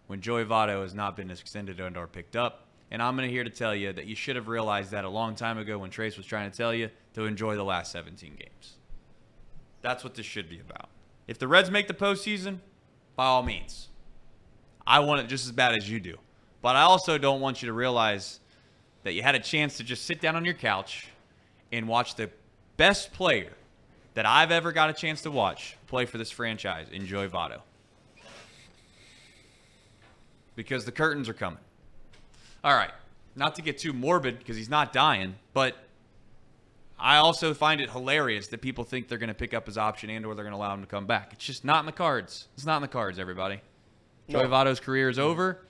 when 0.06 0.20
Joey 0.20 0.44
Votto 0.44 0.82
has 0.82 0.94
not 0.94 1.16
been 1.16 1.32
extended 1.32 1.80
and 1.80 1.96
or 1.96 2.06
picked 2.06 2.36
up. 2.36 2.68
And 2.92 3.02
I'm 3.02 3.16
going 3.16 3.28
to 3.28 3.32
here 3.32 3.44
to 3.44 3.50
tell 3.50 3.74
you 3.74 3.92
that 3.92 4.06
you 4.06 4.14
should 4.14 4.36
have 4.36 4.46
realized 4.46 4.92
that 4.92 5.04
a 5.04 5.08
long 5.08 5.34
time 5.34 5.58
ago 5.58 5.78
when 5.78 5.90
Trace 5.90 6.16
was 6.16 6.26
trying 6.26 6.50
to 6.50 6.56
tell 6.56 6.72
you 6.72 6.90
to 7.14 7.24
enjoy 7.24 7.56
the 7.56 7.64
last 7.64 7.90
17 7.90 8.36
games. 8.36 8.76
That's 9.82 10.04
what 10.04 10.14
this 10.14 10.26
should 10.26 10.48
be 10.48 10.60
about. 10.60 10.88
If 11.26 11.38
the 11.38 11.48
Reds 11.48 11.70
make 11.70 11.88
the 11.88 11.94
postseason, 11.94 12.58
by 13.16 13.26
all 13.26 13.42
means. 13.42 13.88
I 14.86 15.00
want 15.00 15.20
it 15.20 15.28
just 15.28 15.46
as 15.46 15.52
bad 15.52 15.74
as 15.74 15.88
you 15.88 16.00
do. 16.00 16.16
But 16.62 16.76
I 16.76 16.82
also 16.82 17.18
don't 17.18 17.40
want 17.40 17.62
you 17.62 17.66
to 17.66 17.72
realize 17.72 18.40
that 19.02 19.12
you 19.12 19.22
had 19.22 19.34
a 19.34 19.38
chance 19.38 19.76
to 19.78 19.84
just 19.84 20.04
sit 20.04 20.20
down 20.20 20.36
on 20.36 20.44
your 20.44 20.54
couch 20.54 21.08
and 21.72 21.88
watch 21.88 22.16
the 22.16 22.30
best 22.76 23.12
player 23.12 23.52
that 24.14 24.26
I've 24.26 24.50
ever 24.50 24.72
got 24.72 24.90
a 24.90 24.92
chance 24.92 25.22
to 25.22 25.30
watch 25.30 25.76
play 25.86 26.04
for 26.04 26.18
this 26.18 26.30
franchise 26.30 26.88
Enjoy 26.92 27.28
Votto. 27.28 27.60
Because 30.56 30.84
the 30.84 30.92
curtains 30.92 31.28
are 31.28 31.34
coming. 31.34 31.60
All 32.62 32.74
right. 32.74 32.90
Not 33.36 33.54
to 33.54 33.62
get 33.62 33.78
too 33.78 33.92
morbid 33.92 34.38
because 34.38 34.56
he's 34.56 34.68
not 34.68 34.92
dying, 34.92 35.36
but 35.54 35.76
I 37.00 37.16
also 37.16 37.54
find 37.54 37.80
it 37.80 37.90
hilarious 37.90 38.48
that 38.48 38.60
people 38.60 38.84
think 38.84 39.08
they're 39.08 39.18
going 39.18 39.28
to 39.28 39.34
pick 39.34 39.54
up 39.54 39.66
his 39.66 39.78
option 39.78 40.10
and 40.10 40.26
or 40.26 40.34
they're 40.34 40.44
going 40.44 40.52
to 40.52 40.58
allow 40.58 40.74
him 40.74 40.82
to 40.82 40.86
come 40.86 41.06
back. 41.06 41.30
It's 41.32 41.44
just 41.44 41.64
not 41.64 41.80
in 41.80 41.86
the 41.86 41.92
cards. 41.92 42.48
It's 42.54 42.66
not 42.66 42.76
in 42.76 42.82
the 42.82 42.88
cards, 42.88 43.18
everybody. 43.18 43.60
No. 44.28 44.40
Joey 44.40 44.48
Votto's 44.48 44.80
career 44.80 45.08
is 45.08 45.18
over. 45.18 45.62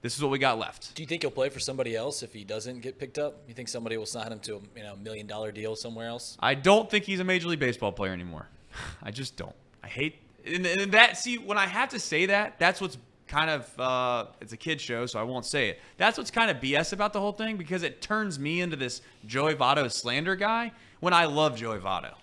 This 0.00 0.16
is 0.16 0.22
what 0.22 0.30
we 0.30 0.38
got 0.38 0.58
left. 0.58 0.94
Do 0.94 1.02
you 1.02 1.06
think 1.06 1.22
he'll 1.22 1.30
play 1.30 1.48
for 1.48 1.58
somebody 1.58 1.96
else 1.96 2.22
if 2.22 2.32
he 2.32 2.44
doesn't 2.44 2.80
get 2.80 2.98
picked 2.98 3.18
up? 3.18 3.42
You 3.48 3.54
think 3.54 3.68
somebody 3.68 3.96
will 3.96 4.06
sign 4.06 4.30
him 4.30 4.38
to 4.40 4.56
a 4.56 4.60
you 4.76 4.84
know 4.84 4.96
million 4.96 5.26
dollar 5.26 5.50
deal 5.50 5.74
somewhere 5.74 6.06
else? 6.06 6.36
I 6.40 6.54
don't 6.54 6.88
think 6.88 7.04
he's 7.04 7.20
a 7.20 7.24
major 7.24 7.48
league 7.48 7.58
baseball 7.58 7.92
player 7.92 8.12
anymore. 8.12 8.48
I 9.02 9.10
just 9.10 9.36
don't. 9.36 9.56
I 9.82 9.88
hate 9.88 10.16
and, 10.46 10.66
and 10.66 10.92
that. 10.92 11.16
See, 11.16 11.38
when 11.38 11.58
I 11.58 11.66
have 11.66 11.90
to 11.90 11.98
say 11.98 12.26
that, 12.26 12.58
that's 12.58 12.80
what's 12.80 12.96
kind 13.28 13.50
of 13.50 13.80
uh, 13.80 14.26
it's 14.40 14.52
a 14.52 14.56
kid 14.56 14.80
show, 14.80 15.06
so 15.06 15.20
I 15.20 15.22
won't 15.22 15.44
say 15.44 15.68
it. 15.68 15.80
That's 15.96 16.18
what's 16.18 16.30
kind 16.30 16.50
of 16.50 16.58
BS 16.58 16.92
about 16.92 17.12
the 17.12 17.20
whole 17.20 17.32
thing 17.32 17.56
because 17.56 17.82
it 17.82 18.00
turns 18.00 18.38
me 18.38 18.60
into 18.60 18.76
this 18.76 19.02
Joey 19.26 19.54
Votto 19.54 19.90
slander 19.90 20.34
guy 20.34 20.72
when 21.00 21.12
I 21.12 21.26
love 21.26 21.56
Joey 21.56 21.78
Votto. 21.78 22.14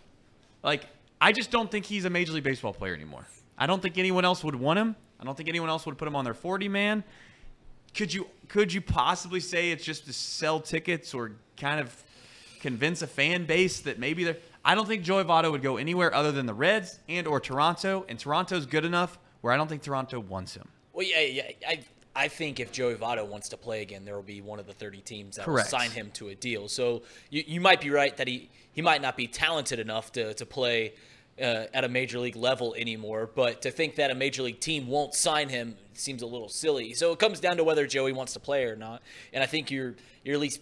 Like 0.64 0.88
I 1.22 1.32
just 1.32 1.52
don't 1.52 1.70
think 1.72 1.86
he's 1.86 2.06
a 2.06 2.10
major 2.10 2.34
league 2.34 2.44
baseball 2.44 2.74
player 2.74 2.94
anymore. 2.94 3.26
I 3.58 3.68
don't 3.68 3.82
think 3.82 3.98
anyone 3.98 4.26
else 4.26 4.44
would 4.44 4.56
want 4.56 4.80
him. 4.80 4.96
I 5.20 5.24
don't 5.24 5.38
think 5.38 5.48
anyone 5.48 5.70
else 5.70 5.86
would 5.86 5.98
put 5.98 6.08
him 6.08 6.16
on 6.16 6.26
their 6.26 6.34
40 6.34 6.68
man. 6.68 7.04
Could 7.96 8.14
you 8.14 8.28
could 8.50 8.74
you 8.74 8.82
possibly 8.82 9.40
say 9.40 9.72
it's 9.72 9.86
just 9.86 10.06
to 10.08 10.14
sell 10.14 10.60
tickets 10.60 11.14
or 11.14 11.32
kind 11.56 11.80
of 11.80 12.04
convince 12.60 13.02
a 13.02 13.08
fan 13.08 13.46
base 13.46 13.80
that 13.82 14.00
maybe 14.00 14.24
they're 14.24 14.38
I 14.66 14.74
don't 14.74 14.88
think 14.88 15.04
Joey 15.04 15.24
Votto 15.24 15.52
would 15.52 15.62
go 15.62 15.78
anywhere 15.78 16.12
other 16.14 16.32
than 16.32 16.48
the 16.48 16.54
Reds 16.54 17.00
and 17.08 17.28
or 17.28 17.40
Toronto, 17.40 18.04
and 18.10 18.18
Toronto's 18.18 18.66
good 18.66 18.84
enough 18.84 19.20
where 19.42 19.54
I 19.54 19.58
don't 19.58 19.68
think 19.68 19.84
Toronto 19.84 20.20
wants 20.20 20.56
him. 20.56 20.68
Well, 20.96 21.06
yeah, 21.06 21.20
yeah. 21.20 21.52
I 21.68 21.84
I 22.16 22.30
think 22.30 22.60
if 22.62 22.72
Joey 22.72 22.96
Votto 22.96 23.28
wants 23.28 23.50
to 23.50 23.58
play 23.58 23.82
again, 23.82 24.06
there 24.06 24.16
will 24.16 24.24
be 24.24 24.40
one 24.40 24.58
of 24.58 24.66
the 24.66 24.74
30 24.74 25.02
teams 25.02 25.36
that 25.36 25.46
Correct. 25.46 25.70
will 25.70 25.80
sign 25.80 25.92
him 25.92 26.12
to 26.14 26.30
a 26.30 26.36
deal. 26.36 26.70
So 26.70 27.04
you, 27.30 27.44
you 27.46 27.60
might 27.60 27.82
be 27.82 27.90
right 27.90 28.16
that 28.16 28.28
he, 28.28 28.50
he 28.72 28.82
might 28.82 29.02
not 29.02 29.18
be 29.18 29.28
talented 29.28 29.80
enough 29.80 30.14
to, 30.14 30.34
to 30.34 30.46
play 30.46 30.94
uh, 31.38 31.66
at 31.74 31.84
a 31.84 31.90
major 31.90 32.20
league 32.20 32.38
level 32.38 32.74
anymore. 32.76 33.30
But 33.34 33.64
to 33.64 33.72
think 33.72 33.96
that 33.96 34.12
a 34.12 34.16
major 34.16 34.44
league 34.44 34.62
team 34.62 34.88
won't 34.88 35.14
sign 35.14 35.50
him 35.50 35.76
seems 35.94 36.22
a 36.22 36.26
little 36.26 36.48
silly. 36.48 36.94
So 36.94 37.12
it 37.12 37.20
comes 37.20 37.42
down 37.42 37.58
to 37.58 37.66
whether 37.66 37.86
Joey 37.86 38.14
wants 38.14 38.32
to 38.34 38.40
play 38.40 38.64
or 38.64 38.78
not. 38.78 39.02
And 39.34 39.44
I 39.44 39.46
think 39.46 39.70
you're 39.70 39.96
you're 40.24 40.36
at 40.36 40.42
least 40.42 40.62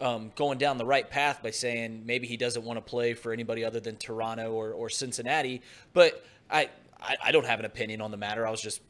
um, 0.00 0.32
going 0.34 0.58
down 0.58 0.76
the 0.76 0.84
right 0.84 1.08
path 1.08 1.40
by 1.40 1.52
saying 1.52 2.02
maybe 2.04 2.26
he 2.26 2.36
doesn't 2.36 2.64
want 2.64 2.78
to 2.78 2.82
play 2.82 3.14
for 3.14 3.32
anybody 3.32 3.64
other 3.64 3.78
than 3.78 3.94
Toronto 3.96 4.50
or, 4.50 4.72
or 4.72 4.88
Cincinnati. 4.88 5.62
But 5.92 6.24
I, 6.50 6.68
I 7.00 7.16
I 7.26 7.32
don't 7.32 7.46
have 7.46 7.60
an 7.60 7.66
opinion 7.66 8.00
on 8.00 8.10
the 8.10 8.16
matter. 8.16 8.44
I 8.44 8.50
was 8.50 8.60
just 8.60 8.80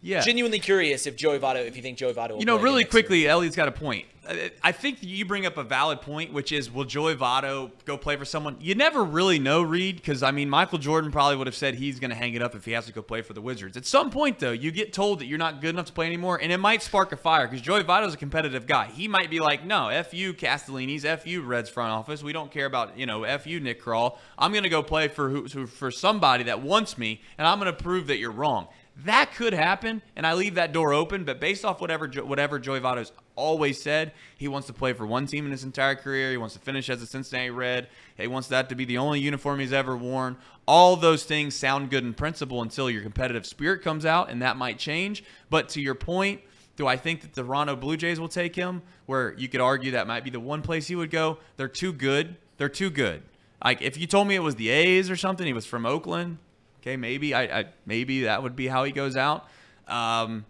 Yeah. 0.00 0.20
genuinely 0.20 0.60
curious 0.60 1.06
if 1.06 1.16
Joey 1.16 1.38
Votto, 1.38 1.66
if 1.66 1.76
you 1.76 1.82
think 1.82 1.98
Joey 1.98 2.12
Votto, 2.12 2.30
will 2.32 2.38
You 2.38 2.44
know, 2.46 2.56
play 2.56 2.64
really 2.64 2.82
next 2.84 2.94
year. 2.94 3.02
quickly, 3.02 3.28
Elliott's 3.28 3.56
got 3.56 3.68
a 3.68 3.72
point. 3.72 4.06
I- 4.28 4.50
I 4.62 4.72
think 4.72 4.98
you 5.00 5.24
bring 5.24 5.46
up 5.46 5.56
a 5.56 5.62
valid 5.64 6.02
point, 6.02 6.34
which 6.34 6.52
is 6.52 6.70
will 6.70 6.84
Joey 6.84 7.16
Votto 7.16 7.70
go 7.86 7.96
play 7.96 8.14
for 8.16 8.26
someone? 8.26 8.56
You 8.60 8.74
never 8.74 9.02
really 9.02 9.38
know, 9.38 9.62
Reed, 9.62 9.96
because 9.96 10.22
I 10.22 10.30
mean, 10.32 10.50
Michael 10.50 10.76
Jordan 10.78 11.10
probably 11.10 11.36
would 11.36 11.46
have 11.46 11.56
said 11.56 11.76
he's 11.76 11.98
going 11.98 12.10
to 12.10 12.16
hang 12.16 12.34
it 12.34 12.42
up 12.42 12.54
if 12.54 12.66
he 12.66 12.72
has 12.72 12.84
to 12.86 12.92
go 12.92 13.00
play 13.00 13.22
for 13.22 13.32
the 13.32 13.40
Wizards. 13.40 13.76
At 13.78 13.86
some 13.86 14.10
point, 14.10 14.38
though, 14.38 14.52
you 14.52 14.70
get 14.70 14.92
told 14.92 15.20
that 15.20 15.26
you're 15.26 15.38
not 15.38 15.62
good 15.62 15.70
enough 15.70 15.86
to 15.86 15.92
play 15.94 16.06
anymore, 16.06 16.38
and 16.40 16.52
it 16.52 16.58
might 16.58 16.82
spark 16.82 17.10
a 17.12 17.16
fire 17.16 17.46
because 17.48 17.62
Joey 17.62 17.82
Votto's 17.84 18.12
a 18.14 18.18
competitive 18.18 18.66
guy. 18.66 18.88
He 18.94 19.08
might 19.08 19.30
be 19.30 19.40
like, 19.40 19.64
no, 19.64 19.88
F 19.88 20.12
you, 20.12 20.34
Castellini's, 20.34 21.06
F 21.06 21.26
you, 21.26 21.40
Reds 21.40 21.70
front 21.70 21.90
office. 21.90 22.22
We 22.22 22.34
don't 22.34 22.50
care 22.52 22.66
about, 22.66 22.98
you 22.98 23.06
know, 23.06 23.24
F 23.24 23.46
you, 23.46 23.60
Nick 23.60 23.82
Krall. 23.82 24.18
I'm 24.38 24.52
going 24.52 24.64
to 24.64 24.68
go 24.68 24.82
play 24.82 25.08
for, 25.08 25.30
who, 25.30 25.66
for 25.66 25.90
somebody 25.90 26.44
that 26.44 26.60
wants 26.60 26.98
me, 26.98 27.22
and 27.38 27.46
I'm 27.48 27.58
going 27.58 27.74
to 27.74 27.82
prove 27.82 28.06
that 28.08 28.18
you're 28.18 28.30
wrong. 28.30 28.68
That 29.04 29.32
could 29.34 29.52
happen, 29.52 30.02
and 30.16 30.26
I 30.26 30.34
leave 30.34 30.56
that 30.56 30.72
door 30.72 30.92
open. 30.92 31.24
But 31.24 31.38
based 31.38 31.64
off 31.64 31.80
whatever 31.80 32.08
whatever 32.08 32.58
Joey 32.58 32.80
Votto's 32.80 33.12
always 33.36 33.80
said, 33.80 34.12
he 34.36 34.48
wants 34.48 34.66
to 34.66 34.72
play 34.72 34.92
for 34.92 35.06
one 35.06 35.26
team 35.26 35.44
in 35.44 35.52
his 35.52 35.62
entire 35.62 35.94
career. 35.94 36.32
He 36.32 36.36
wants 36.36 36.54
to 36.54 36.60
finish 36.60 36.90
as 36.90 37.00
a 37.00 37.06
Cincinnati 37.06 37.50
Red. 37.50 37.88
He 38.16 38.26
wants 38.26 38.48
that 38.48 38.68
to 38.70 38.74
be 38.74 38.84
the 38.84 38.98
only 38.98 39.20
uniform 39.20 39.60
he's 39.60 39.72
ever 39.72 39.96
worn. 39.96 40.36
All 40.66 40.96
those 40.96 41.22
things 41.22 41.54
sound 41.54 41.90
good 41.90 42.02
in 42.02 42.12
principle 42.12 42.60
until 42.60 42.90
your 42.90 43.02
competitive 43.02 43.46
spirit 43.46 43.82
comes 43.82 44.04
out, 44.04 44.30
and 44.30 44.42
that 44.42 44.56
might 44.56 44.80
change. 44.80 45.22
But 45.48 45.68
to 45.70 45.80
your 45.80 45.94
point, 45.94 46.40
do 46.74 46.88
I 46.88 46.96
think 46.96 47.20
that 47.20 47.34
the 47.34 47.42
Toronto 47.42 47.76
Blue 47.76 47.96
Jays 47.96 48.18
will 48.18 48.28
take 48.28 48.56
him? 48.56 48.82
Where 49.06 49.32
you 49.34 49.48
could 49.48 49.60
argue 49.60 49.92
that 49.92 50.08
might 50.08 50.24
be 50.24 50.30
the 50.30 50.40
one 50.40 50.60
place 50.60 50.88
he 50.88 50.96
would 50.96 51.10
go. 51.10 51.38
They're 51.56 51.68
too 51.68 51.92
good. 51.92 52.36
They're 52.56 52.68
too 52.68 52.90
good. 52.90 53.22
Like 53.64 53.80
if 53.80 53.96
you 53.96 54.08
told 54.08 54.26
me 54.26 54.34
it 54.34 54.42
was 54.42 54.56
the 54.56 54.70
A's 54.70 55.08
or 55.08 55.16
something, 55.16 55.46
he 55.46 55.52
was 55.52 55.66
from 55.66 55.86
Oakland. 55.86 56.38
Okay, 56.80 56.96
maybe 56.96 57.34
I, 57.34 57.60
I 57.60 57.64
maybe 57.86 58.22
that 58.22 58.42
would 58.42 58.56
be 58.56 58.68
how 58.68 58.84
he 58.84 58.92
goes 58.92 59.16
out. 59.16 59.48
Um, 59.86 60.44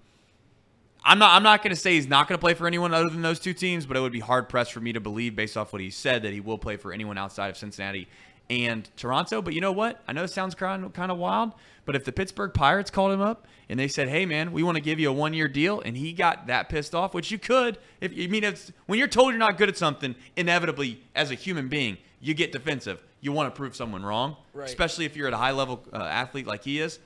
I'm 1.05 1.19
not 1.19 1.35
I'm 1.35 1.43
not 1.43 1.63
going 1.63 1.75
to 1.75 1.81
say 1.81 1.95
he's 1.95 2.09
not 2.09 2.29
going 2.29 2.37
to 2.37 2.41
play 2.41 2.55
for 2.55 2.67
anyone 2.67 2.93
other 2.93 3.09
than 3.09 3.23
those 3.23 3.41
two 3.41 3.55
teams, 3.55 3.87
but 3.87 3.97
it 3.97 4.01
would 4.01 4.13
be 4.13 4.21
hard 4.21 4.49
pressed 4.49 4.73
for 4.73 4.81
me 4.81 4.93
to 4.93 5.01
believe 5.01 5.35
based 5.35 5.57
off 5.57 5.73
what 5.73 5.81
he 5.81 5.91
said 5.91 6.23
that 6.23 6.33
he 6.33 6.41
will 6.41 6.59
play 6.59 6.77
for 6.77 6.93
anyone 6.93 7.17
outside 7.17 7.49
of 7.49 7.57
Cincinnati 7.57 8.09
and 8.51 8.89
Toronto. 8.97 9.41
But 9.41 9.55
you 9.55 9.61
know 9.61 9.73
what? 9.73 10.03
I 10.07 10.13
know 10.13 10.25
it 10.25 10.29
sounds 10.29 10.55
kind 10.55 10.85
of, 10.85 10.93
kind 10.93 11.11
of 11.11 11.19
wild, 11.19 11.53
but 11.85 11.97
if 11.97 12.05
the 12.05 12.13
Pittsburgh 12.13 12.53
Pirates 12.53 12.91
called 12.91 13.13
him 13.13 13.21
up 13.21 13.47
and 13.69 13.81
they 13.81 13.89
said, 13.89 14.09
"Hey 14.09 14.27
man, 14.27 14.53
we 14.53 14.63
want 14.63 14.77
to 14.77 14.83
give 14.83 15.01
you 15.01 15.09
a 15.09 15.13
one 15.13 15.33
year 15.33 15.49
deal," 15.49 15.81
and 15.81 15.97
he 15.97 16.13
got 16.13 16.47
that 16.49 16.69
pissed 16.69 16.95
off, 16.95 17.15
which 17.15 17.31
you 17.31 17.39
could, 17.39 17.79
if 18.01 18.15
you 18.15 18.29
mean 18.29 18.45
it's 18.45 18.73
when 18.87 18.99
you're 18.99 19.09
told 19.09 19.31
you're 19.31 19.39
not 19.39 19.57
good 19.57 19.69
at 19.69 19.79
something, 19.79 20.15
inevitably 20.37 21.03
as 21.15 21.31
a 21.31 21.35
human 21.35 21.69
being, 21.69 21.97
you 22.21 22.35
get 22.35 22.53
defensive. 22.53 23.03
You 23.21 23.33
want 23.33 23.53
to 23.53 23.57
prove 23.57 23.75
someone 23.75 24.05
wrong, 24.05 24.37
Right. 24.55 24.69
especially 24.69 25.05
if 25.05 25.17
you're 25.17 25.27
at 25.27 25.33
a 25.35 25.39
high 25.39 25.51
level 25.53 25.83
uh, 25.93 25.97
athlete 25.97 26.47
like 26.47 26.63
he 26.65 26.81
is. 26.81 26.99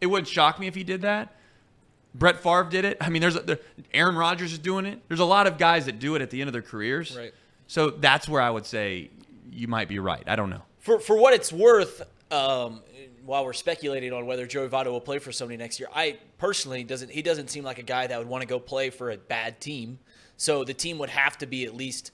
It 0.00 0.06
wouldn't 0.06 0.28
shock 0.28 0.58
me 0.58 0.66
if 0.66 0.74
he 0.74 0.82
did 0.84 1.02
that. 1.02 1.34
Brett 2.14 2.38
Favre 2.42 2.64
did 2.68 2.84
it. 2.84 2.96
I 3.00 3.08
mean, 3.08 3.22
there's 3.22 3.36
a, 3.36 3.40
there, 3.40 3.58
Aaron 3.94 4.16
Rodgers 4.16 4.52
is 4.52 4.58
doing 4.58 4.84
it. 4.84 5.00
There's 5.06 5.20
a 5.20 5.24
lot 5.24 5.46
of 5.46 5.58
guys 5.58 5.86
that 5.86 5.98
do 6.00 6.16
it 6.16 6.22
at 6.22 6.30
the 6.30 6.40
end 6.40 6.48
of 6.48 6.52
their 6.52 6.62
careers. 6.62 7.16
Right. 7.16 7.32
So 7.68 7.90
that's 7.90 8.28
where 8.28 8.42
I 8.42 8.50
would 8.50 8.66
say 8.66 9.10
you 9.52 9.68
might 9.68 9.88
be 9.88 10.00
right. 10.00 10.24
I 10.26 10.34
don't 10.36 10.50
know. 10.50 10.62
for 10.80 10.98
for 10.98 11.16
what 11.16 11.34
it's 11.34 11.52
worth, 11.52 12.02
um, 12.32 12.80
while 13.24 13.44
we're 13.44 13.52
speculating 13.52 14.12
on 14.12 14.26
whether 14.26 14.44
Joey 14.46 14.68
Votto 14.68 14.86
will 14.86 15.00
play 15.00 15.18
for 15.20 15.30
somebody 15.30 15.56
next 15.56 15.78
year, 15.78 15.88
I 15.94 16.16
personally 16.38 16.82
doesn't 16.82 17.10
he 17.12 17.22
doesn't 17.22 17.48
seem 17.48 17.62
like 17.62 17.78
a 17.78 17.82
guy 17.84 18.08
that 18.08 18.18
would 18.18 18.26
want 18.28 18.42
to 18.42 18.48
go 18.48 18.58
play 18.58 18.90
for 18.90 19.12
a 19.12 19.16
bad 19.16 19.60
team. 19.60 20.00
So 20.36 20.64
the 20.64 20.74
team 20.74 20.98
would 20.98 21.10
have 21.10 21.38
to 21.38 21.46
be 21.46 21.64
at 21.64 21.76
least 21.76 22.10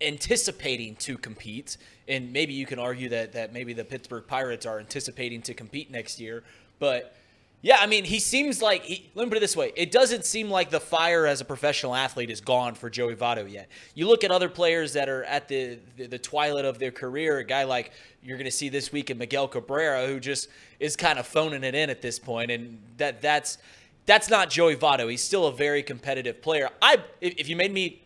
anticipating 0.00 0.96
to 0.96 1.16
compete, 1.18 1.76
and 2.08 2.32
maybe 2.32 2.52
you 2.52 2.66
can 2.66 2.78
argue 2.78 3.08
that 3.10 3.32
that 3.32 3.52
maybe 3.52 3.72
the 3.72 3.84
Pittsburgh 3.84 4.26
Pirates 4.26 4.66
are 4.66 4.78
anticipating 4.78 5.42
to 5.42 5.54
compete 5.54 5.90
next 5.90 6.20
year, 6.20 6.42
but. 6.78 7.14
Yeah, 7.62 7.76
I 7.78 7.86
mean, 7.86 8.04
he 8.04 8.20
seems 8.20 8.62
like 8.62 8.84
he, 8.84 9.10
let 9.14 9.24
me 9.24 9.28
put 9.28 9.36
it 9.36 9.40
this 9.40 9.54
way: 9.54 9.70
it 9.76 9.90
doesn't 9.90 10.24
seem 10.24 10.48
like 10.48 10.70
the 10.70 10.80
fire 10.80 11.26
as 11.26 11.42
a 11.42 11.44
professional 11.44 11.94
athlete 11.94 12.30
is 12.30 12.40
gone 12.40 12.74
for 12.74 12.88
Joey 12.88 13.14
Votto 13.14 13.50
yet. 13.52 13.68
You 13.94 14.08
look 14.08 14.24
at 14.24 14.30
other 14.30 14.48
players 14.48 14.94
that 14.94 15.10
are 15.10 15.24
at 15.24 15.46
the 15.48 15.78
the, 15.98 16.06
the 16.06 16.18
twilight 16.18 16.64
of 16.64 16.78
their 16.78 16.90
career. 16.90 17.36
A 17.36 17.44
guy 17.44 17.64
like 17.64 17.92
you're 18.22 18.38
going 18.38 18.46
to 18.46 18.50
see 18.50 18.70
this 18.70 18.92
week 18.92 19.10
in 19.10 19.18
Miguel 19.18 19.46
Cabrera, 19.46 20.06
who 20.06 20.20
just 20.20 20.48
is 20.78 20.96
kind 20.96 21.18
of 21.18 21.26
phoning 21.26 21.62
it 21.62 21.74
in 21.74 21.90
at 21.90 22.00
this 22.00 22.18
point, 22.18 22.50
and 22.50 22.80
that 22.96 23.20
that's 23.20 23.58
that's 24.06 24.30
not 24.30 24.48
Joey 24.48 24.74
Votto. 24.74 25.10
He's 25.10 25.22
still 25.22 25.46
a 25.46 25.52
very 25.52 25.82
competitive 25.82 26.40
player. 26.40 26.70
I 26.80 26.96
if, 27.20 27.34
if 27.36 27.48
you 27.50 27.56
made 27.56 27.74
me 27.74 28.00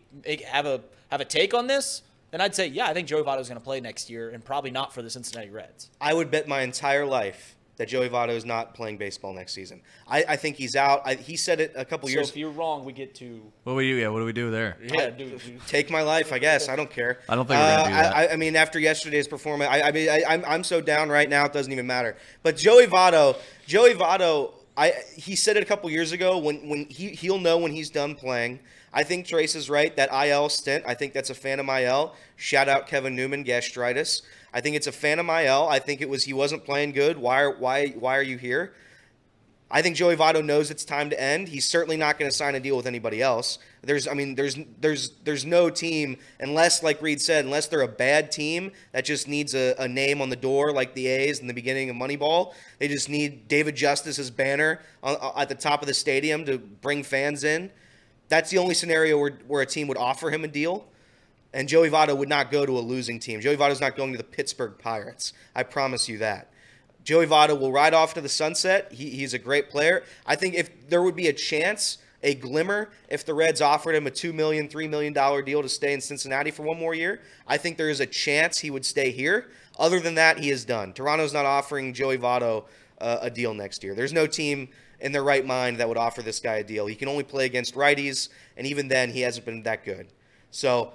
have 0.45 0.65
a 0.65 0.81
have 1.11 1.21
a 1.21 1.25
take 1.25 1.53
on 1.53 1.67
this, 1.67 2.01
then 2.31 2.41
I'd 2.41 2.55
say 2.55 2.67
yeah, 2.67 2.87
I 2.87 2.93
think 2.93 3.07
Joey 3.07 3.23
Votto 3.23 3.39
is 3.39 3.47
going 3.47 3.59
to 3.59 3.63
play 3.63 3.79
next 3.79 4.09
year, 4.09 4.29
and 4.29 4.43
probably 4.43 4.71
not 4.71 4.93
for 4.93 5.01
the 5.01 5.09
Cincinnati 5.09 5.49
Reds. 5.49 5.89
I 6.01 6.13
would 6.13 6.31
bet 6.31 6.47
my 6.47 6.61
entire 6.61 7.05
life 7.05 7.55
that 7.77 7.89
Joey 7.89 8.07
Votto 8.07 8.29
is 8.29 8.45
not 8.45 8.73
playing 8.73 8.97
baseball 8.97 9.33
next 9.33 9.51
season. 9.53 9.81
I, 10.07 10.23
I 10.29 10.35
think 10.37 10.55
he's 10.55 10.77
out. 10.77 11.01
I, 11.05 11.15
he 11.15 11.35
said 11.35 11.59
it 11.59 11.73
a 11.75 11.83
couple 11.83 12.07
So 12.07 12.13
years. 12.13 12.27
So 12.29 12.31
if 12.31 12.37
you're 12.37 12.49
wrong, 12.51 12.85
we 12.85 12.93
get 12.93 13.13
to 13.15 13.41
What 13.63 13.73
do 13.73 13.75
we 13.75 13.89
do? 13.91 13.95
Yeah, 13.97 14.07
what 14.07 14.19
do 14.19 14.25
we 14.25 14.31
do 14.31 14.49
there? 14.49 14.77
yeah, 14.81 15.09
dude. 15.09 15.41
dude. 15.41 15.67
Take 15.67 15.89
my 15.91 16.01
life, 16.01 16.31
I 16.31 16.39
guess. 16.39 16.69
I 16.69 16.77
don't 16.77 16.89
care. 16.89 17.19
I 17.27 17.35
don't 17.35 17.45
think 17.45 17.59
we're 17.59 17.65
gonna 17.67 17.83
Uh, 17.83 17.87
do 17.87 17.93
that. 17.93 18.15
I, 18.15 18.27
I 18.29 18.35
mean, 18.37 18.55
after 18.55 18.79
yesterday's 18.79 19.27
performance, 19.27 19.69
I, 19.69 19.81
I 19.81 19.91
mean, 19.91 20.07
I, 20.07 20.23
I'm, 20.25 20.45
I'm 20.45 20.63
so 20.63 20.79
down 20.79 21.09
right 21.09 21.29
now. 21.29 21.43
It 21.45 21.51
doesn't 21.51 21.71
even 21.71 21.85
matter. 21.85 22.15
But 22.43 22.55
Joey 22.55 22.87
Votto, 22.87 23.35
Joey 23.67 23.93
Votto, 23.93 24.53
I 24.77 24.93
he 25.15 25.35
said 25.35 25.57
it 25.57 25.63
a 25.63 25.65
couple 25.65 25.89
years 25.89 26.13
ago 26.13 26.37
when 26.37 26.69
when 26.69 26.85
he 26.89 27.09
he'll 27.09 27.39
know 27.39 27.57
when 27.57 27.71
he's 27.73 27.89
done 27.89 28.15
playing. 28.15 28.59
I 28.95 29.03
think 29.03 29.27
Trace 29.27 29.55
is 29.55 29.69
right. 29.69 29.93
That 29.97 30.09
IL 30.11 30.47
stint, 30.47 30.85
I 30.87 30.93
think 30.93 31.13
that's 31.13 31.29
a 31.29 31.35
phantom 31.35 31.69
IL. 31.69 32.15
Shout 32.37 32.69
out 32.69 32.87
Kevin 32.87 33.13
Newman, 33.13 33.43
gastritis. 33.43 34.21
I 34.53 34.61
think 34.61 34.77
it's 34.77 34.87
a 34.87 34.91
phantom 34.93 35.29
IL. 35.29 35.67
I 35.67 35.79
think 35.79 35.99
it 35.99 36.07
was 36.07 36.23
he 36.23 36.31
wasn't 36.31 36.63
playing 36.63 36.93
good. 36.93 37.17
Why 37.17 37.41
are 37.41 37.51
why 37.51 37.89
why 37.89 38.17
are 38.17 38.23
you 38.23 38.37
here? 38.37 38.73
I 39.69 39.81
think 39.81 39.95
Joey 39.95 40.15
Votto 40.15 40.45
knows 40.45 40.69
it's 40.69 40.85
time 40.85 41.09
to 41.09 41.19
end. 41.19 41.49
He's 41.49 41.65
certainly 41.65 41.97
not 41.97 42.19
going 42.19 42.29
to 42.29 42.35
sign 42.35 42.53
a 42.53 42.59
deal 42.59 42.77
with 42.77 42.85
anybody 42.85 43.21
else. 43.21 43.57
There's, 43.81 44.07
I 44.07 44.13
mean, 44.13 44.35
there's, 44.35 44.57
there's, 44.79 45.09
there's 45.23 45.43
no 45.43 45.71
team 45.71 46.17
unless, 46.39 46.83
like 46.83 47.01
Reed 47.01 47.19
said, 47.19 47.45
unless 47.45 47.67
they're 47.67 47.81
a 47.81 47.87
bad 47.87 48.31
team 48.31 48.71
that 48.91 49.05
just 49.05 49.27
needs 49.27 49.55
a, 49.55 49.73
a 49.79 49.87
name 49.87 50.21
on 50.21 50.29
the 50.29 50.35
door, 50.35 50.71
like 50.71 50.93
the 50.93 51.07
A's 51.07 51.39
in 51.39 51.47
the 51.47 51.53
beginning 51.53 51.89
of 51.89 51.95
Moneyball. 51.95 52.53
They 52.77 52.87
just 52.87 53.09
need 53.09 53.47
David 53.47 53.75
Justice's 53.75 54.29
banner 54.29 54.81
on, 55.01 55.17
at 55.35 55.49
the 55.49 55.55
top 55.55 55.81
of 55.81 55.87
the 55.87 55.95
stadium 55.95 56.45
to 56.45 56.59
bring 56.59 57.03
fans 57.03 57.43
in. 57.43 57.71
That's 58.29 58.49
the 58.49 58.57
only 58.57 58.73
scenario 58.73 59.19
where, 59.19 59.37
where 59.47 59.61
a 59.61 59.65
team 59.65 59.87
would 59.87 59.97
offer 59.97 60.29
him 60.29 60.43
a 60.43 60.47
deal. 60.47 60.87
And 61.53 61.69
Joey 61.69 61.89
Votto 61.89 62.17
would 62.17 62.27
not 62.27 62.51
go 62.51 62.65
to 62.65 62.77
a 62.77 62.81
losing 62.81 63.19
team. 63.19 63.39
Joey 63.39 63.55
Votto's 63.55 63.79
not 63.79 63.95
going 63.95 64.11
to 64.11 64.17
the 64.17 64.25
Pittsburgh 64.25 64.73
Pirates. 64.77 65.31
I 65.55 65.63
promise 65.63 66.09
you 66.09 66.17
that. 66.17 66.51
Joey 67.05 67.27
Votto 67.27 67.57
will 67.57 67.71
ride 67.71 67.93
off 67.93 68.13
to 68.15 68.21
the 68.21 68.27
sunset. 68.27 68.91
He, 68.91 69.11
he's 69.11 69.33
a 69.33 69.39
great 69.39 69.69
player. 69.69 70.03
I 70.25 70.35
think 70.35 70.55
if 70.55 70.89
there 70.89 71.01
would 71.01 71.15
be 71.15 71.27
a 71.27 71.33
chance, 71.33 71.99
a 72.23 72.33
glimmer, 72.33 72.89
if 73.07 73.23
the 73.23 73.33
Reds 73.33 73.61
offered 73.61 73.93
him 73.95 74.07
a 74.07 74.11
$2 74.11 74.33
million, 74.33 74.67
$3 74.67 74.89
million 74.89 75.13
deal 75.13 75.61
to 75.61 75.69
stay 75.69 75.93
in 75.93 76.01
Cincinnati 76.01 76.49
for 76.49 76.63
one 76.63 76.79
more 76.79 76.95
year, 76.95 77.21
I 77.47 77.57
think 77.57 77.77
there 77.77 77.89
is 77.89 77.99
a 77.99 78.07
chance 78.07 78.59
he 78.59 78.71
would 78.71 78.85
stay 78.85 79.11
here. 79.11 79.51
Other 79.77 79.99
than 79.99 80.15
that, 80.15 80.39
he 80.39 80.49
is 80.49 80.65
done. 80.65 80.93
Toronto's 80.93 81.33
not 81.33 81.45
offering 81.45 81.93
Joey 81.93 82.17
Votto 82.17 82.65
uh, 82.99 83.19
a 83.21 83.29
deal 83.29 83.53
next 83.53 83.83
year. 83.83 83.93
There's 83.93 84.13
no 84.13 84.25
team 84.25 84.69
in 84.99 85.11
their 85.11 85.23
right 85.23 85.45
mind 85.45 85.77
that 85.77 85.87
would 85.87 85.97
offer 85.97 86.21
this 86.21 86.39
guy 86.39 86.55
a 86.55 86.63
deal. 86.63 86.85
He 86.85 86.95
can 86.95 87.07
only 87.07 87.23
play 87.23 87.45
against 87.45 87.75
righties, 87.75 88.29
and 88.57 88.65
even 88.65 88.87
then, 88.87 89.11
he 89.11 89.21
hasn't 89.21 89.45
been 89.45 89.63
that 89.63 89.83
good. 89.83 90.07
So 90.51 90.93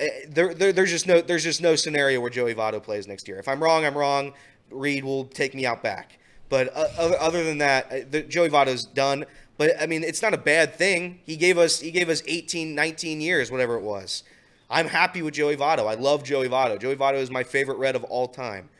uh, 0.00 0.06
there, 0.28 0.54
there, 0.54 0.72
there's 0.72 0.90
just 0.90 1.06
no 1.06 1.20
there's 1.20 1.44
just 1.44 1.60
no 1.62 1.76
scenario 1.76 2.20
where 2.20 2.30
Joey 2.30 2.54
Votto 2.54 2.82
plays 2.82 3.06
next 3.06 3.28
year. 3.28 3.38
If 3.38 3.48
I'm 3.48 3.62
wrong, 3.62 3.84
I'm 3.84 3.96
wrong. 3.96 4.32
Reed 4.70 5.04
will 5.04 5.24
take 5.26 5.54
me 5.54 5.66
out 5.66 5.82
back. 5.82 6.18
But 6.48 6.74
uh, 6.74 6.88
other, 6.98 7.18
other 7.20 7.44
than 7.44 7.58
that, 7.58 7.86
uh, 7.92 7.96
the, 8.10 8.22
Joey 8.22 8.48
Votto's 8.48 8.84
done. 8.84 9.24
But 9.56 9.80
I 9.80 9.86
mean, 9.86 10.02
it's 10.02 10.22
not 10.22 10.34
a 10.34 10.38
bad 10.38 10.74
thing. 10.74 11.20
He 11.24 11.36
gave 11.36 11.58
us 11.58 11.80
he 11.80 11.90
gave 11.90 12.08
us 12.08 12.22
18, 12.26 12.74
19 12.74 13.20
years, 13.20 13.50
whatever 13.50 13.76
it 13.76 13.82
was. 13.82 14.24
I'm 14.70 14.88
happy 14.88 15.22
with 15.22 15.34
Joey 15.34 15.56
Votto. 15.56 15.86
I 15.86 15.94
love 15.94 16.24
Joey 16.24 16.48
Votto. 16.48 16.80
Joey 16.80 16.96
Votto 16.96 17.16
is 17.16 17.30
my 17.30 17.44
favorite 17.44 17.78
Red 17.78 17.94
of 17.94 18.04
all 18.04 18.26
time. 18.26 18.70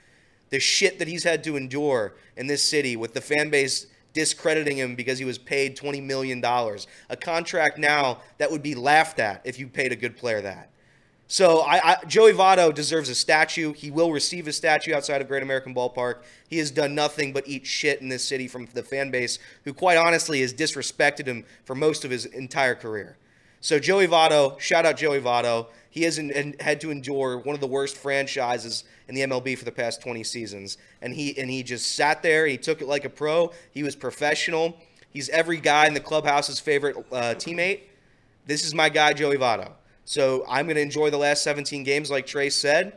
The 0.51 0.59
shit 0.59 0.99
that 0.99 1.09
he's 1.09 1.24
had 1.24 1.45
to 1.45 1.57
endure 1.57 2.15
in 2.36 2.47
this 2.47 2.65
city 2.65 2.97
with 2.97 3.15
the 3.15 3.20
fan 3.20 3.51
base 3.51 3.86
discrediting 4.15 4.78
him 4.78 4.95
because 4.95 5.19
he 5.19 5.24
was 5.27 5.36
paid 5.36 5.77
$20 5.77 6.03
million. 6.03 6.43
A 6.43 7.16
contract 7.16 7.77
now 7.78 8.20
that 8.39 8.51
would 8.51 8.62
be 8.62 8.74
laughed 8.74 9.19
at 9.19 9.43
if 9.45 9.59
you 9.59 9.66
paid 9.66 9.93
a 9.93 9.97
good 9.97 10.16
player 10.16 10.41
that. 10.41 10.70
So 11.27 11.61
I, 11.61 11.93
I, 11.93 12.05
Joey 12.07 12.32
Votto 12.32 12.73
deserves 12.73 13.09
a 13.09 13.15
statue. 13.15 13.73
He 13.73 13.91
will 13.91 14.12
receive 14.12 14.47
a 14.47 14.53
statue 14.53 14.95
outside 14.95 15.20
of 15.20 15.28
Great 15.28 15.43
American 15.43 15.74
Ballpark. 15.74 16.19
He 16.49 16.59
has 16.59 16.70
done 16.70 16.95
nothing 16.95 17.32
but 17.32 17.49
eat 17.49 17.66
shit 17.66 18.01
in 18.01 18.09
this 18.09 18.23
city 18.23 18.47
from 18.47 18.69
the 18.73 18.82
fan 18.82 19.11
base, 19.11 19.39
who 19.65 19.73
quite 19.73 19.97
honestly 19.97 20.43
has 20.43 20.53
disrespected 20.53 21.27
him 21.27 21.45
for 21.65 21.74
most 21.74 22.05
of 22.05 22.11
his 22.11 22.27
entire 22.27 22.74
career. 22.74 23.16
So 23.61 23.78
Joey 23.78 24.07
Votto, 24.07 24.61
shout 24.61 24.85
out 24.85 24.99
Joey 24.99 25.20
Votto. 25.20 25.69
He 25.94 26.02
hasn't 26.02 26.60
had 26.60 26.80
to 26.80 26.90
endure 26.90 27.38
one 27.38 27.54
of 27.54 27.60
the 27.60 27.68
worst 27.68 27.96
franchises 27.96 28.82
in 29.06 29.14
the 29.14 29.20
MLB 29.20 29.56
for 29.56 29.64
the 29.64 29.70
past 29.70 30.02
20 30.02 30.24
seasons, 30.24 30.76
and 31.00 31.14
he 31.14 31.38
and 31.38 31.48
he 31.48 31.62
just 31.62 31.92
sat 31.94 32.20
there. 32.20 32.48
He 32.48 32.58
took 32.58 32.82
it 32.82 32.88
like 32.88 33.04
a 33.04 33.08
pro. 33.08 33.52
He 33.70 33.84
was 33.84 33.94
professional. 33.94 34.76
He's 35.12 35.28
every 35.28 35.58
guy 35.58 35.86
in 35.86 35.94
the 35.94 36.00
clubhouse's 36.00 36.58
favorite 36.58 36.96
uh, 37.12 37.36
teammate. 37.36 37.82
This 38.44 38.64
is 38.64 38.74
my 38.74 38.88
guy, 38.88 39.12
Joey 39.12 39.36
Votto. 39.36 39.70
So 40.04 40.44
I'm 40.48 40.66
going 40.66 40.74
to 40.74 40.82
enjoy 40.82 41.10
the 41.10 41.16
last 41.16 41.44
17 41.44 41.84
games, 41.84 42.10
like 42.10 42.26
Trace 42.26 42.56
said. 42.56 42.94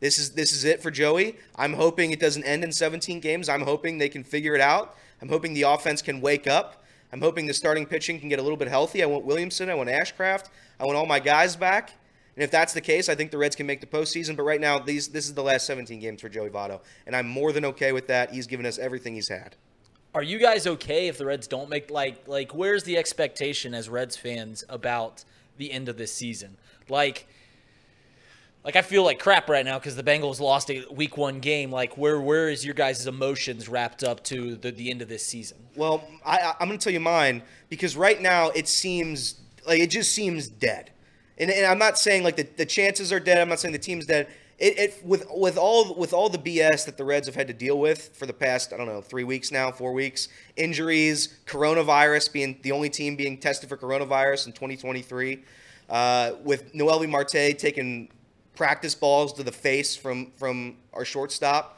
This 0.00 0.18
is 0.18 0.30
this 0.30 0.54
is 0.54 0.64
it 0.64 0.82
for 0.82 0.90
Joey. 0.90 1.36
I'm 1.54 1.74
hoping 1.74 2.12
it 2.12 2.18
doesn't 2.18 2.44
end 2.44 2.64
in 2.64 2.72
17 2.72 3.20
games. 3.20 3.50
I'm 3.50 3.60
hoping 3.60 3.98
they 3.98 4.08
can 4.08 4.24
figure 4.24 4.54
it 4.54 4.62
out. 4.62 4.96
I'm 5.20 5.28
hoping 5.28 5.52
the 5.52 5.64
offense 5.64 6.00
can 6.00 6.22
wake 6.22 6.46
up. 6.46 6.82
I'm 7.12 7.20
hoping 7.20 7.44
the 7.44 7.52
starting 7.52 7.84
pitching 7.84 8.18
can 8.18 8.30
get 8.30 8.38
a 8.38 8.42
little 8.42 8.56
bit 8.56 8.68
healthy. 8.68 9.02
I 9.02 9.06
want 9.06 9.26
Williamson. 9.26 9.68
I 9.68 9.74
want 9.74 9.90
Ashcraft. 9.90 10.46
I 10.80 10.86
want 10.86 10.96
all 10.96 11.04
my 11.04 11.20
guys 11.20 11.54
back. 11.54 11.92
And 12.38 12.44
if 12.44 12.52
that's 12.52 12.72
the 12.72 12.80
case, 12.80 13.08
I 13.08 13.16
think 13.16 13.32
the 13.32 13.36
Reds 13.36 13.56
can 13.56 13.66
make 13.66 13.80
the 13.80 13.86
postseason. 13.88 14.36
But 14.36 14.44
right 14.44 14.60
now, 14.60 14.78
these 14.78 15.08
this 15.08 15.24
is 15.24 15.34
the 15.34 15.42
last 15.42 15.66
17 15.66 15.98
games 15.98 16.20
for 16.20 16.28
Joey 16.28 16.50
Votto, 16.50 16.78
and 17.04 17.16
I'm 17.16 17.26
more 17.26 17.50
than 17.50 17.64
okay 17.64 17.90
with 17.90 18.06
that. 18.06 18.30
He's 18.32 18.46
given 18.46 18.64
us 18.64 18.78
everything 18.78 19.14
he's 19.16 19.28
had. 19.28 19.56
Are 20.14 20.22
you 20.22 20.38
guys 20.38 20.64
okay 20.64 21.08
if 21.08 21.18
the 21.18 21.26
Reds 21.26 21.48
don't 21.48 21.68
make 21.68 21.90
like 21.90 22.28
like 22.28 22.54
where's 22.54 22.84
the 22.84 22.96
expectation 22.96 23.74
as 23.74 23.88
Reds 23.88 24.16
fans 24.16 24.62
about 24.68 25.24
the 25.56 25.72
end 25.72 25.88
of 25.88 25.98
this 25.98 26.14
season? 26.14 26.58
Like 26.88 27.26
like 28.64 28.76
I 28.76 28.82
feel 28.82 29.02
like 29.02 29.18
crap 29.18 29.48
right 29.48 29.64
now 29.64 29.80
because 29.80 29.96
the 29.96 30.04
Bengals 30.04 30.38
lost 30.38 30.70
a 30.70 30.84
week 30.92 31.16
one 31.16 31.40
game. 31.40 31.72
Like 31.72 31.98
where 31.98 32.20
where 32.20 32.48
is 32.48 32.64
your 32.64 32.74
guys' 32.74 33.04
emotions 33.08 33.68
wrapped 33.68 34.04
up 34.04 34.22
to 34.26 34.54
the, 34.54 34.70
the 34.70 34.92
end 34.92 35.02
of 35.02 35.08
this 35.08 35.26
season? 35.26 35.58
Well, 35.74 36.04
I, 36.24 36.38
I- 36.38 36.54
I'm 36.60 36.68
going 36.68 36.78
to 36.78 36.84
tell 36.84 36.92
you 36.92 37.00
mine 37.00 37.42
because 37.68 37.96
right 37.96 38.22
now 38.22 38.50
it 38.50 38.68
seems 38.68 39.40
like 39.66 39.80
it 39.80 39.90
just 39.90 40.12
seems 40.12 40.46
dead. 40.46 40.92
And, 41.38 41.50
and 41.50 41.66
I'm 41.66 41.78
not 41.78 41.98
saying 41.98 42.24
like 42.24 42.36
the, 42.36 42.46
the 42.56 42.66
chances 42.66 43.12
are 43.12 43.20
dead. 43.20 43.38
I'm 43.38 43.48
not 43.48 43.60
saying 43.60 43.72
the 43.72 43.78
team's 43.78 44.06
dead. 44.06 44.28
It, 44.58 44.78
it 44.78 45.00
with 45.04 45.24
with 45.30 45.56
all 45.56 45.94
with 45.94 46.12
all 46.12 46.28
the 46.28 46.38
BS 46.38 46.84
that 46.86 46.96
the 46.96 47.04
Reds 47.04 47.28
have 47.28 47.36
had 47.36 47.46
to 47.46 47.52
deal 47.52 47.78
with 47.78 48.16
for 48.16 48.26
the 48.26 48.32
past 48.32 48.72
I 48.72 48.76
don't 48.76 48.86
know 48.86 49.00
three 49.00 49.22
weeks 49.22 49.52
now, 49.52 49.70
four 49.70 49.92
weeks, 49.92 50.28
injuries, 50.56 51.38
coronavirus 51.46 52.32
being 52.32 52.58
the 52.62 52.72
only 52.72 52.90
team 52.90 53.14
being 53.14 53.38
tested 53.38 53.68
for 53.68 53.76
coronavirus 53.76 54.48
in 54.48 54.52
2023, 54.52 55.44
uh, 55.88 56.32
with 56.42 56.74
Noelvi 56.74 57.08
Marte 57.08 57.56
taking 57.56 58.08
practice 58.56 58.96
balls 58.96 59.32
to 59.34 59.44
the 59.44 59.52
face 59.52 59.94
from 59.94 60.32
from 60.32 60.76
our 60.92 61.04
shortstop. 61.04 61.77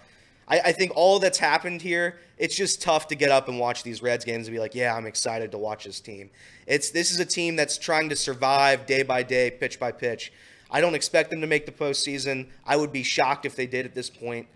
I, 0.51 0.61
I 0.67 0.73
think 0.73 0.93
all 0.97 1.21
that's 1.21 1.39
happened 1.39 1.81
here, 1.81 2.19
it's 2.37 2.57
just 2.57 2.83
tough 2.83 3.09
to 3.09 3.15
get 3.15 3.31
up 3.31 3.49
and 3.49 3.59
watch 3.59 3.83
these 3.83 4.03
Reds 4.03 4.25
games 4.25 4.49
and 4.49 4.55
be 4.55 4.59
like, 4.59 4.75
yeah, 4.75 4.95
I'm 4.95 5.07
excited 5.07 5.53
to 5.53 5.59
watch 5.59 5.85
this 5.85 6.01
team. 6.01 6.31
It's 6.67 6.91
this 6.91 7.13
is 7.13 7.21
a 7.21 7.25
team 7.25 7.57
that's 7.57 7.79
trying 7.79 8.09
to 8.09 8.17
survive 8.17 8.85
day 8.87 9.03
by 9.03 9.23
day, 9.23 9.51
pitch 9.51 9.79
by 9.79 9.93
pitch. 9.93 10.33
I 10.71 10.81
don't 10.81 10.95
expect 10.95 11.31
them 11.31 11.41
to 11.41 11.47
make 11.47 11.67
the 11.67 11.73
postseason. 11.73 12.49
I 12.67 12.77
would 12.77 12.93
be 12.93 13.03
shocked 13.03 13.47
if 13.47 13.57
they 13.57 13.67
did 13.67 13.87
at 13.87 13.95
this 13.95 14.11
point. 14.11 14.49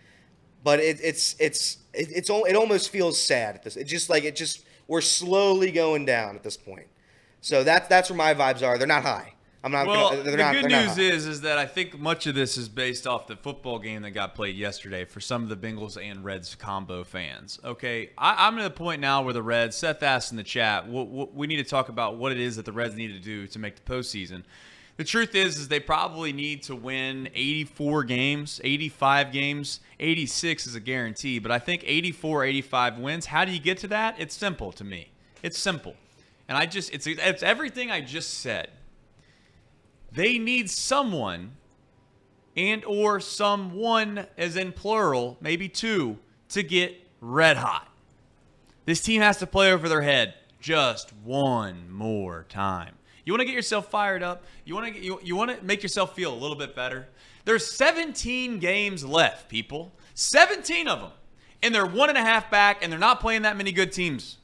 But 0.62 0.80
it, 0.80 0.98
it's 1.02 1.36
it's 1.38 1.78
it, 1.92 2.08
it's 2.10 2.30
it 2.30 2.56
almost 2.56 2.90
feels 2.90 3.20
sad 3.20 3.54
at 3.54 3.62
this. 3.62 3.76
It 3.76 3.84
just 3.84 4.10
like 4.10 4.24
it 4.24 4.34
just 4.34 4.64
we're 4.88 5.00
slowly 5.00 5.70
going 5.70 6.06
down 6.06 6.36
at 6.36 6.42
this 6.42 6.56
point. 6.56 6.86
So 7.40 7.62
that's 7.62 7.88
that's 7.88 8.10
where 8.10 8.16
my 8.16 8.34
vibes 8.34 8.66
are. 8.66 8.78
They're 8.78 8.86
not 8.86 9.02
high. 9.02 9.33
I'm 9.64 9.72
not. 9.72 9.86
Well, 9.86 10.10
gonna, 10.10 10.22
the 10.30 10.36
not, 10.36 10.52
good 10.52 10.64
they're 10.64 10.70
not 10.70 10.96
news 10.96 10.98
is 10.98 11.26
is 11.26 11.40
that 11.40 11.56
I 11.56 11.64
think 11.64 11.98
much 11.98 12.26
of 12.26 12.34
this 12.34 12.58
is 12.58 12.68
based 12.68 13.06
off 13.06 13.26
the 13.26 13.34
football 13.34 13.78
game 13.78 14.02
that 14.02 14.10
got 14.10 14.34
played 14.34 14.56
yesterday 14.56 15.06
for 15.06 15.20
some 15.20 15.42
of 15.42 15.48
the 15.48 15.56
Bengals 15.56 15.96
and 15.96 16.22
Reds 16.22 16.54
combo 16.54 17.02
fans. 17.02 17.58
Okay, 17.64 18.10
I, 18.18 18.46
I'm 18.46 18.58
at 18.58 18.66
a 18.66 18.70
point 18.70 19.00
now 19.00 19.22
where 19.22 19.32
the 19.32 19.42
Reds, 19.42 19.74
Seth 19.74 20.02
asked 20.02 20.32
in 20.32 20.36
the 20.36 20.42
chat, 20.42 20.84
w- 20.84 21.06
w- 21.06 21.30
we 21.32 21.46
need 21.46 21.56
to 21.56 21.64
talk 21.64 21.88
about 21.88 22.18
what 22.18 22.30
it 22.30 22.38
is 22.38 22.56
that 22.56 22.66
the 22.66 22.72
Reds 22.72 22.94
need 22.94 23.08
to 23.08 23.18
do 23.18 23.46
to 23.46 23.58
make 23.58 23.76
the 23.76 23.90
postseason. 23.90 24.42
The 24.98 25.04
truth 25.04 25.34
is, 25.34 25.56
is 25.56 25.68
they 25.68 25.80
probably 25.80 26.34
need 26.34 26.62
to 26.64 26.76
win 26.76 27.30
84 27.34 28.04
games, 28.04 28.60
85 28.62 29.32
games, 29.32 29.80
86 29.98 30.66
is 30.66 30.74
a 30.74 30.80
guarantee. 30.80 31.38
But 31.38 31.50
I 31.50 31.58
think 31.58 31.84
84, 31.86 32.44
85 32.44 32.98
wins. 32.98 33.26
How 33.26 33.46
do 33.46 33.50
you 33.50 33.60
get 33.60 33.78
to 33.78 33.88
that? 33.88 34.16
It's 34.18 34.34
simple 34.36 34.72
to 34.72 34.84
me. 34.84 35.08
It's 35.42 35.58
simple, 35.58 35.94
and 36.48 36.58
I 36.58 36.66
just 36.66 36.92
it's 36.92 37.06
it's 37.06 37.42
everything 37.42 37.90
I 37.90 38.02
just 38.02 38.34
said 38.34 38.70
they 40.14 40.38
need 40.38 40.70
someone 40.70 41.52
and 42.56 42.84
or 42.84 43.20
someone 43.20 44.26
as 44.38 44.56
in 44.56 44.72
plural 44.72 45.36
maybe 45.40 45.68
two 45.68 46.16
to 46.48 46.62
get 46.62 46.94
red 47.20 47.56
hot. 47.56 47.88
This 48.86 49.00
team 49.00 49.20
has 49.22 49.38
to 49.38 49.46
play 49.46 49.72
over 49.72 49.88
their 49.88 50.02
head 50.02 50.34
just 50.60 51.12
one 51.24 51.90
more 51.90 52.46
time. 52.48 52.94
You 53.24 53.32
want 53.32 53.40
to 53.40 53.46
get 53.46 53.54
yourself 53.54 53.90
fired 53.90 54.22
up? 54.22 54.44
You 54.64 54.74
want 54.74 54.94
to 54.94 55.00
you, 55.00 55.18
you 55.22 55.34
want 55.34 55.58
to 55.58 55.64
make 55.64 55.82
yourself 55.82 56.14
feel 56.14 56.32
a 56.32 56.36
little 56.36 56.56
bit 56.56 56.76
better? 56.76 57.08
There's 57.44 57.76
17 57.76 58.58
games 58.58 59.04
left 59.04 59.48
people. 59.48 59.92
17 60.14 60.86
of 60.86 61.00
them 61.00 61.10
and 61.62 61.74
they're 61.74 61.86
one 61.86 62.10
and 62.10 62.18
a 62.18 62.22
half 62.22 62.50
back 62.50 62.82
and 62.82 62.92
they're 62.92 63.00
not 63.00 63.20
playing 63.20 63.42
that 63.42 63.56
many 63.56 63.72
good 63.72 63.90
teams. 63.90 64.36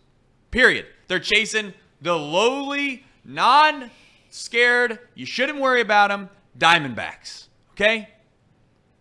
Period. 0.51 0.87
They're 1.07 1.21
chasing 1.21 1.75
the 2.01 2.17
lowly, 2.17 3.05
non 3.25 3.91
scared, 4.31 4.99
you 5.15 5.27
shouldn't 5.27 5.61
worry 5.61 5.81
about 5.81 6.09
them, 6.09 6.31
Diamondbacks. 6.59 7.49
Okay? 7.73 8.09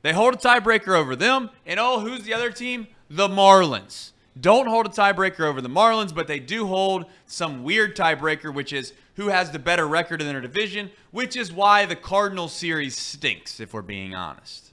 They 0.02 0.14
hold 0.14 0.36
a 0.36 0.38
tiebreaker 0.38 0.96
over 0.96 1.16
them. 1.16 1.50
And 1.66 1.80
oh, 1.80 2.00
who's 2.00 2.24
the 2.24 2.34
other 2.34 2.52
team? 2.52 2.88
The 3.10 3.28
Marlins. 3.28 4.12
Don't 4.40 4.68
hold 4.68 4.86
a 4.86 4.90
tiebreaker 4.90 5.42
over 5.42 5.60
the 5.60 5.70
Marlins, 5.70 6.14
but 6.14 6.28
they 6.28 6.40
do 6.40 6.68
hold 6.68 7.06
some 7.26 7.64
weird 7.64 7.96
tiebreaker, 7.96 8.54
which 8.54 8.72
is 8.72 8.94
who 9.16 9.28
has 9.28 9.52
the 9.52 9.60
better 9.60 9.88
record 9.88 10.22
in 10.22 10.28
their 10.28 10.40
division, 10.40 10.92
which 11.12 11.36
is 11.36 11.52
why 11.52 11.86
the 11.86 11.96
Cardinals 11.96 12.54
series 12.54 12.96
stinks, 12.96 13.60
if 13.60 13.74
we're 13.74 13.82
being 13.82 14.16
honest. 14.16 14.69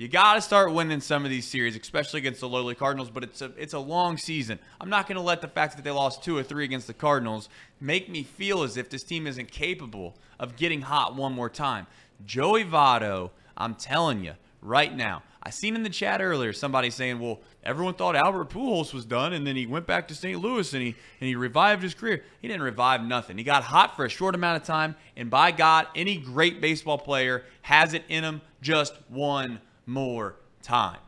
You 0.00 0.08
got 0.08 0.36
to 0.36 0.40
start 0.40 0.72
winning 0.72 1.02
some 1.02 1.26
of 1.26 1.30
these 1.30 1.46
series, 1.46 1.76
especially 1.76 2.20
against 2.20 2.40
the 2.40 2.48
lowly 2.48 2.74
Cardinals. 2.74 3.10
But 3.10 3.22
it's 3.22 3.42
a 3.42 3.52
it's 3.58 3.74
a 3.74 3.78
long 3.78 4.16
season. 4.16 4.58
I'm 4.80 4.88
not 4.88 5.06
going 5.06 5.16
to 5.16 5.22
let 5.22 5.42
the 5.42 5.48
fact 5.48 5.76
that 5.76 5.82
they 5.82 5.90
lost 5.90 6.24
two 6.24 6.38
or 6.38 6.42
three 6.42 6.64
against 6.64 6.86
the 6.86 6.94
Cardinals 6.94 7.50
make 7.82 8.08
me 8.08 8.22
feel 8.22 8.62
as 8.62 8.78
if 8.78 8.88
this 8.88 9.02
team 9.02 9.26
isn't 9.26 9.52
capable 9.52 10.16
of 10.38 10.56
getting 10.56 10.80
hot 10.80 11.16
one 11.16 11.34
more 11.34 11.50
time. 11.50 11.86
Joey 12.24 12.64
Votto, 12.64 13.28
I'm 13.58 13.74
telling 13.74 14.24
you 14.24 14.32
right 14.62 14.96
now. 14.96 15.22
I 15.42 15.50
seen 15.50 15.74
in 15.76 15.82
the 15.82 15.90
chat 15.90 16.22
earlier 16.22 16.54
somebody 16.54 16.88
saying, 16.88 17.18
"Well, 17.18 17.40
everyone 17.62 17.92
thought 17.92 18.16
Albert 18.16 18.48
Pujols 18.48 18.94
was 18.94 19.04
done, 19.04 19.34
and 19.34 19.46
then 19.46 19.54
he 19.54 19.66
went 19.66 19.86
back 19.86 20.08
to 20.08 20.14
St. 20.14 20.40
Louis 20.40 20.72
and 20.72 20.82
he 20.82 20.94
and 21.20 21.28
he 21.28 21.34
revived 21.36 21.82
his 21.82 21.92
career. 21.92 22.24
He 22.40 22.48
didn't 22.48 22.62
revive 22.62 23.04
nothing. 23.04 23.36
He 23.36 23.44
got 23.44 23.64
hot 23.64 23.96
for 23.96 24.06
a 24.06 24.08
short 24.08 24.34
amount 24.34 24.62
of 24.62 24.66
time, 24.66 24.96
and 25.14 25.28
by 25.28 25.50
God, 25.50 25.88
any 25.94 26.16
great 26.16 26.62
baseball 26.62 26.96
player 26.96 27.44
has 27.60 27.92
it 27.92 28.04
in 28.08 28.24
him 28.24 28.40
just 28.62 28.94
one 29.10 29.60
more 29.90 30.36
time. 30.62 30.98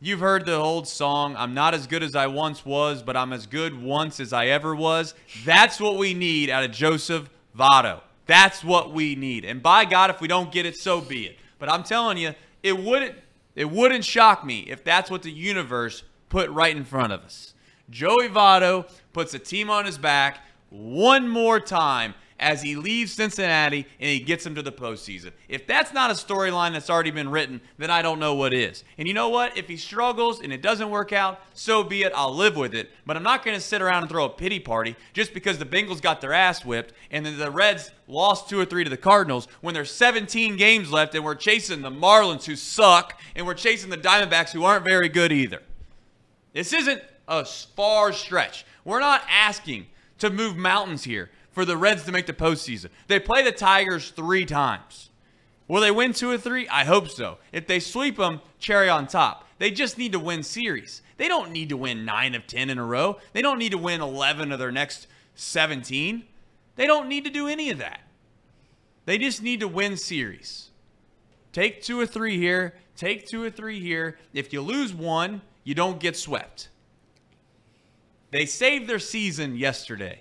You've 0.00 0.20
heard 0.20 0.46
the 0.46 0.54
old 0.54 0.86
song, 0.86 1.34
I'm 1.36 1.54
not 1.54 1.74
as 1.74 1.88
good 1.88 2.04
as 2.04 2.14
I 2.14 2.28
once 2.28 2.64
was, 2.64 3.02
but 3.02 3.16
I'm 3.16 3.32
as 3.32 3.46
good 3.48 3.82
once 3.82 4.20
as 4.20 4.32
I 4.32 4.46
ever 4.46 4.74
was. 4.74 5.14
That's 5.44 5.80
what 5.80 5.98
we 5.98 6.14
need 6.14 6.50
out 6.50 6.62
of 6.62 6.70
Joseph 6.70 7.28
Votto. 7.56 8.00
That's 8.26 8.62
what 8.62 8.92
we 8.92 9.16
need. 9.16 9.44
And 9.44 9.60
by 9.60 9.84
God, 9.84 10.10
if 10.10 10.20
we 10.20 10.28
don't 10.28 10.52
get 10.52 10.66
it, 10.66 10.76
so 10.76 11.00
be 11.00 11.26
it. 11.26 11.38
But 11.58 11.68
I'm 11.68 11.82
telling 11.82 12.16
you, 12.16 12.34
it 12.62 12.78
wouldn't 12.78 13.16
it 13.56 13.68
wouldn't 13.68 14.04
shock 14.04 14.44
me 14.44 14.60
if 14.68 14.84
that's 14.84 15.10
what 15.10 15.22
the 15.22 15.32
universe 15.32 16.04
put 16.28 16.48
right 16.50 16.76
in 16.76 16.84
front 16.84 17.12
of 17.12 17.22
us. 17.22 17.54
Joey 17.90 18.28
Votto 18.28 18.88
puts 19.12 19.34
a 19.34 19.38
team 19.40 19.68
on 19.68 19.84
his 19.84 19.98
back 19.98 20.38
one 20.70 21.26
more 21.26 21.58
time 21.58 22.14
as 22.38 22.62
he 22.62 22.76
leaves 22.76 23.12
Cincinnati 23.12 23.86
and 23.98 24.10
he 24.10 24.20
gets 24.20 24.44
them 24.44 24.54
to 24.54 24.62
the 24.62 24.72
postseason. 24.72 25.32
If 25.48 25.66
that's 25.66 25.92
not 25.92 26.10
a 26.10 26.14
storyline 26.14 26.72
that's 26.72 26.90
already 26.90 27.10
been 27.10 27.30
written, 27.30 27.60
then 27.78 27.90
I 27.90 28.02
don't 28.02 28.20
know 28.20 28.34
what 28.34 28.54
is. 28.54 28.84
And 28.96 29.08
you 29.08 29.14
know 29.14 29.28
what? 29.28 29.56
If 29.56 29.66
he 29.66 29.76
struggles 29.76 30.40
and 30.40 30.52
it 30.52 30.62
doesn't 30.62 30.90
work 30.90 31.12
out, 31.12 31.40
so 31.52 31.82
be 31.82 32.02
it. 32.02 32.12
I'll 32.14 32.34
live 32.34 32.56
with 32.56 32.74
it. 32.74 32.90
But 33.04 33.16
I'm 33.16 33.22
not 33.22 33.44
going 33.44 33.56
to 33.56 33.60
sit 33.60 33.82
around 33.82 34.02
and 34.02 34.10
throw 34.10 34.24
a 34.24 34.30
pity 34.30 34.60
party 34.60 34.94
just 35.12 35.34
because 35.34 35.58
the 35.58 35.64
Bengals 35.64 36.00
got 36.00 36.20
their 36.20 36.32
ass 36.32 36.64
whipped 36.64 36.92
and 37.10 37.26
then 37.26 37.38
the 37.38 37.50
Reds 37.50 37.90
lost 38.06 38.48
two 38.48 38.60
or 38.60 38.64
three 38.64 38.84
to 38.84 38.90
the 38.90 38.96
Cardinals 38.96 39.48
when 39.60 39.74
there's 39.74 39.90
17 39.90 40.56
games 40.56 40.92
left 40.92 41.14
and 41.14 41.24
we're 41.24 41.34
chasing 41.34 41.82
the 41.82 41.90
Marlins 41.90 42.44
who 42.44 42.56
suck 42.56 43.20
and 43.34 43.46
we're 43.46 43.54
chasing 43.54 43.90
the 43.90 43.98
Diamondbacks 43.98 44.50
who 44.50 44.64
aren't 44.64 44.84
very 44.84 45.08
good 45.08 45.32
either. 45.32 45.62
This 46.52 46.72
isn't 46.72 47.02
a 47.26 47.44
far 47.44 48.12
stretch. 48.12 48.64
We're 48.84 49.00
not 49.00 49.22
asking 49.28 49.86
to 50.18 50.30
move 50.30 50.56
mountains 50.56 51.04
here 51.04 51.30
for 51.58 51.64
the 51.64 51.76
Reds 51.76 52.04
to 52.04 52.12
make 52.12 52.26
the 52.26 52.32
postseason. 52.32 52.88
They 53.08 53.18
play 53.18 53.42
the 53.42 53.50
Tigers 53.50 54.10
three 54.10 54.44
times. 54.44 55.10
Will 55.66 55.80
they 55.80 55.90
win 55.90 56.12
two 56.12 56.30
or 56.30 56.38
three? 56.38 56.68
I 56.68 56.84
hope 56.84 57.08
so. 57.08 57.38
If 57.50 57.66
they 57.66 57.80
sweep 57.80 58.16
them, 58.16 58.42
cherry 58.60 58.88
on 58.88 59.08
top. 59.08 59.44
They 59.58 59.72
just 59.72 59.98
need 59.98 60.12
to 60.12 60.20
win 60.20 60.44
series. 60.44 61.02
They 61.16 61.26
don't 61.26 61.50
need 61.50 61.70
to 61.70 61.76
win 61.76 62.04
nine 62.04 62.36
of 62.36 62.46
10 62.46 62.70
in 62.70 62.78
a 62.78 62.84
row. 62.84 63.16
They 63.32 63.42
don't 63.42 63.58
need 63.58 63.72
to 63.72 63.78
win 63.78 64.00
11 64.00 64.52
of 64.52 64.60
their 64.60 64.70
next 64.70 65.08
17. 65.34 66.22
They 66.76 66.86
don't 66.86 67.08
need 67.08 67.24
to 67.24 67.30
do 67.30 67.48
any 67.48 67.70
of 67.70 67.78
that. 67.78 68.02
They 69.04 69.18
just 69.18 69.42
need 69.42 69.58
to 69.58 69.66
win 69.66 69.96
series. 69.96 70.70
Take 71.52 71.82
two 71.82 71.98
or 71.98 72.06
three 72.06 72.38
here. 72.38 72.74
Take 72.96 73.26
two 73.26 73.42
or 73.42 73.50
three 73.50 73.80
here. 73.80 74.16
If 74.32 74.52
you 74.52 74.60
lose 74.60 74.94
one, 74.94 75.42
you 75.64 75.74
don't 75.74 75.98
get 75.98 76.16
swept. 76.16 76.68
They 78.30 78.46
saved 78.46 78.88
their 78.88 79.00
season 79.00 79.56
yesterday. 79.56 80.20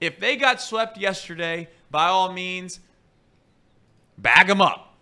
If 0.00 0.18
they 0.20 0.36
got 0.36 0.60
swept 0.60 0.98
yesterday, 0.98 1.68
by 1.90 2.06
all 2.06 2.32
means, 2.32 2.80
bag 4.18 4.48
them 4.48 4.60
up. 4.60 4.94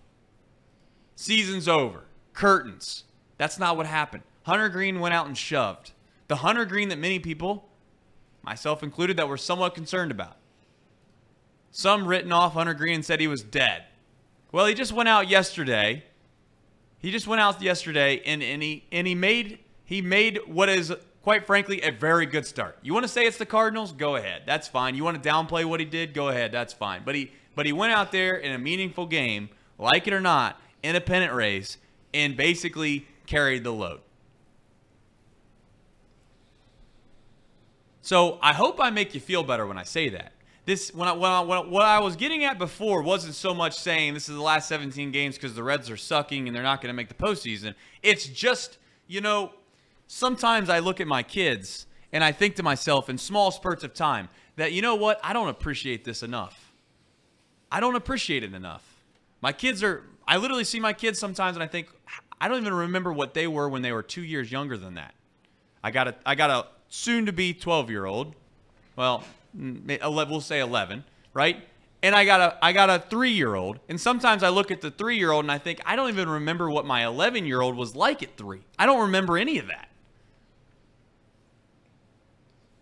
Season's 1.16 1.69
over. 1.69 2.05
Curtains. 2.32 3.05
That's 3.39 3.59
not 3.59 3.77
what 3.77 3.86
happened. 3.86 4.23
Hunter 4.44 4.69
Greene 4.69 5.01
went 5.01 5.14
out 5.14 5.27
and 5.27 5.36
shoved. 5.36 5.93
The 6.28 6.36
Hunter 6.36 6.64
Greene 6.64 6.89
that 6.89 6.98
many 6.98 7.19
people, 7.19 7.69
myself 8.43 8.82
included, 8.82 9.16
that 9.16 9.28
were 9.28 9.36
somewhat 9.36 9.74
concerned 9.74 10.10
about. 10.10 10.36
Some 11.70 12.06
written 12.06 12.32
off 12.32 12.52
Hunter 12.52 12.74
Greene 12.74 12.97
and 12.97 13.05
said 13.05 13.20
he 13.20 13.27
was 13.27 13.43
dead. 13.43 13.85
Well, 14.52 14.66
he 14.66 14.74
just 14.74 14.93
went 14.93 15.09
out 15.09 15.28
yesterday. 15.28 16.05
He 16.98 17.10
just 17.10 17.27
went 17.27 17.40
out 17.40 17.60
yesterday 17.62 18.23
and, 18.24 18.43
and 18.43 18.62
he 18.62 18.85
and 18.93 19.06
he 19.06 19.14
made 19.14 19.59
he 19.85 20.02
made 20.02 20.39
what 20.47 20.69
is 20.69 20.93
quite 21.23 21.47
frankly 21.47 21.81
a 21.82 21.90
very 21.90 22.27
good 22.27 22.47
start. 22.47 22.78
You 22.82 22.93
want 22.93 23.05
to 23.05 23.09
say 23.09 23.27
it's 23.27 23.39
the 23.39 23.47
Cardinals? 23.47 23.93
Go 23.93 24.16
ahead. 24.16 24.43
That's 24.47 24.69
fine. 24.69 24.94
You 24.94 25.05
want 25.05 25.23
to 25.23 25.28
downplay 25.28 25.65
what 25.65 25.81
he 25.81 25.86
did? 25.86 26.15
Go 26.15 26.28
ahead. 26.28 26.53
That's 26.53 26.73
fine. 26.73 27.03
But 27.05 27.15
he 27.15 27.32
but 27.55 27.66
he 27.66 27.73
went 27.73 27.93
out 27.93 28.12
there 28.12 28.36
in 28.36 28.53
a 28.53 28.59
meaningful 28.59 29.07
game, 29.07 29.51
like 29.78 30.07
it 30.07 30.12
or 30.15 30.20
not, 30.20 30.61
in 30.82 30.97
a 30.97 31.01
pennant 31.01 31.35
race, 31.35 31.77
and 32.15 32.36
basically 32.36 33.07
carried 33.27 33.62
the 33.65 33.73
load. 33.73 34.01
So 38.01 38.39
I 38.43 38.53
hope 38.53 38.81
I 38.81 38.90
make 38.90 39.15
you 39.15 39.20
feel 39.20 39.43
better 39.43 39.66
when 39.66 39.78
I 39.78 39.85
say 39.85 40.09
that. 40.11 40.32
This 40.65 40.94
when 40.94 41.09
I, 41.09 41.12
when 41.12 41.31
I, 41.31 41.40
when 41.40 41.59
I- 41.59 41.62
what 41.66 41.82
I 41.85 41.99
was 42.01 42.16
getting 42.16 42.44
at 42.44 42.59
before 42.59 43.03
wasn't 43.03 43.35
so 43.35 43.53
much 43.53 43.74
saying 43.78 44.15
this 44.15 44.28
is 44.28 44.35
the 44.36 44.43
last 44.43 44.69
17 44.69 45.11
games 45.11 45.35
because 45.36 45.55
the 45.55 45.62
Reds 45.62 45.90
are 45.90 45.97
sucking 45.97 46.47
and 46.47 46.55
they're 46.55 46.62
not 46.62 46.81
going 46.81 46.89
to 46.93 46.97
make 46.97 47.09
the 47.09 47.15
postseason. 47.15 47.74
It's 48.03 48.27
just 48.27 48.78
you 49.09 49.20
know 49.20 49.53
sometimes 50.07 50.69
I 50.69 50.79
look 50.79 51.01
at 51.01 51.07
my 51.07 51.23
kids 51.23 51.87
and 52.12 52.23
I 52.23 52.33
think 52.33 52.57
to 52.57 52.62
myself 52.62 53.09
in 53.09 53.19
small 53.19 53.51
spurts 53.51 53.85
of 53.85 53.95
time 53.95 54.29
that 54.57 54.73
you 54.73 54.83
know 54.83 54.95
what 54.95 55.19
I 55.23 55.33
don't 55.33 55.49
appreciate 55.49 56.05
this 56.05 56.23
enough. 56.23 56.73
I 57.70 57.81
don't 57.81 57.97
appreciate 57.97 58.45
it 58.45 58.53
enough. 58.53 58.85
My 59.41 59.53
kids 59.53 59.83
are 59.83 60.05
I 60.27 60.37
literally 60.37 60.65
see 60.65 60.79
my 60.79 60.93
kids 60.93 61.19
sometimes 61.19 61.57
and 61.57 61.62
I 61.62 61.66
think 61.66 61.89
I 62.41 62.49
don't 62.49 62.61
even 62.61 62.74
remember 62.74 63.12
what 63.12 63.35
they 63.35 63.47
were 63.47 63.69
when 63.69 63.83
they 63.83 63.93
were 63.93 64.03
2 64.03 64.23
years 64.23 64.53
younger 64.53 64.77
than 64.77 64.95
that. 64.95 65.15
I 65.83 65.91
got 65.91 66.09
a 66.09 66.15
I 66.27 66.35
got 66.35 66.51
a 66.51 66.66
soon 66.89 67.27
to 67.27 67.33
be 67.33 67.55
12 67.55 67.91
year 67.91 68.05
old. 68.05 68.35
Well, 68.97 69.24
may- 69.55 69.99
11 70.01 70.31
we'll 70.31 70.41
say 70.41 70.61
11, 70.61 71.05
right? 71.33 71.65
And 72.03 72.15
I 72.15 72.24
got 72.24 72.41
a 72.41 72.59
I 72.65 72.73
got 72.73 72.91
a 72.91 72.99
3 73.09 73.31
year 73.31 73.55
old. 73.55 73.79
And 73.89 74.01
sometimes 74.01 74.43
I 74.43 74.51
look 74.51 74.70
at 74.70 74.81
the 74.81 74.91
3 74.91 75.16
year 75.16 75.31
old 75.31 75.45
and 75.45 75.53
I 75.53 75.59
think 75.59 75.81
I 75.87 75.97
don't 75.97 76.11
even 76.11 76.29
remember 76.29 76.70
what 76.70 76.85
my 76.85 77.07
11 77.07 77.47
year 77.47 77.61
old 77.62 77.77
was 77.77 77.97
like 77.97 78.23
at 78.23 78.37
3. 78.37 78.61
I 78.79 78.87
don't 78.87 79.01
remember 79.01 79.39
any 79.39 79.59
of 79.59 79.69
that. 79.69 79.89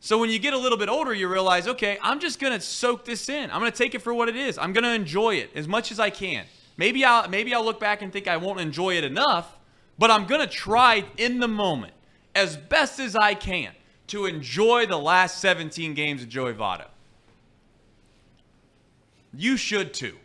So 0.01 0.17
when 0.17 0.31
you 0.31 0.39
get 0.39 0.55
a 0.55 0.59
little 0.59 0.79
bit 0.79 0.89
older, 0.89 1.13
you 1.13 1.29
realize, 1.29 1.69
okay, 1.69 1.99
I'm 2.03 2.21
just 2.21 2.41
gonna 2.41 2.61
soak 2.61 3.05
this 3.05 3.29
in. 3.29 3.51
I'm 3.51 3.59
gonna 3.59 3.71
take 3.71 3.95
it 3.95 4.01
for 4.01 4.15
what 4.15 4.31
it 4.31 4.37
is. 4.37 4.57
I'm 4.57 4.73
gonna 4.73 4.95
enjoy 4.95 5.35
it 5.35 5.51
as 5.55 5.69
much 5.69 5.93
as 5.93 6.01
I 6.01 6.09
can. 6.09 6.47
Maybe 6.79 7.05
I'll 7.05 7.29
maybe 7.29 7.53
I'll 7.55 7.65
look 7.65 7.79
back 7.79 8.01
and 8.01 8.11
think 8.11 8.27
I 8.27 8.39
won't 8.39 8.61
enjoy 8.61 8.97
it 8.97 9.05
enough, 9.05 9.59
but 9.99 10.11
I'm 10.11 10.27
gonna 10.27 10.47
try 10.47 11.05
in 11.19 11.39
the 11.39 11.49
moment 11.49 11.93
as 12.35 12.57
best 12.57 12.99
as 12.99 13.15
I 13.15 13.35
can 13.35 13.73
to 14.07 14.25
enjoy 14.25 14.87
the 14.87 14.97
last 14.97 15.39
17 15.39 15.93
games 15.93 16.23
of 16.23 16.31
Joey 16.31 16.55
Votto. 16.55 16.87
You 19.35 19.59
should 19.59 19.93
too. 19.93 20.17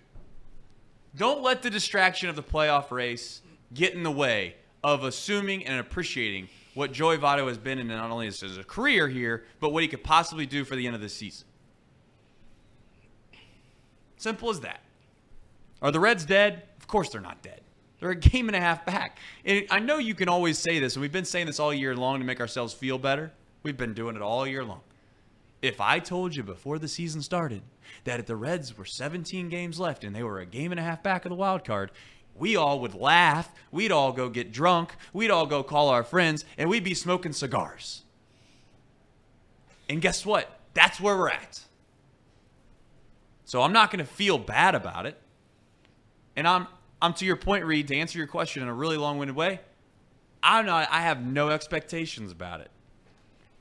Don't 1.18 1.44
let 1.44 1.62
the 1.62 1.70
distraction 1.70 2.30
of 2.30 2.38
the 2.38 2.44
playoff 2.44 2.92
race 2.92 3.42
get 3.74 3.94
in 3.94 4.04
the 4.04 4.12
way 4.12 4.56
of 4.84 5.04
assuming 5.04 5.66
and 5.66 5.80
appreciating 5.80 6.48
what 6.76 6.92
Joey 6.92 7.18
Votto 7.18 7.48
has 7.48 7.58
been 7.58 7.80
in 7.80 7.88
not 7.88 8.12
only 8.12 8.28
as 8.28 8.42
a 8.44 8.64
career 8.64 9.08
here, 9.08 9.46
but 9.60 9.72
what 9.72 9.82
he 9.82 9.88
could 9.88 10.04
possibly 10.04 10.46
do 10.46 10.64
for 10.64 10.76
the 10.76 10.86
end 10.86 10.96
of 10.96 11.02
the 11.02 11.10
season. 11.10 11.48
Simple 14.18 14.50
as 14.50 14.60
that. 14.60 14.82
Are 15.82 15.92
the 15.92 16.00
Reds 16.00 16.26
dead? 16.26 16.64
Of 16.80 16.88
course 16.88 17.10
they're 17.10 17.22
not 17.22 17.42
dead. 17.42 17.62
They're 18.00 18.12
a 18.12 18.16
game 18.16 18.50
and 18.50 18.56
a 18.56 18.60
half 18.60 18.86
back. 18.86 19.20
And 19.46 19.66
I 19.72 19.80
know 19.80 19.98
you 19.98 20.16
can 20.16 20.30
always 20.30 20.58
say 20.60 20.80
this, 20.80 20.96
and 20.96 21.02
we've 21.02 21.12
been 21.12 21.26
saying 21.26 21.48
this 21.48 21.60
all 21.60 21.74
year 21.74 21.96
long 21.96 22.20
to 22.20 22.26
make 22.26 22.40
ourselves 22.40 22.74
feel 22.74 22.98
better. 22.98 23.32
We've 23.64 23.78
been 23.78 23.94
doing 23.94 24.16
it 24.16 24.22
all 24.22 24.46
year 24.46 24.64
long. 24.64 24.82
If 25.62 25.80
I 25.82 26.00
told 26.00 26.36
you 26.36 26.44
before 26.44 26.78
the 26.78 26.88
season 26.88 27.22
started 27.22 27.64
that 28.04 28.20
if 28.20 28.26
the 28.26 28.36
Reds 28.36 28.78
were 28.78 28.86
17 28.86 29.50
games 29.50 29.80
left 29.80 30.04
and 30.04 30.16
they 30.16 30.24
were 30.24 30.40
a 30.40 30.46
game 30.46 30.72
and 30.72 30.80
a 30.80 30.84
half 30.84 31.02
back 31.02 31.26
of 31.26 31.30
the 31.30 31.36
wild 31.36 31.64
card, 31.64 31.92
we 32.38 32.56
all 32.56 32.80
would 32.82 32.94
laugh. 32.94 33.52
We'd 33.72 33.92
all 33.92 34.12
go 34.12 34.30
get 34.30 34.52
drunk. 34.52 34.96
We'd 35.14 35.32
all 35.32 35.46
go 35.46 35.64
call 35.64 35.90
our 35.90 36.04
friends, 36.04 36.46
and 36.58 36.70
we'd 36.70 36.84
be 36.84 36.94
smoking 36.94 37.34
cigars. 37.34 38.04
And 39.90 40.02
guess 40.02 40.26
what? 40.26 40.60
That's 40.74 41.00
where 41.00 41.18
we're 41.18 41.30
at. 41.30 41.62
So 43.46 43.62
I'm 43.62 43.72
not 43.72 43.92
going 43.92 44.04
to 44.04 44.12
feel 44.12 44.38
bad 44.38 44.76
about 44.76 45.06
it. 45.06 45.18
And 46.36 46.48
I'm 46.48 46.68
I'm 47.02 47.14
to 47.14 47.26
your 47.26 47.36
point, 47.36 47.66
Reed, 47.66 47.88
to 47.90 47.96
answer 47.96 48.18
your 48.18 48.28
question 48.28 48.64
in 48.64 48.68
a 48.68 48.74
really 48.74 48.98
long-winded 48.98 49.36
way. 49.36 49.60
I'm 50.44 50.66
not 50.66 50.88
I 50.92 51.02
have 51.02 51.26
no 51.26 51.50
expectations 51.50 52.32
about 52.32 52.62
it. 52.62 52.70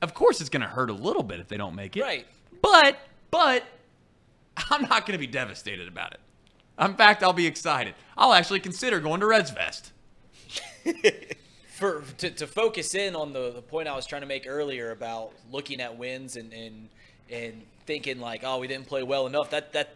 Of 0.01 0.13
course 0.13 0.41
it's 0.41 0.49
going 0.49 0.61
to 0.61 0.67
hurt 0.67 0.89
a 0.89 0.93
little 0.93 1.23
bit 1.23 1.39
if 1.39 1.47
they 1.47 1.57
don't 1.57 1.75
make 1.75 1.95
it. 1.95 2.01
Right. 2.01 2.25
But 2.61 2.97
but 3.31 3.63
I'm 4.69 4.81
not 4.83 5.05
going 5.05 5.13
to 5.13 5.17
be 5.17 5.27
devastated 5.27 5.87
about 5.87 6.13
it. 6.13 6.19
In 6.79 6.95
fact, 6.95 7.23
I'll 7.23 7.33
be 7.33 7.47
excited. 7.47 7.95
I'll 8.17 8.33
actually 8.33 8.59
consider 8.59 8.99
going 8.99 9.19
to 9.21 9.25
Reds 9.25 9.51
Fest. 9.51 9.91
for 11.75 12.03
to, 12.17 12.29
to 12.29 12.47
focus 12.47 12.95
in 12.95 13.15
on 13.15 13.33
the, 13.33 13.51
the 13.51 13.61
point 13.61 13.87
I 13.87 13.95
was 13.95 14.05
trying 14.05 14.21
to 14.21 14.27
make 14.27 14.45
earlier 14.47 14.91
about 14.91 15.33
looking 15.51 15.81
at 15.81 15.97
wins 15.97 16.37
and, 16.37 16.53
and 16.53 16.89
and 17.29 17.63
thinking 17.85 18.19
like, 18.19 18.41
oh, 18.43 18.59
we 18.59 18.67
didn't 18.67 18.87
play 18.87 19.03
well 19.03 19.27
enough. 19.27 19.49
That 19.49 19.73
that 19.73 19.95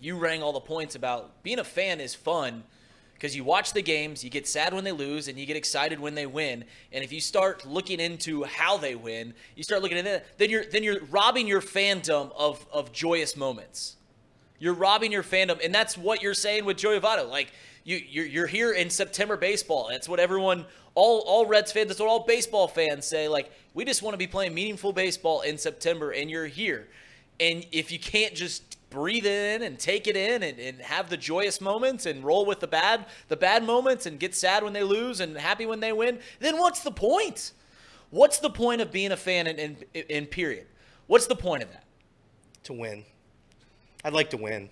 you 0.00 0.16
rang 0.16 0.42
all 0.42 0.52
the 0.52 0.60
points 0.60 0.94
about 0.94 1.42
being 1.42 1.58
a 1.58 1.64
fan 1.64 2.00
is 2.00 2.14
fun 2.14 2.62
because 3.14 3.36
you 3.36 3.44
watch 3.44 3.72
the 3.72 3.82
games, 3.82 4.24
you 4.24 4.30
get 4.30 4.48
sad 4.48 4.72
when 4.72 4.82
they 4.82 4.92
lose, 4.92 5.28
and 5.28 5.38
you 5.38 5.44
get 5.44 5.56
excited 5.56 6.00
when 6.00 6.14
they 6.14 6.24
win. 6.26 6.64
And 6.92 7.04
if 7.04 7.12
you 7.12 7.20
start 7.20 7.66
looking 7.66 8.00
into 8.00 8.44
how 8.44 8.78
they 8.78 8.94
win, 8.94 9.34
you 9.56 9.62
start 9.62 9.82
looking 9.82 9.98
at 9.98 10.04
that, 10.04 10.38
then 10.38 10.48
you're 10.48 10.64
then 10.64 10.82
you're 10.82 11.02
robbing 11.10 11.46
your 11.46 11.60
fandom 11.60 12.30
of 12.36 12.64
of 12.72 12.92
joyous 12.92 13.36
moments. 13.36 13.96
You're 14.60 14.74
robbing 14.74 15.10
your 15.10 15.24
fandom, 15.24 15.58
and 15.64 15.74
that's 15.74 15.98
what 15.98 16.22
you're 16.22 16.34
saying 16.34 16.64
with 16.64 16.76
Joey 16.76 17.00
Votto. 17.00 17.28
Like 17.28 17.52
you, 17.82 17.96
you're, 17.96 18.26
you're 18.26 18.46
here 18.46 18.72
in 18.72 18.90
September 18.90 19.36
baseball. 19.36 19.88
That's 19.90 20.08
what 20.08 20.20
everyone, 20.20 20.66
all 20.94 21.20
all 21.26 21.46
Reds 21.46 21.72
fans, 21.72 21.88
that's 21.88 21.98
what 21.98 22.08
all 22.08 22.24
baseball 22.24 22.68
fans 22.68 23.06
say. 23.06 23.26
Like 23.26 23.50
we 23.74 23.84
just 23.84 24.02
want 24.02 24.14
to 24.14 24.18
be 24.18 24.28
playing 24.28 24.54
meaningful 24.54 24.92
baseball 24.92 25.40
in 25.40 25.58
September, 25.58 26.12
and 26.12 26.30
you're 26.30 26.46
here. 26.46 26.88
And 27.40 27.66
if 27.72 27.90
you 27.90 27.98
can't 27.98 28.34
just 28.34 28.76
breathe 28.90 29.26
in 29.26 29.62
and 29.62 29.78
take 29.78 30.06
it 30.06 30.16
in 30.16 30.42
and, 30.42 30.58
and 30.58 30.80
have 30.80 31.08
the 31.08 31.16
joyous 31.16 31.60
moments 31.60 32.06
and 32.06 32.22
roll 32.22 32.44
with 32.44 32.60
the 32.60 32.66
bad 32.66 33.06
the 33.28 33.36
bad 33.36 33.64
moments 33.64 34.06
and 34.06 34.20
get 34.20 34.34
sad 34.34 34.62
when 34.62 34.72
they 34.72 34.82
lose 34.82 35.20
and 35.20 35.36
happy 35.36 35.66
when 35.66 35.80
they 35.80 35.92
win, 35.92 36.20
then 36.38 36.58
what's 36.58 36.80
the 36.80 36.90
point? 36.90 37.52
What's 38.10 38.38
the 38.38 38.50
point 38.50 38.80
of 38.80 38.90
being 38.90 39.12
a 39.12 39.16
fan 39.16 39.46
in, 39.46 39.58
in, 39.94 40.02
in 40.08 40.26
period? 40.26 40.66
What's 41.06 41.26
the 41.26 41.36
point 41.36 41.62
of 41.62 41.70
that? 41.70 41.84
to 42.64 42.72
win. 42.72 43.04
I'd 44.04 44.12
like 44.12 44.30
to 44.30 44.36
win. 44.36 44.70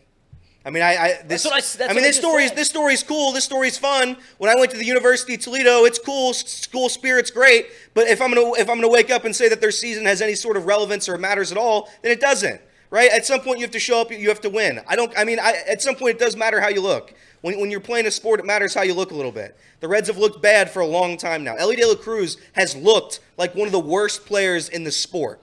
I 0.65 0.71
mean, 0.71 0.83
I, 0.83 0.97
I 0.97 1.23
this. 1.23 1.45
what 1.45 1.81
I 1.81 1.87
I 1.87 1.93
mean, 1.95 2.03
this 2.03 2.19
story 2.19 2.49
said. 2.49 2.57
this 2.57 2.69
story's 2.69 3.03
cool. 3.03 3.33
This 3.33 3.45
story's 3.45 3.79
fun. 3.79 4.17
When 4.39 4.51
I 4.51 4.57
went 4.59 4.71
to 4.73 4.77
the 4.77 4.85
University 4.85 5.35
of 5.35 5.41
Toledo, 5.41 5.85
it's 5.85 5.99
cool. 5.99 6.35
School 6.35 6.89
spirit's 6.89 7.31
great. 7.31 7.69
But 7.95 8.09
if 8.09 8.21
I'm 8.21 8.35
gonna 8.35 8.53
if 8.55 8.69
I'm 8.69 8.77
gonna 8.77 8.91
wake 8.91 9.11
up 9.11 9.25
and 9.25 9.35
say 9.35 9.49
that 9.49 9.61
their 9.61 9.71
season 9.71 10.05
has 10.05 10.21
any 10.21 10.35
sort 10.35 10.57
of 10.57 10.67
relevance 10.67 11.09
or 11.09 11.17
matters 11.17 11.53
at 11.53 11.59
all, 11.59 11.89
then 12.03 12.13
it 12.13 12.21
doesn't. 12.21 12.61
Right? 12.91 13.11
At 13.11 13.25
some 13.25 13.41
point, 13.41 13.59
you 13.59 13.65
have 13.65 13.71
to 13.73 13.79
show 13.79 14.01
up. 14.01 14.11
You 14.11 14.29
have 14.29 14.41
to 14.43 14.51
win. 14.51 14.81
I 14.87 14.97
don't. 14.97 15.13
I 15.17 15.25
mean, 15.25 15.39
I, 15.39 15.63
at 15.69 15.81
some 15.81 15.95
point, 15.95 16.17
it 16.17 16.19
does 16.19 16.37
matter 16.37 16.61
how 16.61 16.69
you 16.69 16.81
look. 16.81 17.15
When, 17.41 17.59
when 17.61 17.71
you're 17.71 17.81
playing 17.81 18.07
a 18.07 18.11
sport, 18.11 18.41
it 18.41 18.47
matters 18.47 18.75
how 18.75 18.83
you 18.83 18.95
look 18.95 19.13
a 19.13 19.15
little 19.15 19.33
bit. 19.33 19.57
The 19.81 19.89
Reds 19.89 20.09
have 20.09 20.19
looked 20.19 20.43
bad 20.43 20.71
for 20.71 20.81
a 20.81 20.87
long 20.87 21.17
time 21.17 21.45
now. 21.45 21.55
Elly 21.55 21.77
De 21.77 21.87
La 21.87 21.95
Cruz 21.95 22.37
has 22.55 22.75
looked 22.75 23.21
like 23.37 23.55
one 23.55 23.67
of 23.67 23.73
the 23.73 23.81
worst 23.81 24.27
players 24.27 24.69
in 24.69 24.85
the 24.85 24.91
sport. 24.91 25.41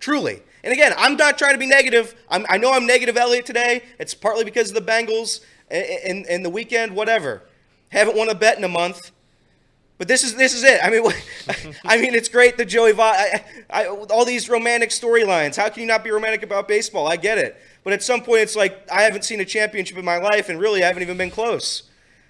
Truly. 0.00 0.42
And 0.66 0.72
again, 0.72 0.92
I'm 0.98 1.16
not 1.16 1.38
trying 1.38 1.52
to 1.52 1.60
be 1.60 1.68
negative. 1.68 2.16
I'm, 2.28 2.44
I 2.48 2.58
know 2.58 2.72
I'm 2.72 2.88
negative 2.88 3.16
Elliot, 3.16 3.46
today. 3.46 3.84
It's 4.00 4.14
partly 4.14 4.42
because 4.42 4.68
of 4.68 4.74
the 4.74 4.80
Bengals 4.80 5.42
and, 5.70 6.26
and 6.26 6.44
the 6.44 6.50
weekend, 6.50 6.96
whatever. 6.96 7.44
Haven't 7.90 8.16
won 8.16 8.28
a 8.28 8.34
bet 8.34 8.58
in 8.58 8.64
a 8.64 8.68
month. 8.68 9.12
But 9.96 10.08
this 10.08 10.24
is 10.24 10.34
this 10.34 10.54
is 10.54 10.64
it. 10.64 10.80
I 10.82 10.90
mean, 10.90 11.04
I 11.84 11.98
mean, 11.98 12.16
it's 12.16 12.28
great 12.28 12.56
that 12.56 12.64
Joey 12.64 12.92
Votto, 12.94 13.14
I, 13.14 13.44
I, 13.70 13.86
all 13.86 14.24
these 14.24 14.48
romantic 14.48 14.90
storylines. 14.90 15.54
How 15.54 15.68
can 15.68 15.82
you 15.82 15.86
not 15.86 16.02
be 16.02 16.10
romantic 16.10 16.42
about 16.42 16.66
baseball? 16.66 17.06
I 17.06 17.16
get 17.16 17.38
it. 17.38 17.56
But 17.84 17.92
at 17.92 18.02
some 18.02 18.20
point, 18.20 18.40
it's 18.40 18.56
like 18.56 18.90
I 18.90 19.02
haven't 19.02 19.24
seen 19.24 19.38
a 19.38 19.44
championship 19.44 19.96
in 19.96 20.04
my 20.04 20.16
life, 20.16 20.48
and 20.48 20.58
really, 20.58 20.82
I 20.82 20.88
haven't 20.88 21.04
even 21.04 21.16
been 21.16 21.30
close. 21.30 21.84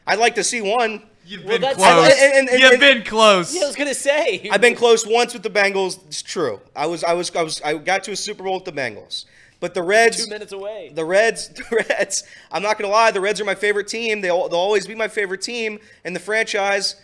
I'd 0.07 0.19
like 0.19 0.35
to 0.35 0.45
see 0.45 0.61
one. 0.61 1.05
You've 1.27 1.45
Well, 1.45 1.55
been 1.55 1.61
that's- 1.63 1.77
close. 1.77 2.13
and- 2.13 2.35
and- 2.35 2.49
and- 2.49 2.61
You've 2.61 2.71
and- 2.73 2.81
been 2.81 3.03
close. 3.03 3.55
Yeah, 3.55 3.63
I 3.65 3.67
was 3.67 3.77
gonna 3.77 3.95
say. 3.95 4.49
I've 4.51 4.61
been 4.61 4.75
close 4.77 5.07
once 5.07 5.33
with 5.33 5.43
the 5.43 5.51
Bengals. 5.51 5.99
It's 6.07 6.23
true. 6.23 6.61
I 6.75 6.87
was 6.87 7.03
I 7.05 7.13
was 7.15 7.35
I 7.35 7.43
was 7.43 7.61
I 7.65 7.75
got 7.75 8.05
to 8.05 8.13
a 8.13 8.17
Super 8.17 8.43
Bowl 8.45 8.55
with 8.55 8.65
the 8.65 8.73
Bengals. 8.73 9.25
But 9.59 9.73
the 9.75 9.83
Reds 9.83 10.25
two 10.25 10.31
minutes 10.31 10.53
away. 10.53 10.93
The 10.95 11.05
Reds, 11.05 11.49
the 11.71 11.85
Reds. 11.89 12.25
I'm 12.53 12.63
not 12.63 12.79
gonna 12.79 12.93
lie. 12.93 13.11
The 13.11 13.21
Reds 13.21 13.41
are 13.41 13.45
my 13.45 13.55
favorite 13.55 13.89
team. 13.89 14.21
They'll, 14.21 14.49
they'll 14.49 14.59
always 14.59 14.87
be 14.87 14.95
my 14.95 15.09
favorite 15.09 15.41
team 15.43 15.79
in 16.05 16.13
the 16.13 16.21
franchise. 16.21 16.97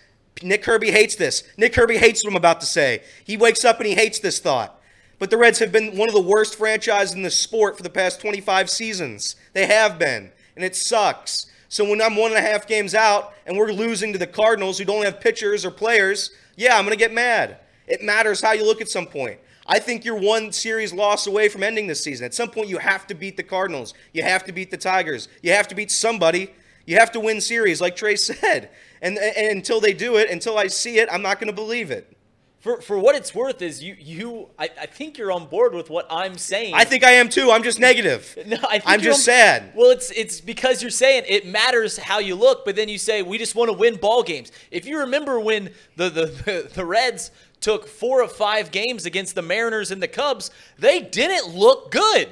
Nick 0.42 0.62
Kirby 0.62 0.90
hates 0.90 1.14
this. 1.16 1.42
Nick 1.56 1.72
Kirby 1.74 1.98
hates 1.98 2.22
what 2.24 2.30
I'm 2.30 2.36
about 2.36 2.60
to 2.60 2.66
say. 2.66 3.02
He 3.24 3.36
wakes 3.36 3.64
up 3.64 3.78
and 3.78 3.86
he 3.86 3.94
hates 3.94 4.18
this 4.18 4.38
thought. 4.38 4.78
But 5.18 5.30
the 5.30 5.36
Reds 5.36 5.58
have 5.60 5.70
been 5.72 5.96
one 5.96 6.08
of 6.08 6.14
the 6.14 6.20
worst 6.22 6.56
franchises 6.56 7.14
in 7.14 7.22
the 7.22 7.30
sport 7.30 7.76
for 7.76 7.82
the 7.82 7.90
past 7.90 8.20
25 8.20 8.68
seasons. 8.70 9.36
They 9.52 9.66
have 9.66 9.98
been, 9.98 10.32
and 10.56 10.64
it 10.64 10.74
sucks. 10.74 11.46
So 11.72 11.88
when 11.88 12.02
I'm 12.02 12.16
one 12.16 12.32
and 12.32 12.38
a 12.38 12.46
half 12.46 12.66
games 12.66 12.94
out 12.94 13.32
and 13.46 13.56
we're 13.56 13.72
losing 13.72 14.12
to 14.12 14.18
the 14.18 14.26
Cardinals 14.26 14.76
who 14.76 14.84
don't 14.84 15.06
have 15.06 15.20
pitchers 15.20 15.64
or 15.64 15.70
players, 15.70 16.30
yeah, 16.54 16.76
I'm 16.76 16.84
going 16.84 16.92
to 16.92 17.02
get 17.02 17.14
mad. 17.14 17.60
It 17.86 18.02
matters 18.02 18.42
how 18.42 18.52
you 18.52 18.66
look 18.66 18.82
at 18.82 18.90
some 18.90 19.06
point. 19.06 19.40
I 19.66 19.78
think 19.78 20.04
you're 20.04 20.20
one 20.20 20.52
series 20.52 20.92
loss 20.92 21.26
away 21.26 21.48
from 21.48 21.62
ending 21.62 21.86
this 21.86 22.04
season. 22.04 22.26
At 22.26 22.34
some 22.34 22.50
point, 22.50 22.68
you 22.68 22.76
have 22.76 23.06
to 23.06 23.14
beat 23.14 23.38
the 23.38 23.42
Cardinals. 23.42 23.94
You 24.12 24.22
have 24.22 24.44
to 24.44 24.52
beat 24.52 24.70
the 24.70 24.76
Tigers. 24.76 25.28
You 25.40 25.52
have 25.52 25.66
to 25.68 25.74
beat 25.74 25.90
somebody. 25.90 26.52
You 26.84 26.98
have 26.98 27.10
to 27.12 27.20
win 27.20 27.40
series, 27.40 27.80
like 27.80 27.96
Trace 27.96 28.26
said. 28.40 28.68
And, 29.00 29.16
and 29.16 29.56
until 29.56 29.80
they 29.80 29.94
do 29.94 30.16
it, 30.16 30.28
until 30.28 30.58
I 30.58 30.66
see 30.66 30.98
it, 30.98 31.08
I'm 31.10 31.22
not 31.22 31.40
going 31.40 31.48
to 31.48 31.56
believe 31.56 31.90
it. 31.90 32.14
For, 32.62 32.80
for 32.80 32.96
what 32.96 33.16
it's 33.16 33.34
worth, 33.34 33.60
is 33.60 33.82
you 33.82 33.96
you 33.98 34.48
I, 34.56 34.70
I 34.80 34.86
think 34.86 35.18
you're 35.18 35.32
on 35.32 35.46
board 35.46 35.74
with 35.74 35.90
what 35.90 36.06
I'm 36.08 36.38
saying. 36.38 36.74
I 36.74 36.84
think 36.84 37.02
I 37.02 37.10
am 37.10 37.28
too. 37.28 37.50
I'm 37.50 37.64
just 37.64 37.80
negative. 37.80 38.38
No, 38.46 38.56
I 38.68 38.78
think 38.78 38.84
I'm 38.86 39.00
just 39.00 39.20
on- 39.20 39.24
sad. 39.24 39.72
Well, 39.74 39.90
it's 39.90 40.12
it's 40.12 40.40
because 40.40 40.80
you're 40.80 40.90
saying 40.92 41.24
it 41.26 41.44
matters 41.44 41.96
how 41.96 42.20
you 42.20 42.36
look, 42.36 42.64
but 42.64 42.76
then 42.76 42.88
you 42.88 42.98
say 42.98 43.22
we 43.22 43.36
just 43.36 43.56
want 43.56 43.68
to 43.68 43.76
win 43.76 43.96
ball 43.96 44.22
games. 44.22 44.52
If 44.70 44.86
you 44.86 45.00
remember 45.00 45.40
when 45.40 45.70
the 45.96 46.08
the, 46.08 46.26
the, 46.26 46.70
the 46.72 46.84
Reds 46.84 47.32
took 47.60 47.88
four 47.88 48.22
of 48.22 48.30
five 48.30 48.70
games 48.70 49.06
against 49.06 49.34
the 49.34 49.42
Mariners 49.42 49.90
and 49.90 50.00
the 50.00 50.08
Cubs, 50.08 50.52
they 50.78 51.00
didn't 51.00 51.52
look 51.56 51.90
good. 51.90 52.28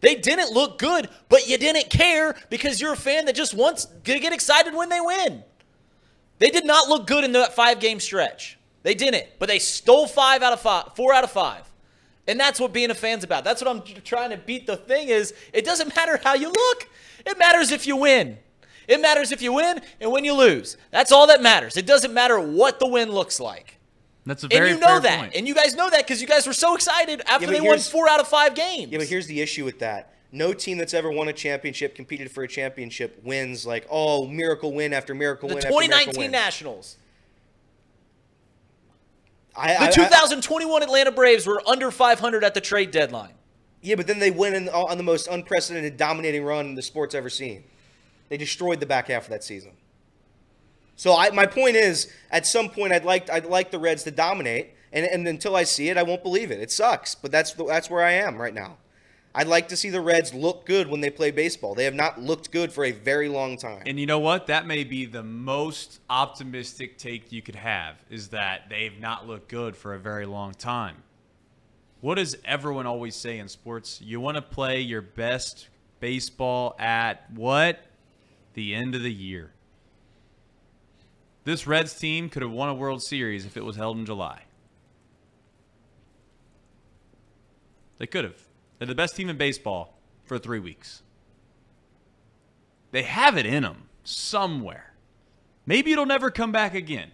They 0.00 0.14
didn't 0.14 0.50
look 0.52 0.78
good, 0.78 1.10
but 1.28 1.46
you 1.48 1.58
didn't 1.58 1.90
care 1.90 2.34
because 2.48 2.80
you're 2.80 2.92
a 2.94 2.96
fan 2.96 3.26
that 3.26 3.34
just 3.34 3.52
wants 3.52 3.84
to 3.84 4.18
get 4.18 4.32
excited 4.32 4.74
when 4.74 4.88
they 4.88 5.00
win. 5.00 5.42
They 6.38 6.50
did 6.50 6.64
not 6.64 6.88
look 6.88 7.06
good 7.06 7.24
in 7.24 7.32
that 7.32 7.54
five 7.54 7.80
game 7.80 8.00
stretch. 8.00 8.57
They 8.82 8.94
didn't, 8.94 9.26
but 9.38 9.48
they 9.48 9.58
stole 9.58 10.06
five 10.06 10.42
out 10.42 10.52
of 10.52 10.60
five, 10.60 10.94
four 10.94 11.12
out 11.12 11.24
of 11.24 11.30
five. 11.30 11.68
And 12.26 12.38
that's 12.38 12.60
what 12.60 12.72
being 12.72 12.90
a 12.90 12.94
fan's 12.94 13.24
about. 13.24 13.42
That's 13.42 13.62
what 13.62 13.68
I'm 13.70 13.82
trying 14.04 14.30
to 14.30 14.36
beat. 14.36 14.66
The 14.66 14.76
thing 14.76 15.08
is, 15.08 15.32
it 15.52 15.64
doesn't 15.64 15.94
matter 15.96 16.20
how 16.22 16.34
you 16.34 16.50
look. 16.50 16.88
It 17.26 17.38
matters 17.38 17.72
if 17.72 17.86
you 17.86 17.96
win. 17.96 18.38
It 18.86 19.00
matters 19.00 19.32
if 19.32 19.42
you 19.42 19.52
win 19.52 19.80
and 20.00 20.12
when 20.12 20.24
you 20.24 20.34
lose. 20.34 20.76
That's 20.90 21.10
all 21.12 21.26
that 21.26 21.42
matters. 21.42 21.76
It 21.76 21.86
doesn't 21.86 22.12
matter 22.12 22.38
what 22.40 22.78
the 22.80 22.86
win 22.86 23.10
looks 23.10 23.40
like. 23.40 23.78
That's 24.24 24.44
a 24.44 24.46
And 24.46 24.52
very 24.52 24.70
you 24.70 24.78
know 24.78 24.86
fair 24.86 25.00
that. 25.00 25.18
point. 25.20 25.32
And 25.36 25.48
you 25.48 25.54
guys 25.54 25.74
know 25.74 25.88
that 25.88 26.06
because 26.06 26.20
you 26.20 26.28
guys 26.28 26.46
were 26.46 26.52
so 26.52 26.74
excited 26.74 27.22
after 27.26 27.46
but 27.46 27.52
they 27.52 27.60
won 27.62 27.78
four 27.78 28.08
out 28.08 28.20
of 28.20 28.28
five 28.28 28.54
games. 28.54 28.92
Yeah, 28.92 28.98
but 28.98 29.06
here's 29.06 29.26
the 29.26 29.40
issue 29.40 29.64
with 29.64 29.78
that. 29.78 30.12
No 30.30 30.52
team 30.52 30.76
that's 30.76 30.92
ever 30.92 31.10
won 31.10 31.28
a 31.28 31.32
championship, 31.32 31.94
competed 31.94 32.30
for 32.30 32.42
a 32.42 32.48
championship, 32.48 33.22
wins 33.24 33.64
like, 33.66 33.86
oh, 33.90 34.26
miracle 34.26 34.72
win 34.74 34.92
after 34.92 35.14
miracle 35.14 35.48
the 35.48 35.54
win 35.54 35.64
after 35.64 35.70
miracle 35.70 35.88
2019 36.12 36.20
win. 36.20 36.30
Nationals. 36.30 36.96
I, 39.58 39.74
The 39.74 39.80
I- 39.82 39.86
I- 39.86 39.90
2021 39.90 40.82
Atlanta 40.82 41.10
Braves 41.12 41.46
were 41.46 41.62
under 41.68 41.90
500 41.90 42.44
at 42.44 42.54
the 42.54 42.60
trade 42.60 42.90
deadline. 42.90 43.34
yeah, 43.82 43.94
but 43.96 44.06
then 44.06 44.18
they 44.18 44.30
went 44.30 44.54
in, 44.54 44.68
on 44.68 44.96
the 44.96 45.02
most 45.04 45.28
unprecedented, 45.28 45.96
dominating 45.96 46.44
run 46.44 46.74
the 46.74 46.82
sport's 46.82 47.14
ever 47.14 47.28
seen. 47.30 47.64
They 48.28 48.36
destroyed 48.36 48.80
the 48.80 48.86
back 48.86 49.08
half 49.08 49.24
of 49.24 49.30
that 49.30 49.42
season. 49.44 49.72
So 50.96 51.16
I, 51.16 51.30
my 51.30 51.46
point 51.46 51.76
is, 51.76 52.12
at 52.30 52.46
some 52.46 52.68
point, 52.70 52.92
I'd 52.92 53.04
like 53.04 53.30
I'd 53.30 53.46
like 53.46 53.70
the 53.70 53.78
Reds 53.78 54.02
to 54.04 54.10
dominate, 54.10 54.70
and, 54.92 55.06
and 55.06 55.26
until 55.28 55.54
I 55.54 55.62
see 55.62 55.88
it, 55.90 55.96
I 55.96 56.02
won't 56.02 56.22
believe 56.24 56.50
it. 56.50 56.60
It 56.60 56.70
sucks, 56.72 57.14
but 57.14 57.30
that's 57.30 57.52
the, 57.52 57.64
that's 57.64 57.88
where 57.88 58.02
I 58.04 58.12
am 58.12 58.36
right 58.40 58.52
now. 58.54 58.78
I'd 59.34 59.46
like 59.46 59.68
to 59.68 59.76
see 59.76 59.90
the 59.90 60.00
Reds 60.00 60.32
look 60.34 60.66
good 60.66 60.88
when 60.88 61.00
they 61.00 61.10
play 61.10 61.30
baseball. 61.30 61.74
They 61.74 61.84
have 61.84 61.94
not 61.94 62.20
looked 62.20 62.50
good 62.50 62.72
for 62.72 62.84
a 62.84 62.92
very 62.92 63.28
long 63.28 63.56
time. 63.56 63.82
And 63.86 64.00
you 64.00 64.06
know 64.06 64.18
what? 64.18 64.46
That 64.46 64.66
may 64.66 64.84
be 64.84 65.04
the 65.04 65.22
most 65.22 66.00
optimistic 66.08 66.98
take 66.98 67.30
you 67.30 67.42
could 67.42 67.54
have 67.54 67.96
is 68.10 68.28
that 68.28 68.68
they've 68.68 68.98
not 68.98 69.28
looked 69.28 69.48
good 69.48 69.76
for 69.76 69.94
a 69.94 69.98
very 69.98 70.26
long 70.26 70.54
time. 70.54 71.02
What 72.00 72.14
does 72.14 72.36
everyone 72.44 72.86
always 72.86 73.14
say 73.14 73.38
in 73.38 73.48
sports? 73.48 74.00
You 74.00 74.20
want 74.20 74.36
to 74.36 74.42
play 74.42 74.80
your 74.80 75.02
best 75.02 75.68
baseball 76.00 76.74
at 76.78 77.30
what? 77.32 77.80
The 78.54 78.74
end 78.74 78.94
of 78.94 79.02
the 79.02 79.12
year. 79.12 79.52
This 81.44 81.66
Reds 81.66 81.94
team 81.94 82.28
could 82.28 82.42
have 82.42 82.50
won 82.50 82.68
a 82.68 82.74
World 82.74 83.02
Series 83.02 83.46
if 83.46 83.56
it 83.56 83.64
was 83.64 83.76
held 83.76 83.98
in 83.98 84.06
July. 84.06 84.42
They 87.98 88.06
could 88.06 88.24
have. 88.24 88.47
They're 88.78 88.86
the 88.86 88.94
best 88.94 89.16
team 89.16 89.28
in 89.28 89.36
baseball 89.36 89.98
for 90.24 90.38
three 90.38 90.60
weeks. 90.60 91.02
They 92.90 93.02
have 93.02 93.36
it 93.36 93.46
in 93.46 93.62
them 93.62 93.88
somewhere. 94.04 94.94
Maybe 95.66 95.92
it'll 95.92 96.06
never 96.06 96.30
come 96.30 96.52
back 96.52 96.74
again. 96.74 97.10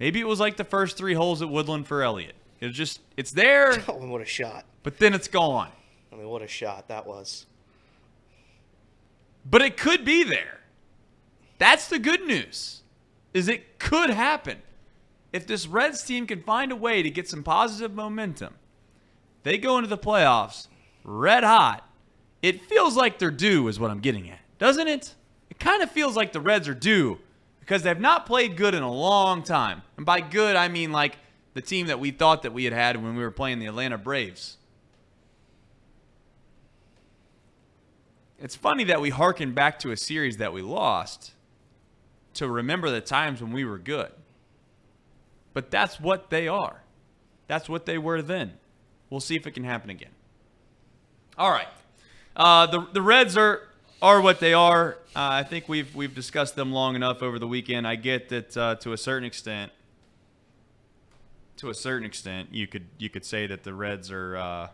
Maybe 0.00 0.18
it 0.18 0.26
was 0.26 0.40
like 0.40 0.56
the 0.56 0.64
first 0.64 0.96
three 0.96 1.14
holes 1.14 1.42
at 1.42 1.48
Woodland 1.50 1.86
for 1.86 2.02
Elliott. 2.02 2.34
It's 2.60 2.76
just, 2.76 3.00
it's 3.16 3.30
there, 3.30 3.82
Oh, 3.88 3.94
what 4.06 4.20
a 4.20 4.26
shot! 4.26 4.64
but 4.82 4.98
then 4.98 5.14
it's 5.14 5.28
gone. 5.28 5.70
I 6.12 6.16
mean, 6.16 6.28
what 6.28 6.42
a 6.42 6.48
shot 6.48 6.88
that 6.88 7.06
was. 7.06 7.46
But 9.48 9.62
it 9.62 9.76
could 9.76 10.04
be 10.04 10.24
there. 10.24 10.60
That's 11.58 11.88
the 11.88 11.98
good 11.98 12.26
news. 12.26 12.82
Is 13.32 13.48
it 13.48 13.78
could 13.78 14.10
happen. 14.10 14.58
If 15.32 15.46
this 15.46 15.66
Reds 15.66 16.02
team 16.02 16.26
can 16.26 16.42
find 16.42 16.72
a 16.72 16.76
way 16.76 17.02
to 17.02 17.10
get 17.10 17.28
some 17.28 17.44
positive 17.44 17.94
momentum, 17.94 18.54
they 19.42 19.58
go 19.58 19.78
into 19.78 19.88
the 19.88 19.98
playoffs 19.98 20.68
red 21.04 21.44
hot. 21.44 21.86
It 22.42 22.62
feels 22.62 22.96
like 22.96 23.18
they're 23.18 23.30
due 23.30 23.68
is 23.68 23.78
what 23.78 23.90
I'm 23.90 24.00
getting 24.00 24.30
at. 24.30 24.38
Doesn't 24.58 24.88
it? 24.88 25.14
It 25.50 25.58
kind 25.58 25.82
of 25.82 25.90
feels 25.90 26.16
like 26.16 26.32
the 26.32 26.40
Reds 26.40 26.68
are 26.68 26.74
due 26.74 27.18
because 27.60 27.82
they've 27.82 28.00
not 28.00 28.26
played 28.26 28.56
good 28.56 28.74
in 28.74 28.82
a 28.82 28.92
long 28.92 29.42
time. 29.42 29.82
And 29.96 30.06
by 30.06 30.20
good, 30.20 30.56
I 30.56 30.68
mean 30.68 30.92
like 30.92 31.18
the 31.54 31.60
team 31.60 31.88
that 31.88 32.00
we 32.00 32.10
thought 32.10 32.42
that 32.42 32.52
we 32.52 32.64
had 32.64 32.72
had 32.72 33.02
when 33.02 33.16
we 33.16 33.22
were 33.22 33.30
playing 33.30 33.58
the 33.58 33.66
Atlanta 33.66 33.98
Braves. 33.98 34.56
It's 38.38 38.56
funny 38.56 38.84
that 38.84 39.00
we 39.00 39.10
harken 39.10 39.52
back 39.52 39.78
to 39.80 39.90
a 39.90 39.96
series 39.96 40.38
that 40.38 40.52
we 40.52 40.62
lost 40.62 41.32
to 42.34 42.48
remember 42.48 42.90
the 42.90 43.02
times 43.02 43.42
when 43.42 43.52
we 43.52 43.64
were 43.64 43.78
good. 43.78 44.12
But 45.52 45.70
that's 45.70 46.00
what 46.00 46.30
they 46.30 46.48
are. 46.48 46.82
That's 47.48 47.68
what 47.68 47.84
they 47.84 47.98
were 47.98 48.22
then. 48.22 48.59
We'll 49.10 49.20
see 49.20 49.36
if 49.36 49.46
it 49.46 49.52
can 49.52 49.64
happen 49.64 49.90
again. 49.90 50.12
All 51.36 51.50
right. 51.50 51.68
Uh, 52.36 52.66
the 52.66 52.86
the 52.92 53.02
Reds 53.02 53.36
are 53.36 53.68
are 54.00 54.20
what 54.20 54.40
they 54.40 54.54
are. 54.54 54.96
Uh, 55.14 55.28
I 55.42 55.42
think 55.42 55.68
we've 55.68 55.94
we've 55.94 56.14
discussed 56.14 56.54
them 56.56 56.72
long 56.72 56.94
enough 56.94 57.22
over 57.22 57.38
the 57.38 57.48
weekend. 57.48 57.86
I 57.86 57.96
get 57.96 58.28
that 58.28 58.56
uh, 58.56 58.74
to 58.76 58.92
a 58.92 58.96
certain 58.96 59.26
extent. 59.26 59.72
To 61.58 61.68
a 61.68 61.74
certain 61.74 62.06
extent, 62.06 62.48
you 62.52 62.66
could 62.66 62.86
you 62.98 63.10
could 63.10 63.24
say 63.24 63.46
that 63.46 63.64
the 63.64 63.74
Reds 63.74 64.10
are 64.10 64.36
uh, 64.36 64.68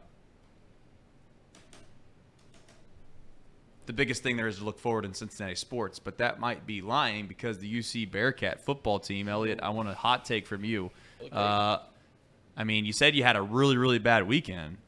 the 3.87 3.93
biggest 3.93 4.23
thing 4.23 4.37
there 4.37 4.49
is 4.49 4.59
to 4.59 4.65
look 4.65 4.79
forward 4.79 5.05
in 5.05 5.15
Cincinnati 5.15 5.55
sports, 5.55 5.99
but 5.99 6.19
that 6.19 6.39
might 6.39 6.67
be 6.67 6.83
lying 6.83 7.27
because 7.27 7.59
the 7.59 7.79
UC 7.79 8.11
Bearcat 8.11 8.61
football 8.61 8.99
team, 8.99 9.29
Elliot, 9.29 9.61
I 9.63 9.71
want 9.71 9.89
a 9.89 9.95
hot 9.95 10.25
take 10.25 10.47
from 10.47 10.65
you. 10.65 10.91
Uh, 11.33 11.79
I 12.57 12.65
mean, 12.65 12.85
you 12.85 12.93
said 12.93 13.15
you 13.15 13.23
had 13.23 13.37
a 13.37 13.43
really, 13.43 13.77
really 13.77 13.99
bad 13.99 14.27
weekend. 14.27 14.79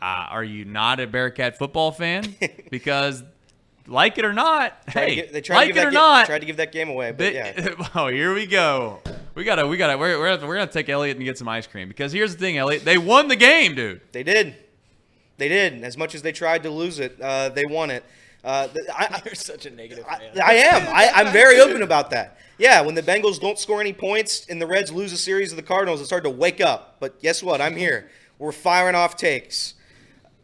Uh, 0.00 0.26
are 0.30 0.44
you 0.44 0.64
not 0.64 1.00
a 1.00 1.06
Bearcat 1.06 1.56
football 1.58 1.92
fan? 1.92 2.34
Because, 2.70 3.22
like 3.86 4.16
it 4.18 4.24
or 4.24 4.32
not, 4.32 4.72
hey, 4.88 5.14
get- 5.16 5.32
they 5.32 5.40
tried 5.40 5.56
like 5.56 5.66
to 5.68 5.72
give 5.74 5.76
it 5.76 5.80
that 5.80 5.88
or 5.88 5.90
ga- 5.90 5.96
not, 5.96 6.26
tried 6.26 6.38
to 6.38 6.46
give 6.46 6.56
that 6.56 6.72
game 6.72 6.88
away, 6.88 7.10
but 7.10 7.18
they- 7.18 7.34
yeah. 7.34 7.74
oh, 7.94 8.08
here 8.08 8.32
we 8.34 8.46
go. 8.46 9.00
We 9.34 9.44
gotta, 9.44 9.66
we 9.66 9.76
gotta, 9.76 9.96
we're, 9.98 10.18
we're, 10.18 10.46
we're 10.46 10.54
gonna 10.56 10.66
take 10.70 10.88
Elliot 10.88 11.16
and 11.16 11.24
get 11.24 11.36
some 11.38 11.48
ice 11.48 11.66
cream 11.66 11.88
because 11.88 12.12
here's 12.12 12.32
the 12.34 12.38
thing, 12.38 12.56
Elliot, 12.58 12.84
they 12.84 12.98
won 12.98 13.28
the 13.28 13.36
game, 13.36 13.74
dude. 13.74 14.00
They 14.12 14.22
did. 14.22 14.54
They 15.38 15.48
did. 15.48 15.82
As 15.84 15.96
much 15.96 16.14
as 16.14 16.22
they 16.22 16.32
tried 16.32 16.62
to 16.64 16.70
lose 16.70 16.98
it, 16.98 17.20
uh, 17.20 17.48
they 17.50 17.64
won 17.66 17.90
it. 17.90 18.04
Uh, 18.44 18.68
I, 18.92 19.22
You're 19.24 19.34
such 19.34 19.66
a 19.66 19.70
negative 19.70 20.04
I, 20.08 20.18
man. 20.18 20.40
I 20.42 20.54
am. 20.54 20.82
I, 20.88 21.10
I'm 21.14 21.32
very 21.32 21.60
open 21.60 21.82
about 21.82 22.10
that. 22.10 22.38
Yeah, 22.58 22.80
when 22.80 22.94
the 22.94 23.02
Bengals 23.02 23.40
don't 23.40 23.58
score 23.58 23.80
any 23.80 23.92
points 23.92 24.46
and 24.48 24.60
the 24.60 24.66
Reds 24.66 24.90
lose 24.90 25.12
a 25.12 25.16
series 25.16 25.52
of 25.52 25.56
the 25.56 25.62
Cardinals, 25.62 26.00
it's 26.00 26.10
hard 26.10 26.24
to 26.24 26.30
wake 26.30 26.60
up. 26.60 26.96
But 27.00 27.20
guess 27.20 27.42
what? 27.42 27.60
I'm 27.60 27.76
here. 27.76 28.10
We're 28.38 28.52
firing 28.52 28.94
off 28.94 29.16
takes. 29.16 29.74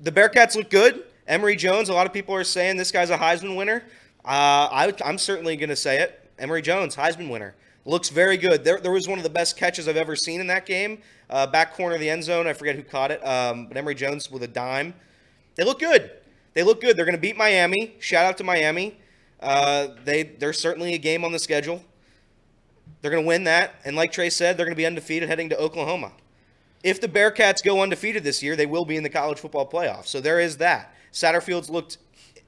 The 0.00 0.12
Bearcats 0.12 0.54
look 0.54 0.70
good. 0.70 1.04
Emory 1.26 1.56
Jones, 1.56 1.88
a 1.88 1.92
lot 1.92 2.06
of 2.06 2.12
people 2.12 2.34
are 2.34 2.44
saying 2.44 2.76
this 2.76 2.92
guy's 2.92 3.10
a 3.10 3.18
Heisman 3.18 3.56
winner. 3.56 3.82
Uh, 4.24 4.68
I, 4.70 4.92
I'm 5.04 5.18
certainly 5.18 5.56
going 5.56 5.68
to 5.68 5.76
say 5.76 6.00
it. 6.00 6.24
Emory 6.38 6.62
Jones, 6.62 6.94
Heisman 6.94 7.28
winner. 7.30 7.54
Looks 7.84 8.10
very 8.10 8.36
good. 8.36 8.64
There, 8.64 8.78
there 8.80 8.92
was 8.92 9.08
one 9.08 9.18
of 9.18 9.24
the 9.24 9.30
best 9.30 9.56
catches 9.56 9.88
I've 9.88 9.96
ever 9.96 10.14
seen 10.14 10.40
in 10.40 10.46
that 10.48 10.66
game. 10.66 10.98
Uh, 11.28 11.46
back 11.46 11.74
corner 11.74 11.94
of 11.94 12.00
the 12.00 12.08
end 12.08 12.22
zone. 12.22 12.46
I 12.46 12.52
forget 12.52 12.76
who 12.76 12.82
caught 12.82 13.10
it. 13.10 13.26
Um, 13.26 13.66
but 13.66 13.76
Emory 13.76 13.94
Jones 13.94 14.30
with 14.30 14.42
a 14.42 14.48
dime. 14.48 14.94
They 15.56 15.64
look 15.64 15.80
good. 15.80 16.10
They 16.58 16.64
look 16.64 16.80
good. 16.80 16.96
They're 16.96 17.04
going 17.04 17.14
to 17.14 17.20
beat 17.20 17.36
Miami. 17.36 17.94
Shout 18.00 18.26
out 18.26 18.36
to 18.38 18.42
Miami. 18.42 18.98
Uh, 19.38 19.90
they 20.02 20.24
there's 20.24 20.58
certainly 20.58 20.92
a 20.92 20.98
game 20.98 21.24
on 21.24 21.30
the 21.30 21.38
schedule. 21.38 21.84
They're 23.00 23.12
going 23.12 23.22
to 23.22 23.28
win 23.28 23.44
that, 23.44 23.76
and 23.84 23.94
like 23.94 24.10
Trace 24.10 24.34
said, 24.34 24.56
they're 24.56 24.66
going 24.66 24.74
to 24.74 24.76
be 24.76 24.84
undefeated 24.84 25.28
heading 25.28 25.48
to 25.50 25.56
Oklahoma. 25.56 26.10
If 26.82 27.00
the 27.00 27.06
Bearcats 27.06 27.62
go 27.62 27.80
undefeated 27.80 28.24
this 28.24 28.42
year, 28.42 28.56
they 28.56 28.66
will 28.66 28.84
be 28.84 28.96
in 28.96 29.04
the 29.04 29.08
college 29.08 29.38
football 29.38 29.70
playoff. 29.70 30.08
So 30.08 30.20
there 30.20 30.40
is 30.40 30.56
that. 30.56 30.92
Satterfield's 31.12 31.70
looked 31.70 31.98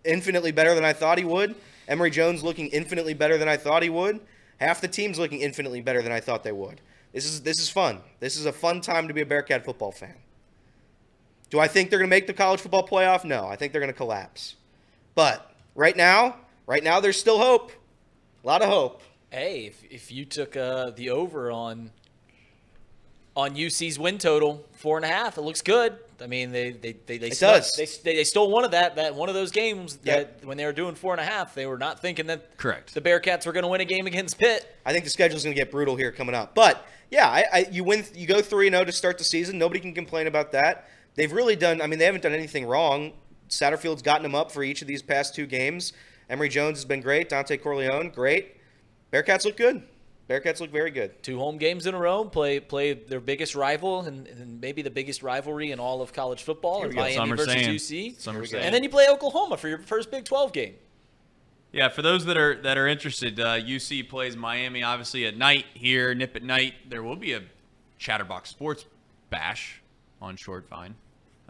infinitely 0.05 0.51
better 0.51 0.74
than 0.74 0.85
I 0.85 0.93
thought 0.93 1.16
he 1.16 1.24
would. 1.24 1.55
Emory 1.87 2.11
Jones 2.11 2.43
looking 2.43 2.66
infinitely 2.70 3.15
better 3.15 3.39
than 3.39 3.49
I 3.49 3.57
thought 3.57 3.85
he 3.85 3.91
would. 3.91 4.19
Half 4.59 4.81
the 4.81 4.89
team's 4.89 5.20
looking 5.20 5.41
infinitely 5.41 5.82
better 5.82 6.03
than 6.03 6.11
I 6.11 6.19
thought 6.19 6.43
they 6.43 6.51
would. 6.51 6.81
This 7.12 7.27
is 7.27 7.43
this 7.43 7.61
is 7.61 7.70
fun. 7.70 8.01
This 8.19 8.37
is 8.37 8.45
a 8.45 8.53
fun 8.53 8.81
time 8.81 9.07
to 9.07 9.15
be 9.15 9.20
a 9.20 9.27
Bearcat 9.27 9.65
football 9.65 9.93
fan. 9.93 10.16
Do 11.51 11.59
I 11.59 11.66
think 11.68 11.90
they're 11.90 11.98
going 11.98 12.09
to 12.09 12.14
make 12.16 12.27
the 12.27 12.32
college 12.32 12.60
football 12.60 12.86
playoff? 12.86 13.24
No, 13.24 13.47
I 13.47 13.56
think 13.56 13.72
they're 13.72 13.81
going 13.81 13.93
to 13.93 13.97
collapse. 13.97 14.55
But 15.14 15.52
right 15.74 15.97
now, 15.97 16.36
right 16.66 16.82
now, 16.82 17.01
there's 17.01 17.18
still 17.18 17.39
hope. 17.39 17.72
A 18.43 18.47
lot 18.47 18.62
of 18.62 18.68
hope. 18.68 19.02
Hey, 19.31 19.66
if, 19.66 19.85
if 19.85 20.12
you 20.12 20.24
took 20.24 20.56
uh, 20.56 20.90
the 20.90 21.10
over 21.10 21.51
on 21.51 21.90
on 23.36 23.55
UC's 23.56 23.98
win 23.98 24.18
total 24.18 24.66
four 24.72 24.97
and 24.97 25.05
a 25.05 25.09
half, 25.09 25.39
it 25.39 25.43
looks 25.43 25.62
good. 25.62 25.97
I 26.20 26.27
mean, 26.27 26.51
they 26.52 26.72
they 26.72 26.93
they 27.06 27.16
they, 27.18 27.28
It 27.28 27.36
stole, 27.36 27.52
does. 27.55 27.72
they, 27.77 27.86
they 28.05 28.16
they 28.16 28.24
stole 28.24 28.51
one 28.51 28.64
of 28.64 28.72
that 28.72 28.97
that 28.97 29.14
one 29.14 29.28
of 29.28 29.35
those 29.35 29.51
games 29.52 29.98
Yep. 30.02 30.40
that 30.40 30.47
when 30.47 30.56
they 30.56 30.64
were 30.66 30.72
doing 30.72 30.94
four 30.94 31.12
and 31.14 31.20
a 31.20 31.24
half, 31.24 31.55
they 31.55 31.66
were 31.66 31.78
not 31.78 32.01
thinking 32.01 32.27
that 32.27 32.56
Correct. 32.59 32.93
the 32.93 33.01
Bearcats 33.01 33.47
were 33.47 33.52
going 33.52 33.62
to 33.62 33.68
win 33.68 33.81
a 33.81 33.85
game 33.85 34.06
against 34.06 34.39
Pitt. 34.39 34.77
I 34.85 34.93
think 34.93 35.05
the 35.05 35.10
schedule's 35.10 35.44
going 35.44 35.55
to 35.55 35.60
get 35.60 35.70
brutal 35.70 35.97
here 35.97 36.10
coming 36.12 36.35
up. 36.35 36.55
But 36.55 36.85
yeah, 37.10 37.28
I, 37.28 37.44
I, 37.52 37.66
you 37.70 37.85
win, 37.85 38.05
you 38.14 38.27
go 38.27 38.40
three 38.43 38.66
and 38.66 38.74
zero 38.74 38.85
to 38.85 38.93
start 38.93 39.16
the 39.18 39.24
season. 39.24 39.59
Nobody 39.59 39.81
can 39.81 39.94
complain 39.94 40.27
about 40.27 40.52
that. 40.52 40.89
They've 41.20 41.30
really 41.30 41.55
done. 41.55 41.82
I 41.82 41.86
mean, 41.86 41.98
they 41.98 42.06
haven't 42.06 42.22
done 42.22 42.32
anything 42.32 42.64
wrong. 42.64 43.12
Satterfield's 43.51 44.01
gotten 44.01 44.22
them 44.22 44.34
up 44.34 44.51
for 44.51 44.62
each 44.62 44.80
of 44.80 44.88
these 44.88 45.02
past 45.02 45.34
two 45.34 45.44
games. 45.44 45.92
Emory 46.30 46.48
Jones 46.48 46.78
has 46.78 46.86
been 46.86 47.02
great. 47.02 47.28
Dontay 47.28 47.62
Corleone, 47.62 48.09
great. 48.09 48.56
Bearcats 49.12 49.44
look 49.44 49.59
good. 49.59 49.82
Bearcats 50.30 50.60
look 50.60 50.70
very 50.70 50.90
good. 50.90 51.22
Two 51.22 51.38
home 51.38 51.59
games 51.59 51.86
in 51.86 51.94
a 51.94 51.98
row, 51.98 52.24
play 52.24 52.59
play 52.59 52.94
their 52.94 53.20
biggest 53.20 53.55
rival 53.55 54.01
and, 54.01 54.28
and 54.28 54.62
maybe 54.62 54.80
the 54.80 54.88
biggest 54.88 55.22
rivalry 55.22 55.72
in 55.72 55.78
all 55.78 56.01
of 56.01 56.14
college 56.14 56.42
football, 56.42 56.84
in. 56.84 56.94
Miami 56.94 57.16
Some 57.16 57.28
versus 57.28 57.52
saying. 57.52 57.68
UC. 57.68 58.18
Some 58.18 58.36
are 58.38 58.47
saying. 58.47 58.64
And 58.64 58.74
then 58.74 58.82
you 58.82 58.88
play 58.88 59.06
Oklahoma 59.10 59.59
for 59.59 59.68
your 59.68 59.80
first 59.80 60.10
Big 60.10 60.24
12 60.24 60.55
game. 60.55 60.76
Yeah, 61.70 61.90
for 61.90 62.01
those 62.01 62.24
that 62.24 62.38
are 62.38 62.62
that 62.62 62.78
are 62.78 62.88
interested, 62.88 63.38
uh, 63.38 63.60
UC 63.60 64.09
plays 64.09 64.38
Miami 64.38 64.82
obviously 64.82 65.26
at 65.26 65.36
night 65.36 65.66
here, 65.74 66.14
Nippert 66.14 66.44
night. 66.44 66.76
There 66.88 67.02
will 67.02 67.16
be 67.16 67.34
a 67.34 67.42
Chatterbox 67.98 68.48
Sports 68.48 68.86
Bash 69.28 69.82
on 70.22 70.36
Short 70.36 70.66
Vine 70.70 70.94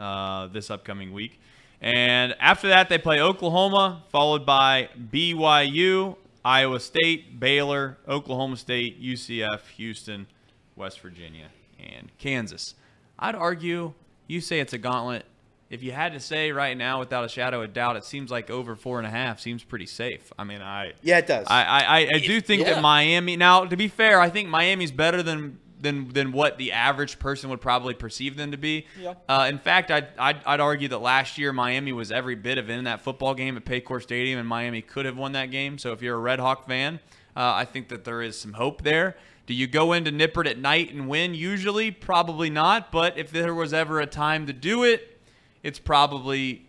uh, 0.01 0.47
this 0.49 0.71
upcoming 0.71 1.13
week, 1.13 1.41
and 1.81 2.35
after 2.41 2.69
that 2.69 2.89
they 2.89 2.99
play 2.99 3.21
Oklahoma, 3.21 4.03
followed 4.11 4.45
by 4.45 4.89
BYU, 5.13 6.17
Iowa 6.45 6.81
State, 6.81 7.39
Baylor, 7.39 7.99
Oklahoma 8.09 8.57
State, 8.57 9.01
UCF, 9.03 9.61
Houston, 9.77 10.27
West 10.75 11.01
Virginia, 11.01 11.49
and 11.79 12.11
Kansas. 12.19 12.75
I'd 13.19 13.35
argue 13.35 13.93
you 14.27 14.41
say 14.41 14.61
it's 14.61 14.73
a 14.73 14.79
gauntlet. 14.79 15.27
If 15.69 15.83
you 15.85 15.93
had 15.93 16.15
to 16.15 16.21
say 16.21 16.51
right 16.51 16.77
now, 16.77 16.99
without 16.99 17.25
a 17.25 17.29
shadow 17.29 17.63
of 17.63 17.73
doubt, 17.73 17.97
it 17.97 18.05
seems 18.05 18.31
like 18.31 18.51
over 18.51 18.75
four 18.75 18.99
and 18.99 19.07
a 19.07 19.11
half 19.11 19.39
seems 19.39 19.63
pretty 19.63 19.87
safe. 19.87 20.33
I 20.37 20.45
mean, 20.45 20.63
I 20.63 20.95
Yeah, 21.03 21.19
it 21.19 21.27
does. 21.27 21.47
I 21.49 21.63
I, 21.63 21.79
I, 21.79 22.09
I 22.15 22.19
do 22.19 22.41
think 22.41 22.63
yeah. 22.63 22.75
that 22.75 22.83
Miami. 22.83 23.37
Now, 23.37 23.65
to 23.65 23.77
be 23.77 23.87
fair, 23.87 24.21
I 24.21 24.31
think 24.31 24.49
Miami's 24.49 24.91
better 24.91 25.23
than 25.23 25.61
than 25.81 26.09
than 26.13 26.33
what 26.33 26.59
the 26.59 26.73
average 26.73 27.19
person 27.19 27.51
would 27.51 27.61
probably 27.61 27.95
perceive 27.95 28.37
them 28.37 28.51
to 28.51 28.57
be. 28.57 28.87
Yeah. 29.01 29.15
Uh, 29.29 29.47
in 29.49 29.59
fact, 29.59 29.91
I'd, 29.91 30.09
I'd 30.19 30.45
I'd 30.45 30.61
argue 30.61 30.89
that 30.89 30.99
last 30.99 31.39
year 31.39 31.53
Miami 31.53 31.93
was 31.93 32.13
every 32.13 32.35
bit 32.35 32.59
of 32.59 32.69
in 32.71 32.85
that 32.85 33.01
football 33.01 33.35
game 33.35 33.57
at 33.57 33.65
Paycor 33.65 34.03
Stadium, 34.03 34.39
and 34.39 34.49
Miami 34.49 34.83
could 34.83 35.07
have 35.07 35.17
won 35.17 35.33
that 35.33 35.51
game. 35.51 35.79
So 35.79 35.93
if 35.93 36.03
you're 36.03 36.17
a 36.17 36.21
Red 36.21 36.39
Hawk 36.39 36.67
fan, 36.67 37.01
uh, 37.37 37.53
I 37.55 37.65
think 37.65 37.89
that 37.89 38.05
there 38.05 38.23
is 38.23 38.39
some 38.39 38.53
hope 38.53 38.83
there. 38.83 39.17
Do 39.47 39.55
you 39.55 39.67
go 39.67 39.93
into 39.93 40.13
Nippert 40.13 40.49
at 40.49 40.59
night 40.59 40.93
and 40.93 41.09
win? 41.09 41.35
Usually, 41.35 41.91
probably 41.91 42.51
not. 42.51 42.93
But 42.93 43.19
if 43.19 43.31
there 43.31 43.55
was 43.55 43.73
ever 43.73 44.01
a 44.01 44.07
time 44.07 44.47
to 44.47 44.53
do 44.53 44.85
it, 44.85 45.21
it's 45.63 45.79
probably 45.79 46.69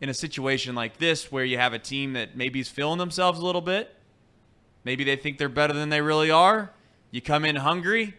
in 0.00 0.08
a 0.08 0.14
situation 0.14 0.74
like 0.74 0.98
this 0.98 1.30
where 1.30 1.44
you 1.44 1.58
have 1.58 1.72
a 1.72 1.78
team 1.78 2.14
that 2.14 2.36
maybe 2.36 2.60
is 2.60 2.68
feeling 2.68 2.98
themselves 2.98 3.38
a 3.38 3.44
little 3.44 3.60
bit. 3.60 3.94
Maybe 4.84 5.04
they 5.04 5.16
think 5.16 5.38
they're 5.38 5.48
better 5.48 5.72
than 5.72 5.90
they 5.90 6.00
really 6.00 6.30
are. 6.30 6.72
You 7.10 7.20
come 7.20 7.44
in 7.44 7.56
hungry 7.56 8.14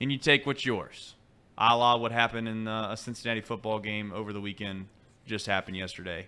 and 0.00 0.12
you 0.12 0.18
take 0.18 0.46
what's 0.46 0.64
yours. 0.64 1.14
A 1.58 1.76
la 1.76 1.96
what 1.96 2.12
happened 2.12 2.48
in 2.48 2.68
uh, 2.68 2.88
a 2.90 2.96
Cincinnati 2.96 3.40
football 3.40 3.78
game 3.78 4.12
over 4.12 4.32
the 4.32 4.40
weekend, 4.40 4.86
just 5.24 5.46
happened 5.46 5.76
yesterday. 5.76 6.26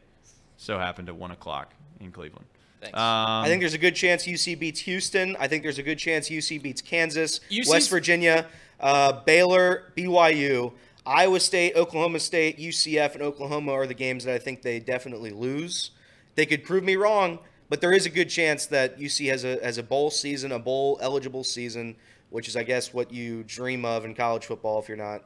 So 0.57 0.79
happened 0.79 1.09
at 1.09 1.17
1 1.17 1.31
o'clock 1.31 1.73
in 2.01 2.11
Cleveland. 2.11 2.47
Thanks. 2.81 2.97
Um, 2.97 3.03
I 3.05 3.47
think 3.47 3.61
there's 3.61 3.75
a 3.75 3.79
good 3.79 3.95
chance 3.95 4.25
UC 4.25 4.59
beats 4.59 4.81
Houston. 4.81 5.37
I 5.39 5.49
think 5.49 5.63
there's 5.63 5.79
a 5.79 5.83
good 5.83 5.99
chance 5.99 6.29
UC 6.29 6.63
beats 6.63 6.81
Kansas, 6.81 7.41
UC's 7.51 7.69
West 7.69 7.91
Virginia, 7.91 8.47
uh, 8.81 9.21
Baylor, 9.25 9.93
BYU, 9.97 10.73
Iowa 11.05 11.41
State, 11.41 11.75
Oklahoma 11.75 12.21
State, 12.21 12.59
UCF, 12.59 13.15
and 13.15 13.23
Oklahoma 13.23 13.73
are 13.73 13.87
the 13.87 13.95
games 13.95 14.25
that 14.25 14.35
I 14.35 14.39
think 14.39 14.63
they 14.63 14.79
definitely 14.79 15.31
lose. 15.31 15.91
They 16.35 16.47
could 16.47 16.65
prove 16.65 16.85
me 16.85 16.97
wrong, 16.97 17.41
but 17.69 17.81
there 17.81 17.93
is 17.93 18.07
a 18.07 18.11
good 18.11 18.29
chance 18.29 18.67
that 18.67 18.99
UC 18.99 19.29
has 19.31 19.45
a 19.45 19.59
has 19.63 19.79
a 19.79 19.83
bowl 19.83 20.11
season, 20.11 20.53
a 20.53 20.59
bowl 20.59 20.99
eligible 21.01 21.45
season, 21.45 21.97
which 22.31 22.49
is 22.49 22.57
I 22.57 22.63
guess 22.63 22.93
what 22.93 23.13
you 23.13 23.43
dream 23.45 23.85
of 23.85 24.05
in 24.05 24.15
college 24.15 24.47
football 24.47 24.79
if 24.79 24.89
you're 24.89 24.97
not 24.97 25.25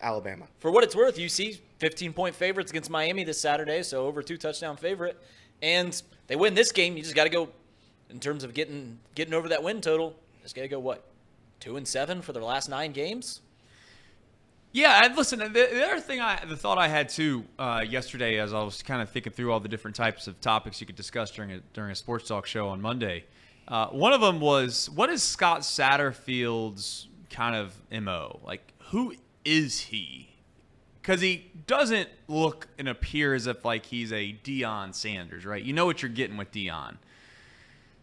Alabama. 0.00 0.46
For 0.58 0.70
what 0.70 0.84
it's 0.84 0.96
worth, 0.96 1.16
UC 1.16 1.60
15 1.78 2.12
point 2.12 2.34
favorites 2.34 2.70
against 2.70 2.90
Miami 2.90 3.24
this 3.24 3.40
Saturday, 3.40 3.82
so 3.82 4.06
over 4.06 4.22
two 4.22 4.36
touchdown 4.36 4.76
favorite. 4.76 5.20
And 5.62 6.00
they 6.26 6.36
win 6.36 6.54
this 6.54 6.72
game, 6.72 6.96
you 6.96 7.02
just 7.02 7.14
got 7.14 7.24
to 7.24 7.30
go 7.30 7.48
in 8.10 8.20
terms 8.20 8.44
of 8.44 8.54
getting 8.54 8.98
getting 9.14 9.34
over 9.34 9.48
that 9.48 9.62
win 9.62 9.80
total. 9.80 10.14
Just 10.42 10.54
got 10.56 10.62
to 10.62 10.68
go 10.68 10.80
what? 10.80 11.04
2 11.60 11.76
and 11.76 11.86
7 11.86 12.22
for 12.22 12.32
their 12.32 12.42
last 12.42 12.68
9 12.68 12.90
games? 12.90 13.40
Yeah, 14.72 15.04
and 15.04 15.14
listen. 15.14 15.38
The, 15.38 15.48
the 15.48 15.84
other 15.84 16.00
thing, 16.00 16.20
I 16.20 16.42
the 16.46 16.56
thought 16.56 16.78
I 16.78 16.88
had 16.88 17.10
too 17.10 17.44
uh, 17.58 17.84
yesterday, 17.86 18.38
as 18.38 18.54
I 18.54 18.62
was 18.62 18.82
kind 18.82 19.02
of 19.02 19.10
thinking 19.10 19.32
through 19.32 19.52
all 19.52 19.60
the 19.60 19.68
different 19.68 19.94
types 19.94 20.26
of 20.26 20.40
topics 20.40 20.80
you 20.80 20.86
could 20.86 20.96
discuss 20.96 21.30
during 21.30 21.52
a 21.52 21.60
during 21.74 21.92
a 21.92 21.94
sports 21.94 22.26
talk 22.26 22.46
show 22.46 22.68
on 22.68 22.80
Monday. 22.80 23.24
Uh, 23.68 23.88
one 23.88 24.12
of 24.12 24.20
them 24.20 24.40
was, 24.40 24.90
what 24.90 25.08
is 25.08 25.22
Scott 25.22 25.60
Satterfield's 25.60 27.08
kind 27.30 27.56
of 27.56 27.74
mo? 27.90 28.40
Like, 28.44 28.72
who 28.90 29.14
is 29.44 29.80
he? 29.80 30.28
Because 31.00 31.20
he 31.20 31.50
doesn't 31.66 32.08
look 32.28 32.68
and 32.78 32.88
appear 32.88 33.34
as 33.34 33.46
if 33.46 33.64
like 33.64 33.86
he's 33.86 34.12
a 34.12 34.36
Deion 34.44 34.94
Sanders, 34.94 35.44
right? 35.44 35.62
You 35.62 35.72
know 35.72 35.86
what 35.86 36.02
you're 36.02 36.10
getting 36.10 36.36
with 36.36 36.52
Deion. 36.52 36.96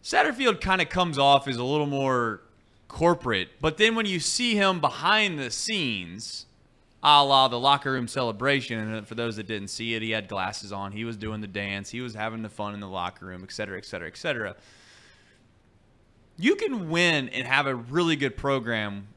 Satterfield 0.02 0.60
kind 0.60 0.80
of 0.80 0.88
comes 0.88 1.18
off 1.18 1.46
as 1.46 1.56
a 1.56 1.64
little 1.64 1.86
more 1.86 2.40
corporate, 2.88 3.48
but 3.60 3.76
then 3.76 3.94
when 3.94 4.06
you 4.06 4.18
see 4.18 4.54
him 4.54 4.80
behind 4.80 5.38
the 5.38 5.50
scenes, 5.50 6.46
a 7.02 7.24
la 7.24 7.48
the 7.48 7.58
locker 7.58 7.92
room 7.92 8.08
celebration, 8.08 8.78
and 8.78 9.06
for 9.06 9.14
those 9.14 9.36
that 9.36 9.46
didn't 9.46 9.68
see 9.68 9.94
it, 9.94 10.02
he 10.02 10.10
had 10.10 10.26
glasses 10.28 10.72
on, 10.72 10.92
he 10.92 11.04
was 11.04 11.16
doing 11.16 11.40
the 11.40 11.46
dance, 11.46 11.90
he 11.90 12.00
was 12.00 12.14
having 12.14 12.42
the 12.42 12.48
fun 12.48 12.74
in 12.74 12.80
the 12.80 12.88
locker 12.88 13.26
room, 13.26 13.42
et 13.44 13.52
cetera, 13.52 13.78
et 13.78 13.84
cetera, 13.84 14.08
et 14.08 14.16
cetera. 14.16 14.56
You 16.40 16.56
can 16.56 16.88
win 16.88 17.28
and 17.28 17.46
have 17.46 17.66
a 17.66 17.74
really 17.74 18.16
good 18.16 18.36
program 18.36 19.08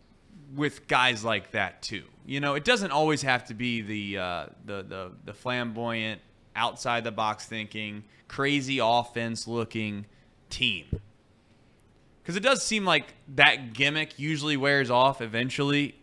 with 0.55 0.87
guys 0.87 1.23
like 1.23 1.51
that 1.51 1.81
too. 1.81 2.03
You 2.25 2.39
know, 2.39 2.55
it 2.55 2.65
doesn't 2.65 2.91
always 2.91 3.21
have 3.21 3.45
to 3.45 3.53
be 3.53 3.81
the 3.81 4.17
uh, 4.17 4.45
the, 4.65 4.83
the 4.83 5.11
the 5.25 5.33
flamboyant, 5.33 6.21
outside 6.55 7.03
the 7.03 7.11
box 7.11 7.45
thinking, 7.45 8.03
crazy 8.27 8.79
offense 8.81 9.47
looking 9.47 10.05
team. 10.49 10.85
Because 12.21 12.35
it 12.35 12.43
does 12.43 12.63
seem 12.65 12.85
like 12.85 13.13
that 13.35 13.73
gimmick 13.73 14.19
usually 14.19 14.55
wears 14.55 14.89
off 14.89 15.21
eventually, 15.21 15.95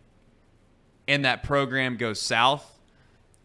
and 1.08 1.24
that 1.24 1.42
program 1.42 1.96
goes 1.96 2.20
south. 2.20 2.78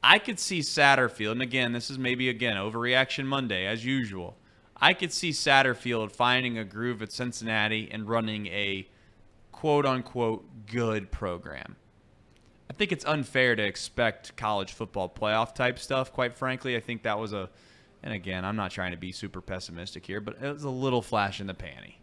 I 0.03 0.19
could 0.19 0.39
see 0.39 0.59
Satterfield, 0.59 1.31
and 1.33 1.41
again, 1.41 1.73
this 1.73 1.89
is 1.89 1.97
maybe 1.97 2.29
again 2.29 2.57
overreaction 2.57 3.25
Monday 3.25 3.65
as 3.65 3.85
usual. 3.85 4.37
I 4.77 4.93
could 4.93 5.13
see 5.13 5.31
Satterfield 5.31 6.11
finding 6.11 6.57
a 6.57 6.65
groove 6.65 7.01
at 7.01 7.11
Cincinnati 7.11 7.89
and 7.91 8.07
running 8.07 8.47
a 8.47 8.87
quote 9.51 9.85
unquote 9.85 10.45
good 10.67 11.11
program. 11.11 11.75
I 12.69 12.73
think 12.73 12.91
it's 12.91 13.05
unfair 13.05 13.55
to 13.55 13.63
expect 13.63 14.35
college 14.35 14.73
football 14.73 15.07
playoff 15.07 15.55
type 15.55 15.79
stuff, 15.79 16.11
quite 16.11 16.35
frankly. 16.35 16.75
I 16.75 16.79
think 16.79 17.03
that 17.03 17.17
was 17.17 17.31
a, 17.31 17.49
and 18.03 18.13
again, 18.13 18.43
I'm 18.43 18.55
not 18.55 18.71
trying 18.71 18.91
to 18.91 18.97
be 18.97 19.11
super 19.11 19.39
pessimistic 19.39 20.05
here, 20.05 20.19
but 20.19 20.41
it 20.41 20.51
was 20.51 20.63
a 20.63 20.69
little 20.69 21.01
flash 21.01 21.39
in 21.39 21.47
the 21.47 21.53
panty. 21.53 21.95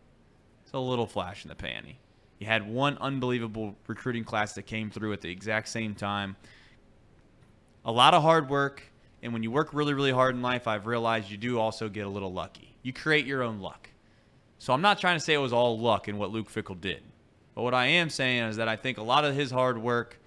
It's 0.63 0.73
a 0.73 0.79
little 0.79 1.07
flash 1.07 1.45
in 1.45 1.49
the 1.49 1.55
panty. 1.55 1.97
You 2.39 2.47
had 2.47 2.69
one 2.69 2.97
unbelievable 2.99 3.77
recruiting 3.87 4.25
class 4.25 4.55
that 4.55 4.63
came 4.63 4.91
through 4.91 5.13
at 5.13 5.21
the 5.21 5.31
exact 5.31 5.69
same 5.69 5.95
time. 5.95 6.37
A 7.85 7.93
lot 7.93 8.15
of 8.15 8.23
hard 8.23 8.49
work, 8.49 8.83
and 9.23 9.33
when 9.33 9.43
you 9.43 9.51
work 9.51 9.73
really, 9.73 9.95
really 9.95 10.11
hard 10.11 10.35
in 10.35 10.43
life, 10.43 10.67
I've 10.67 10.87
realized 10.87 11.31
you 11.31 11.37
do 11.37 11.59
also 11.59 11.89
get 11.89 12.07
a 12.07 12.11
little 12.11 12.33
lucky. 12.33 12.75
You 12.83 12.93
create 12.93 13.25
your 13.25 13.43
own 13.43 13.61
luck. 13.61 13.89
So 14.59 14.73
I'm 14.73 14.83
not 14.83 15.01
trying 15.01 15.17
to 15.17 15.21
say 15.21 15.35
it 15.35 15.39
was 15.39 15.53
all 15.53 15.79
luck 15.79 16.09
in 16.09 16.19
what 16.19 16.31
Luke 16.31 16.51
Fickell 16.51 16.81
did. 16.81 17.03
But 17.55 17.63
what 17.63 17.75
I 17.75 17.87
am 17.87 18.11
saying 18.11 18.45
is 18.45 18.57
that 18.57 18.69
I 18.69 18.77
think 18.77 18.99
a 18.99 19.03
lot 19.03 19.25
of 19.25 19.35
his 19.35 19.51
hard 19.51 19.79
work 19.79 20.19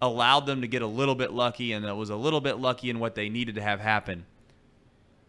allowed 0.00 0.46
them 0.46 0.62
to 0.62 0.66
get 0.66 0.82
a 0.82 0.86
little 0.86 1.14
bit 1.14 1.32
lucky, 1.32 1.72
and 1.72 1.84
it 1.84 1.96
was 1.96 2.10
a 2.10 2.16
little 2.16 2.40
bit 2.40 2.58
lucky 2.58 2.90
in 2.90 2.98
what 2.98 3.14
they 3.14 3.28
needed 3.28 3.54
to 3.56 3.62
have 3.62 3.80
happen 3.80 4.24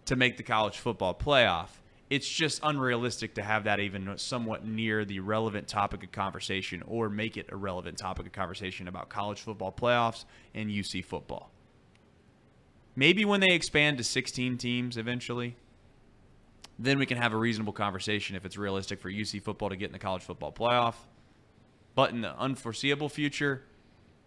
to 0.05 0.15
make 0.15 0.37
the 0.37 0.43
college 0.43 0.77
football 0.77 1.13
playoff. 1.13 1.67
It's 2.09 2.27
just 2.27 2.59
unrealistic 2.63 3.35
to 3.35 3.41
have 3.41 3.63
that 3.63 3.79
even 3.79 4.17
somewhat 4.17 4.65
near 4.65 5.05
the 5.05 5.19
relevant 5.19 5.67
topic 5.67 6.03
of 6.03 6.11
conversation 6.11 6.83
or 6.85 7.09
make 7.09 7.37
it 7.37 7.47
a 7.51 7.55
relevant 7.55 7.97
topic 7.97 8.25
of 8.25 8.31
conversation 8.33 8.87
about 8.87 9.09
college 9.09 9.39
football 9.39 9.71
playoffs 9.71 10.25
and 10.53 10.69
UC 10.69 11.05
football. 11.05 11.52
Maybe 12.95 13.25
when 13.25 13.39
they 13.39 13.51
expand 13.51 13.97
to 13.97 14.03
16 14.03 14.57
teams 14.57 14.97
eventually, 14.97 15.55
then 16.77 16.99
we 16.99 17.05
can 17.05 17.17
have 17.17 17.33
a 17.33 17.37
reasonable 17.37 17.73
conversation 17.73 18.35
if 18.35 18.45
it's 18.45 18.57
realistic 18.57 18.99
for 18.99 19.09
UC 19.09 19.41
football 19.41 19.69
to 19.69 19.75
get 19.75 19.87
in 19.87 19.93
the 19.93 19.99
college 19.99 20.21
football 20.21 20.51
playoff. 20.51 20.95
But 21.95 22.11
in 22.11 22.21
the 22.21 22.37
unforeseeable 22.37 23.09
future, 23.09 23.63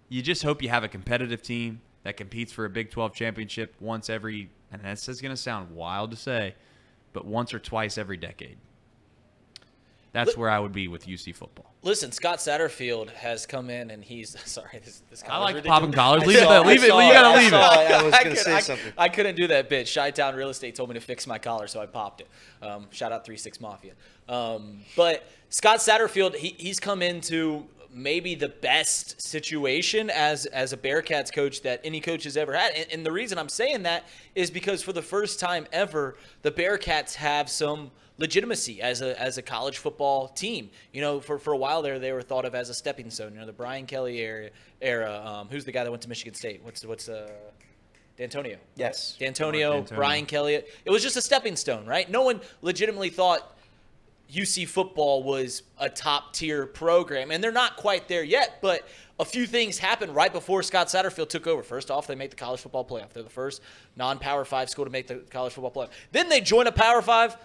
you 0.08 0.22
just 0.22 0.42
hope 0.42 0.62
you 0.62 0.68
have 0.68 0.84
a 0.84 0.88
competitive 0.88 1.42
team 1.42 1.80
that 2.04 2.16
competes 2.16 2.52
for 2.52 2.64
a 2.64 2.70
Big 2.70 2.90
12 2.90 3.14
championship 3.14 3.74
once 3.80 4.08
every, 4.08 4.50
and 4.70 4.82
this 4.82 5.08
is 5.08 5.20
going 5.20 5.34
to 5.34 5.40
sound 5.40 5.70
wild 5.70 6.12
to 6.12 6.16
say, 6.16 6.54
but 7.12 7.24
once 7.24 7.52
or 7.52 7.58
twice 7.58 7.98
every 7.98 8.16
decade. 8.16 8.58
That's 10.16 10.28
Look- 10.28 10.38
where 10.38 10.50
I 10.50 10.58
would 10.58 10.72
be 10.72 10.88
with 10.88 11.06
UC 11.06 11.34
football. 11.34 11.72
Listen, 11.82 12.10
Scott 12.10 12.38
Satterfield 12.38 13.10
has 13.10 13.44
come 13.46 13.68
in 13.70 13.90
and 13.90 14.02
he's 14.02 14.34
sorry. 14.50 14.80
This, 14.84 15.02
this 15.10 15.22
I 15.28 15.38
like 15.38 15.54
ridiculous. 15.56 15.78
popping 15.78 15.92
collars. 15.92 16.24
Leave 16.26 16.38
it 16.38 16.42
saw 16.42 16.48
there. 16.48 16.60
I 16.60 16.66
Leave 16.66 16.82
it. 16.84 16.88
saw 16.88 17.00
You 17.00 17.12
gotta 17.12 17.28
I 17.28 17.36
leave 17.36 17.46
it. 17.46 17.50
saw 17.50 17.58
I 17.60 18.02
was 18.02 18.12
gonna 18.18 18.24
could- 18.30 18.38
say 18.38 18.54
I- 18.54 18.60
something. 18.60 18.92
I 18.96 19.08
couldn't 19.08 19.34
do 19.36 19.46
that 19.48 19.68
bit. 19.68 19.90
Chi 19.94 20.10
Town 20.10 20.34
Real 20.34 20.48
Estate 20.48 20.74
told 20.74 20.88
me 20.88 20.94
to 20.94 21.00
fix 21.00 21.26
my 21.26 21.38
collar, 21.38 21.66
so 21.66 21.80
I 21.80 21.86
popped 21.86 22.22
it. 22.22 22.28
Um, 22.62 22.86
shout 22.90 23.12
out 23.12 23.24
Three 23.24 23.36
Six 23.36 23.60
Mafia. 23.60 23.92
Um, 24.28 24.78
but 24.96 25.28
Scott 25.50 25.78
Satterfield, 25.78 26.34
he, 26.34 26.54
he's 26.58 26.80
come 26.80 27.02
into 27.02 27.66
maybe 27.92 28.34
the 28.34 28.48
best 28.48 29.22
situation 29.22 30.10
as 30.10 30.44
as 30.46 30.72
a 30.72 30.76
Bearcats 30.76 31.32
coach 31.32 31.62
that 31.62 31.80
any 31.84 32.00
coach 32.00 32.24
has 32.24 32.36
ever 32.36 32.52
had. 32.54 32.72
And, 32.72 32.86
and 32.92 33.06
the 33.06 33.12
reason 33.12 33.38
I'm 33.38 33.48
saying 33.48 33.84
that 33.84 34.04
is 34.34 34.50
because 34.50 34.82
for 34.82 34.92
the 34.92 35.02
first 35.02 35.38
time 35.40 35.66
ever, 35.72 36.16
the 36.42 36.50
Bearcats 36.50 37.14
have 37.14 37.48
some 37.48 37.90
legitimacy 38.18 38.80
as 38.80 39.02
a 39.02 39.20
as 39.20 39.38
a 39.38 39.42
college 39.42 39.78
football 39.78 40.28
team. 40.28 40.70
You 40.92 41.00
know, 41.00 41.20
for, 41.20 41.38
for 41.38 41.52
a 41.52 41.56
while 41.56 41.82
there, 41.82 41.98
they 41.98 42.12
were 42.12 42.22
thought 42.22 42.44
of 42.44 42.54
as 42.54 42.70
a 42.70 42.74
stepping 42.74 43.10
stone. 43.10 43.34
You 43.34 43.40
know, 43.40 43.46
the 43.46 43.52
Brian 43.52 43.86
Kelly 43.86 44.18
era. 44.18 44.50
era 44.80 45.22
um, 45.24 45.48
who's 45.48 45.64
the 45.64 45.72
guy 45.72 45.84
that 45.84 45.90
went 45.90 46.02
to 46.02 46.08
Michigan 46.08 46.34
State? 46.34 46.60
What's 46.62 46.84
what's 46.84 47.08
uh, 47.08 47.30
D'Antonio? 48.16 48.56
Yes. 48.76 49.16
D'Antonio, 49.18 49.72
D'Antonio. 49.72 49.96
Brian 49.96 50.26
Kelly. 50.26 50.54
It 50.54 50.90
was 50.90 51.02
just 51.02 51.16
a 51.16 51.22
stepping 51.22 51.56
stone, 51.56 51.86
right? 51.86 52.10
No 52.10 52.22
one 52.22 52.40
legitimately 52.62 53.10
thought 53.10 53.56
UC 54.32 54.66
football 54.68 55.22
was 55.22 55.62
a 55.78 55.88
top 55.88 56.32
tier 56.32 56.66
program, 56.66 57.30
and 57.30 57.42
they're 57.44 57.52
not 57.52 57.76
quite 57.76 58.08
there 58.08 58.24
yet. 58.24 58.58
But 58.60 58.88
a 59.20 59.24
few 59.24 59.46
things 59.46 59.78
happened 59.78 60.14
right 60.14 60.32
before 60.32 60.62
Scott 60.62 60.88
Satterfield 60.88 61.28
took 61.28 61.46
over. 61.46 61.62
First 61.62 61.90
off, 61.90 62.06
they 62.06 62.14
make 62.14 62.30
the 62.30 62.36
college 62.36 62.60
football 62.60 62.84
playoff. 62.84 63.10
They're 63.10 63.22
the 63.22 63.30
first 63.30 63.62
non-power 63.96 64.44
five 64.44 64.68
school 64.68 64.84
to 64.84 64.90
make 64.90 65.06
the 65.06 65.16
college 65.30 65.52
football 65.52 65.70
playoff. 65.70 65.90
Then 66.12 66.28
they 66.28 66.40
join 66.40 66.66
a 66.66 66.72
Power 66.72 67.02
Five 67.02 67.36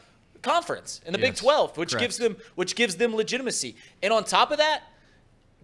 conference 0.42 1.02
in 1.06 1.14
the 1.14 1.20
Big 1.20 1.36
12, 1.36 1.78
which 1.78 1.92
correct. 1.92 2.02
gives 2.02 2.18
them 2.18 2.38
which 2.56 2.76
gives 2.76 2.96
them 2.96 3.16
legitimacy. 3.16 3.76
And 4.02 4.12
on 4.14 4.24
top 4.24 4.52
of 4.52 4.58
that, 4.58 4.84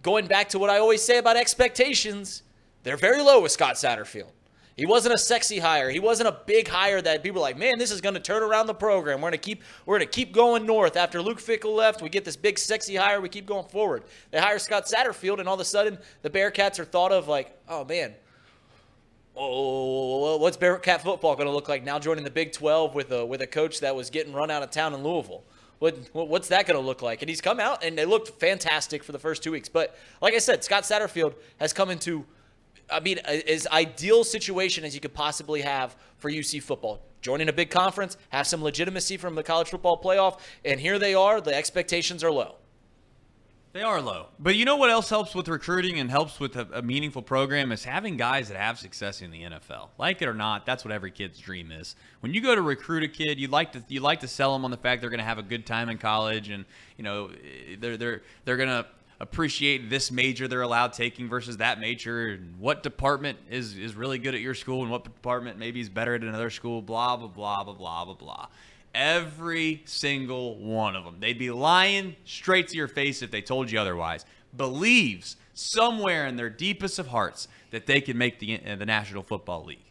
going 0.02 0.26
back 0.26 0.48
to 0.50 0.58
what 0.58 0.70
I 0.70 0.78
always 0.78 1.02
say 1.02 1.18
about 1.18 1.36
expectations, 1.36 2.42
they're 2.82 2.96
very 2.96 3.22
low 3.22 3.40
with 3.42 3.52
Scott 3.52 3.74
Satterfield. 3.74 4.30
He 4.78 4.86
wasn't 4.86 5.12
a 5.12 5.18
sexy 5.18 5.58
hire. 5.58 5.90
He 5.90 5.98
wasn't 5.98 6.28
a 6.28 6.38
big 6.46 6.68
hire 6.68 7.02
that 7.02 7.24
people 7.24 7.40
are 7.40 7.42
like, 7.42 7.58
man, 7.58 7.78
this 7.78 7.90
is 7.90 8.00
going 8.00 8.14
to 8.14 8.20
turn 8.20 8.44
around 8.44 8.68
the 8.68 8.74
program. 8.74 9.20
We're 9.20 9.30
going 9.30 9.32
to 9.32 9.38
keep 9.38 9.62
we're 9.84 9.98
going 9.98 10.08
to 10.08 10.14
keep 10.14 10.32
going 10.32 10.66
north. 10.66 10.96
After 10.96 11.20
Luke 11.20 11.40
Fickell 11.40 11.74
left, 11.74 12.00
we 12.00 12.08
get 12.08 12.24
this 12.24 12.36
big 12.36 12.60
sexy 12.60 12.94
hire. 12.94 13.20
We 13.20 13.28
keep 13.28 13.44
going 13.44 13.66
forward. 13.66 14.04
They 14.30 14.38
hire 14.38 14.60
Scott 14.60 14.86
Satterfield, 14.86 15.40
and 15.40 15.48
all 15.48 15.54
of 15.54 15.60
a 15.60 15.64
sudden, 15.64 15.98
the 16.22 16.30
Bearcats 16.30 16.78
are 16.78 16.84
thought 16.84 17.10
of 17.10 17.26
like, 17.26 17.58
oh 17.68 17.84
man, 17.84 18.14
oh, 19.38 20.36
what's 20.38 20.56
Bearcat 20.56 21.02
football 21.02 21.36
going 21.36 21.46
to 21.46 21.52
look 21.52 21.68
like 21.68 21.84
now? 21.84 21.98
Joining 21.98 22.24
the 22.24 22.30
Big 22.30 22.52
12 22.52 22.94
with 22.94 23.12
a 23.12 23.24
with 23.24 23.40
a 23.40 23.46
coach 23.46 23.80
that 23.80 23.94
was 23.94 24.10
getting 24.10 24.32
run 24.32 24.50
out 24.50 24.62
of 24.62 24.70
town 24.70 24.94
in 24.94 25.02
Louisville. 25.02 25.44
What, 25.78 25.96
what- 26.12 26.28
what's 26.28 26.48
that 26.48 26.66
going 26.66 26.78
to 26.78 26.84
look 26.84 27.02
like? 27.02 27.22
And 27.22 27.28
he's 27.28 27.40
come 27.40 27.60
out 27.60 27.84
and 27.84 27.96
they 27.96 28.04
looked 28.04 28.40
fantastic 28.40 29.04
for 29.04 29.12
the 29.12 29.18
first 29.18 29.42
two 29.42 29.52
weeks. 29.52 29.68
But 29.68 29.96
like 30.20 30.34
I 30.34 30.38
said, 30.38 30.64
Scott 30.64 30.82
Satterfield 30.82 31.34
has 31.58 31.72
come 31.72 31.90
into, 31.90 32.24
I 32.90 33.00
mean, 33.00 33.18
as 33.18 33.66
ideal 33.68 34.24
situation 34.24 34.84
as 34.84 34.94
you 34.94 35.00
could 35.00 35.14
possibly 35.14 35.62
have 35.62 35.94
for 36.18 36.30
UC 36.30 36.62
football. 36.62 37.00
Joining 37.20 37.48
a 37.48 37.52
big 37.52 37.70
conference, 37.70 38.16
have 38.30 38.46
some 38.46 38.62
legitimacy 38.62 39.16
from 39.16 39.34
the 39.34 39.42
college 39.42 39.68
football 39.68 40.00
playoff, 40.00 40.38
and 40.64 40.80
here 40.80 40.98
they 40.98 41.14
are. 41.14 41.40
The 41.40 41.54
expectations 41.54 42.22
are 42.22 42.30
low. 42.30 42.56
They 43.72 43.82
are 43.82 44.00
low. 44.00 44.28
But 44.38 44.56
you 44.56 44.64
know 44.64 44.76
what 44.76 44.90
else 44.90 45.10
helps 45.10 45.34
with 45.34 45.46
recruiting 45.46 45.98
and 45.98 46.10
helps 46.10 46.40
with 46.40 46.56
a, 46.56 46.66
a 46.72 46.82
meaningful 46.82 47.22
program 47.22 47.70
is 47.70 47.84
having 47.84 48.16
guys 48.16 48.48
that 48.48 48.56
have 48.56 48.78
success 48.78 49.20
in 49.20 49.30
the 49.30 49.42
NFL. 49.42 49.88
Like 49.98 50.22
it 50.22 50.28
or 50.28 50.34
not, 50.34 50.64
that's 50.64 50.84
what 50.84 50.92
every 50.92 51.10
kid's 51.10 51.38
dream 51.38 51.70
is. 51.70 51.94
When 52.20 52.32
you 52.32 52.40
go 52.40 52.54
to 52.54 52.62
recruit 52.62 53.02
a 53.02 53.08
kid, 53.08 53.38
you 53.38 53.48
like 53.48 53.72
to 53.72 53.84
you 53.88 54.00
like 54.00 54.20
to 54.20 54.28
sell 54.28 54.54
them 54.54 54.64
on 54.64 54.70
the 54.70 54.78
fact 54.78 55.02
they're 55.02 55.10
going 55.10 55.18
to 55.18 55.24
have 55.24 55.38
a 55.38 55.42
good 55.42 55.66
time 55.66 55.90
in 55.90 55.98
college 55.98 56.48
and 56.48 56.64
you 56.96 57.04
know 57.04 57.30
they're 57.78 57.96
they're 57.98 58.22
they're 58.44 58.56
going 58.56 58.68
to 58.70 58.86
appreciate 59.20 59.90
this 59.90 60.12
major 60.12 60.46
they're 60.46 60.62
allowed 60.62 60.92
taking 60.92 61.28
versus 61.28 61.56
that 61.56 61.80
major 61.80 62.28
and 62.28 62.56
what 62.60 62.84
department 62.84 63.36
is 63.50 63.76
is 63.76 63.96
really 63.96 64.16
good 64.16 64.34
at 64.34 64.40
your 64.40 64.54
school 64.54 64.82
and 64.82 64.90
what 64.92 65.02
department 65.02 65.58
maybe 65.58 65.80
is 65.80 65.88
better 65.88 66.14
at 66.14 66.22
another 66.22 66.50
school 66.50 66.80
blah 66.80 67.16
blah 67.16 67.26
blah 67.26 67.64
blah 67.64 67.74
blah 67.74 68.04
blah 68.04 68.14
blah 68.14 68.46
Every 68.98 69.82
single 69.84 70.58
one 70.58 70.96
of 70.96 71.04
them. 71.04 71.20
They'd 71.20 71.38
be 71.38 71.52
lying 71.52 72.16
straight 72.24 72.66
to 72.68 72.76
your 72.76 72.88
face 72.88 73.22
if 73.22 73.30
they 73.30 73.40
told 73.40 73.70
you 73.70 73.78
otherwise. 73.78 74.24
Believes 74.56 75.36
somewhere 75.54 76.26
in 76.26 76.34
their 76.34 76.50
deepest 76.50 76.98
of 76.98 77.06
hearts 77.06 77.46
that 77.70 77.86
they 77.86 78.00
can 78.00 78.18
make 78.18 78.40
the 78.40 78.60
uh, 78.60 78.74
the 78.74 78.84
National 78.84 79.22
Football 79.22 79.64
League. 79.66 79.84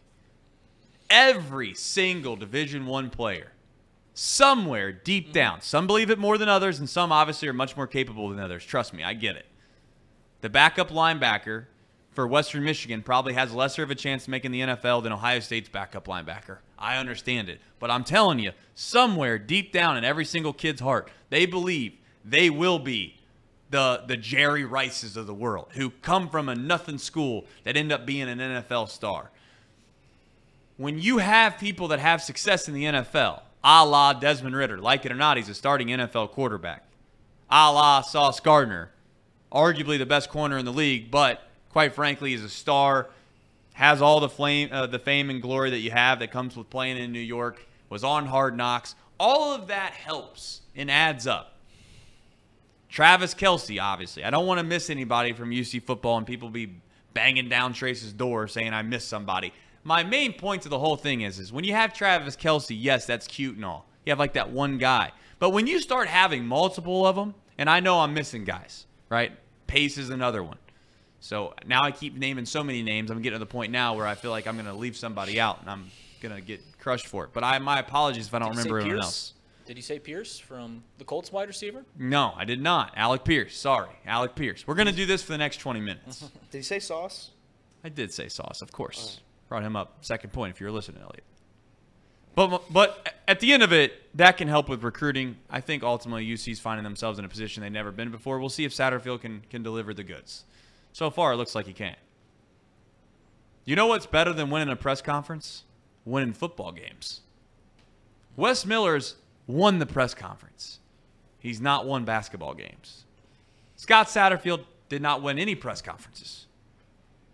Every 1.08 1.72
single 1.72 2.36
Division 2.36 2.84
1 2.84 3.08
player 3.08 3.52
somewhere 4.12 4.92
deep 4.92 5.32
down. 5.32 5.62
Some 5.62 5.86
believe 5.86 6.10
it 6.10 6.18
more 6.18 6.36
than 6.36 6.50
others 6.50 6.78
and 6.78 6.90
some 6.90 7.10
obviously 7.10 7.48
are 7.48 7.54
much 7.54 7.78
more 7.78 7.86
capable 7.86 8.28
than 8.28 8.38
others. 8.38 8.62
Trust 8.62 8.92
me, 8.92 9.02
I 9.02 9.14
get 9.14 9.36
it. 9.36 9.46
The 10.42 10.50
backup 10.50 10.90
linebacker 10.90 11.64
for 12.12 12.26
Western 12.26 12.62
Michigan 12.62 13.02
probably 13.02 13.32
has 13.32 13.54
lesser 13.54 13.82
of 13.82 13.90
a 13.90 13.94
chance 13.94 14.24
of 14.24 14.28
making 14.28 14.50
the 14.50 14.60
NFL 14.60 15.02
than 15.02 15.12
Ohio 15.12 15.40
State's 15.40 15.70
backup 15.70 16.08
linebacker. 16.08 16.58
I 16.78 16.96
understand 16.98 17.48
it. 17.48 17.60
But 17.78 17.90
I'm 17.90 18.04
telling 18.04 18.38
you, 18.38 18.52
somewhere 18.74 19.38
deep 19.38 19.72
down 19.72 19.96
in 19.96 20.04
every 20.04 20.24
single 20.24 20.52
kid's 20.52 20.80
heart, 20.80 21.10
they 21.30 21.46
believe 21.46 21.94
they 22.24 22.50
will 22.50 22.78
be 22.78 23.18
the 23.70 24.02
the 24.06 24.16
Jerry 24.16 24.64
Rices 24.64 25.16
of 25.16 25.26
the 25.26 25.34
world 25.34 25.68
who 25.72 25.90
come 25.90 26.28
from 26.28 26.48
a 26.48 26.54
nothing 26.54 26.98
school 26.98 27.44
that 27.64 27.76
end 27.76 27.92
up 27.92 28.06
being 28.06 28.28
an 28.28 28.38
NFL 28.38 28.88
star. 28.88 29.30
When 30.76 30.98
you 30.98 31.18
have 31.18 31.58
people 31.58 31.88
that 31.88 31.98
have 31.98 32.22
success 32.22 32.68
in 32.68 32.74
the 32.74 32.84
NFL, 32.84 33.42
a 33.64 33.84
la 33.84 34.12
Desmond 34.12 34.54
Ridder, 34.54 34.78
like 34.78 35.04
it 35.04 35.12
or 35.12 35.16
not, 35.16 35.36
he's 35.36 35.48
a 35.48 35.54
starting 35.54 35.88
NFL 35.88 36.30
quarterback. 36.30 36.84
A 37.50 37.72
la 37.72 38.02
Sauce 38.02 38.40
Gardner, 38.40 38.90
arguably 39.52 39.98
the 39.98 40.06
best 40.06 40.30
corner 40.30 40.56
in 40.56 40.64
the 40.64 40.72
league, 40.72 41.10
but 41.10 41.42
quite 41.70 41.94
frankly, 41.94 42.32
is 42.32 42.42
a 42.42 42.48
star, 42.48 43.08
has 43.78 44.02
all 44.02 44.18
the 44.18 44.28
flame, 44.28 44.70
uh, 44.72 44.88
the 44.88 44.98
fame 44.98 45.30
and 45.30 45.40
glory 45.40 45.70
that 45.70 45.78
you 45.78 45.92
have 45.92 46.18
that 46.18 46.32
comes 46.32 46.56
with 46.56 46.68
playing 46.68 46.96
in 46.98 47.12
New 47.12 47.20
York. 47.20 47.64
Was 47.90 48.02
on 48.02 48.26
Hard 48.26 48.56
Knocks. 48.56 48.96
All 49.20 49.54
of 49.54 49.68
that 49.68 49.92
helps 49.92 50.62
and 50.74 50.90
adds 50.90 51.28
up. 51.28 51.54
Travis 52.88 53.34
Kelce, 53.34 53.80
obviously. 53.80 54.24
I 54.24 54.30
don't 54.30 54.48
want 54.48 54.58
to 54.58 54.64
miss 54.64 54.90
anybody 54.90 55.32
from 55.32 55.50
UC 55.50 55.84
football 55.84 56.18
and 56.18 56.26
people 56.26 56.50
be 56.50 56.74
banging 57.14 57.48
down 57.48 57.72
Trace's 57.72 58.12
door 58.12 58.48
saying 58.48 58.74
I 58.74 58.82
missed 58.82 59.06
somebody. 59.06 59.52
My 59.84 60.02
main 60.02 60.32
point 60.32 60.62
to 60.62 60.68
the 60.68 60.80
whole 60.80 60.96
thing 60.96 61.20
is, 61.20 61.38
is 61.38 61.52
when 61.52 61.62
you 61.62 61.74
have 61.74 61.94
Travis 61.94 62.34
Kelce, 62.34 62.76
yes, 62.76 63.06
that's 63.06 63.28
cute 63.28 63.54
and 63.54 63.64
all. 63.64 63.86
You 64.04 64.10
have 64.10 64.18
like 64.18 64.32
that 64.32 64.50
one 64.50 64.78
guy. 64.78 65.12
But 65.38 65.50
when 65.50 65.68
you 65.68 65.78
start 65.78 66.08
having 66.08 66.44
multiple 66.44 67.06
of 67.06 67.14
them, 67.14 67.36
and 67.56 67.70
I 67.70 67.78
know 67.78 68.00
I'm 68.00 68.12
missing 68.12 68.42
guys, 68.42 68.86
right? 69.08 69.30
Pace 69.68 69.98
is 69.98 70.10
another 70.10 70.42
one. 70.42 70.58
So 71.20 71.54
now 71.66 71.82
I 71.82 71.90
keep 71.90 72.14
naming 72.14 72.46
so 72.46 72.62
many 72.62 72.82
names. 72.82 73.10
I'm 73.10 73.20
getting 73.22 73.36
to 73.36 73.44
the 73.44 73.46
point 73.46 73.72
now 73.72 73.96
where 73.96 74.06
I 74.06 74.14
feel 74.14 74.30
like 74.30 74.46
I'm 74.46 74.54
going 74.54 74.66
to 74.66 74.72
leave 74.72 74.96
somebody 74.96 75.40
out 75.40 75.60
and 75.60 75.68
I'm 75.70 75.90
going 76.20 76.34
to 76.34 76.40
get 76.40 76.60
crushed 76.78 77.06
for 77.06 77.24
it. 77.24 77.30
But 77.32 77.44
I, 77.44 77.58
my 77.58 77.78
apologies 77.80 78.28
if 78.28 78.34
I 78.34 78.38
don't 78.38 78.50
Did 78.50 78.58
you 78.58 78.62
say 78.62 78.68
remember 78.70 78.80
anyone 78.80 78.96
Pierce? 78.98 79.04
else. 79.04 79.34
Did 79.66 79.76
you 79.76 79.82
say 79.82 79.98
Pierce 79.98 80.38
from 80.38 80.82
the 80.96 81.04
Colts 81.04 81.30
wide 81.30 81.48
receiver? 81.48 81.84
No, 81.98 82.32
I 82.36 82.44
did 82.46 82.62
not. 82.62 82.92
Alec 82.96 83.24
Pierce. 83.24 83.56
Sorry. 83.56 83.90
Alec 84.06 84.34
Pierce. 84.34 84.66
We're 84.66 84.74
going 84.76 84.86
to 84.86 84.94
do 84.94 85.04
this 85.04 85.22
for 85.22 85.32
the 85.32 85.38
next 85.38 85.58
20 85.58 85.80
minutes. 85.80 86.20
Did 86.50 86.58
he 86.58 86.62
say 86.62 86.78
sauce? 86.78 87.32
I 87.84 87.90
did 87.90 88.12
say 88.12 88.28
Sauce, 88.28 88.60
of 88.60 88.72
course. 88.72 89.20
Brought 89.48 89.62
him 89.62 89.76
up 89.76 89.98
second 90.04 90.32
point 90.32 90.52
if 90.54 90.60
you 90.60 90.66
were 90.66 90.72
listening, 90.72 91.00
Elliot. 91.00 91.22
But 92.34 92.72
but 92.72 93.14
at 93.26 93.40
the 93.40 93.52
end 93.52 93.62
of 93.62 93.72
it, 93.72 93.92
that 94.16 94.36
can 94.36 94.48
help 94.48 94.68
with 94.68 94.82
recruiting. 94.82 95.36
I 95.50 95.60
think 95.60 95.82
ultimately 95.82 96.24
UC's 96.24 96.60
finding 96.60 96.84
themselves 96.84 97.18
in 97.18 97.24
a 97.24 97.28
position 97.28 97.62
they've 97.62 97.70
never 97.72 97.92
been 97.92 98.10
before. 98.10 98.38
We'll 98.38 98.48
see 98.48 98.64
if 98.64 98.72
Satterfield 98.72 99.20
can 99.20 99.42
can 99.50 99.62
deliver 99.62 99.94
the 99.94 100.04
goods. 100.04 100.44
So 100.98 101.10
far, 101.10 101.32
it 101.32 101.36
looks 101.36 101.54
like 101.54 101.66
he 101.66 101.72
can't. 101.72 101.98
You 103.64 103.76
know 103.76 103.86
what's 103.86 104.06
better 104.06 104.32
than 104.32 104.50
winning 104.50 104.68
a 104.68 104.76
press 104.76 105.00
conference? 105.00 105.62
Winning 106.04 106.32
football 106.32 106.72
games. 106.72 107.20
Wes 108.36 108.66
Miller's 108.66 109.14
won 109.46 109.78
the 109.78 109.86
press 109.86 110.12
conference. 110.12 110.80
He's 111.38 111.60
not 111.60 111.86
won 111.86 112.04
basketball 112.04 112.54
games. 112.54 113.04
Scott 113.76 114.08
Satterfield 114.08 114.64
did 114.88 115.00
not 115.00 115.22
win 115.22 115.38
any 115.38 115.54
press 115.54 115.80
conferences 115.80 116.48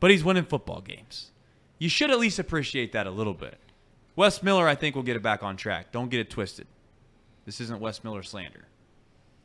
but 0.04 0.10
he's 0.10 0.22
winning 0.22 0.44
football 0.44 0.82
games. 0.82 1.30
You 1.78 1.88
should 1.88 2.10
at 2.10 2.18
least 2.18 2.38
appreciate 2.38 2.92
that 2.92 3.06
a 3.06 3.10
little 3.10 3.32
bit. 3.32 3.58
Wes 4.16 4.42
Miller, 4.42 4.68
I 4.68 4.74
think, 4.74 4.94
will 4.94 5.02
get 5.02 5.16
it 5.16 5.22
back 5.22 5.42
on 5.42 5.56
track. 5.56 5.92
Don't 5.92 6.10
get 6.10 6.20
it 6.20 6.28
twisted. 6.28 6.66
This 7.46 7.58
isn't 7.62 7.80
Wes 7.80 8.04
Miller 8.04 8.22
slander. 8.22 8.66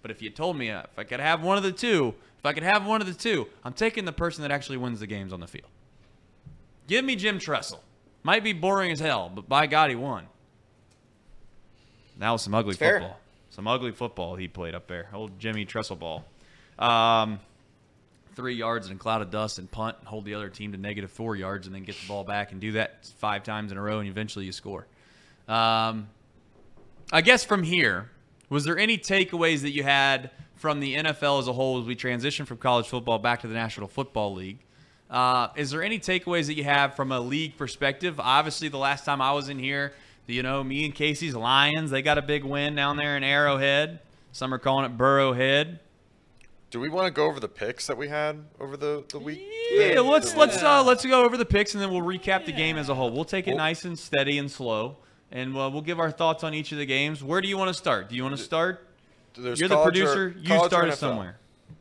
But 0.02 0.12
if 0.12 0.22
you 0.22 0.30
told 0.30 0.58
me 0.58 0.70
uh, 0.70 0.82
if 0.82 1.00
I 1.00 1.06
could 1.06 1.22
have 1.22 1.44
one 1.44 1.56
of 1.56 1.64
the 1.64 1.72
two, 1.72 2.14
if 2.40 2.46
I 2.46 2.54
could 2.54 2.64
have 2.64 2.86
one 2.86 3.02
of 3.02 3.08
the 3.08 3.14
two, 3.14 3.48
I'm 3.64 3.74
taking 3.74 4.06
the 4.06 4.12
person 4.12 4.42
that 4.42 4.52
actually 4.52 4.78
wins 4.78 5.00
the 5.00 5.08
games 5.08 5.32
on 5.34 5.40
the 5.40 5.48
field. 5.48 5.68
Give 6.88 7.06
me 7.06 7.16
Jim 7.16 7.38
Tressel. 7.38 7.84
Might 8.24 8.44
be 8.44 8.54
boring 8.54 8.92
as 8.92 9.00
hell, 9.00 9.32
but 9.34 9.48
by 9.48 9.68
God, 9.68 9.90
he 9.90 9.96
won. 9.96 10.26
That 12.18 12.32
was 12.32 12.42
some 12.42 12.54
ugly 12.54 12.72
It's 12.72 12.80
fair. 12.80 13.00
football. 13.00 13.20
Some 13.50 13.68
ugly 13.68 13.92
football 13.92 14.36
he 14.36 14.48
played 14.48 14.76
up 14.76 14.88
there. 14.88 15.08
Old 15.14 15.40
Jimmy 15.40 15.66
Tressel 15.66 15.96
ball. 15.96 16.26
Um, 16.78 17.40
three 18.36 18.56
yards 18.56 18.88
in 18.88 18.96
a 18.96 19.00
cloud 19.00 19.22
of 19.22 19.32
dust 19.32 19.60
and 19.60 19.70
punt 19.70 19.98
and 20.00 20.08
hold 20.08 20.26
the 20.26 20.34
other 20.34 20.50
team 20.50 20.72
to 20.72 20.78
negative 20.78 21.12
four 21.12 21.36
yards 21.36 21.66
and 21.68 21.76
then 21.76 21.84
get 21.84 21.96
the 22.00 22.08
ball 22.08 22.24
back 22.24 22.52
and 22.52 22.62
do 22.62 22.74
that 22.74 23.06
five 23.18 23.44
times 23.44 23.72
in 23.72 23.78
a 23.78 23.82
row 23.82 24.00
and 24.00 24.08
eventually 24.08 24.46
you 24.46 24.52
score. 24.52 24.86
Um, 25.48 26.08
I 27.12 27.22
guess 27.22 27.44
from 27.44 27.64
here, 27.64 28.10
was 28.50 28.64
there 28.66 28.78
any 28.78 28.98
takeaways 28.98 29.62
that 29.62 29.72
you 29.72 29.84
had 29.84 30.32
from 30.60 30.82
the 30.82 30.96
NFL 30.96 31.40
as 31.40 31.48
a 31.48 31.54
whole 31.54 31.80
as 31.80 31.86
we 31.86 31.96
transition 31.96 32.46
from 32.46 32.58
college 32.58 32.88
football 32.88 33.18
back 33.18 33.42
to 33.42 33.48
the 33.48 33.54
National 33.54 33.88
Football 33.88 34.34
League? 34.34 34.60
Uh, 35.10 35.48
is 35.56 35.72
there 35.72 35.82
any 35.82 35.98
takeaways 35.98 36.48
that 36.48 36.56
you 36.56 36.66
have 36.66 36.96
from 36.96 37.14
a 37.14 37.20
league 37.20 37.58
perspective? 37.58 38.20
Obviously, 38.20 38.68
the 38.68 38.78
last 38.78 39.06
time 39.06 39.22
I 39.22 39.32
was 39.32 39.48
in 39.48 39.58
here, 39.58 39.94
you 40.28 40.44
know, 40.44 40.62
me 40.64 40.84
and 40.86 40.94
Casey's 40.94 41.34
Lions, 41.34 41.90
they 41.90 42.02
got 42.02 42.18
a 42.18 42.22
big 42.22 42.44
win 42.44 42.76
down 42.76 42.98
there 42.98 43.16
in 43.16 43.24
Arrowhead. 43.24 44.02
Some 44.34 44.54
are 44.54 44.60
calling 44.60 44.86
it 44.86 44.98
Burrowhead. 44.98 45.80
Do 46.70 46.80
we 46.80 46.90
want 46.90 47.08
to 47.08 47.12
go 47.12 47.26
over 47.26 47.40
the 47.40 47.48
picks 47.48 47.88
that 47.88 47.98
we 47.98 48.10
had 48.10 48.44
over 48.60 48.78
the, 48.78 49.04
the 49.10 49.18
week? 49.18 49.42
Yeah, 49.72 50.02
let's 50.02 50.36
let's 50.36 50.62
uh, 50.62 50.84
let's 50.84 51.04
go 51.04 51.24
over 51.24 51.36
the 51.36 51.46
picks 51.46 51.74
and 51.74 51.82
then 51.82 51.90
we'll 51.90 52.04
recap 52.04 52.46
the 52.46 52.52
game 52.52 52.78
as 52.78 52.90
a 52.90 52.96
whole. 52.96 53.10
We'll 53.10 53.26
take 53.26 53.48
it 53.48 53.56
nice 53.56 53.86
and 53.86 53.98
steady 53.98 54.38
and 54.38 54.52
slow, 54.52 54.98
and 55.32 55.58
uh, 55.58 55.70
we'll 55.72 55.82
give 55.82 56.00
our 56.00 56.12
thoughts 56.12 56.44
on 56.44 56.54
each 56.54 56.72
of 56.72 56.78
the 56.78 56.86
games. 56.86 57.24
Where 57.24 57.42
do 57.42 57.48
you 57.48 57.58
want 57.58 57.70
to 57.70 57.74
start? 57.74 58.10
Do 58.10 58.16
you 58.16 58.24
want 58.24 58.38
to 58.38 58.44
start? 58.44 58.89
There's 59.38 59.60
You're 59.60 59.70
the 59.70 59.76
college 59.76 60.00
or- 60.00 60.06
producer. 60.06 60.40
You 60.40 60.48
college 60.48 60.62
or 60.64 60.70
start 60.70 60.86
NFL? 60.86 60.92
us 60.92 61.00
somewhere. 61.00 61.38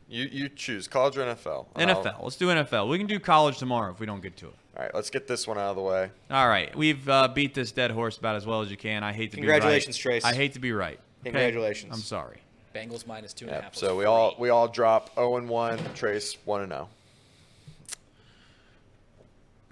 You 0.07 0.25
you 0.31 0.49
choose 0.49 0.87
college 0.87 1.17
or 1.17 1.21
NFL. 1.21 1.67
And 1.75 1.91
I'll- 1.91 2.03
NFL. 2.03 2.23
Let's 2.23 2.35
do 2.35 2.47
NFL. 2.47 2.87
We 2.89 2.97
can 2.97 3.07
do 3.07 3.19
college 3.19 3.57
tomorrow 3.59 3.91
if 3.91 3.99
we 3.99 4.05
don't 4.05 4.21
get 4.21 4.37
to 4.37 4.47
it. 4.47 4.53
All 4.77 4.83
right, 4.83 4.95
let's 4.95 5.09
get 5.09 5.27
this 5.27 5.45
one 5.45 5.57
out 5.57 5.71
of 5.71 5.75
the 5.75 5.81
way. 5.81 6.09
All 6.31 6.47
right, 6.47 6.73
we've 6.75 7.07
uh, 7.09 7.27
beat 7.27 7.53
this 7.53 7.71
dead 7.73 7.91
horse 7.91 8.17
about 8.17 8.35
as 8.37 8.45
well 8.45 8.61
as 8.61 8.71
you 8.71 8.77
can. 8.77 9.03
I 9.03 9.11
hate 9.11 9.31
to 9.31 9.37
Congratulations, 9.37 9.97
be 10.01 10.09
right. 10.09 10.21
Congratulations, 10.21 10.23
Trace. 10.23 10.25
I 10.25 10.33
hate 10.33 10.53
to 10.53 10.59
be 10.59 10.71
right. 10.71 10.99
okay? 11.21 11.31
Congratulations. 11.31 11.93
I'm 11.93 11.99
sorry. 12.01 12.37
Bengals 12.73 13.05
minus 13.05 13.33
two 13.33 13.45
and 13.47 13.55
a 13.55 13.61
half. 13.61 13.75
So 13.75 13.89
was 13.95 13.97
we 13.97 14.05
all 14.05 14.35
we 14.39 14.49
all 14.49 14.67
drop 14.67 15.13
0 15.15 15.37
and 15.37 15.49
1. 15.49 15.79
Trace 15.95 16.37
1 16.45 16.61
and 16.61 16.71
0. 16.71 16.89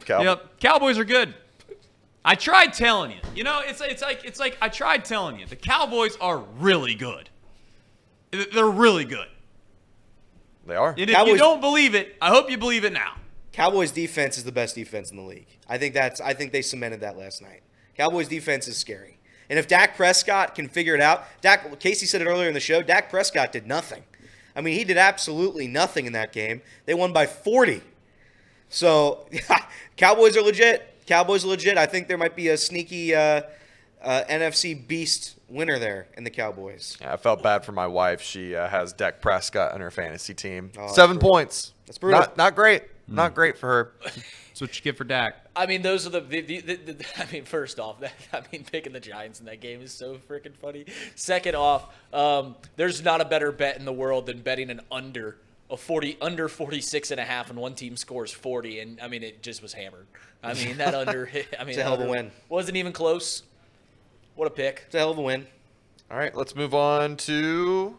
Cal, 0.06 0.24
Yep, 0.24 0.60
Cowboys 0.60 0.98
are 0.98 1.06
good. 1.06 1.34
I 2.24 2.36
tried 2.36 2.74
telling 2.74 3.12
you. 3.12 3.20
You 3.36 3.44
know, 3.44 3.62
it's 3.64 3.80
it's 3.82 4.02
like 4.02 4.26
it's 4.26 4.40
like 4.40 4.58
I 4.62 4.70
tried 4.70 5.06
telling 5.06 5.40
you. 5.40 5.46
The 5.46 5.56
Cowboys 5.56 6.18
are 6.20 6.38
really 6.38 6.96
good. 6.96 7.30
They're 8.32 8.70
really 8.70 9.06
good. 9.06 9.28
They 10.66 10.76
are. 10.76 10.90
And 10.98 11.10
if 11.10 11.28
you 11.28 11.38
don't 11.38 11.62
believe 11.62 11.96
it, 11.96 12.16
I 12.22 12.30
hope 12.30 12.52
you 12.52 12.58
believe 12.58 12.84
it 12.84 12.94
now. 12.94 13.16
Cowboys 13.54 13.92
defense 13.92 14.38
is 14.38 14.44
the 14.44 14.52
best 14.52 14.76
defense 14.76 15.10
in 15.10 15.18
the 15.18 15.24
league. 15.24 15.48
I 15.68 15.78
think 15.78 15.94
that's 15.94 16.22
I 16.22 16.34
think 16.34 16.52
they 16.52 16.62
cemented 16.62 17.02
that 17.02 17.18
last 17.18 17.42
night. 17.42 17.64
Cowboys 17.96 18.28
defense 18.28 18.68
is 18.68 18.78
scary. 18.78 19.18
And 19.50 19.58
if 19.58 19.68
Dak 19.68 19.96
Prescott 19.96 20.56
can 20.56 20.68
figure 20.68 20.94
it 20.94 21.02
out, 21.02 21.26
Dak 21.42 21.80
Casey 21.80 22.06
said 22.06 22.22
it 22.22 22.26
earlier 22.26 22.48
in 22.50 22.54
the 22.54 22.60
show, 22.60 22.82
Dak 22.82 23.10
Prescott 23.10 23.52
did 23.52 23.66
nothing. 23.66 24.04
I 24.56 24.62
mean, 24.62 24.78
he 24.78 24.84
did 24.84 24.98
absolutely 24.98 25.68
nothing 25.68 26.06
in 26.06 26.14
that 26.14 26.34
game. 26.34 26.62
They 26.86 26.94
won 26.94 27.14
by 27.14 27.28
40. 27.28 27.82
So, 28.70 29.28
Cowboys 29.98 30.36
are 30.36 30.42
legit. 30.42 31.06
Cowboys 31.06 31.46
are 31.46 31.50
legit. 31.50 31.78
I 31.78 31.86
think 31.86 32.08
there 32.08 32.18
might 32.18 32.36
be 32.36 32.50
a 32.50 32.58
sneaky 32.58 33.16
uh, 33.16 33.44
uh, 34.02 34.24
NFC 34.30 34.88
beast 34.88 35.37
winner 35.50 35.80
there 35.80 36.08
in 36.18 36.24
the 36.24 36.30
Cowboys. 36.30 36.98
Yeah, 37.02 37.14
I 37.14 37.18
felt 37.18 37.42
bad 37.44 37.64
for 37.66 37.72
my 37.72 37.88
wife. 37.88 38.22
She 38.22 38.56
uh, 38.56 38.68
has 38.68 38.94
Dak 38.94 39.22
Prescott 39.22 39.74
on 39.74 39.82
her 39.82 39.92
fantasy 39.92 40.34
team. 40.34 40.72
Oh, 40.78 40.82
that's 40.82 40.96
Seven 40.96 41.18
brutal. 41.18 41.30
points. 41.32 41.74
That's 41.86 41.98
brutal. 41.98 42.20
Not 42.20 42.38
not 42.38 42.56
great. 42.56 42.84
Hmm. 43.08 43.16
Not 43.16 43.36
great 43.36 43.58
for 43.58 43.68
her. 43.68 43.92
That's 44.04 44.62
what 44.62 44.76
you 44.76 44.84
get 44.84 44.98
for 44.98 45.04
Dak. 45.04 45.46
I 45.56 45.66
mean, 45.66 45.82
those 45.82 46.06
are 46.06 46.10
the. 46.10 46.20
the, 46.22 46.42
the, 46.42 46.60
the, 46.62 46.76
the 46.94 47.06
I 47.18 47.32
mean, 47.32 47.46
first 47.46 47.80
off, 47.80 48.00
that, 48.02 48.14
I 48.34 48.42
mean, 48.52 48.66
picking 48.70 48.94
the 48.94 49.00
Giants 49.00 49.40
in 49.40 49.46
that 49.46 49.62
game 49.62 49.82
is 49.82 49.92
so 49.92 50.18
freaking 50.30 50.56
funny. 50.56 50.86
Second 51.16 51.56
off, 51.56 51.94
um, 52.14 52.56
there's 52.76 53.04
not 53.04 53.22
a 53.22 53.26
better 53.26 53.52
bet 53.52 53.78
in 53.78 53.86
the 53.86 53.94
world 53.94 54.26
than 54.26 54.42
betting 54.42 54.70
an 54.70 54.82
under 54.92 55.38
a 55.70 55.78
40 55.78 56.18
under 56.22 56.48
46 56.48 57.12
and 57.12 57.20
a 57.20 57.26
half 57.26 57.50
and 57.50 57.60
one 57.60 57.76
team 57.76 57.98
scores 57.98 58.32
40 58.32 58.80
and 58.80 59.02
I 59.02 59.10
mean 59.10 59.22
it 59.22 59.44
just 59.44 59.62
was 59.62 59.74
hammered. 59.74 60.08
I 60.42 60.54
mean 60.54 60.78
that 60.78 60.96
under 60.96 61.30
I 61.60 61.64
mean 61.64 61.70
It's 61.70 61.78
a 61.78 61.84
hell 61.84 61.96
of 61.96 62.02
a 62.02 62.10
win. 62.10 62.32
Wasn't 62.50 62.78
even 62.78 62.94
close. 62.94 63.44
What 64.38 64.46
a 64.46 64.52
pick. 64.52 64.84
It's 64.86 64.94
a 64.94 65.00
hell 65.00 65.10
of 65.10 65.18
a 65.18 65.22
win. 65.24 65.48
All 66.12 66.18
right, 66.18 66.34
let's 66.36 66.56
move 66.56 66.76
on 66.76 67.18
to 67.18 67.98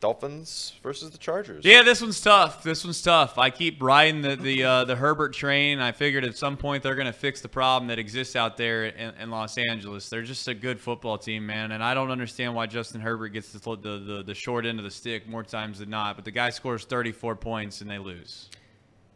Dolphins 0.00 0.74
versus 0.82 1.08
the 1.08 1.16
Chargers. 1.16 1.64
Yeah, 1.64 1.82
this 1.82 2.02
one's 2.02 2.20
tough. 2.20 2.62
This 2.62 2.84
one's 2.84 3.00
tough. 3.00 3.38
I 3.38 3.48
keep 3.48 3.82
riding 3.82 4.20
the 4.20 4.36
the 4.36 4.64
uh, 4.64 4.84
the 4.84 4.96
Herbert 4.96 5.32
train. 5.32 5.78
I 5.78 5.92
figured 5.92 6.24
at 6.24 6.36
some 6.36 6.58
point 6.58 6.82
they're 6.82 6.94
going 6.94 7.06
to 7.06 7.12
fix 7.14 7.40
the 7.40 7.48
problem 7.48 7.88
that 7.88 7.98
exists 7.98 8.36
out 8.36 8.58
there 8.58 8.84
in, 8.84 9.14
in 9.14 9.30
Los 9.30 9.56
Angeles. 9.56 10.10
They're 10.10 10.20
just 10.20 10.46
a 10.46 10.52
good 10.54 10.78
football 10.78 11.16
team, 11.16 11.46
man, 11.46 11.72
and 11.72 11.82
I 11.82 11.94
don't 11.94 12.10
understand 12.10 12.54
why 12.54 12.66
Justin 12.66 13.00
Herbert 13.00 13.30
gets 13.30 13.50
the 13.52 13.76
the, 13.76 13.98
the, 13.98 14.22
the 14.24 14.34
short 14.34 14.66
end 14.66 14.78
of 14.78 14.84
the 14.84 14.90
stick 14.90 15.26
more 15.26 15.42
times 15.42 15.78
than 15.78 15.88
not. 15.88 16.16
But 16.16 16.26
the 16.26 16.32
guy 16.32 16.50
scores 16.50 16.84
34 16.84 17.34
points 17.36 17.80
and 17.80 17.90
they 17.90 17.98
lose. 17.98 18.50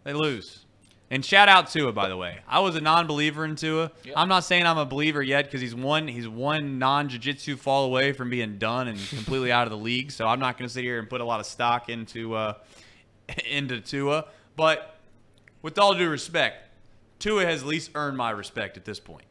They 0.04 0.14
lose. 0.14 0.64
And 1.12 1.22
shout 1.22 1.46
out 1.46 1.70
Tua, 1.70 1.92
by 1.92 2.08
the 2.08 2.16
way. 2.16 2.38
I 2.48 2.60
was 2.60 2.74
a 2.74 2.80
non-believer 2.80 3.44
in 3.44 3.54
Tua. 3.54 3.92
Yep. 4.04 4.14
I'm 4.16 4.30
not 4.30 4.44
saying 4.44 4.64
I'm 4.64 4.78
a 4.78 4.86
believer 4.86 5.22
yet 5.22 5.44
because 5.44 5.60
he's 5.60 5.74
one 5.74 6.08
he's 6.08 6.26
one 6.26 6.78
non-jiu-jitsu 6.78 7.58
fall 7.58 7.84
away 7.84 8.14
from 8.14 8.30
being 8.30 8.56
done 8.56 8.88
and 8.88 8.98
completely 9.10 9.52
out 9.52 9.66
of 9.66 9.72
the 9.72 9.76
league. 9.76 10.10
So 10.10 10.26
I'm 10.26 10.40
not 10.40 10.56
going 10.56 10.66
to 10.66 10.72
sit 10.72 10.84
here 10.84 10.98
and 10.98 11.10
put 11.10 11.20
a 11.20 11.24
lot 11.26 11.38
of 11.38 11.44
stock 11.44 11.90
into 11.90 12.34
uh, 12.34 12.54
into 13.46 13.78
Tua. 13.82 14.24
But 14.56 14.96
with 15.60 15.78
all 15.78 15.94
due 15.94 16.08
respect, 16.08 16.70
Tua 17.18 17.44
has 17.44 17.60
at 17.60 17.68
least 17.68 17.90
earned 17.94 18.16
my 18.16 18.30
respect 18.30 18.78
at 18.78 18.86
this 18.86 18.98
point. 18.98 19.26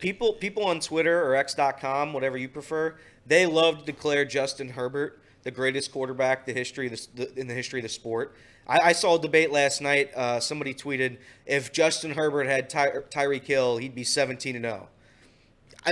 People 0.00 0.34
people 0.34 0.64
on 0.64 0.78
Twitter 0.78 1.26
or 1.26 1.34
X.com, 1.34 2.12
whatever 2.12 2.38
you 2.38 2.48
prefer, 2.48 2.94
they 3.26 3.46
love 3.46 3.80
to 3.80 3.84
declare 3.84 4.24
Justin 4.24 4.68
Herbert 4.68 5.20
the 5.42 5.50
greatest 5.50 5.90
quarterback 5.90 6.46
the 6.46 6.52
history 6.52 6.86
of 6.86 6.92
the, 6.92 7.24
the, 7.24 7.40
in 7.40 7.48
the 7.48 7.54
history 7.54 7.80
of 7.80 7.82
the 7.82 7.88
sport. 7.88 8.36
I, 8.66 8.78
I 8.80 8.92
saw 8.92 9.16
a 9.16 9.20
debate 9.20 9.52
last 9.52 9.80
night. 9.80 10.12
Uh, 10.14 10.40
somebody 10.40 10.74
tweeted 10.74 11.18
if 11.46 11.72
Justin 11.72 12.12
Herbert 12.12 12.46
had 12.46 12.70
Ty, 12.70 12.88
Tyreek 13.10 13.44
Hill, 13.44 13.76
he'd 13.78 13.94
be 13.94 14.04
17 14.04 14.56
and 14.56 14.64
0. 14.64 14.88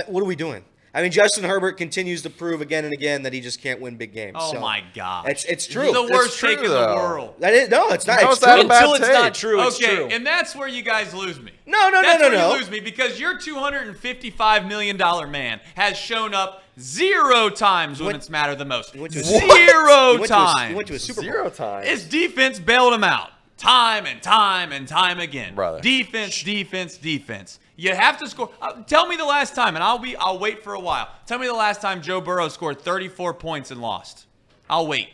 What 0.07 0.21
are 0.21 0.25
we 0.25 0.35
doing? 0.35 0.63
I 0.95 1.01
mean, 1.01 1.11
Justin 1.11 1.43
Herbert 1.43 1.73
continues 1.77 2.21
to 2.21 2.29
prove 2.29 2.61
again 2.61 2.85
and 2.85 2.93
again 2.93 3.23
that 3.23 3.33
he 3.33 3.41
just 3.41 3.59
can't 3.61 3.81
win 3.81 3.95
big 3.95 4.13
games. 4.13 4.37
Oh 4.39 4.53
So, 4.53 4.59
my 4.59 4.83
God! 4.93 5.27
It's 5.27 5.43
it's 5.45 5.65
true. 5.65 5.91
The 5.91 6.03
worst 6.03 6.37
true, 6.37 6.49
take 6.49 6.59
in 6.59 6.65
the 6.69 6.77
world. 6.95 7.33
That 7.39 7.53
is 7.55 7.69
no, 7.69 7.89
it's 7.89 8.05
not. 8.05 8.19
How 8.21 8.31
it's 8.31 8.37
is 8.39 8.43
true. 8.43 8.61
Until 8.61 8.93
it's 8.93 9.07
not 9.07 9.23
take? 9.23 9.33
true, 9.33 9.61
it's 9.67 9.83
okay, 9.83 9.95
true. 9.95 10.05
and 10.11 10.23
that's 10.25 10.55
where 10.55 10.67
you 10.67 10.83
guys 10.83 11.11
lose 11.15 11.39
me. 11.39 11.51
No, 11.65 11.89
no, 11.89 12.01
no, 12.01 12.01
That's 12.03 12.21
no, 12.21 12.29
where 12.29 12.37
no. 12.37 12.51
you 12.53 12.59
lose 12.59 12.69
me 12.69 12.79
because 12.79 13.19
your 13.19 13.39
255 13.39 14.67
million 14.67 14.95
dollar 14.97 15.25
man 15.25 15.61
has 15.75 15.97
shown 15.97 16.35
up 16.35 16.62
zero 16.79 17.49
times 17.49 17.99
when 17.99 18.07
went- 18.07 18.17
it's 18.17 18.29
mattered 18.29 18.57
the 18.57 18.65
most. 18.65 18.93
He 18.93 18.99
went 18.99 19.13
Zero 19.13 19.41
He 19.41 19.47
went 19.47 20.17
to 20.17 20.23
a- 20.23 20.27
times. 20.27 20.69
He 20.69 20.75
went 20.75 20.87
to 20.87 20.93
a 20.95 20.99
Super 20.99 21.21
Bowl. 21.21 21.31
Zero 21.31 21.49
times. 21.49 21.87
His 21.87 22.05
defense 22.05 22.59
bailed 22.59 22.93
him 22.93 23.03
out 23.03 23.31
time 23.57 24.05
and 24.05 24.21
time 24.21 24.71
and 24.71 24.87
time 24.87 25.19
again. 25.19 25.55
Brother. 25.55 25.79
Defense, 25.79 26.41
defense, 26.43 26.97
defense. 26.97 27.59
You 27.75 27.95
have 27.95 28.17
to 28.19 28.27
score. 28.29 28.49
Uh, 28.61 28.83
tell 28.83 29.07
me 29.07 29.15
the 29.15 29.25
last 29.25 29.55
time, 29.55 29.75
and 29.75 29.83
I'll 29.83 29.97
be. 29.97 30.15
I'll 30.15 30.37
wait 30.39 30.63
for 30.63 30.73
a 30.73 30.79
while. 30.79 31.09
Tell 31.25 31.39
me 31.39 31.47
the 31.47 31.53
last 31.53 31.81
time 31.81 32.01
Joe 32.01 32.21
Burrow 32.21 32.49
scored 32.49 32.79
34 32.81 33.33
points 33.33 33.71
and 33.71 33.81
lost. 33.81 34.25
I'll 34.69 34.85
wait. 34.87 35.09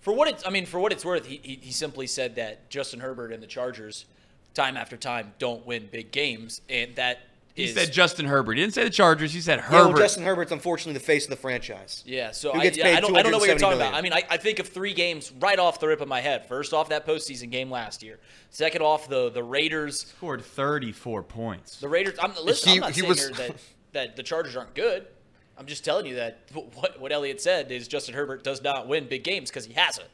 For 0.00 0.12
what 0.12 0.28
it's, 0.28 0.46
I 0.46 0.50
mean, 0.50 0.66
for 0.66 0.78
what 0.78 0.92
it's 0.92 1.04
worth, 1.04 1.24
he, 1.26 1.40
he, 1.42 1.58
he 1.62 1.72
simply 1.72 2.06
said 2.06 2.36
that 2.36 2.68
Justin 2.70 3.00
Herbert 3.00 3.32
and 3.32 3.42
the 3.42 3.46
Chargers, 3.46 4.04
time 4.52 4.76
after 4.76 4.96
time, 4.96 5.32
don't 5.38 5.66
win 5.66 5.88
big 5.90 6.12
games, 6.12 6.60
and 6.68 6.94
that 6.96 7.20
He 7.54 7.64
is- 7.64 7.74
said 7.74 7.92
Justin 7.92 8.26
Herbert. 8.26 8.54
He 8.56 8.62
didn't 8.62 8.74
say 8.74 8.82
the 8.84 8.90
Chargers. 8.90 9.32
He 9.32 9.40
said 9.40 9.58
Yeah, 9.58 9.62
Herbert. 9.66 9.88
well, 9.94 9.98
Justin 10.02 10.24
Herbert's 10.24 10.50
unfortunately 10.50 10.94
the 10.94 11.04
face 11.04 11.24
of 11.24 11.30
the 11.30 11.36
franchise. 11.36 12.02
Yeah, 12.04 12.32
so 12.32 12.50
I, 12.50 12.64
yeah, 12.64 12.88
I 12.88 13.00
don't, 13.00 13.16
I 13.16 13.22
don't 13.22 13.30
know 13.30 13.38
what 13.38 13.48
you're 13.48 13.56
talking 13.56 13.78
$270 13.78 13.88
about. 13.88 13.94
I 13.94 14.00
mean, 14.02 14.12
I, 14.12 14.22
I 14.28 14.36
think 14.38 14.58
of 14.58 14.68
three 14.68 14.92
games 14.92 15.30
right 15.38 15.58
off 15.58 15.78
the 15.78 15.86
rip 15.86 16.00
of 16.00 16.08
my 16.08 16.20
head. 16.20 16.46
First 16.48 16.72
off, 16.72 16.88
that 16.88 17.06
postseason 17.06 17.50
game 17.50 17.70
last 17.70 18.02
year. 18.02 18.18
Second 18.50 18.82
off, 18.82 19.08
the 19.08 19.30
the 19.30 19.42
Raiders. 19.44 20.00
scored 20.00 20.44
34 20.44 21.22
points. 21.22 21.78
The 21.78 21.88
Raiders. 21.88 22.18
I'm 22.20 22.32
listen. 22.42 22.70
He- 22.70 22.74
I'm 22.76 22.80
not 22.80 22.94
saying 22.94 23.08
was- 23.08 23.20
here 23.20 23.30
that 23.36 23.56
that 23.92 24.16
the 24.16 24.22
Chargers 24.24 24.56
aren't 24.56 24.74
good. 24.74 25.06
I'm 25.56 25.66
just 25.66 25.84
telling 25.84 26.06
you 26.06 26.16
that 26.16 26.40
what 26.74 26.98
what 27.00 27.12
Elliott 27.12 27.40
said 27.40 27.70
is 27.70 27.86
Justin 27.86 28.14
Herbert 28.16 28.42
does 28.42 28.60
not 28.62 28.88
win 28.88 29.06
big 29.06 29.22
games 29.22 29.50
because 29.50 29.64
he 29.66 29.74
hasn't. 29.74 30.08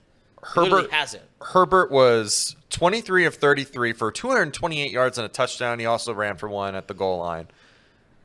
He 0.55 0.61
literally 0.61 0.83
Herbert 0.85 0.93
hasn't. 0.93 1.23
Herbert 1.41 1.91
was 1.91 2.57
23 2.71 3.25
of 3.27 3.35
33 3.35 3.93
for 3.93 4.11
228 4.11 4.91
yards 4.91 5.19
and 5.19 5.25
a 5.25 5.29
touchdown. 5.29 5.79
He 5.79 5.87
also 5.87 6.12
ran 6.15 6.37
for 6.37 6.49
one 6.49 6.75
at 6.75 6.89
the 6.89 6.95
goal 6.95 7.19
line. 7.19 7.49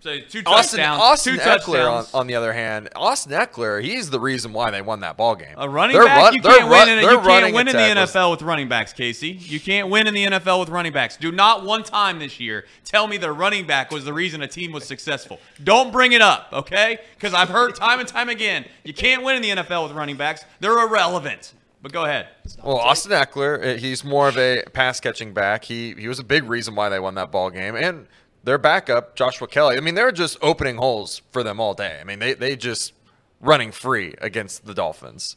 So 0.06 0.20
two 0.20 0.44
Austin, 0.46 0.78
touchdowns. 0.82 1.02
Austin 1.02 1.34
two 1.34 1.40
Ekeler, 1.40 1.92
on, 1.92 2.06
on 2.14 2.28
the 2.28 2.36
other 2.36 2.54
hand, 2.54 2.90
Austin 2.96 3.32
Ekeler, 3.32 3.82
he's 3.82 4.12
the 4.12 4.20
reason 4.20 4.54
why 4.54 4.70
they 4.70 4.84
won 4.84 5.00
that 5.00 5.18
ball 5.18 5.34
game. 5.34 5.56
A 5.58 5.68
running 5.68 5.98
They're 5.98 6.06
back, 6.06 6.26
run- 6.26 6.36
you 6.36 6.42
can't 6.44 6.70
run- 6.70 6.88
win 6.88 7.00
in, 7.00 7.04
you 7.04 7.20
can't 7.22 7.56
win 7.56 7.68
in 7.68 7.76
the 7.76 8.02
NFL 8.02 8.30
with 8.30 8.44
running 8.44 8.70
backs, 8.70 8.94
Casey. 8.94 9.30
You 9.30 9.60
can't 9.60 9.90
win 9.90 10.06
in 10.06 10.14
the 10.14 10.26
NFL 10.26 10.60
with 10.60 10.70
running 10.70 10.94
backs. 10.94 11.18
Do 11.18 11.32
not 11.32 11.66
one 11.66 11.82
time 11.82 12.20
this 12.20 12.40
year 12.40 12.66
tell 12.84 13.08
me 13.08 13.18
the 13.18 13.32
running 13.32 13.66
back 13.66 13.90
was 13.90 14.06
the 14.06 14.14
reason 14.14 14.44
a 14.44 14.48
team 14.48 14.72
was 14.72 14.86
successful. 14.86 15.40
Don't 15.64 15.92
bring 15.92 16.12
it 16.12 16.22
up, 16.22 16.50
okay? 16.54 17.00
Because 17.16 17.34
I've 17.34 17.50
heard 17.50 17.74
time 17.74 18.00
and 18.00 18.08
time 18.08 18.30
again, 18.30 18.66
you 18.84 18.94
can't 18.94 19.24
win 19.24 19.38
in 19.38 19.42
the 19.42 19.64
NFL 19.64 19.88
with 19.88 19.94
running 19.98 20.18
backs. 20.18 20.46
They're 20.60 20.86
irrelevant. 20.88 21.54
But 21.86 21.91
go 21.91 22.06
ahead. 22.06 22.30
Well, 22.64 22.78
Austin 22.78 23.12
Ekeler, 23.12 23.76
uh, 23.76 23.78
he's 23.78 24.03
more 24.03 24.28
of 24.28 24.40
a 24.40 24.64
pass 24.74 24.99
catching 24.99 25.36
back. 25.36 25.66
He 25.66 25.94
he 25.94 26.07
was 26.07 26.18
a 26.18 26.24
big 26.24 26.45
reason 26.45 26.74
why 26.74 26.90
they 26.90 26.99
won 26.99 27.14
that 27.14 27.32
ball 27.32 27.52
game. 27.52 27.76
And 27.76 28.07
their 28.44 28.57
backup, 28.57 29.16
Joshua 29.16 29.48
Kelley. 29.48 29.78
I 29.78 29.82
mean, 29.82 29.94
they're 29.94 30.12
just 30.12 30.40
opening 30.41 30.78
holes 30.78 31.22
for 31.30 31.44
them 31.44 31.60
all 31.60 31.76
day. 31.76 31.99
I 32.02 32.03
mean, 32.03 32.18
they 32.18 32.34
they 32.34 32.56
just 32.56 32.94
running 33.40 33.72
free 33.72 34.16
against 34.20 34.66
the 34.66 34.74
Dolphins. 34.74 35.36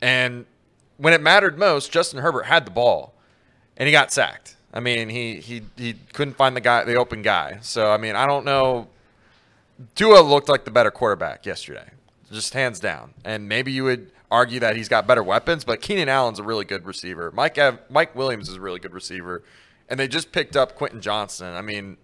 And 0.00 0.46
when 0.96 1.12
it 1.12 1.20
mattered 1.20 1.58
most, 1.58 1.90
Justin 1.90 2.20
Herbert 2.20 2.44
had 2.44 2.66
the 2.66 2.70
ball, 2.70 3.12
and 3.76 3.88
he 3.88 3.90
got 3.90 4.12
sacked. 4.12 4.54
I 4.72 4.78
mean, 4.78 5.08
he 5.08 5.40
he 5.40 5.62
he 5.76 5.96
couldn't 6.12 6.34
find 6.34 6.54
the 6.54 6.60
guy, 6.60 6.84
the 6.84 6.94
open 6.94 7.22
guy. 7.22 7.58
So 7.62 7.90
I 7.90 7.96
mean, 7.96 8.14
I 8.14 8.28
don't 8.28 8.44
know. 8.44 8.86
Tua 9.96 10.20
looked 10.20 10.48
like 10.48 10.66
the 10.66 10.70
better 10.70 10.92
quarterback 10.92 11.44
yesterday, 11.44 11.88
just 12.30 12.54
hands 12.54 12.78
down. 12.78 13.14
And 13.24 13.48
maybe 13.48 13.72
you 13.72 13.82
would 13.82 14.12
argue 14.30 14.60
that 14.60 14.76
he's 14.76 14.88
got 14.88 15.06
better 15.06 15.22
weapons, 15.22 15.64
but 15.64 15.80
Keenan 15.80 16.08
Allen's 16.08 16.38
a 16.38 16.42
really 16.42 16.64
good 16.64 16.84
receiver. 16.86 17.30
Mike 17.32 17.56
Ev- 17.58 17.78
Mike 17.88 18.14
Williams 18.16 18.48
is 18.48 18.56
a 18.56 18.60
really 18.60 18.80
good 18.80 18.92
receiver, 18.92 19.42
and 19.88 19.98
they 20.00 20.08
just 20.08 20.32
picked 20.32 20.56
up 20.56 20.74
Quentin 20.74 21.00
Johnston. 21.00 21.54
I 21.54 21.60
mean, 21.62 21.96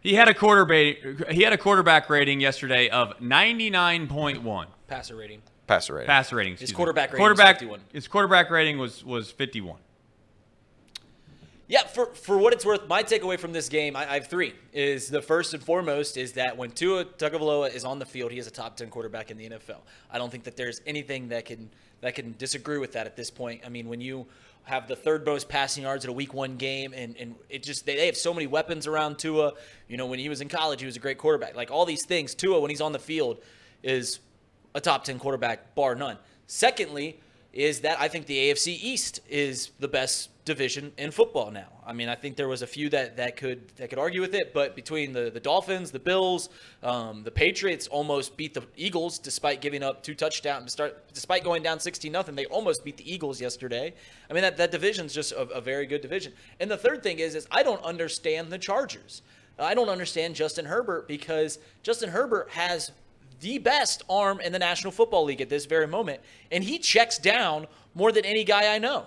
He 0.00 0.14
had 0.14 0.28
a 0.28 0.34
quarterback. 0.34 1.30
He 1.30 1.42
had 1.42 1.52
a 1.52 1.58
quarterback 1.58 2.10
rating 2.10 2.40
yesterday 2.40 2.88
of 2.88 3.16
99.1 3.20 4.66
Passer 4.88 5.16
rating. 5.16 5.42
passer 5.66 5.94
rating. 5.94 6.06
passer 6.06 6.36
rating. 6.36 6.52
excuse 6.54 6.70
me. 6.70 6.76
quarterback 6.76 7.10
was 7.12 7.18
quarterback, 7.18 7.56
51. 7.60 7.80
His 7.92 8.08
quarterback 8.08 8.50
rating 8.50 8.78
was 8.78 9.04
was 9.04 9.30
51. 9.30 9.78
Yeah, 11.68 11.86
for, 11.86 12.06
for 12.06 12.36
what 12.36 12.52
it's 12.52 12.64
worth, 12.66 12.86
my 12.88 13.02
takeaway 13.02 13.38
from 13.38 13.52
this 13.52 13.68
game, 13.68 13.96
I, 13.96 14.10
I 14.10 14.14
have 14.14 14.26
three. 14.26 14.54
Is 14.72 15.08
the 15.08 15.22
first 15.22 15.54
and 15.54 15.62
foremost 15.62 16.16
is 16.16 16.32
that 16.32 16.56
when 16.56 16.70
Tua 16.70 17.04
Tagovailoa 17.04 17.72
is 17.72 17.84
on 17.84 17.98
the 17.98 18.04
field, 18.04 18.32
he 18.32 18.38
is 18.38 18.46
a 18.46 18.50
top 18.50 18.76
ten 18.76 18.88
quarterback 18.88 19.30
in 19.30 19.36
the 19.36 19.48
NFL. 19.48 19.78
I 20.10 20.18
don't 20.18 20.30
think 20.30 20.44
that 20.44 20.56
there's 20.56 20.80
anything 20.86 21.28
that 21.28 21.44
can 21.44 21.70
that 22.00 22.14
can 22.16 22.34
disagree 22.36 22.78
with 22.78 22.92
that 22.92 23.06
at 23.06 23.16
this 23.16 23.30
point. 23.30 23.62
I 23.64 23.68
mean, 23.68 23.88
when 23.88 24.00
you 24.00 24.26
have 24.64 24.86
the 24.86 24.96
third 24.96 25.24
most 25.24 25.48
passing 25.48 25.84
yards 25.84 26.04
in 26.04 26.10
a 26.10 26.12
Week 26.12 26.34
One 26.34 26.56
game, 26.56 26.92
and, 26.94 27.16
and 27.16 27.34
it 27.48 27.62
just 27.62 27.86
they, 27.86 27.96
they 27.96 28.06
have 28.06 28.16
so 28.16 28.34
many 28.34 28.46
weapons 28.46 28.86
around 28.86 29.18
Tua. 29.18 29.52
You 29.88 29.96
know, 29.96 30.06
when 30.06 30.18
he 30.18 30.28
was 30.28 30.40
in 30.40 30.48
college, 30.48 30.80
he 30.80 30.86
was 30.86 30.96
a 30.96 31.00
great 31.00 31.18
quarterback. 31.18 31.54
Like 31.54 31.70
all 31.70 31.86
these 31.86 32.04
things, 32.04 32.34
Tua 32.34 32.60
when 32.60 32.70
he's 32.70 32.80
on 32.80 32.92
the 32.92 32.98
field 32.98 33.38
is 33.82 34.20
a 34.74 34.80
top 34.80 35.04
10 35.04 35.18
quarterback, 35.18 35.74
bar 35.74 35.94
none. 35.94 36.18
Secondly, 36.46 37.18
is 37.52 37.80
that 37.80 38.00
I 38.00 38.08
think 38.08 38.26
the 38.26 38.50
AFC 38.50 38.78
East 38.82 39.20
is 39.28 39.70
the 39.78 39.88
best 39.88 40.30
division 40.44 40.92
in 40.96 41.10
football 41.10 41.50
now. 41.50 41.68
I 41.86 41.92
mean, 41.92 42.08
I 42.08 42.14
think 42.14 42.36
there 42.36 42.48
was 42.48 42.62
a 42.62 42.66
few 42.66 42.88
that, 42.90 43.18
that 43.18 43.36
could 43.36 43.68
that 43.76 43.90
could 43.90 43.98
argue 43.98 44.20
with 44.20 44.34
it, 44.34 44.52
but 44.54 44.74
between 44.74 45.12
the, 45.12 45.30
the 45.30 45.38
Dolphins, 45.38 45.90
the 45.90 45.98
Bills, 45.98 46.48
um, 46.82 47.22
the 47.22 47.30
Patriots 47.30 47.86
almost 47.88 48.36
beat 48.36 48.54
the 48.54 48.62
Eagles 48.76 49.18
despite 49.18 49.60
giving 49.60 49.82
up 49.82 50.02
two 50.02 50.14
touchdowns. 50.14 50.72
Start 50.72 51.12
despite 51.12 51.44
going 51.44 51.62
down 51.62 51.78
16 51.78 52.10
nothing, 52.10 52.34
they 52.34 52.46
almost 52.46 52.84
beat 52.84 52.96
the 52.96 53.12
Eagles 53.12 53.40
yesterday. 53.40 53.92
I 54.30 54.32
mean, 54.32 54.42
that 54.42 54.56
that 54.56 54.70
division's 54.70 55.12
just 55.12 55.32
a, 55.32 55.42
a 55.50 55.60
very 55.60 55.86
good 55.86 56.00
division. 56.00 56.32
And 56.58 56.70
the 56.70 56.78
third 56.78 57.02
thing 57.02 57.18
is 57.18 57.34
is 57.34 57.46
I 57.50 57.62
don't 57.62 57.82
understand 57.84 58.50
the 58.50 58.58
Chargers. 58.58 59.22
I 59.58 59.74
don't 59.74 59.90
understand 59.90 60.34
Justin 60.34 60.64
Herbert 60.64 61.06
because 61.06 61.58
Justin 61.82 62.08
Herbert 62.08 62.48
has 62.50 62.90
the 63.42 63.58
best 63.58 64.02
arm 64.08 64.40
in 64.40 64.52
the 64.52 64.58
National 64.58 64.90
Football 64.90 65.24
League 65.24 65.40
at 65.40 65.48
this 65.48 65.66
very 65.66 65.86
moment, 65.86 66.20
and 66.50 66.64
he 66.64 66.78
checks 66.78 67.18
down 67.18 67.66
more 67.94 68.10
than 68.10 68.24
any 68.24 68.44
guy 68.44 68.74
I 68.74 68.78
know. 68.78 69.04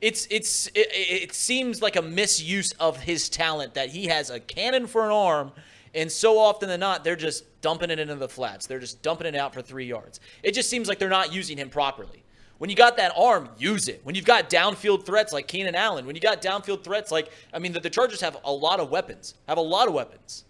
It's 0.00 0.28
it's 0.30 0.68
it, 0.68 0.88
it 0.92 1.34
seems 1.34 1.82
like 1.82 1.96
a 1.96 2.02
misuse 2.02 2.72
of 2.72 3.00
his 3.00 3.28
talent 3.28 3.74
that 3.74 3.88
he 3.88 4.06
has 4.06 4.30
a 4.30 4.38
cannon 4.38 4.86
for 4.86 5.04
an 5.06 5.10
arm, 5.10 5.52
and 5.94 6.12
so 6.12 6.38
often 6.38 6.68
than 6.68 6.80
not 6.80 7.02
they're 7.02 7.16
just 7.16 7.44
dumping 7.62 7.90
it 7.90 7.98
into 7.98 8.14
the 8.14 8.28
flats. 8.28 8.66
They're 8.66 8.78
just 8.78 9.02
dumping 9.02 9.26
it 9.26 9.34
out 9.34 9.54
for 9.54 9.62
three 9.62 9.86
yards. 9.86 10.20
It 10.42 10.52
just 10.52 10.68
seems 10.68 10.86
like 10.86 10.98
they're 10.98 11.08
not 11.08 11.32
using 11.32 11.56
him 11.56 11.70
properly. 11.70 12.22
When 12.58 12.70
you 12.70 12.76
got 12.76 12.96
that 12.98 13.12
arm, 13.16 13.48
use 13.58 13.88
it. 13.88 14.00
When 14.04 14.14
you've 14.14 14.24
got 14.24 14.48
downfield 14.48 15.04
threats 15.04 15.32
like 15.32 15.46
Keenan 15.46 15.74
Allen, 15.74 16.06
when 16.06 16.14
you 16.14 16.22
got 16.22 16.40
downfield 16.40 16.84
threats 16.84 17.10
like 17.10 17.30
I 17.54 17.58
mean, 17.58 17.72
the, 17.72 17.80
the 17.80 17.90
Chargers 17.90 18.20
have 18.20 18.36
a 18.44 18.52
lot 18.52 18.80
of 18.80 18.90
weapons, 18.90 19.34
have 19.48 19.58
a 19.58 19.62
lot 19.62 19.88
of 19.88 19.94
weapons, 19.94 20.44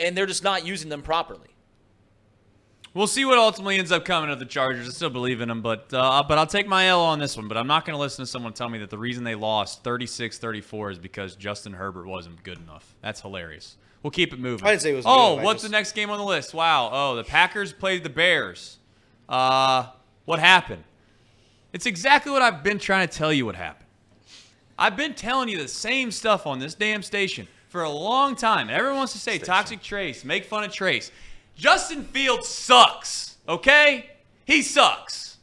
and 0.00 0.16
they're 0.16 0.26
just 0.26 0.42
not 0.42 0.64
using 0.64 0.88
them 0.88 1.02
properly. 1.02 1.55
We'll 2.96 3.06
see 3.06 3.26
what 3.26 3.36
ultimately 3.36 3.76
ends 3.78 3.92
up 3.92 4.06
coming 4.06 4.30
of 4.30 4.38
the 4.38 4.46
Chargers. 4.46 4.88
I 4.88 4.90
still 4.90 5.10
believe 5.10 5.42
in 5.42 5.48
them, 5.50 5.60
but 5.60 5.92
uh, 5.92 6.24
but 6.26 6.38
I'll 6.38 6.46
take 6.46 6.66
my 6.66 6.86
L 6.88 7.02
on 7.02 7.18
this 7.18 7.36
one. 7.36 7.46
But 7.46 7.58
I'm 7.58 7.66
not 7.66 7.84
going 7.84 7.94
to 7.94 8.00
listen 8.00 8.24
to 8.24 8.26
someone 8.30 8.54
tell 8.54 8.70
me 8.70 8.78
that 8.78 8.88
the 8.88 8.96
reason 8.96 9.22
they 9.22 9.34
lost 9.34 9.84
36-34 9.84 10.92
is 10.92 10.98
because 10.98 11.36
Justin 11.36 11.74
Herbert 11.74 12.06
wasn't 12.06 12.42
good 12.42 12.58
enough. 12.58 12.94
That's 13.02 13.20
hilarious. 13.20 13.76
We'll 14.02 14.12
keep 14.12 14.32
it 14.32 14.38
moving. 14.38 14.66
I 14.66 14.70
didn't 14.70 14.80
say 14.82 14.92
it 14.92 14.96
was 14.96 15.04
Oh, 15.06 15.36
good. 15.36 15.44
What's 15.44 15.60
just- 15.60 15.70
the 15.70 15.76
next 15.76 15.92
game 15.92 16.08
on 16.08 16.16
the 16.16 16.24
list? 16.24 16.54
Wow. 16.54 16.88
Oh, 16.90 17.16
the 17.16 17.24
Packers 17.24 17.70
played 17.70 18.02
the 18.02 18.08
Bears. 18.08 18.78
Uh, 19.28 19.88
what 20.24 20.38
happened? 20.38 20.84
It's 21.74 21.84
exactly 21.84 22.32
what 22.32 22.40
I've 22.40 22.62
been 22.62 22.78
trying 22.78 23.06
to 23.08 23.14
tell 23.14 23.30
you. 23.30 23.44
What 23.44 23.56
happened? 23.56 23.88
I've 24.78 24.96
been 24.96 25.12
telling 25.12 25.50
you 25.50 25.58
the 25.58 25.68
same 25.68 26.10
stuff 26.10 26.46
on 26.46 26.60
this 26.60 26.72
damn 26.74 27.02
station 27.02 27.46
for 27.68 27.82
a 27.82 27.90
long 27.90 28.36
time. 28.36 28.70
Everyone 28.70 28.96
wants 28.98 29.12
to 29.12 29.18
say 29.18 29.36
toxic 29.38 29.82
Trace, 29.82 30.24
make 30.24 30.46
fun 30.46 30.64
of 30.64 30.72
Trace. 30.72 31.10
Justin 31.56 32.04
Fields 32.04 32.48
sucks, 32.48 33.36
okay? 33.48 34.10
He 34.44 34.62
sucks. 34.62 35.38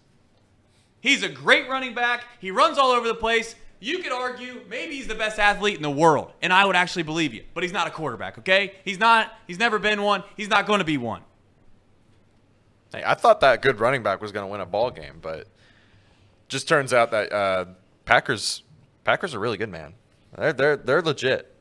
He's 1.02 1.24
a 1.24 1.30
great 1.30 1.68
running 1.68 1.94
back. 1.94 2.24
He 2.40 2.52
runs 2.52 2.78
all 2.78 2.92
over 2.92 3.08
the 3.08 3.16
place. 3.16 3.56
You 3.80 4.00
could 4.00 4.14
argue 4.14 4.62
maybe 4.70 4.96
he's 4.96 5.08
the 5.08 5.16
best 5.16 5.40
athlete 5.40 5.76
in 5.76 5.82
the 5.82 5.92
world, 5.92 6.32
and 6.42 6.54
I 6.54 6.64
would 6.64 6.78
actually 6.78 7.04
believe 7.04 7.34
you. 7.34 7.44
But 7.54 7.64
he's 7.64 7.74
not 7.74 7.88
a 7.88 7.92
quarterback, 7.92 8.38
okay? 8.38 8.76
He's 8.86 9.00
not. 9.00 9.34
He's 9.46 9.60
never 9.60 9.78
been 9.78 10.02
one. 10.02 10.24
He's 10.38 10.48
not 10.48 10.66
going 10.66 10.80
to 10.80 10.86
be 10.86 10.98
one. 10.98 11.22
Hey, 12.94 13.04
I 13.06 13.16
thought 13.16 13.42
that 13.42 13.62
good 13.62 13.82
running 13.82 14.02
back 14.02 14.22
was 14.22 14.32
going 14.32 14.46
to 14.46 14.52
win 14.52 14.62
a 14.62 14.66
ball 14.66 14.92
game, 14.92 15.20
but 15.22 15.48
just 16.48 16.68
turns 16.68 16.94
out 16.94 17.12
that 17.12 17.34
uh, 17.34 17.66
Packers 18.06 18.64
Packers 19.04 19.36
are 19.36 19.40
really 19.40 19.58
good, 19.58 19.70
man. 19.70 19.96
They're 20.38 20.54
they're 20.54 20.78
they're 20.78 21.02
legit. 21.02 21.53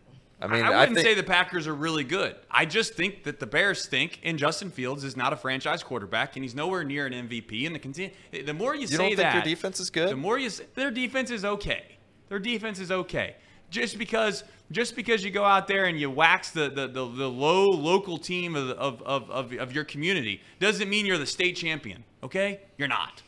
I 0.42 0.46
mean, 0.48 0.64
I 0.64 0.72
I, 0.72 0.80
wouldn't 0.80 0.96
think 0.96 1.06
say 1.06 1.14
the 1.14 1.22
Packers 1.22 1.68
are 1.68 1.74
really 1.74 2.02
good. 2.02 2.34
I 2.50 2.64
just 2.64 2.94
think 2.94 3.24
that 3.24 3.38
the 3.38 3.46
Bears 3.46 3.82
stink, 3.82 4.20
and 4.24 4.38
Justin 4.38 4.70
Fields 4.70 5.04
is 5.04 5.16
not 5.16 5.32
a 5.32 5.36
franchise 5.36 5.82
quarterback, 5.84 6.36
and 6.36 6.44
he's 6.44 6.54
nowhere 6.54 6.82
near 6.82 7.06
an 7.06 7.12
MVP. 7.12 7.64
And 7.64 7.74
the 7.74 7.78
conti- 7.78 8.12
the 8.32 8.52
more 8.52 8.74
you, 8.74 8.82
you 8.82 8.86
say 8.88 8.96
don't 8.96 9.06
think 9.06 9.18
that, 9.18 9.32
their 9.32 9.42
defense 9.42 9.78
is 9.78 9.88
good. 9.88 10.10
the 10.10 10.16
more 10.16 10.38
you 10.38 10.50
say, 10.50 10.64
their 10.74 10.90
defense 10.90 11.30
is 11.30 11.44
okay. 11.44 11.96
Their 12.28 12.40
defense 12.40 12.80
is 12.80 12.90
okay. 12.90 13.36
Just 13.70 13.98
because 13.98 14.42
just 14.70 14.96
because 14.96 15.24
you 15.24 15.30
go 15.30 15.44
out 15.44 15.68
there 15.68 15.84
and 15.84 15.98
you 15.98 16.10
wax 16.10 16.50
the 16.50 16.68
the, 16.68 16.88
the, 16.88 17.06
the 17.06 17.28
low 17.28 17.70
local 17.70 18.18
team 18.18 18.56
of, 18.56 18.70
of, 18.70 19.02
of, 19.02 19.30
of, 19.30 19.52
of 19.52 19.72
your 19.72 19.84
community 19.84 20.42
doesn't 20.58 20.88
mean 20.88 21.06
you're 21.06 21.18
the 21.18 21.26
state 21.26 21.56
champion. 21.56 22.04
Okay, 22.22 22.60
you're 22.76 22.88
not. 22.88 23.22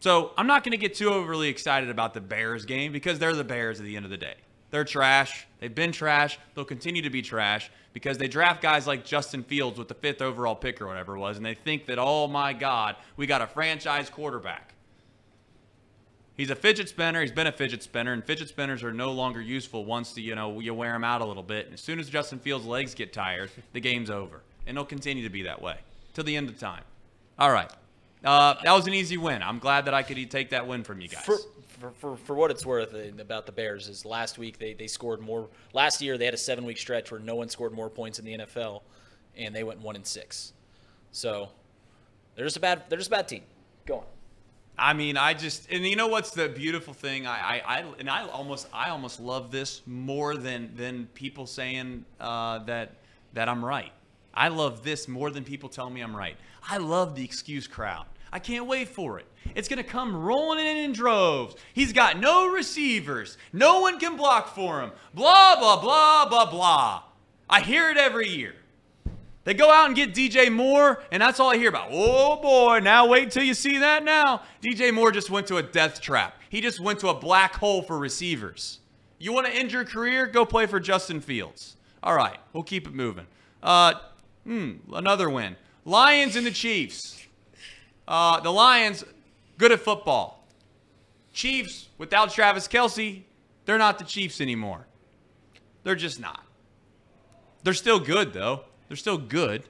So 0.00 0.32
I'm 0.38 0.46
not 0.46 0.64
going 0.64 0.72
to 0.72 0.78
get 0.78 0.94
too 0.94 1.10
overly 1.10 1.48
excited 1.48 1.90
about 1.90 2.14
the 2.14 2.22
Bears 2.22 2.64
game 2.64 2.90
because 2.90 3.18
they're 3.18 3.34
the 3.34 3.44
Bears 3.44 3.78
at 3.78 3.84
the 3.84 3.96
end 3.96 4.06
of 4.06 4.10
the 4.10 4.16
day. 4.16 4.36
They're 4.70 4.84
trash. 4.84 5.46
They've 5.58 5.74
been 5.74 5.92
trash. 5.92 6.38
They'll 6.54 6.64
continue 6.64 7.02
to 7.02 7.10
be 7.10 7.22
trash 7.22 7.70
because 7.92 8.18
they 8.18 8.28
draft 8.28 8.62
guys 8.62 8.86
like 8.86 9.04
Justin 9.04 9.42
Fields 9.42 9.78
with 9.78 9.88
the 9.88 9.94
fifth 9.94 10.22
overall 10.22 10.54
pick 10.54 10.80
or 10.80 10.86
whatever 10.86 11.16
it 11.16 11.18
was, 11.18 11.36
and 11.36 11.44
they 11.44 11.54
think 11.54 11.86
that, 11.86 11.98
oh 11.98 12.28
my 12.28 12.52
God, 12.52 12.96
we 13.16 13.26
got 13.26 13.42
a 13.42 13.46
franchise 13.46 14.08
quarterback. 14.08 14.74
He's 16.36 16.50
a 16.50 16.54
fidget 16.54 16.88
spinner. 16.88 17.20
He's 17.20 17.32
been 17.32 17.48
a 17.48 17.52
fidget 17.52 17.82
spinner, 17.82 18.12
and 18.12 18.24
fidget 18.24 18.48
spinners 18.48 18.82
are 18.82 18.92
no 18.92 19.12
longer 19.12 19.42
useful 19.42 19.84
once 19.84 20.14
the, 20.14 20.22
you 20.22 20.34
know 20.34 20.60
you 20.60 20.72
wear 20.72 20.92
them 20.92 21.04
out 21.04 21.20
a 21.20 21.24
little 21.24 21.42
bit. 21.42 21.66
And 21.66 21.74
as 21.74 21.80
soon 21.80 21.98
as 21.98 22.08
Justin 22.08 22.38
Fields' 22.38 22.64
legs 22.64 22.94
get 22.94 23.12
tired, 23.12 23.50
the 23.72 23.80
game's 23.80 24.08
over, 24.08 24.40
and 24.66 24.76
it'll 24.76 24.86
continue 24.86 25.22
to 25.24 25.30
be 25.30 25.42
that 25.42 25.60
way 25.60 25.76
till 26.14 26.24
the 26.24 26.36
end 26.36 26.48
of 26.48 26.58
time. 26.58 26.84
All 27.38 27.50
right, 27.50 27.70
uh, 28.24 28.54
that 28.64 28.72
was 28.72 28.86
an 28.86 28.94
easy 28.94 29.18
win. 29.18 29.42
I'm 29.42 29.58
glad 29.58 29.84
that 29.84 29.92
I 29.92 30.02
could 30.02 30.30
take 30.30 30.50
that 30.50 30.66
win 30.66 30.82
from 30.82 31.00
you 31.00 31.08
guys. 31.08 31.24
For, 31.24 31.36
for, 31.80 31.90
for, 31.92 32.16
for 32.16 32.36
what 32.36 32.50
it's 32.50 32.66
worth 32.66 32.94
uh, 32.94 33.20
about 33.20 33.46
the 33.46 33.52
Bears 33.52 33.88
is 33.88 34.04
last 34.04 34.38
week 34.38 34.58
they, 34.58 34.74
they 34.74 34.86
scored 34.86 35.20
more. 35.20 35.48
Last 35.72 36.02
year 36.02 36.18
they 36.18 36.26
had 36.26 36.34
a 36.34 36.38
seven 36.38 36.64
week 36.64 36.78
stretch 36.78 37.10
where 37.10 37.20
no 37.20 37.34
one 37.34 37.48
scored 37.48 37.72
more 37.72 37.88
points 37.88 38.18
in 38.18 38.24
the 38.24 38.38
NFL, 38.38 38.82
and 39.36 39.54
they 39.54 39.64
went 39.64 39.80
one 39.80 39.96
and 39.96 40.06
six. 40.06 40.52
So 41.10 41.48
they're 42.36 42.44
just 42.44 42.58
a 42.58 42.60
bad 42.60 42.84
they're 42.88 42.98
just 42.98 43.10
a 43.10 43.14
bad 43.14 43.28
team. 43.28 43.42
Go 43.86 43.98
on. 43.98 44.04
I 44.78 44.92
mean, 44.92 45.16
I 45.16 45.34
just 45.34 45.70
and 45.70 45.84
you 45.86 45.96
know 45.96 46.06
what's 46.06 46.30
the 46.30 46.48
beautiful 46.48 46.92
thing? 46.92 47.26
I 47.26 47.38
I, 47.38 47.78
I 47.78 47.84
and 47.98 48.10
I 48.10 48.28
almost 48.28 48.68
I 48.72 48.90
almost 48.90 49.18
love 49.18 49.50
this 49.50 49.82
more 49.86 50.36
than 50.36 50.74
than 50.76 51.06
people 51.14 51.46
saying 51.46 52.04
uh, 52.20 52.58
that 52.64 52.96
that 53.32 53.48
I'm 53.48 53.64
right. 53.64 53.92
I 54.32 54.48
love 54.48 54.84
this 54.84 55.08
more 55.08 55.30
than 55.30 55.44
people 55.44 55.68
telling 55.68 55.94
me 55.94 56.02
I'm 56.02 56.14
right. 56.14 56.36
I 56.68 56.76
love 56.76 57.16
the 57.16 57.24
excuse 57.24 57.66
crowd. 57.66 58.06
I 58.32 58.38
can't 58.38 58.66
wait 58.66 58.88
for 58.88 59.18
it. 59.18 59.26
It's 59.54 59.68
going 59.68 59.78
to 59.78 59.88
come 59.88 60.14
rolling 60.14 60.64
in 60.64 60.76
in 60.76 60.92
droves. 60.92 61.56
He's 61.72 61.92
got 61.92 62.20
no 62.20 62.48
receivers. 62.48 63.36
No 63.52 63.80
one 63.80 63.98
can 63.98 64.16
block 64.16 64.54
for 64.54 64.80
him. 64.80 64.92
Blah, 65.14 65.58
blah, 65.58 65.80
blah, 65.80 66.28
blah, 66.28 66.50
blah. 66.50 67.02
I 67.48 67.60
hear 67.60 67.90
it 67.90 67.96
every 67.96 68.28
year. 68.28 68.54
They 69.44 69.54
go 69.54 69.70
out 69.70 69.86
and 69.86 69.96
get 69.96 70.14
DJ 70.14 70.52
Moore, 70.52 71.02
and 71.10 71.22
that's 71.22 71.40
all 71.40 71.50
I 71.50 71.56
hear 71.56 71.70
about. 71.70 71.88
Oh 71.90 72.40
boy, 72.40 72.80
now 72.80 73.08
wait 73.08 73.30
till 73.30 73.42
you 73.42 73.54
see 73.54 73.78
that 73.78 74.04
now. 74.04 74.42
DJ 74.62 74.92
Moore 74.92 75.10
just 75.10 75.30
went 75.30 75.46
to 75.46 75.56
a 75.56 75.62
death 75.62 76.00
trap. 76.00 76.38
He 76.50 76.60
just 76.60 76.78
went 76.78 77.00
to 77.00 77.08
a 77.08 77.14
black 77.14 77.56
hole 77.56 77.82
for 77.82 77.98
receivers. 77.98 78.80
You 79.18 79.32
want 79.32 79.46
to 79.46 79.52
end 79.52 79.72
your 79.72 79.84
career? 79.84 80.26
Go 80.26 80.44
play 80.44 80.66
for 80.66 80.78
Justin 80.78 81.20
Fields. 81.20 81.76
All 82.02 82.14
right, 82.14 82.38
we'll 82.52 82.62
keep 82.62 82.86
it 82.86 82.94
moving. 82.94 83.26
Uh, 83.62 83.94
hmm, 84.44 84.72
another 84.92 85.30
win. 85.30 85.56
Lions 85.84 86.36
and 86.36 86.46
the 86.46 86.50
Chiefs. 86.50 87.19
Uh, 88.10 88.40
the 88.40 88.50
Lions, 88.50 89.04
good 89.56 89.70
at 89.70 89.78
football. 89.78 90.44
Chiefs, 91.32 91.88
without 91.96 92.32
Travis 92.32 92.66
Kelce, 92.66 93.22
they're 93.66 93.78
not 93.78 94.00
the 94.00 94.04
Chiefs 94.04 94.40
anymore. 94.40 94.88
They're 95.84 95.94
just 95.94 96.18
not. 96.18 96.44
They're 97.62 97.72
still 97.72 98.00
good, 98.00 98.32
though. 98.32 98.64
They're 98.88 98.96
still 98.96 99.16
good. 99.16 99.62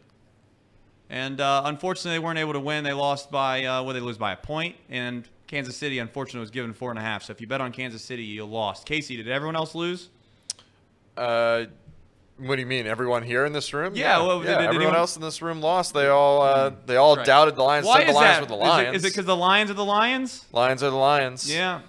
And 1.10 1.38
uh, 1.38 1.62
unfortunately, 1.66 2.12
they 2.12 2.24
weren't 2.24 2.38
able 2.38 2.54
to 2.54 2.60
win. 2.60 2.82
They 2.82 2.94
lost 2.94 3.30
by, 3.30 3.66
uh, 3.66 3.82
what, 3.82 3.92
they 3.92 4.00
lose 4.00 4.16
by 4.16 4.32
a 4.32 4.36
point. 4.36 4.76
And 4.88 5.28
Kansas 5.46 5.76
City, 5.76 5.98
unfortunately, 5.98 6.40
was 6.40 6.50
given 6.50 6.72
four 6.72 6.88
and 6.88 6.98
a 6.98 7.02
half. 7.02 7.24
So 7.24 7.32
if 7.32 7.42
you 7.42 7.46
bet 7.46 7.60
on 7.60 7.72
Kansas 7.72 8.00
City, 8.00 8.22
you 8.24 8.46
lost. 8.46 8.86
Casey, 8.86 9.18
did 9.18 9.28
everyone 9.28 9.56
else 9.56 9.74
lose? 9.74 10.08
Uh, 11.14 11.66
what 12.40 12.56
do 12.56 12.60
you 12.60 12.66
mean? 12.66 12.86
Everyone 12.86 13.22
here 13.22 13.44
in 13.44 13.52
this 13.52 13.72
room? 13.72 13.94
Yeah, 13.94 14.18
well, 14.18 14.40
did- 14.40 14.46
did 14.46 14.52
everyone 14.56 14.76
anyone- 14.76 14.94
else 14.96 15.16
in 15.16 15.22
this 15.22 15.40
room 15.42 15.60
lost. 15.60 15.94
They 15.94 16.08
all 16.08 16.42
uh, 16.42 16.70
they 16.86 16.96
all 16.96 17.16
Right. 17.16 17.26
doubted 17.26 17.56
the 17.56 17.62
Lions. 17.62 17.86
Why 17.86 17.98
said 17.98 18.06
the 18.06 18.10
is 18.10 18.14
Lions 18.16 18.40
that? 18.40 18.48
the 18.48 18.54
it- 18.54 18.58
Lions. 18.68 18.96
Is 18.96 19.04
it 19.04 19.08
because 19.08 19.26
the 19.26 19.36
Lions 19.36 19.70
are 19.70 19.74
the 19.74 19.84
Lions? 19.84 20.44
Lions 20.52 20.82
are 20.82 20.90
the 20.90 20.96
Lions? 20.96 21.52
Yeah. 21.52 21.80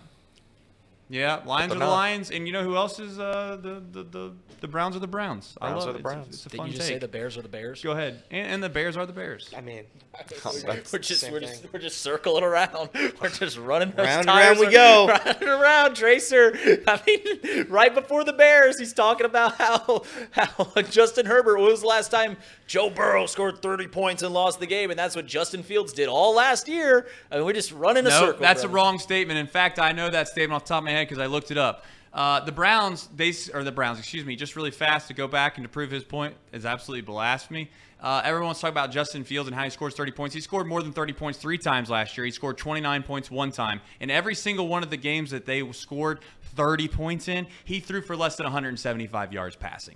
Yeah, 1.10 1.40
Lions 1.46 1.72
are 1.74 1.76
the 1.76 1.80
not. 1.86 1.92
Lions, 1.92 2.32
and 2.32 2.48
you 2.48 2.54
know 2.54 2.64
who 2.64 2.76
else 2.78 2.98
is 3.00 3.20
uh, 3.20 3.58
the, 3.62 3.82
the 3.92 4.04
the 4.04 4.32
the 4.62 4.68
Browns 4.68 4.96
are 4.96 5.00
the 5.00 5.08
Browns. 5.08 5.58
I 5.60 5.74
love 5.74 5.90
are 5.90 5.92
the 5.92 5.92
it. 5.92 5.96
It's 5.96 6.00
a- 6.00 6.04
Browns. 6.04 6.28
It's 6.30 6.46
a, 6.46 6.50
Did 6.50 6.58
fun 6.58 6.68
you 6.68 6.74
just 6.74 6.88
take. 6.88 6.96
say 6.96 7.00
the 7.00 7.08
Bears 7.08 7.38
are 7.38 7.42
the 7.42 7.50
Bears? 7.50 7.84
Go 7.84 7.92
ahead, 7.92 8.24
and, 8.32 8.48
and 8.48 8.64
the 8.64 8.70
Bears 8.70 8.96
are 8.96 9.06
the 9.06 9.12
Bears. 9.14 9.50
I 9.58 9.62
mean, 9.62 9.84
We're 10.92 11.00
just 11.00 11.22
Same 11.22 11.32
we're 11.34 11.40
thing. 11.40 11.50
just 11.50 11.74
we're 11.74 11.80
just 11.80 12.02
circling 12.02 12.44
around. 12.44 12.90
We're 13.22 13.30
just 13.30 13.58
running 13.58 13.92
those 13.92 14.06
Round 14.06 14.20
and 14.22 14.28
tires 14.28 14.58
round 14.60 14.68
we 14.68 14.74
go. 14.74 15.08
Round 15.08 15.38
and 15.42 15.50
around, 15.50 15.96
Tracer. 15.96 16.54
I 16.88 17.02
mean, 17.08 17.68
right 17.70 17.94
before 17.94 18.24
the 18.24 18.34
Bears, 18.34 18.78
he's 18.80 18.94
talking 18.94 19.26
about 19.26 19.56
how 19.56 20.04
how 20.32 20.72
Justin 20.90 21.26
Herbert. 21.26 21.58
When 21.60 21.66
was 21.72 21.82
the 21.82 21.88
last 21.88 22.12
time 22.12 22.38
Joe 22.68 22.90
Burrow 22.90 23.26
scored 23.26 23.62
30 23.62 23.88
points 23.88 24.22
and 24.24 24.34
lost 24.34 24.60
the 24.60 24.68
game? 24.68 24.90
And 24.92 25.00
that's 25.00 25.16
what 25.16 25.26
Justin 25.26 25.64
Fields 25.64 25.94
did 25.94 26.08
all 26.08 26.36
last 26.36 26.68
year. 26.68 27.08
I 27.32 27.38
mean, 27.38 27.46
we're 27.46 27.54
just 27.54 27.72
running 27.72 28.06
a 28.06 28.10
No, 28.10 28.20
circle. 28.20 28.42
that's 28.42 28.64
a 28.64 28.70
wrong 28.70 29.00
statement. 29.00 29.40
In 29.40 29.48
fact, 29.48 29.80
I 29.80 29.92
know 29.92 30.10
that 30.10 30.28
statement 30.28 30.54
off 30.56 30.64
the 30.66 30.70
top 30.70 30.80
of 30.80 30.86
my 30.86 30.92
head 30.92 31.08
because 31.08 31.20
I 31.22 31.26
looked 31.28 31.52
it 31.52 31.58
up. 31.58 31.86
Uh, 32.14 32.42
the 32.42 32.52
Browns, 32.52 33.08
they 33.16 33.34
or 33.54 33.64
the 33.64 33.72
Browns, 33.72 33.98
excuse 33.98 34.26
me, 34.26 34.36
just 34.36 34.56
really 34.56 34.72
fast 34.72 35.08
to 35.08 35.14
go 35.14 35.28
back 35.28 35.58
and 35.58 35.64
to 35.64 35.70
prove 35.70 35.92
his 35.92 36.04
point 36.04 36.36
is 36.52 36.66
absolutely 36.66 37.02
blasphemy. 37.02 37.70
Uh, 38.02 38.22
everyone's 38.26 38.60
talking 38.60 38.74
about 38.74 38.92
Justin 38.92 39.24
Fields 39.24 39.48
and 39.48 39.56
how 39.56 39.64
he 39.64 39.70
scores 39.70 39.94
30 39.94 40.12
points. 40.12 40.34
He 40.36 40.42
scored 40.42 40.68
more 40.68 40.82
than 40.82 40.92
30 40.92 41.14
points 41.14 41.40
three 41.40 41.58
times 41.58 41.90
last 41.90 42.18
year. 42.18 42.26
He 42.26 42.32
scored 42.32 42.58
29 42.58 43.04
points 43.04 43.32
one 43.32 43.52
time. 43.52 43.80
In 44.00 44.10
every 44.10 44.36
single 44.36 44.68
one 44.68 44.84
of 44.84 44.90
the 44.90 44.98
games 44.98 45.32
that 45.32 45.46
they 45.46 45.72
scored 45.72 46.20
30 46.56 46.88
points 46.90 47.28
in, 47.28 47.48
he 47.64 47.80
threw 47.80 48.02
for 48.02 48.18
less 48.18 48.36
than 48.36 48.46
175 48.46 49.32
yards 49.32 49.56
passing. 49.56 49.96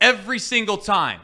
Every 0.00 0.38
single 0.38 0.76
time 0.76 1.20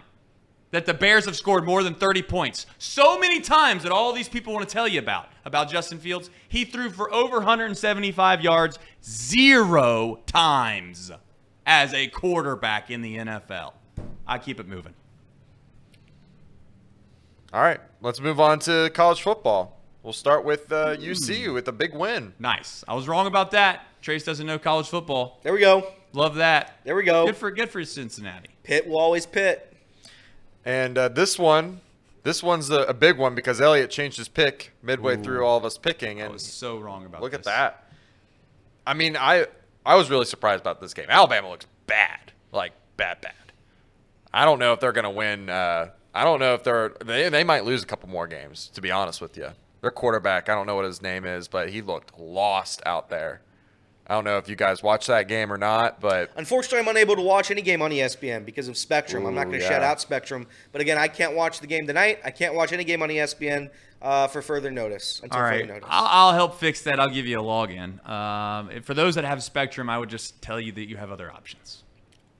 that 0.70 0.86
the 0.86 0.94
Bears 0.94 1.24
have 1.26 1.36
scored 1.36 1.64
more 1.64 1.82
than 1.82 1.94
30 1.94 2.22
points. 2.22 2.66
So 2.78 3.18
many 3.18 3.40
times 3.40 3.82
that 3.84 3.92
all 3.92 4.12
these 4.12 4.28
people 4.28 4.52
want 4.52 4.68
to 4.68 4.72
tell 4.72 4.88
you 4.88 4.98
about 4.98 5.28
about 5.44 5.70
Justin 5.70 5.98
Fields, 5.98 6.30
he 6.48 6.64
threw 6.64 6.90
for 6.90 7.12
over 7.12 7.36
175 7.36 8.40
yards 8.40 8.78
zero 9.04 10.20
times 10.26 11.12
as 11.66 11.92
a 11.94 12.08
quarterback 12.08 12.90
in 12.90 13.02
the 13.02 13.16
NFL. 13.18 13.74
I 14.26 14.38
keep 14.38 14.58
it 14.58 14.66
moving. 14.66 14.94
All 17.52 17.62
right, 17.62 17.80
let's 18.00 18.20
move 18.20 18.40
on 18.40 18.58
to 18.60 18.90
college 18.94 19.22
football. 19.22 19.80
We'll 20.02 20.12
start 20.12 20.44
with 20.44 20.72
uh, 20.72 20.96
UCU 20.96 21.54
with 21.54 21.68
a 21.68 21.72
big 21.72 21.94
win. 21.94 22.34
Nice. 22.38 22.84
I 22.88 22.94
was 22.94 23.06
wrong 23.08 23.26
about 23.26 23.52
that. 23.52 23.86
Trace 24.02 24.24
doesn't 24.24 24.46
know 24.46 24.58
college 24.58 24.88
football. 24.88 25.40
there 25.42 25.52
we 25.52 25.60
go. 25.60 25.86
Love 26.12 26.34
that. 26.36 26.80
There 26.84 26.94
we 26.94 27.04
go. 27.04 27.26
Good 27.26 27.36
for 27.36 27.50
good 27.50 27.70
for 27.70 27.84
Cincinnati. 27.84 28.50
Pitt 28.64 28.86
will 28.86 28.98
always 28.98 29.24
pit. 29.24 29.73
And 30.64 30.96
uh, 30.96 31.08
this 31.08 31.38
one, 31.38 31.80
this 32.22 32.42
one's 32.42 32.70
a, 32.70 32.82
a 32.84 32.94
big 32.94 33.18
one 33.18 33.34
because 33.34 33.60
Elliott 33.60 33.90
changed 33.90 34.16
his 34.16 34.28
pick 34.28 34.72
midway 34.82 35.16
through 35.16 35.44
all 35.44 35.58
of 35.58 35.64
us 35.64 35.76
picking, 35.76 36.20
I 36.20 36.24
and 36.24 36.32
was 36.32 36.42
so 36.42 36.78
wrong 36.78 37.04
about 37.04 37.22
look 37.22 37.34
at 37.34 37.44
that. 37.44 37.90
I 38.86 38.94
mean, 38.94 39.16
I 39.16 39.46
I 39.84 39.96
was 39.96 40.10
really 40.10 40.24
surprised 40.24 40.60
about 40.62 40.80
this 40.80 40.94
game. 40.94 41.06
Alabama 41.08 41.50
looks 41.50 41.66
bad, 41.86 42.32
like 42.52 42.72
bad, 42.96 43.20
bad. 43.20 43.34
I 44.32 44.44
don't 44.44 44.58
know 44.58 44.72
if 44.72 44.80
they're 44.80 44.92
gonna 44.92 45.10
win. 45.10 45.50
Uh, 45.50 45.90
I 46.14 46.24
don't 46.24 46.40
know 46.40 46.54
if 46.54 46.64
they're 46.64 46.92
they 47.04 47.28
they 47.28 47.44
might 47.44 47.64
lose 47.64 47.82
a 47.82 47.86
couple 47.86 48.08
more 48.08 48.26
games. 48.26 48.70
To 48.74 48.80
be 48.80 48.90
honest 48.90 49.20
with 49.20 49.36
you, 49.36 49.50
their 49.82 49.90
quarterback, 49.90 50.48
I 50.48 50.54
don't 50.54 50.66
know 50.66 50.76
what 50.76 50.86
his 50.86 51.02
name 51.02 51.26
is, 51.26 51.46
but 51.46 51.68
he 51.70 51.82
looked 51.82 52.18
lost 52.18 52.82
out 52.86 53.10
there. 53.10 53.42
I 54.06 54.14
don't 54.14 54.24
know 54.24 54.36
if 54.36 54.48
you 54.48 54.56
guys 54.56 54.82
watched 54.82 55.06
that 55.06 55.28
game 55.28 55.50
or 55.52 55.56
not, 55.56 56.00
but 56.00 56.30
Unfortunately, 56.36 56.80
I'm 56.80 56.88
unable 56.88 57.16
to 57.16 57.22
watch 57.22 57.50
any 57.50 57.62
game 57.62 57.80
on 57.80 57.90
ESPN 57.90 58.44
because 58.44 58.68
of 58.68 58.76
Spectrum. 58.76 59.24
I'm 59.24 59.34
not 59.34 59.44
going 59.44 59.58
to 59.58 59.64
yeah. 59.64 59.68
shout 59.70 59.82
out 59.82 60.00
Spectrum, 60.00 60.46
but 60.72 60.82
again, 60.82 60.98
I 60.98 61.08
can't 61.08 61.34
watch 61.34 61.60
the 61.60 61.66
game 61.66 61.86
tonight. 61.86 62.18
I 62.24 62.30
can't 62.30 62.54
watch 62.54 62.72
any 62.72 62.84
game 62.84 63.02
on 63.02 63.08
ESPN 63.08 63.70
uh, 64.02 64.26
for 64.26 64.42
further 64.42 64.70
notice. 64.70 65.20
Until 65.22 65.40
All 65.40 65.48
further 65.48 65.66
notice. 65.66 65.88
I'll, 65.88 66.28
I'll 66.28 66.34
help 66.34 66.58
fix 66.58 66.82
that. 66.82 67.00
I'll 67.00 67.08
give 67.08 67.26
you 67.26 67.40
a 67.40 67.42
login. 67.42 68.06
Um, 68.06 68.82
for 68.82 68.92
those 68.92 69.14
that 69.14 69.24
have 69.24 69.42
Spectrum, 69.42 69.88
I 69.88 69.96
would 69.96 70.10
just 70.10 70.42
tell 70.42 70.60
you 70.60 70.72
that 70.72 70.88
you 70.88 70.98
have 70.98 71.10
other 71.10 71.32
options. 71.32 71.83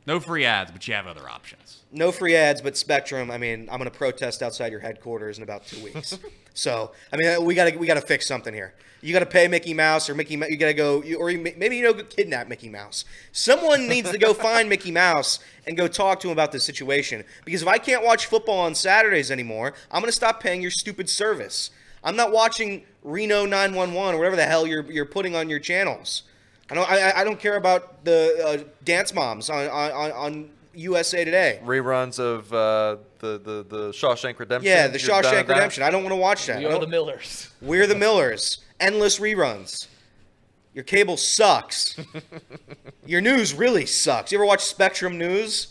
No 0.07 0.21
free 0.21 0.45
ads, 0.45 0.71
but 0.71 0.87
you 0.87 0.95
have 0.95 1.07
other 1.07 1.29
options. 1.29 1.81
no 1.91 2.13
free 2.13 2.37
ads, 2.37 2.61
but 2.61 2.77
Spectrum. 2.77 3.31
I 3.31 3.39
mean, 3.39 3.69
I'm 3.71 3.79
going 3.79 3.91
to 3.91 3.97
protest 3.97 4.43
outside 4.43 4.71
your 4.71 4.81
headquarters 4.81 5.39
in 5.39 5.43
about 5.45 5.67
two 5.67 5.83
weeks. 5.83 6.19
so, 6.55 6.93
I 7.13 7.17
mean, 7.17 7.45
we 7.45 7.55
got 7.55 7.71
to 7.71 7.77
we 7.79 7.87
got 7.87 7.95
to 7.95 8.03
fix 8.03 8.27
something 8.27 8.53
here. 8.53 8.75
You 9.01 9.13
got 9.13 9.21
to 9.21 9.27
pay 9.27 9.49
Mickey 9.49 9.75
Mouse, 9.75 10.09
or 10.09 10.15
Mickey. 10.15 10.35
You 10.35 10.57
got 10.57 10.67
to 10.67 10.75
go, 10.75 11.03
or 11.19 11.31
you, 11.31 11.39
maybe 11.57 11.77
you 11.77 11.85
know, 11.85 11.95
kidnap 11.95 12.49
Mickey 12.49 12.69
Mouse. 12.71 13.05
Someone 13.33 13.87
needs 13.87 14.11
to 14.11 14.19
go 14.19 14.33
find 14.49 14.69
Mickey 14.69 14.91
Mouse 14.91 15.41
and 15.67 15.77
go 15.77 15.89
talk 15.89 16.21
to 16.21 16.29
him 16.29 16.33
about 16.33 16.53
this 16.53 16.65
situation. 16.65 17.25
Because 17.45 17.63
if 17.63 17.69
I 17.69 17.79
can't 17.79 18.05
watch 18.05 18.27
football 18.27 18.61
on 18.61 18.75
Saturdays 18.75 19.31
anymore, 19.31 19.75
I'm 19.91 20.01
going 20.01 20.09
to 20.09 20.13
stop 20.13 20.41
paying 20.43 20.63
your 20.63 20.71
stupid 20.71 21.09
service. 21.09 21.71
I'm 22.03 22.17
not 22.17 22.33
watching 22.33 22.85
Reno 23.03 23.45
911 23.47 24.15
or 24.15 24.19
whatever 24.19 24.37
the 24.37 24.45
hell 24.45 24.67
you're 24.67 24.91
you're 24.91 25.07
putting 25.07 25.35
on 25.35 25.49
your 25.49 25.59
channels. 25.59 26.23
I 26.71 26.75
don't. 26.75 26.91
I, 26.91 27.21
I 27.21 27.25
don't 27.25 27.39
care 27.39 27.57
about 27.57 28.05
the 28.05 28.43
uh, 28.65 28.65
dance 28.85 29.13
moms 29.15 29.51
on, 29.51 29.67
on 29.69 30.13
on 30.13 30.51
USA 30.75 31.25
Today. 31.25 31.61
reruns 31.65 32.19
of 32.19 32.53
uh, 32.53 32.97
the, 33.19 33.39
the 33.39 33.67
the 33.69 33.89
Shawshank 33.91 34.39
Redemption. 34.39 34.71
Yeah, 34.71 34.89
the 34.89 34.99
You're 34.99 35.09
done 35.09 35.25
Shawshank 35.25 35.37
with 35.39 35.47
that? 35.49 35.55
Redemption. 35.55 35.83
I 35.83 35.91
don't 35.91 36.03
want 36.03 36.13
to 36.13 36.17
watch 36.21 36.47
that. 36.47 36.59
We 36.59 36.65
I 36.65 36.69
are 36.69 36.73
don't- 36.73 36.81
the 36.83 36.87
Millers. 36.89 37.51
We're 37.61 37.87
the 37.87 37.95
Millers. 37.95 38.59
Endless 38.81 39.19
reruns. 39.21 39.89
Your 40.75 40.85
cable 40.85 41.17
sucks. 41.17 41.97
Your 43.07 43.21
news 43.21 43.55
really 43.55 43.87
sucks. 43.87 44.33
You 44.33 44.39
ever 44.39 44.45
watch 44.47 44.65
Spectrum 44.65 45.17
News? 45.19 45.69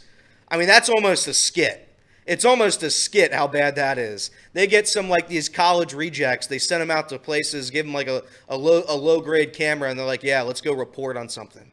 I 0.50 0.58
mean, 0.58 0.68
that's 0.68 0.88
almost 0.88 1.28
a 1.28 1.34
skit. 1.34 1.93
It's 2.26 2.46
almost 2.46 2.84
a 2.84 2.90
skit 2.90 3.34
how 3.34 3.48
bad 3.48 3.76
that 3.76 3.98
is. 3.98 4.32
They 4.54 4.68
get 4.68 4.88
some 4.88 5.10
like 5.10 5.28
these 5.28 5.50
college 5.50 5.94
rejects. 5.94 6.48
They 6.48 6.60
send 6.60 6.82
them 6.82 6.92
out 6.92 7.10
to 7.10 7.20
places, 7.20 7.70
give 7.70 7.86
them 7.86 7.94
like 7.94 8.08
a, 8.08 8.24
a 8.48 8.58
low 8.58 8.84
a 8.88 8.96
low 8.96 9.20
grade 9.22 9.54
camera, 9.54 9.90
and 9.90 10.00
they're 10.00 10.06
like, 10.06 10.24
"Yeah, 10.24 10.42
let's 10.42 10.62
go 10.62 10.74
report 10.74 11.18
on 11.18 11.28
something." 11.30 11.72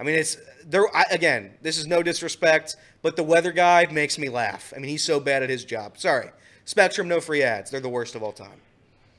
I 0.00 0.04
mean, 0.04 0.16
it's 0.16 0.36
there 0.64 0.86
again. 1.10 1.54
This 1.62 1.78
is 1.78 1.86
no 1.86 2.02
disrespect, 2.02 2.76
but 3.02 3.16
the 3.16 3.22
weather 3.22 3.52
guy 3.52 3.86
makes 3.90 4.18
me 4.18 4.28
laugh. 4.28 4.72
I 4.74 4.78
mean, 4.78 4.90
he's 4.90 5.04
so 5.04 5.20
bad 5.20 5.42
at 5.42 5.50
his 5.50 5.64
job. 5.64 5.98
Sorry, 5.98 6.30
Spectrum, 6.64 7.08
no 7.08 7.20
free 7.20 7.42
ads. 7.42 7.70
They're 7.70 7.80
the 7.80 7.88
worst 7.88 8.14
of 8.14 8.22
all 8.22 8.32
time. 8.32 8.60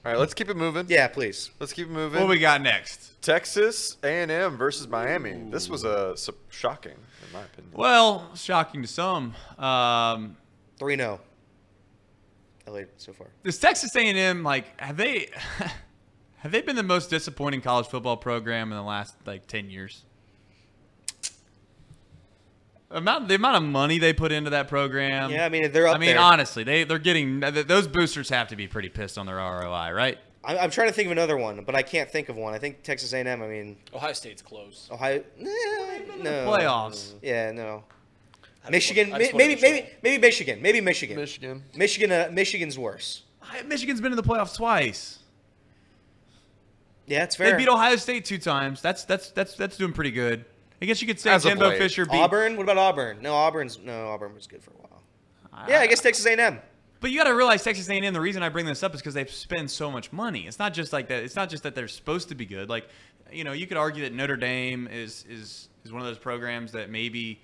All 0.06 0.12
right, 0.12 0.20
let's 0.20 0.34
keep 0.34 0.50
it 0.50 0.58
moving. 0.58 0.86
Yeah, 0.90 1.08
please. 1.08 1.52
Let's 1.60 1.72
keep 1.72 1.88
it 1.88 1.92
moving. 1.92 2.20
What 2.20 2.30
we 2.30 2.38
got 2.40 2.62
next? 2.62 3.22
Texas 3.22 3.96
A&M 4.04 4.58
versus 4.58 4.86
Miami. 4.90 5.32
This 5.50 5.70
was 5.70 5.86
a 5.86 6.18
su- 6.18 6.36
shocking, 6.50 6.92
in 6.92 7.32
my 7.32 7.42
opinion. 7.44 7.72
Well, 7.74 8.30
shocking 8.36 8.82
to 8.82 8.88
some. 8.88 9.34
Um, 9.58 10.36
3 10.78 10.98
0. 10.98 11.20
LA 12.68 12.82
so 12.98 13.12
far. 13.14 13.28
Does 13.44 13.60
Texas 13.60 13.96
A&M 13.96 14.44
like 14.44 14.80
have 14.80 14.98
they 14.98 15.30
have 16.38 16.52
they 16.52 16.62
been 16.62 16.76
the 16.76 16.84
most 16.84 17.10
disappointing 17.10 17.62
college 17.62 17.88
football 17.88 18.18
program 18.18 18.72
in 18.72 18.78
the 18.78 18.84
last 18.84 19.16
like 19.26 19.48
ten 19.48 19.70
years? 19.70 20.06
Amount 22.90 23.28
the 23.28 23.36
amount 23.36 23.58
of 23.58 23.64
money 23.64 23.98
they 23.98 24.14
put 24.14 24.32
into 24.32 24.52
that 24.52 24.68
program. 24.68 25.32
Yeah, 25.32 25.46
I 25.46 25.50
mean, 25.50 25.72
they're 25.72 25.88
up 25.88 25.96
I 25.96 26.00
mean, 26.00 26.10
there. 26.10 26.20
honestly, 26.20 26.64
they 26.64 26.84
they're 26.84 27.00
getting 27.00 27.40
those 27.40 27.88
boosters 27.88 28.30
have 28.30 28.50
to 28.50 28.56
be 28.56 28.68
pretty 28.68 28.90
pissed 28.90 29.18
on 29.18 29.26
their 29.26 29.38
ROI, 29.38 29.92
right? 29.92 30.18
I'm, 30.44 30.58
I'm 30.58 30.70
trying 30.70 30.90
to 30.90 30.94
think 30.94 31.08
of 31.08 31.12
another 31.12 31.38
one, 31.38 31.64
but 31.64 31.74
I 31.76 31.82
can't 31.82 32.10
think 32.10 32.30
of 32.30 32.36
one. 32.36 32.54
I 32.54 32.60
think 32.60 32.84
Texas 32.84 33.14
A&M. 33.14 33.42
I 33.42 33.48
mean, 33.48 33.78
Ohio 33.96 34.14
State's 34.14 34.42
close. 34.42 34.90
Ohio. 34.92 35.24
eh, 35.40 36.00
no. 36.20 36.46
Playoffs. 36.48 37.14
Yeah, 37.22 37.52
no. 37.52 37.84
I 38.64 38.68
just 38.68 38.72
Michigan. 38.72 39.10
want- 39.12 39.22
I 39.22 39.26
just 39.26 39.34
may- 39.36 39.44
want 39.44 39.50
Maybe, 39.50 39.56
to 39.56 39.62
be 39.62 39.72
maybe, 39.72 39.88
maybe 40.04 40.22
Michigan. 40.22 40.62
Maybe 40.62 40.82
Michigan. 40.82 41.16
Michigan. 41.18 41.64
Michigan. 41.76 42.12
Uh, 42.12 42.30
Michigan's 42.32 42.78
worse. 42.80 43.24
I- 43.42 43.62
Michigan's 43.64 44.00
been 44.02 44.12
in 44.12 44.16
the 44.16 44.24
playoffs 44.24 44.56
twice. 44.56 45.20
Yeah, 47.06 47.24
it's 47.24 47.36
fair. 47.36 47.52
They 47.52 47.58
beat 47.58 47.68
Ohio 47.70 47.96
State 47.98 48.26
two 48.26 48.38
times. 48.38 48.82
That's 48.82 49.04
that's 49.04 49.32
that's 49.32 49.56
that's 49.56 49.78
doing 49.78 49.92
pretty 49.94 50.12
good. 50.12 50.46
I 50.82 50.86
guess 50.86 51.02
you 51.02 51.08
could 51.08 51.20
say 51.20 51.32
As 51.32 51.46
of 51.46 51.52
Jimbo 51.52 51.70
late. 51.70 51.78
Fisher 51.78 52.06
beat. 52.06 52.16
Auburn. 52.16 52.56
What 52.56 52.64
about 52.64 52.78
Auburn? 52.78 53.22
No, 53.22 53.34
Auburn's 53.34 53.80
no. 53.80 54.08
Auburn 54.10 54.34
was 54.34 54.48
good 54.48 54.64
for 54.64 54.72
a 54.72 54.76
while. 54.76 55.66
Yeah, 55.68 55.80
I 55.82 55.88
guess 55.88 56.02
Texas 56.02 56.26
A&M. 56.26 56.60
But 57.00 57.12
you 57.12 57.18
got 57.18 57.26
to 57.26 57.36
realize 57.36 57.64
Texas 57.64 57.88
A&M. 57.90 58.14
The 58.14 58.20
reason 58.22 58.42
I 58.42 58.50
bring 58.50 58.66
this 58.66 58.82
up 58.82 58.96
is 58.96 59.02
because 59.02 59.14
they 59.14 59.26
spend 59.26 59.70
so 59.70 59.92
much 59.92 60.12
money. 60.12 60.48
It's 60.48 60.58
not 60.58 60.74
just 60.74 60.92
like 60.94 61.10
that. 61.10 61.22
It's 61.24 61.36
not 61.36 61.50
just 61.50 61.64
that 61.64 61.76
they're 61.76 61.88
supposed 61.90 62.30
to 62.30 62.36
be 62.36 62.46
good. 62.46 62.70
Like, 62.70 62.88
you 63.32 63.44
know, 63.44 63.52
you 63.52 63.68
could 63.68 63.78
argue 63.78 64.04
that 64.04 64.14
Notre 64.14 64.38
Dame 64.38 64.88
is 64.88 65.26
is 65.30 65.68
is 65.84 65.92
one 65.92 66.02
of 66.02 66.08
those 66.08 66.18
programs 66.18 66.72
that 66.72 66.90
maybe. 66.90 67.42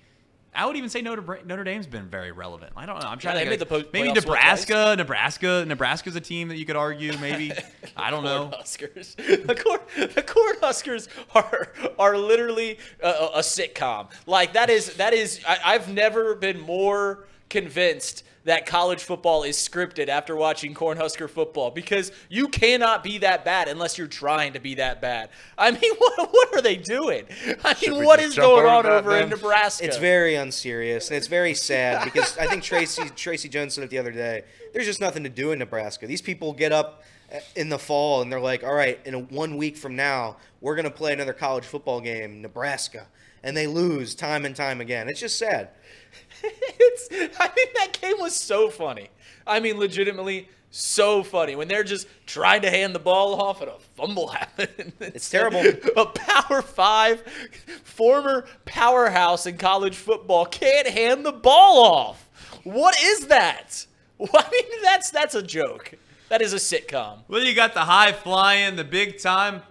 I 0.54 0.66
would 0.66 0.76
even 0.76 0.90
say 0.90 1.00
Notre 1.00 1.40
Notre 1.44 1.62
Dame's 1.64 1.86
been 1.86 2.08
very 2.08 2.32
relevant. 2.32 2.72
I 2.76 2.84
don't 2.84 3.00
know. 3.00 3.08
I'm 3.08 3.18
trying 3.18 3.36
Yeah, 3.38 3.44
to 3.56 3.56
think 3.56 3.68
po- 3.68 3.84
maybe 3.92 4.12
Nebraska. 4.12 4.94
Nebraska. 4.96 5.64
Nebraska's 5.66 6.16
a 6.16 6.20
team 6.20 6.48
that 6.48 6.56
you 6.56 6.66
could 6.66 6.76
argue 6.76 7.16
maybe. 7.18 7.52
I 7.96 8.10
don't 8.10 8.24
know. 8.24 8.50
Cornhuskers. 8.52 9.16
The, 9.46 9.54
corn, 9.54 9.80
the 9.96 10.22
Cornhuskers 10.22 11.08
are 11.34 11.68
are 11.98 12.16
literally 12.18 12.78
a, 13.00 13.08
a- 13.08 13.26
a 13.36 13.40
sitcom. 13.40 14.08
Like 14.26 14.52
that 14.54 14.70
is 14.70 14.94
that 14.96 15.14
is. 15.14 15.40
I, 15.46 15.58
I've 15.64 15.92
never 15.92 16.34
been 16.34 16.60
more 16.60 17.26
convinced 17.48 18.24
that 18.50 18.66
college 18.66 19.00
football 19.04 19.44
is 19.44 19.56
scripted 19.56 20.08
after 20.08 20.34
watching 20.34 20.74
Cornhusker 20.74 21.30
football 21.30 21.70
because 21.70 22.10
you 22.28 22.48
cannot 22.48 23.04
be 23.04 23.18
that 23.18 23.44
bad 23.44 23.68
unless 23.68 23.96
you're 23.96 24.08
trying 24.08 24.54
to 24.54 24.58
be 24.58 24.74
that 24.74 25.00
bad. 25.00 25.30
I 25.56 25.70
mean, 25.70 25.94
what, 25.98 26.28
what 26.32 26.52
are 26.52 26.60
they 26.60 26.74
doing? 26.74 27.26
I 27.64 27.74
Should 27.74 27.90
mean, 27.92 28.00
we 28.00 28.06
what 28.06 28.18
just 28.18 28.30
is 28.30 28.34
jump 28.34 28.46
going 28.48 28.66
on 28.66 28.82
that 28.82 28.92
over 29.04 29.16
in? 29.16 29.28
Nebraska? 29.28 29.84
It's 29.84 29.98
very 29.98 30.34
unserious 30.34 31.10
and 31.10 31.16
it's 31.16 31.28
very 31.28 31.54
sad 31.54 32.04
because 32.04 32.36
I 32.38 32.48
think 32.48 32.64
Tracy 32.64 33.08
Tracy 33.14 33.48
Jones 33.48 33.74
said 33.74 33.84
it 33.84 33.90
the 33.90 33.98
other 33.98 34.10
day. 34.10 34.42
There's 34.72 34.86
just 34.86 35.00
nothing 35.00 35.22
to 35.22 35.30
do 35.30 35.52
in 35.52 35.60
Nebraska. 35.60 36.08
These 36.08 36.22
people 36.22 36.52
get 36.52 36.72
up 36.72 37.04
uh, 37.32 37.38
in 37.54 37.68
the 37.68 37.78
fall 37.78 38.20
and 38.20 38.32
they're 38.32 38.40
like, 38.40 38.64
"All 38.64 38.74
right, 38.74 38.98
in 39.04 39.14
a, 39.14 39.20
one 39.20 39.58
week 39.58 39.76
from 39.76 39.94
now, 39.94 40.38
we're 40.60 40.74
gonna 40.74 40.90
play 40.90 41.12
another 41.12 41.34
college 41.34 41.64
football 41.64 42.00
game, 42.00 42.42
Nebraska," 42.42 43.06
and 43.44 43.56
they 43.56 43.68
lose 43.68 44.16
time 44.16 44.44
and 44.44 44.56
time 44.56 44.80
again. 44.80 45.08
It's 45.08 45.20
just 45.20 45.38
sad. 45.38 45.68
it's 46.78 47.08
I 47.38 47.50
mean 47.56 47.66
that 47.74 47.98
game 48.00 48.16
was 48.18 48.34
so 48.34 48.70
funny. 48.70 49.08
I 49.46 49.60
mean 49.60 49.78
legitimately 49.78 50.48
so 50.70 51.22
funny 51.22 51.56
when 51.56 51.66
they're 51.66 51.82
just 51.84 52.06
trying 52.26 52.62
to 52.62 52.70
hand 52.70 52.94
the 52.94 53.00
ball 53.00 53.40
off 53.40 53.60
and 53.60 53.70
a 53.70 53.78
fumble 53.96 54.28
happens. 54.38 54.92
It's 55.00 55.28
terrible. 55.28 55.62
A 55.96 56.06
power 56.06 56.62
5 56.62 57.22
former 57.82 58.46
powerhouse 58.64 59.46
in 59.46 59.56
college 59.56 59.96
football 59.96 60.46
can't 60.46 60.86
hand 60.86 61.26
the 61.26 61.32
ball 61.32 61.84
off. 61.84 62.28
What 62.64 62.96
is 63.02 63.26
that? 63.26 63.86
I 64.20 64.50
mean 64.50 64.82
that's 64.82 65.10
that's 65.10 65.34
a 65.34 65.42
joke. 65.42 65.94
That 66.28 66.42
is 66.42 66.52
a 66.52 66.56
sitcom. 66.56 67.24
Well, 67.26 67.42
you 67.42 67.56
got 67.56 67.74
the 67.74 67.80
high 67.80 68.12
flying, 68.12 68.76
the 68.76 68.84
big 68.84 69.18
time. 69.18 69.62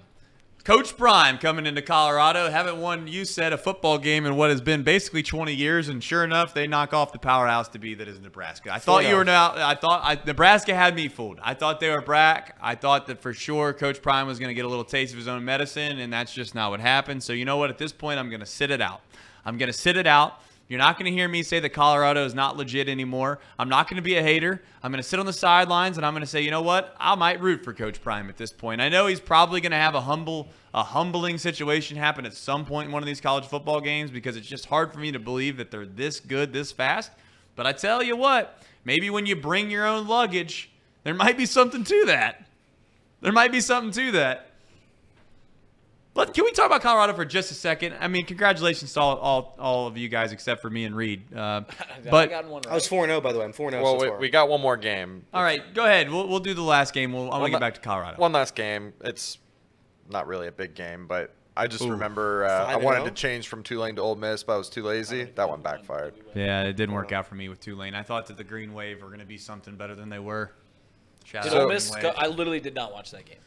Coach 0.70 0.96
Prime 0.98 1.40
coming 1.40 1.66
into 1.66 1.82
Colorado. 1.82 2.48
Haven't 2.48 2.80
won, 2.80 3.08
you 3.08 3.26
said, 3.26 3.54
a 3.54 3.58
football 3.58 3.98
game 3.98 4.28
in 4.28 4.36
what 4.36 4.52
has 4.52 4.62
been 4.62 4.84
basically 4.84 5.24
20 5.24 5.52
years, 5.52 5.90
and 5.90 6.04
sure 6.04 6.24
enough, 6.24 6.54
they 6.54 6.68
knock 6.68 6.94
off 6.94 7.12
the 7.12 7.18
powerhouse 7.18 7.68
to 7.70 7.80
be 7.80 7.96
that 7.96 8.08
is 8.08 8.20
Nebraska. 8.20 8.72
I 8.72 8.78
thought 8.78 9.04
you 9.08 9.16
were 9.16 9.26
now. 9.26 9.54
I 9.56 9.74
thought 9.74 10.02
I, 10.04 10.20
Nebraska 10.28 10.76
had 10.76 10.94
me 10.94 11.08
fooled. 11.08 11.40
I 11.42 11.56
thought 11.56 11.80
they 11.80 11.90
were 11.90 12.02
back. 12.02 12.56
I 12.62 12.76
thought 12.76 13.08
that 13.08 13.20
for 13.20 13.34
sure 13.34 13.74
Coach 13.74 14.00
Prime 14.04 14.28
was 14.28 14.38
going 14.38 14.50
to 14.50 14.54
get 14.54 14.64
a 14.64 14.68
little 14.68 14.84
taste 14.84 15.12
of 15.12 15.18
his 15.18 15.28
own 15.28 15.44
medicine, 15.44 15.98
and 15.98 16.14
that's 16.14 16.32
just 16.32 16.54
not 16.54 16.70
what 16.70 16.82
happened. 16.82 17.24
So 17.24 17.34
you 17.34 17.46
know 17.46 17.58
what? 17.58 17.72
At 17.72 17.80
this 17.80 17.92
point, 17.92 18.20
I'm 18.20 18.30
going 18.30 18.42
to 18.42 18.46
sit 18.46 18.70
it 18.70 18.80
out. 18.80 19.02
I'm 19.46 19.58
going 19.58 19.72
to 19.72 19.78
sit 19.78 19.98
it 19.98 20.06
out. 20.06 20.40
You're 20.70 20.78
not 20.78 21.00
going 21.00 21.08
to 21.08 21.12
hear 21.12 21.28
me 21.28 21.42
say 21.42 21.60
that 21.62 21.70
Colorado 21.70 22.24
is 22.26 22.36
not 22.36 22.56
legit 22.56 22.88
anymore. 22.88 23.40
I'm 23.58 23.70
not 23.70 23.90
going 23.90 23.96
to 23.96 24.04
be 24.04 24.18
a 24.18 24.22
hater. 24.22 24.62
I'm 24.84 24.92
going 24.92 25.02
to 25.02 25.08
sit 25.08 25.20
on 25.20 25.26
the 25.26 25.34
sidelines 25.34 25.98
and 25.98 26.06
I'm 26.06 26.14
going 26.14 26.22
to 26.22 26.30
say, 26.30 26.42
you 26.42 26.52
know 26.52 26.62
what? 26.62 26.96
I 27.00 27.16
might 27.16 27.42
root 27.42 27.64
for 27.64 27.74
Coach 27.74 28.04
Prime 28.04 28.30
at 28.30 28.38
this 28.38 28.52
point. 28.52 28.80
I 28.80 28.88
know 28.88 29.08
he's 29.08 29.20
probably 29.20 29.62
going 29.62 29.72
to 29.72 29.78
have 29.78 29.96
a 29.96 30.02
humble, 30.02 30.48
a 30.76 30.84
humbling 30.84 31.40
situation 31.40 31.98
happen 31.98 32.24
at 32.24 32.36
some 32.36 32.66
point 32.66 32.86
in 32.86 32.92
one 32.92 33.02
of 33.02 33.08
these 33.08 33.20
college 33.20 33.46
football 33.46 33.82
games 33.82 34.12
because 34.12 34.38
it's 34.38 34.46
just 34.46 34.68
hard 34.68 34.94
for 34.94 35.00
me 35.00 35.12
to 35.12 35.18
believe 35.18 35.58
that 35.58 35.72
they're 35.72 35.88
this 35.88 36.20
good 36.20 36.54
this 36.54 36.72
fast. 36.72 37.12
But 37.56 37.66
I 37.66 37.72
tell 37.72 38.04
you 38.04 38.16
what, 38.16 38.62
maybe 38.86 39.10
when 39.10 39.26
you 39.26 39.36
bring 39.36 39.72
your 39.72 39.88
own 39.88 40.08
luggage, 40.08 40.70
there 41.04 41.16
might 41.16 41.36
be 41.36 41.48
something 41.48 41.84
to 41.84 42.06
that. 42.06 42.46
There 43.22 43.34
might 43.34 43.52
be 43.52 43.60
something 43.60 43.92
to 43.94 44.12
that. 44.12 44.49
But 46.20 46.34
can 46.34 46.44
we 46.44 46.52
talk 46.52 46.66
about 46.66 46.82
Colorado 46.82 47.14
for 47.14 47.24
just 47.24 47.50
a 47.50 47.54
second? 47.54 47.96
I 47.98 48.10
mean, 48.10 48.26
congratulations 48.26 48.92
to 48.92 49.00
all, 49.00 49.18
all, 49.20 49.56
all 49.58 49.88
of 49.88 49.96
you 49.96 50.10
guys 50.10 50.34
except 50.34 50.62
for 50.62 50.70
me 50.70 50.84
and 50.84 50.94
Reed. 50.94 51.34
Uh, 51.34 51.62
but 52.10 52.30
got 52.30 52.46
one 52.46 52.62
I 52.70 52.74
was 52.74 52.84
right. 52.84 52.90
four 52.90 53.06
zero 53.06 53.22
by 53.22 53.32
the 53.32 53.40
way. 53.40 53.46
I'm 53.46 53.54
four 53.54 53.72
zero. 53.72 53.82
Well, 53.82 53.98
so 53.98 54.04
we, 54.04 54.10
far. 54.10 54.20
we 54.20 54.30
got 54.30 54.50
one 54.50 54.60
more 54.60 54.76
game. 54.76 55.26
all 55.34 55.42
right, 55.42 55.74
go 55.74 55.86
ahead. 55.86 56.12
We'll, 56.12 56.28
we'll 56.28 56.42
do 56.42 56.54
the 56.54 56.62
last 56.62 56.94
game. 56.94 57.14
We'll, 57.14 57.32
I 57.32 57.38
want 57.38 57.46
to 57.46 57.52
get 57.52 57.62
back 57.62 57.76
to 57.76 57.80
Colorado. 57.80 58.18
One 58.18 58.34
last 58.34 58.54
game. 58.54 58.92
It's 59.00 59.38
not 60.10 60.28
really 60.28 60.48
a 60.48 60.52
big 60.52 60.76
game, 60.76 61.08
but 61.08 61.34
I 61.56 61.68
just 61.68 61.86
Ooh. 61.86 61.92
remember 61.92 62.44
uh, 62.44 62.66
I 62.66 62.76
wanted 62.76 63.04
oh? 63.04 63.06
to 63.06 63.12
change 63.12 63.48
from 63.48 63.64
Tulane 63.64 63.96
to 63.96 64.02
Ole 64.02 64.18
Miss, 64.18 64.44
but 64.44 64.56
I 64.56 64.58
was 64.58 64.68
too 64.68 64.84
lazy. 64.84 65.24
That 65.24 65.48
one 65.48 65.62
backfired. 65.62 66.16
Yeah, 66.36 66.64
it 66.64 66.76
didn't 66.76 66.96
work 66.96 67.14
out 67.14 67.28
for 67.28 67.36
me 67.36 67.48
with 67.48 67.62
Tulane. 67.62 67.96
I 67.96 68.04
thought 68.04 68.28
that 68.28 68.36
the 68.36 68.44
Green 68.44 68.74
Wave 68.74 69.02
were 69.02 69.08
going 69.08 69.22
to 69.22 69.26
be 69.26 69.38
something 69.38 69.78
better 69.78 69.96
than 69.96 70.10
they 70.10 70.20
were. 70.20 70.52
Shout 71.24 71.44
Did 71.44 71.54
out 71.54 71.62
Ole 71.62 71.70
Miss 71.70 71.96
go, 71.96 72.12
I 72.18 72.28
literally 72.28 72.60
did 72.60 72.76
not 72.76 72.92
watch 72.92 73.12
that 73.12 73.24
game. 73.24 73.38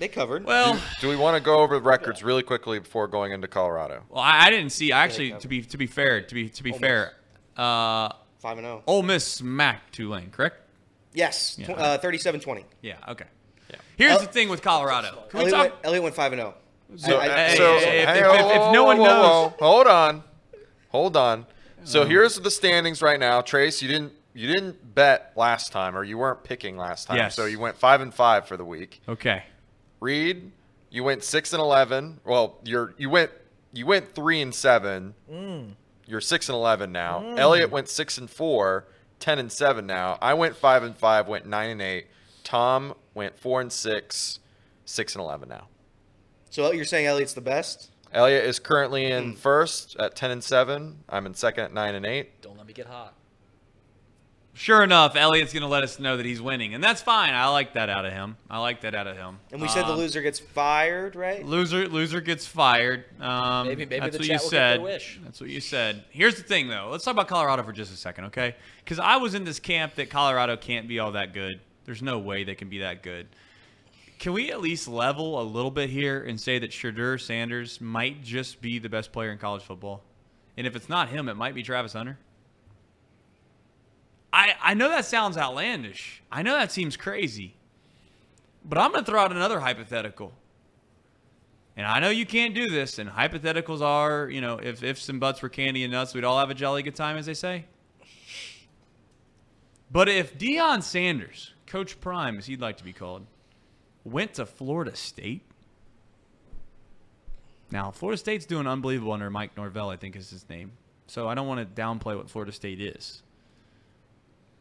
They 0.00 0.08
covered. 0.08 0.44
well, 0.44 0.80
Do 1.00 1.08
we 1.08 1.14
want 1.16 1.36
to 1.36 1.40
go 1.42 1.60
over 1.60 1.76
the 1.76 1.82
records 1.82 2.24
really 2.24 2.42
quickly 2.42 2.80
before 2.80 3.06
going 3.06 3.30
into 3.30 3.46
Colorado? 3.46 4.02
well, 4.08 4.22
I, 4.22 4.46
I 4.46 4.50
didn't 4.50 4.70
see. 4.70 4.90
I 4.90 5.04
actually, 5.04 5.32
to 5.38 5.46
be 5.46 5.62
to 5.62 5.76
be 5.78 5.86
fair, 5.86 6.20
to 6.22 6.34
be 6.34 6.48
to 6.48 6.62
be 6.64 6.72
fair, 6.72 7.12
uh, 7.56 8.08
five 8.40 8.58
and 8.58 8.66
zero. 8.66 8.82
Ole 8.86 9.02
Miss 9.04 9.24
smacked 9.26 9.94
Tulane, 9.94 10.30
correct? 10.30 10.56
Yes, 11.12 11.56
Yeah. 11.58 11.66
tw- 11.74 11.78
uh, 11.78 11.98
37-20. 11.98 12.64
Yeah. 12.82 12.94
Okay. 13.08 13.24
Here's 13.96 14.12
El- 14.12 14.20
the 14.20 14.26
thing 14.26 14.48
with 14.48 14.62
Colorado. 14.62 15.24
Can 15.28 15.44
we 15.44 15.50
talk? 15.50 15.60
went, 15.62 15.74
Elliot 15.84 16.02
went 16.02 16.14
five 16.14 16.32
and 16.32 16.40
zero. 16.40 16.54
So, 16.96 17.18
I- 17.18 17.46
I- 17.50 17.54
so 17.54 17.78
hey, 17.78 18.00
if- 18.02 18.08
hey, 18.08 18.20
if- 18.20 18.26
whoa, 18.26 18.34
if- 18.34 18.56
if 18.68 18.72
no 18.72 18.84
one 18.84 18.98
whoa, 18.98 19.04
knows- 19.04 19.52
whoa. 19.52 19.54
hold 19.60 19.86
on, 19.86 20.24
hold 20.88 21.16
on. 21.16 21.46
So 21.84 22.04
here's 22.04 22.36
the 22.40 22.50
standings 22.50 23.00
right 23.02 23.18
now. 23.20 23.40
Trace, 23.42 23.80
you 23.82 23.88
didn't 23.88 24.12
you 24.32 24.46
didn't 24.46 24.94
bet 24.94 25.32
last 25.36 25.72
time, 25.72 25.96
or 25.96 26.04
you 26.04 26.16
weren't 26.16 26.44
picking 26.44 26.76
last 26.76 27.08
time. 27.08 27.16
Yes. 27.16 27.34
So 27.34 27.46
you 27.46 27.58
went 27.58 27.76
five 27.76 28.00
and 28.00 28.14
five 28.14 28.46
for 28.46 28.56
the 28.56 28.64
week. 28.64 29.00
Okay. 29.08 29.42
Reed, 30.00 30.50
you 30.90 31.04
went 31.04 31.22
six 31.22 31.52
and 31.52 31.60
eleven. 31.60 32.20
Well, 32.24 32.58
you're 32.64 32.94
you 32.98 33.10
went 33.10 33.30
you 33.72 33.86
went 33.86 34.14
three 34.14 34.40
and 34.40 34.54
seven. 34.54 35.14
Mm. 35.30 35.72
You're 36.06 36.20
six 36.20 36.48
and 36.48 36.56
eleven 36.56 36.90
now. 36.90 37.20
Mm. 37.20 37.38
Elliot 37.38 37.70
went 37.70 37.88
six 37.88 38.18
and 38.18 38.28
four, 38.28 38.86
10 39.20 39.38
and 39.38 39.52
seven 39.52 39.86
now. 39.86 40.18
I 40.20 40.34
went 40.34 40.56
five 40.56 40.82
and 40.82 40.96
five, 40.96 41.28
went 41.28 41.46
nine 41.46 41.70
and 41.70 41.80
eight. 41.80 42.08
Tom 42.42 42.94
went 43.14 43.38
four 43.38 43.60
and 43.60 43.72
six, 43.72 44.40
six 44.84 45.14
and 45.14 45.22
eleven 45.22 45.48
now. 45.48 45.68
So 46.48 46.72
you're 46.72 46.84
saying 46.84 47.06
Elliot's 47.06 47.34
the 47.34 47.40
best? 47.40 47.90
Elliot 48.12 48.44
is 48.44 48.58
currently 48.58 49.06
in 49.06 49.30
hmm. 49.30 49.32
first 49.34 49.96
at 50.00 50.16
ten 50.16 50.32
and 50.32 50.42
seven. 50.42 50.98
I'm 51.08 51.26
in 51.26 51.34
second 51.34 51.64
at 51.64 51.72
nine 51.72 51.94
and 51.94 52.04
eight. 52.04 52.42
Don't 52.42 52.56
let 52.56 52.66
me 52.66 52.72
get 52.72 52.86
hot. 52.86 53.14
Sure 54.60 54.84
enough, 54.84 55.16
Elliot's 55.16 55.54
going 55.54 55.62
to 55.62 55.68
let 55.70 55.84
us 55.84 55.98
know 55.98 56.18
that 56.18 56.26
he's 56.26 56.42
winning, 56.42 56.74
and 56.74 56.84
that's 56.84 57.00
fine. 57.00 57.32
I 57.32 57.48
like 57.48 57.72
that 57.72 57.88
out 57.88 58.04
of 58.04 58.12
him. 58.12 58.36
I 58.50 58.58
like 58.58 58.82
that 58.82 58.94
out 58.94 59.06
of 59.06 59.16
him. 59.16 59.38
And 59.50 59.62
we 59.62 59.68
said 59.68 59.86
the 59.86 59.92
Um, 59.92 59.98
loser 59.98 60.20
gets 60.20 60.38
fired, 60.38 61.16
right? 61.16 61.42
Loser, 61.46 61.88
loser 61.88 62.20
gets 62.20 62.44
fired. 62.46 63.06
Um, 63.22 63.68
Maybe- 63.68 63.86
maybe 63.86 64.00
that's 64.00 64.18
the 64.18 64.18
what 64.18 64.26
chat 64.28 64.28
you 64.28 64.44
will 64.44 64.50
get 64.50 64.58
their 64.58 64.72
said. 64.74 64.82
wish. 64.82 65.18
That's 65.24 65.40
what 65.40 65.48
you 65.48 65.62
said. 65.62 66.04
Here's 66.10 66.34
the 66.34 66.42
thing, 66.42 66.68
though. 66.68 66.88
Let's 66.90 67.04
talk 67.06 67.12
about 67.14 67.26
Colorado 67.26 67.62
for 67.62 67.72
just 67.72 67.90
a 67.90 67.96
second, 67.96 68.26
okay? 68.26 68.54
Because 68.84 68.98
I 68.98 69.16
was 69.16 69.32
in 69.34 69.44
this 69.44 69.58
camp 69.58 69.94
that 69.94 70.10
Colorado 70.10 70.58
can't 70.58 70.86
be 70.86 70.98
all 70.98 71.12
that 71.12 71.32
good. 71.32 71.58
There's 71.86 72.02
no 72.02 72.18
way 72.18 72.44
they 72.44 72.54
can 72.54 72.68
be 72.68 72.80
that 72.80 73.02
good. 73.02 73.28
Can 74.18 74.34
we 74.34 74.50
at 74.52 74.60
least 74.60 74.86
level 74.88 75.40
a 75.40 75.42
little 75.42 75.70
bit 75.70 75.88
here 75.88 76.22
and 76.22 76.38
say 76.38 76.58
that 76.58 76.70
Shedeur 76.70 77.18
Sanders 77.18 77.80
might 77.80 78.22
just 78.22 78.60
be 78.60 78.78
the 78.78 78.90
best 78.90 79.10
player 79.10 79.32
in 79.32 79.38
college 79.38 79.62
football? 79.62 80.02
And 80.58 80.66
if 80.66 80.76
it's 80.76 80.90
not 80.90 81.08
him, 81.08 81.30
it 81.30 81.36
might 81.38 81.54
be 81.54 81.62
Travis 81.62 81.94
Hunter. 81.94 82.18
I, 84.32 84.54
I 84.62 84.74
know 84.74 84.88
that 84.88 85.04
sounds 85.04 85.36
outlandish. 85.36 86.22
I 86.30 86.42
know 86.42 86.54
that 86.54 86.70
seems 86.70 86.96
crazy. 86.96 87.54
But 88.64 88.78
I'm 88.78 88.92
going 88.92 89.04
to 89.04 89.10
throw 89.10 89.20
out 89.20 89.32
another 89.32 89.60
hypothetical. 89.60 90.32
And 91.76 91.86
I 91.86 91.98
know 91.98 92.10
you 92.10 92.26
can't 92.26 92.54
do 92.54 92.68
this, 92.68 92.98
and 92.98 93.08
hypotheticals 93.08 93.80
are, 93.80 94.28
you 94.28 94.40
know, 94.40 94.58
if 94.58 94.82
ifs 94.82 95.08
and 95.08 95.18
buts 95.18 95.40
were 95.40 95.48
candy 95.48 95.82
and 95.82 95.92
nuts, 95.92 96.14
we'd 96.14 96.24
all 96.24 96.38
have 96.38 96.50
a 96.50 96.54
jolly 96.54 96.82
good 96.82 96.94
time, 96.94 97.16
as 97.16 97.26
they 97.26 97.34
say. 97.34 97.64
But 99.90 100.08
if 100.08 100.38
Deion 100.38 100.82
Sanders, 100.82 101.54
Coach 101.66 102.00
Prime, 102.00 102.38
as 102.38 102.46
he'd 102.46 102.60
like 102.60 102.76
to 102.76 102.84
be 102.84 102.92
called, 102.92 103.26
went 104.04 104.34
to 104.34 104.46
Florida 104.46 104.94
State, 104.94 105.42
now 107.70 107.90
Florida 107.90 108.18
State's 108.18 108.46
doing 108.46 108.66
unbelievable 108.66 109.12
under 109.12 109.30
Mike 109.30 109.56
Norvell, 109.56 109.90
I 109.90 109.96
think 109.96 110.16
is 110.16 110.30
his 110.30 110.48
name. 110.48 110.72
So 111.06 111.28
I 111.28 111.34
don't 111.34 111.48
want 111.48 111.60
to 111.60 111.80
downplay 111.80 112.16
what 112.16 112.28
Florida 112.28 112.52
State 112.52 112.80
is. 112.80 113.22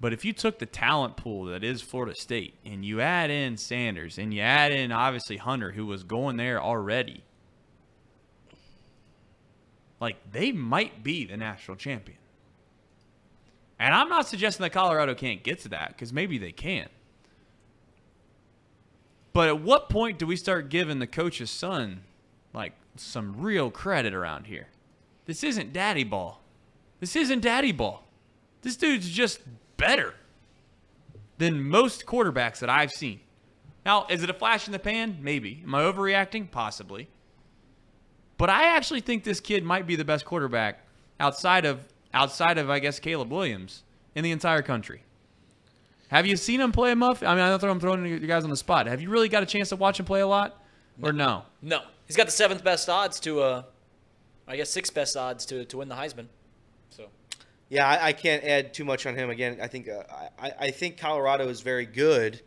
But 0.02 0.14
if 0.14 0.24
you 0.24 0.32
took 0.32 0.60
the 0.60 0.66
talent 0.66 1.18
pool 1.18 1.46
that 1.46 1.64
is 1.64 1.82
Florida 1.82 2.16
State 2.16 2.56
and 2.66 2.86
you 2.86 3.02
add 3.02 3.30
in 3.30 3.58
Sanders 3.58 4.18
and 4.18 4.34
you 4.34 4.42
add 4.42 4.72
in 4.72 4.92
obviously 4.92 5.38
Hunter, 5.38 5.72
who 5.72 5.86
was 5.86 6.04
going 6.04 6.38
there 6.38 6.62
already, 6.62 7.24
like 10.00 10.18
they 10.32 10.52
might 10.52 11.04
be 11.04 11.26
the 11.26 11.36
national 11.36 11.76
champion. 11.76 12.18
And 13.78 13.94
I'm 13.94 14.10
not 14.10 14.28
suggesting 14.28 14.64
that 14.64 14.72
Colorado 14.72 15.16
can't 15.16 15.44
get 15.44 15.60
to 15.62 15.70
that 15.70 15.90
because 15.90 16.14
maybe 16.14 16.38
they 16.38 16.52
can. 16.52 16.88
But 19.34 19.48
at 19.48 19.62
what 19.62 19.90
point 19.90 20.18
do 20.18 20.26
we 20.26 20.36
start 20.36 20.70
giving 20.70 21.00
the 21.00 21.08
coach's 21.08 21.52
son 21.52 22.02
like 22.54 22.74
some 22.96 23.40
real 23.42 23.70
credit 23.70 24.14
around 24.14 24.48
here? 24.48 24.68
This 25.26 25.44
isn't 25.44 25.72
daddy 25.72 26.04
ball. 26.04 26.42
This 27.00 27.16
isn't 27.16 27.42
daddy 27.42 27.72
ball. 27.72 28.06
This 28.62 28.76
dude's 28.76 29.10
just 29.10 29.40
better 29.80 30.14
than 31.40 31.64
most 31.64 32.06
quarterbacks 32.06 32.60
that 32.60 32.70
I've 32.70 32.92
seen. 32.92 33.22
Now, 33.86 34.06
is 34.10 34.22
it 34.22 34.30
a 34.30 34.34
flash 34.34 34.68
in 34.68 34.74
the 34.74 34.80
pan? 34.80 35.18
Maybe. 35.22 35.62
Am 35.64 35.74
I 35.74 35.82
overreacting? 35.82 36.52
Possibly. 36.52 37.10
But 38.38 38.50
I 38.50 38.76
actually 38.76 39.02
think 39.02 39.24
this 39.24 39.40
kid 39.40 39.64
might 39.64 39.88
be 39.88 39.96
the 39.96 40.06
best 40.06 40.26
quarterback 40.26 40.86
outside 41.20 41.66
of 41.66 41.80
outside 42.14 42.58
of 42.58 42.70
I 42.70 42.80
guess 42.80 43.00
Caleb 43.00 43.32
Williams 43.32 43.84
in 44.16 44.24
the 44.24 44.32
entire 44.32 44.62
country. 44.62 45.04
Have 46.10 46.26
you 46.26 46.36
seen 46.38 46.60
him 46.60 46.72
play 46.72 46.92
enough? 46.92 47.22
I 47.22 47.36
mean, 47.36 47.44
I 47.44 47.56
know 47.56 47.70
I'm 47.70 47.80
throwing 47.80 48.06
you 48.06 48.20
guys 48.20 48.44
on 48.44 48.50
the 48.50 48.56
spot. 48.56 48.88
Have 48.88 49.02
you 49.02 49.10
really 49.10 49.30
got 49.30 49.44
a 49.44 49.46
chance 49.46 49.70
to 49.70 49.76
watch 49.76 50.00
him 50.00 50.06
play 50.06 50.22
a 50.22 50.28
lot, 50.28 50.64
or 51.02 51.14
no? 51.14 51.44
No, 51.62 51.82
he's 52.08 52.16
got 52.16 52.26
the 52.26 52.32
seventh 52.32 52.64
best 52.64 52.90
odds 52.90 53.20
to, 53.22 53.42
uh, 53.42 53.64
I 54.48 54.56
guess 54.56 54.70
sixth 54.70 54.94
best 54.94 55.16
odds 55.16 55.46
to 55.48 55.66
to 55.66 55.78
win 55.78 55.88
the 55.88 55.96
Heisman. 55.96 56.28
So 56.90 57.10
Yeah, 57.70 57.88
I, 57.88 58.08
I 58.08 58.14
can't 58.14 58.44
add 58.44 58.74
too 58.74 58.84
much 58.84 59.06
on 59.06 59.16
him. 59.16 59.30
Again, 59.30 59.60
I 59.62 59.68
think 59.68 59.88
uh, 59.88 60.04
I, 60.40 60.52
I 60.60 60.72
think 60.72 60.98
Colorado 60.98 61.48
is 61.50 61.62
very 61.62 61.86
good, 61.86 62.42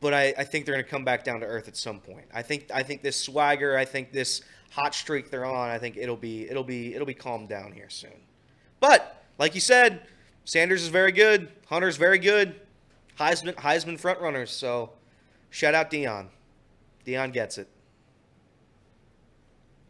but 0.00 0.12
I, 0.12 0.34
I 0.36 0.44
think 0.44 0.66
they're 0.66 0.74
going 0.74 0.84
to 0.84 0.90
come 0.90 1.04
back 1.04 1.24
down 1.24 1.40
to 1.40 1.46
earth 1.46 1.66
at 1.66 1.76
some 1.76 1.98
point. 1.98 2.26
I 2.32 2.42
think 2.42 2.70
I 2.72 2.82
think 2.82 3.02
this 3.02 3.16
swagger, 3.16 3.76
I 3.76 3.86
think 3.86 4.12
this 4.12 4.42
hot 4.70 4.94
streak 4.94 5.30
they're 5.30 5.46
on, 5.46 5.70
I 5.70 5.78
think 5.78 5.96
it'll 5.96 6.16
be 6.16 6.48
it'll 6.48 6.64
be 6.64 6.94
it'll 6.94 7.06
be 7.06 7.14
calmed 7.14 7.48
down 7.48 7.72
here 7.72 7.88
soon. 7.88 8.20
But 8.80 9.24
like 9.38 9.54
you 9.54 9.62
said, 9.62 10.02
Sanders 10.44 10.82
is 10.82 10.88
very 10.88 11.12
good, 11.12 11.48
Hunter's 11.66 11.96
very 11.96 12.18
good, 12.18 12.60
Heisman 13.18 13.54
Heisman 13.54 13.98
front 13.98 14.20
runners. 14.20 14.50
So 14.50 14.92
shout 15.48 15.74
out 15.74 15.90
Deion. 15.90 16.26
Deion 17.06 17.32
gets 17.32 17.56
it. 17.56 17.68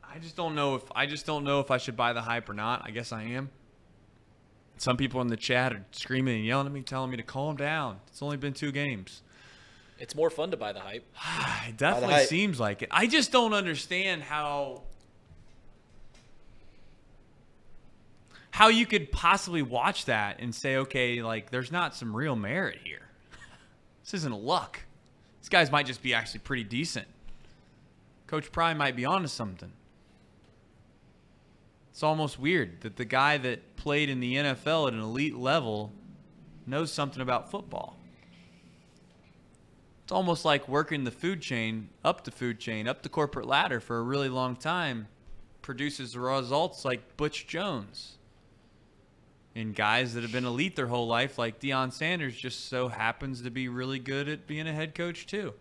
I 0.05 0.21
just 0.21 0.37
don't 0.37 0.55
know 0.55 0.77
if 0.77 0.85
I 0.95 1.07
just 1.07 1.27
don't 1.27 1.43
know 1.43 1.59
if 1.59 1.73
I 1.73 1.79
should 1.79 1.97
buy 1.97 2.13
the 2.13 2.23
hype 2.23 2.49
or 2.49 2.55
not. 2.55 2.83
I 2.85 2.93
guess 2.93 3.11
I 3.11 3.25
am. 3.25 3.51
Some 4.79 4.97
people 4.97 5.21
in 5.21 5.27
the 5.29 5.37
chat 5.37 5.73
are 5.73 5.85
screaming 5.93 6.37
and 6.37 6.45
yelling 6.45 6.67
at 6.67 6.73
me, 6.73 6.83
telling 6.83 7.11
me 7.11 7.17
to 7.17 7.23
calm 7.23 7.57
down. 7.57 7.99
It's 8.07 8.23
only 8.23 8.37
been 8.37 8.55
two 8.55 8.73
games. 8.73 9.23
It's 9.99 10.15
more 10.15 10.31
fun 10.31 10.53
to 10.53 10.57
buy 10.57 10.73
the 10.73 10.81
hype. 10.81 11.05
It 11.69 11.77
definitely 11.77 12.15
hype. 12.15 12.29
seems 12.29 12.59
like 12.59 12.83
it. 12.83 12.89
I 12.91 13.07
just 13.07 13.31
don't 13.31 13.53
understand 13.53 14.23
how 14.23 14.83
how 18.51 18.69
you 18.69 18.87
could 18.87 19.13
possibly 19.13 19.63
watch 19.63 20.07
that 20.07 20.41
and 20.41 20.55
say, 20.55 20.77
okay, 20.77 21.23
like 21.23 21.51
there's 21.51 21.71
not 21.71 21.95
some 21.95 22.17
real 22.17 22.37
merit 22.37 22.79
here. 22.83 23.03
this 24.05 24.15
isn't 24.15 24.43
luck. 24.43 24.81
These 25.41 25.49
guys 25.49 25.71
might 25.71 25.87
just 25.87 26.03
be 26.03 26.15
actually 26.15 26.41
pretty 26.41 26.65
decent. 26.65 27.07
Coach 28.27 28.51
Prime 28.51 28.79
might 28.79 28.97
be 28.97 29.05
onto 29.05 29.29
something. 29.29 29.73
It's 31.99 32.05
almost 32.05 32.39
weird 32.39 32.83
that 32.83 32.95
the 32.95 33.05
guy 33.05 33.39
that 33.39 33.75
played 33.75 34.09
in 34.09 34.21
the 34.21 34.37
NFL 34.37 34.87
at 34.87 34.95
an 34.95 35.01
elite 35.01 35.35
level 35.35 35.91
knows 36.65 36.93
something 36.93 37.21
about 37.21 37.51
football. 37.51 37.99
It's 40.05 40.13
almost 40.13 40.45
like 40.45 40.69
working 40.69 41.03
the 41.03 41.11
food 41.11 41.41
chain, 41.41 41.89
up 42.05 42.23
the 42.23 42.31
food 42.31 42.61
chain, 42.61 42.87
up 42.87 43.03
the 43.03 43.09
corporate 43.09 43.47
ladder 43.47 43.81
for 43.81 43.99
a 43.99 44.03
really 44.03 44.29
long 44.29 44.55
time 44.55 45.09
produces 45.61 46.17
results 46.17 46.85
like 46.85 47.17
Butch 47.17 47.49
Jones. 47.49 48.19
And 49.57 49.75
guys 49.75 50.15
that 50.15 50.23
have 50.23 50.31
been 50.31 50.47
elite 50.47 50.77
their 50.77 50.87
whole 50.87 51.09
life, 51.09 51.37
like 51.37 51.59
Deion 51.59 51.93
Sanders, 51.93 52.37
just 52.37 52.69
so 52.69 52.87
happens 52.87 53.43
to 53.43 53.51
be 53.51 53.67
really 53.67 53.99
good 53.99 54.29
at 54.29 54.47
being 54.47 54.69
a 54.69 54.73
head 54.73 54.95
coach 54.95 55.27
too. 55.27 55.53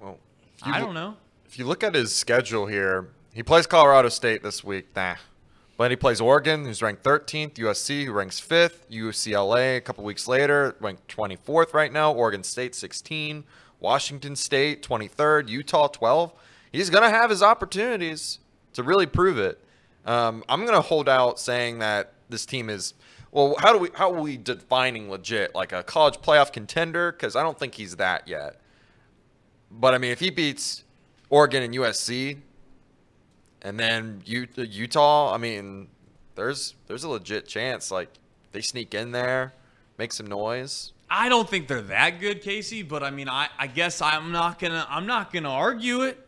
Well, 0.00 0.16
I 0.62 0.80
don't 0.80 0.94
know. 0.94 1.18
If 1.44 1.58
you 1.58 1.66
look 1.66 1.84
at 1.84 1.94
his 1.94 2.14
schedule 2.14 2.64
here, 2.64 3.10
he 3.34 3.42
plays 3.42 3.66
Colorado 3.66 4.08
State 4.08 4.42
this 4.42 4.64
week. 4.64 4.86
Nah. 4.96 5.16
He 5.78 5.96
plays 5.96 6.20
Oregon, 6.20 6.64
who's 6.64 6.82
ranked 6.82 7.02
13th, 7.02 7.54
USC, 7.54 8.04
who 8.06 8.12
ranks 8.12 8.40
5th, 8.40 8.88
UCLA 8.90 9.76
a 9.76 9.80
couple 9.80 10.04
weeks 10.04 10.26
later, 10.26 10.74
ranked 10.80 11.06
24th 11.14 11.74
right 11.74 11.92
now, 11.92 12.12
Oregon 12.12 12.42
State 12.42 12.74
16, 12.74 13.44
Washington 13.78 14.34
State 14.36 14.82
23rd, 14.82 15.48
Utah 15.48 15.88
12. 15.88 16.32
He's 16.72 16.90
going 16.90 17.04
to 17.04 17.10
have 17.10 17.30
his 17.30 17.42
opportunities 17.42 18.38
to 18.72 18.82
really 18.82 19.06
prove 19.06 19.38
it. 19.38 19.62
Um, 20.06 20.44
I'm 20.48 20.60
going 20.64 20.74
to 20.74 20.80
hold 20.80 21.08
out 21.08 21.38
saying 21.38 21.78
that 21.80 22.12
this 22.28 22.46
team 22.46 22.70
is 22.70 22.94
well, 23.32 23.54
how 23.58 23.72
do 23.72 23.78
we 23.78 23.90
how 23.92 24.12
are 24.12 24.20
we 24.20 24.38
defining 24.38 25.10
legit 25.10 25.54
like 25.54 25.72
a 25.72 25.82
college 25.82 26.14
playoff 26.20 26.52
contender 26.52 27.12
cuz 27.12 27.36
I 27.36 27.42
don't 27.42 27.58
think 27.58 27.74
he's 27.74 27.96
that 27.96 28.26
yet. 28.26 28.60
But 29.70 29.94
I 29.94 29.98
mean, 29.98 30.10
if 30.10 30.20
he 30.20 30.30
beats 30.30 30.84
Oregon 31.28 31.62
and 31.62 31.74
USC, 31.74 32.38
and 33.62 33.78
then 33.78 34.22
Utah, 34.24 35.32
I 35.34 35.38
mean, 35.38 35.88
there's 36.34 36.74
there's 36.86 37.04
a 37.04 37.08
legit 37.08 37.46
chance 37.46 37.90
like 37.90 38.10
they 38.52 38.60
sneak 38.60 38.94
in 38.94 39.12
there, 39.12 39.54
make 39.98 40.12
some 40.12 40.26
noise. 40.26 40.92
I 41.08 41.28
don't 41.28 41.48
think 41.48 41.68
they're 41.68 41.82
that 41.82 42.20
good, 42.20 42.42
Casey, 42.42 42.82
but 42.82 43.02
I 43.02 43.10
mean, 43.10 43.28
I, 43.28 43.48
I 43.58 43.66
guess 43.66 44.02
I'm 44.02 44.32
not 44.32 44.58
gonna 44.58 44.86
I'm 44.88 45.06
not 45.06 45.32
gonna 45.32 45.50
argue 45.50 46.02
it. 46.02 46.26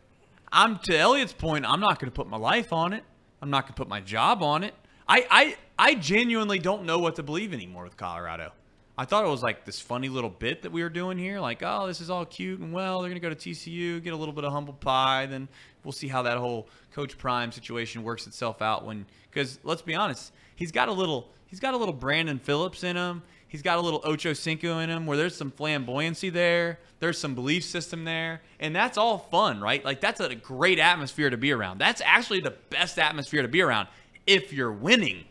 I'm 0.51 0.79
to 0.79 0.97
Elliot's 0.97 1.33
point. 1.33 1.65
I'm 1.65 1.79
not 1.79 1.99
gonna 1.99 2.11
put 2.11 2.27
my 2.27 2.37
life 2.37 2.73
on 2.73 2.93
it. 2.93 3.03
I'm 3.41 3.49
not 3.49 3.65
gonna 3.65 3.75
put 3.75 3.87
my 3.87 4.01
job 4.01 4.41
on 4.41 4.63
it. 4.63 4.73
I 5.07 5.25
I 5.29 5.57
I 5.77 5.95
genuinely 5.95 6.59
don't 6.59 6.83
know 6.83 6.99
what 6.99 7.15
to 7.17 7.23
believe 7.23 7.53
anymore 7.53 7.83
with 7.83 7.97
Colorado. 7.97 8.51
I 8.99 9.05
thought 9.05 9.23
it 9.23 9.29
was 9.29 9.41
like 9.41 9.63
this 9.63 9.79
funny 9.79 10.09
little 10.09 10.29
bit 10.29 10.63
that 10.63 10.73
we 10.73 10.83
were 10.83 10.89
doing 10.89 11.17
here, 11.17 11.39
like, 11.39 11.63
oh, 11.63 11.87
this 11.87 12.01
is 12.01 12.09
all 12.09 12.25
cute 12.25 12.59
and 12.59 12.73
well. 12.73 12.99
They're 12.99 13.09
gonna 13.09 13.21
go 13.21 13.29
to 13.29 13.35
TCU, 13.35 14.03
get 14.03 14.11
a 14.11 14.15
little 14.17 14.33
bit 14.33 14.43
of 14.43 14.51
humble 14.51 14.73
pie, 14.73 15.25
then 15.25 15.47
we'll 15.85 15.93
see 15.93 16.09
how 16.09 16.21
that 16.23 16.37
whole 16.37 16.67
Coach 16.91 17.17
Prime 17.17 17.53
situation 17.53 18.03
works 18.03 18.27
itself 18.27 18.61
out. 18.61 18.83
When, 18.83 19.05
because 19.31 19.57
let's 19.63 19.81
be 19.81 19.95
honest, 19.95 20.33
he's 20.57 20.73
got 20.73 20.89
a 20.89 20.91
little, 20.91 21.29
he's 21.47 21.61
got 21.61 21.75
a 21.75 21.77
little 21.77 21.93
Brandon 21.93 22.39
Phillips 22.39 22.83
in 22.83 22.97
him. 22.97 23.21
He's 23.47 23.61
got 23.61 23.77
a 23.77 23.81
little 23.81 24.01
Ocho 24.03 24.33
Cinco 24.33 24.79
in 24.79 24.89
him, 24.89 25.05
where 25.05 25.15
there's 25.15 25.37
some 25.37 25.49
flamboyancy 25.49 26.29
there, 26.29 26.79
there's 26.99 27.17
some 27.17 27.35
belief 27.35 27.63
system 27.63 28.03
there, 28.03 28.41
and 28.59 28.75
that's 28.75 28.97
all 28.97 29.17
fun, 29.17 29.61
right? 29.61 29.83
Like 29.85 30.01
that's 30.01 30.19
a 30.19 30.35
great 30.35 30.77
atmosphere 30.77 31.29
to 31.29 31.37
be 31.37 31.53
around. 31.53 31.77
That's 31.77 32.01
actually 32.03 32.41
the 32.41 32.55
best 32.69 32.99
atmosphere 32.99 33.43
to 33.43 33.47
be 33.47 33.61
around 33.61 33.87
if 34.27 34.51
you're 34.51 34.73
winning 34.73 35.23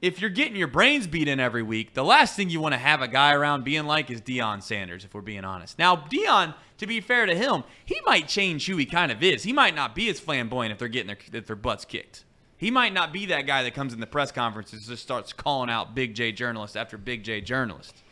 if 0.00 0.20
you're 0.20 0.30
getting 0.30 0.56
your 0.56 0.68
brains 0.68 1.06
beat 1.06 1.26
in 1.26 1.40
every 1.40 1.62
week, 1.62 1.94
the 1.94 2.04
last 2.04 2.36
thing 2.36 2.50
you 2.50 2.60
want 2.60 2.72
to 2.72 2.78
have 2.78 3.02
a 3.02 3.08
guy 3.08 3.34
around 3.34 3.64
being 3.64 3.84
like 3.84 4.10
is 4.10 4.20
Deion 4.20 4.62
Sanders, 4.62 5.04
if 5.04 5.12
we're 5.12 5.20
being 5.20 5.44
honest. 5.44 5.78
Now, 5.78 5.96
Deion, 5.96 6.54
to 6.78 6.86
be 6.86 7.00
fair 7.00 7.26
to 7.26 7.34
him, 7.34 7.64
he 7.84 8.00
might 8.06 8.28
change 8.28 8.66
who 8.66 8.76
he 8.76 8.86
kind 8.86 9.10
of 9.10 9.22
is. 9.22 9.42
He 9.42 9.52
might 9.52 9.74
not 9.74 9.94
be 9.94 10.08
as 10.08 10.20
flamboyant 10.20 10.72
if 10.72 10.78
they're 10.78 10.88
getting 10.88 11.08
their, 11.08 11.18
if 11.32 11.46
their 11.46 11.56
butts 11.56 11.84
kicked. 11.84 12.24
He 12.56 12.70
might 12.70 12.92
not 12.92 13.12
be 13.12 13.26
that 13.26 13.46
guy 13.46 13.62
that 13.64 13.74
comes 13.74 13.92
in 13.92 14.00
the 14.00 14.06
press 14.06 14.30
conferences 14.30 14.80
and 14.80 14.88
just 14.88 15.02
starts 15.02 15.32
calling 15.32 15.70
out 15.70 15.94
Big 15.94 16.14
J 16.14 16.32
journalist 16.32 16.76
after 16.76 16.96
Big 16.96 17.24
J 17.24 17.40
journalist. 17.40 18.02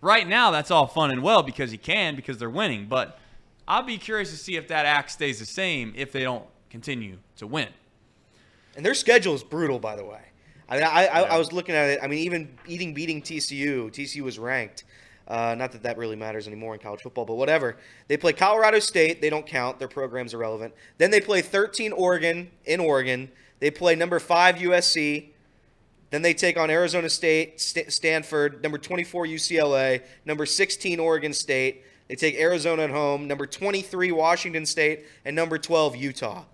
Right 0.00 0.26
now, 0.26 0.50
that's 0.50 0.70
all 0.70 0.86
fun 0.86 1.10
and 1.10 1.22
well 1.22 1.42
because 1.42 1.70
he 1.70 1.78
can, 1.78 2.16
because 2.16 2.38
they're 2.38 2.48
winning. 2.48 2.86
But 2.86 3.18
I'll 3.68 3.82
be 3.82 3.98
curious 3.98 4.30
to 4.30 4.36
see 4.36 4.56
if 4.56 4.68
that 4.68 4.86
act 4.86 5.10
stays 5.10 5.38
the 5.38 5.46
same 5.46 5.92
if 5.96 6.12
they 6.12 6.22
don't 6.22 6.46
continue 6.70 7.18
to 7.36 7.46
win. 7.46 7.68
And 8.76 8.84
their 8.84 8.94
schedule 8.94 9.34
is 9.34 9.42
brutal, 9.42 9.78
by 9.78 9.96
the 9.96 10.04
way. 10.04 10.29
I 10.70 10.74
mean, 10.76 10.84
I, 10.84 11.06
I, 11.06 11.20
I 11.22 11.38
was 11.38 11.52
looking 11.52 11.74
at 11.74 11.90
it. 11.90 11.98
I 12.00 12.06
mean, 12.06 12.20
even 12.20 12.56
eating 12.66 12.94
beating 12.94 13.20
TCU, 13.20 13.90
TCU 13.90 14.22
was 14.22 14.38
ranked. 14.38 14.84
Uh, 15.26 15.54
not 15.56 15.72
that 15.72 15.82
that 15.82 15.98
really 15.98 16.16
matters 16.16 16.46
anymore 16.46 16.74
in 16.74 16.80
college 16.80 17.02
football, 17.02 17.24
but 17.24 17.34
whatever. 17.34 17.76
They 18.08 18.16
play 18.16 18.32
Colorado 18.32 18.78
State. 18.78 19.20
They 19.20 19.30
don't 19.30 19.46
count. 19.46 19.78
Their 19.78 19.88
program's 19.88 20.34
irrelevant. 20.34 20.74
Then 20.98 21.10
they 21.10 21.20
play 21.20 21.42
13 21.42 21.92
Oregon 21.92 22.50
in 22.64 22.80
Oregon. 22.80 23.30
They 23.58 23.70
play 23.70 23.94
number 23.94 24.18
five 24.18 24.56
USC. 24.56 25.28
Then 26.10 26.22
they 26.22 26.34
take 26.34 26.56
on 26.56 26.70
Arizona 26.70 27.08
State, 27.08 27.60
St- 27.60 27.92
Stanford, 27.92 28.62
number 28.62 28.78
24 28.78 29.26
UCLA, 29.26 30.02
number 30.24 30.44
16 30.44 30.98
Oregon 30.98 31.32
State. 31.32 31.84
They 32.08 32.16
take 32.16 32.34
Arizona 32.34 32.82
at 32.82 32.90
home, 32.90 33.28
number 33.28 33.46
23 33.46 34.10
Washington 34.10 34.66
State, 34.66 35.06
and 35.24 35.36
number 35.36 35.58
12 35.58 35.94
Utah. 35.94 36.44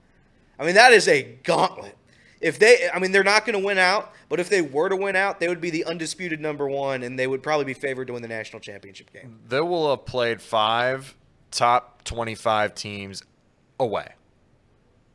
I 0.58 0.66
mean, 0.66 0.74
that 0.74 0.92
is 0.92 1.08
a 1.08 1.22
gauntlet. 1.42 1.96
If 2.40 2.58
they, 2.58 2.88
I 2.92 2.98
mean, 2.98 3.12
they're 3.12 3.24
not 3.24 3.46
going 3.46 3.58
to 3.58 3.64
win 3.64 3.78
out, 3.78 4.12
but 4.28 4.40
if 4.40 4.48
they 4.48 4.60
were 4.60 4.88
to 4.88 4.96
win 4.96 5.16
out, 5.16 5.40
they 5.40 5.48
would 5.48 5.60
be 5.60 5.70
the 5.70 5.84
undisputed 5.84 6.40
number 6.40 6.68
one, 6.68 7.02
and 7.02 7.18
they 7.18 7.26
would 7.26 7.42
probably 7.42 7.64
be 7.64 7.74
favored 7.74 8.06
to 8.08 8.12
win 8.12 8.22
the 8.22 8.28
national 8.28 8.60
championship 8.60 9.12
game. 9.12 9.40
They 9.48 9.60
will 9.60 9.90
have 9.90 10.04
played 10.04 10.42
five 10.42 11.14
top 11.50 12.04
25 12.04 12.74
teams 12.74 13.22
away 13.80 14.12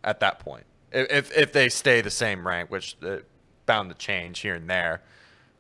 at 0.03 0.19
that 0.22 0.39
point. 0.39 0.65
If, 0.91 1.35
if, 1.38 1.53
they 1.53 1.69
stay 1.69 2.02
the 2.02 2.10
same 2.10 2.45
rank, 2.45 2.69
which 2.69 2.98
uh, 3.03 3.18
bound 3.65 3.89
to 3.89 3.95
change 3.95 4.39
here 4.39 4.56
and 4.56 4.69
there. 4.69 5.02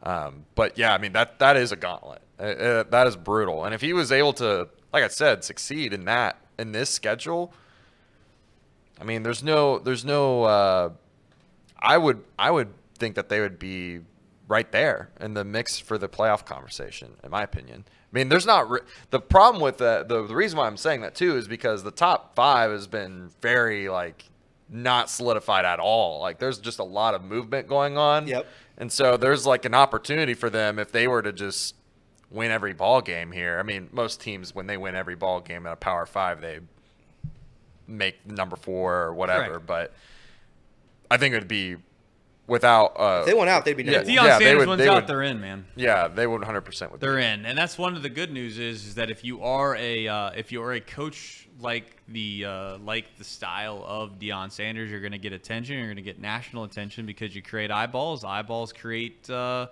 Um, 0.03 0.45
but 0.55 0.77
yeah, 0.77 0.93
I 0.93 0.97
mean, 0.97 1.13
that, 1.13 1.39
that 1.39 1.55
is 1.55 1.71
a 1.71 1.75
gauntlet. 1.75 2.21
Uh, 2.39 2.43
uh, 2.43 2.83
that 2.89 3.07
is 3.07 3.15
brutal. 3.15 3.63
And 3.63 3.73
if 3.73 3.81
he 3.81 3.93
was 3.93 4.11
able 4.11 4.33
to, 4.33 4.67
like 4.91 5.03
I 5.03 5.07
said, 5.07 5.43
succeed 5.43 5.93
in 5.93 6.05
that, 6.05 6.37
in 6.59 6.71
this 6.71 6.89
schedule, 6.89 7.53
I 8.99 9.03
mean, 9.03 9.23
there's 9.23 9.43
no, 9.43 9.79
there's 9.79 10.03
no, 10.03 10.43
uh, 10.43 10.89
I 11.81 11.97
would, 11.97 12.23
I 12.37 12.51
would 12.51 12.69
think 12.97 13.15
that 13.15 13.29
they 13.29 13.39
would 13.39 13.59
be 13.59 14.01
right 14.47 14.71
there 14.71 15.09
in 15.19 15.33
the 15.33 15.43
mix 15.43 15.79
for 15.79 15.97
the 15.97 16.09
playoff 16.09 16.45
conversation, 16.45 17.13
in 17.23 17.31
my 17.31 17.43
opinion. 17.43 17.85
I 17.87 18.17
mean, 18.17 18.29
there's 18.29 18.45
not 18.45 18.69
re- 18.69 18.81
the 19.09 19.19
problem 19.19 19.61
with 19.61 19.77
that. 19.77 20.09
The, 20.09 20.27
the 20.27 20.35
reason 20.35 20.57
why 20.57 20.67
I'm 20.67 20.77
saying 20.77 21.01
that 21.01 21.15
too 21.15 21.37
is 21.37 21.47
because 21.47 21.83
the 21.83 21.91
top 21.91 22.35
five 22.35 22.69
has 22.71 22.85
been 22.85 23.29
very 23.41 23.87
like 23.87 24.25
not 24.69 25.09
solidified 25.09 25.65
at 25.65 25.79
all. 25.79 26.19
Like, 26.19 26.39
there's 26.39 26.59
just 26.59 26.79
a 26.79 26.83
lot 26.83 27.13
of 27.13 27.23
movement 27.23 27.67
going 27.67 27.97
on. 27.97 28.27
Yep. 28.27 28.47
And 28.77 28.91
so 28.91 29.17
there's 29.17 29.45
like 29.45 29.65
an 29.65 29.73
opportunity 29.73 30.33
for 30.33 30.49
them 30.49 30.79
if 30.79 30.91
they 30.91 31.07
were 31.07 31.21
to 31.21 31.31
just 31.31 31.75
win 32.29 32.51
every 32.51 32.73
ball 32.73 33.01
game 33.01 33.31
here. 33.31 33.59
I 33.59 33.63
mean, 33.63 33.89
most 33.91 34.21
teams 34.21 34.55
when 34.55 34.67
they 34.67 34.77
win 34.77 34.95
every 34.95 35.15
ball 35.15 35.41
game 35.41 35.65
at 35.65 35.73
a 35.73 35.75
Power 35.77 36.05
Five, 36.05 36.41
they 36.41 36.59
make 37.87 38.25
number 38.25 38.55
four 38.55 39.03
or 39.03 39.13
whatever. 39.13 39.59
Correct. 39.59 39.65
But 39.67 39.93
I 41.11 41.17
think 41.17 41.33
it 41.35 41.39
would 41.39 41.47
be 41.47 41.75
without. 42.47 42.93
Uh, 42.99 43.19
If 43.21 43.25
they 43.27 43.33
went 43.33 43.49
out, 43.49 43.65
they'd 43.65 43.75
be 43.75 43.83
Yeah, 43.83 43.97
number 43.97 44.09
Deion 44.09 44.13
yeah, 44.15 44.39
they 44.39 44.45
Sanders 44.45 44.59
would- 44.59 44.69
wins 44.69 44.79
they 44.79 44.87
out, 44.87 44.95
would- 44.95 45.07
they're 45.07 45.23
in, 45.23 45.41
man. 45.41 45.65
yeah, 45.75 46.07
they 46.07 46.25
would 46.25 46.41
100% 46.41 46.91
would. 46.91 46.99
be. 46.99 47.05
They're 47.05 47.19
in, 47.19 47.45
and 47.45 47.57
that's 47.57 47.77
one 47.77 47.95
of 47.95 48.01
the 48.01 48.09
good 48.09 48.31
news 48.31 48.57
is, 48.57 48.85
is 48.87 48.95
that 48.95 49.11
if 49.11 49.23
you 49.23 49.43
are 49.43 49.75
a 49.75 50.07
uh, 50.07 50.31
if 50.31 50.51
you 50.51 50.63
are 50.63 50.73
a 50.73 50.79
coach 50.81 51.47
like 51.59 51.97
the 52.07 52.45
uh, 52.45 52.77
like 52.79 53.17
the 53.17 53.23
style 53.23 53.83
of 53.85 54.17
Deion 54.19 54.51
Sanders, 54.51 54.89
you're 54.89 55.01
going 55.01 55.11
to 55.11 55.17
get 55.17 55.33
attention. 55.33 55.75
You're 55.77 55.85
going 55.87 55.95
to 55.97 56.01
get 56.01 56.19
national 56.19 56.63
attention 56.63 57.05
because 57.05 57.35
you 57.35 57.41
create 57.41 57.71
eyeballs. 57.71 58.23
Eyeballs 58.23 58.71
create 58.73 59.29
uh, 59.29 59.67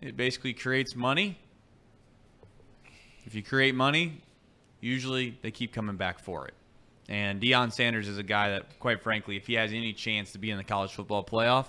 it 0.00 0.16
basically 0.16 0.54
creates 0.54 0.94
money. 0.96 1.38
If 3.26 3.34
you 3.34 3.42
create 3.42 3.74
money, 3.74 4.20
usually 4.80 5.38
they 5.42 5.50
keep 5.50 5.72
coming 5.72 5.96
back 5.96 6.18
for 6.18 6.46
it. 6.46 6.54
And 7.08 7.40
Deion 7.40 7.72
Sanders 7.72 8.08
is 8.08 8.18
a 8.18 8.22
guy 8.22 8.50
that, 8.50 8.78
quite 8.78 9.02
frankly, 9.02 9.36
if 9.36 9.46
he 9.46 9.54
has 9.54 9.72
any 9.72 9.92
chance 9.92 10.32
to 10.32 10.38
be 10.38 10.50
in 10.50 10.56
the 10.56 10.64
college 10.64 10.92
football 10.92 11.22
playoff, 11.22 11.66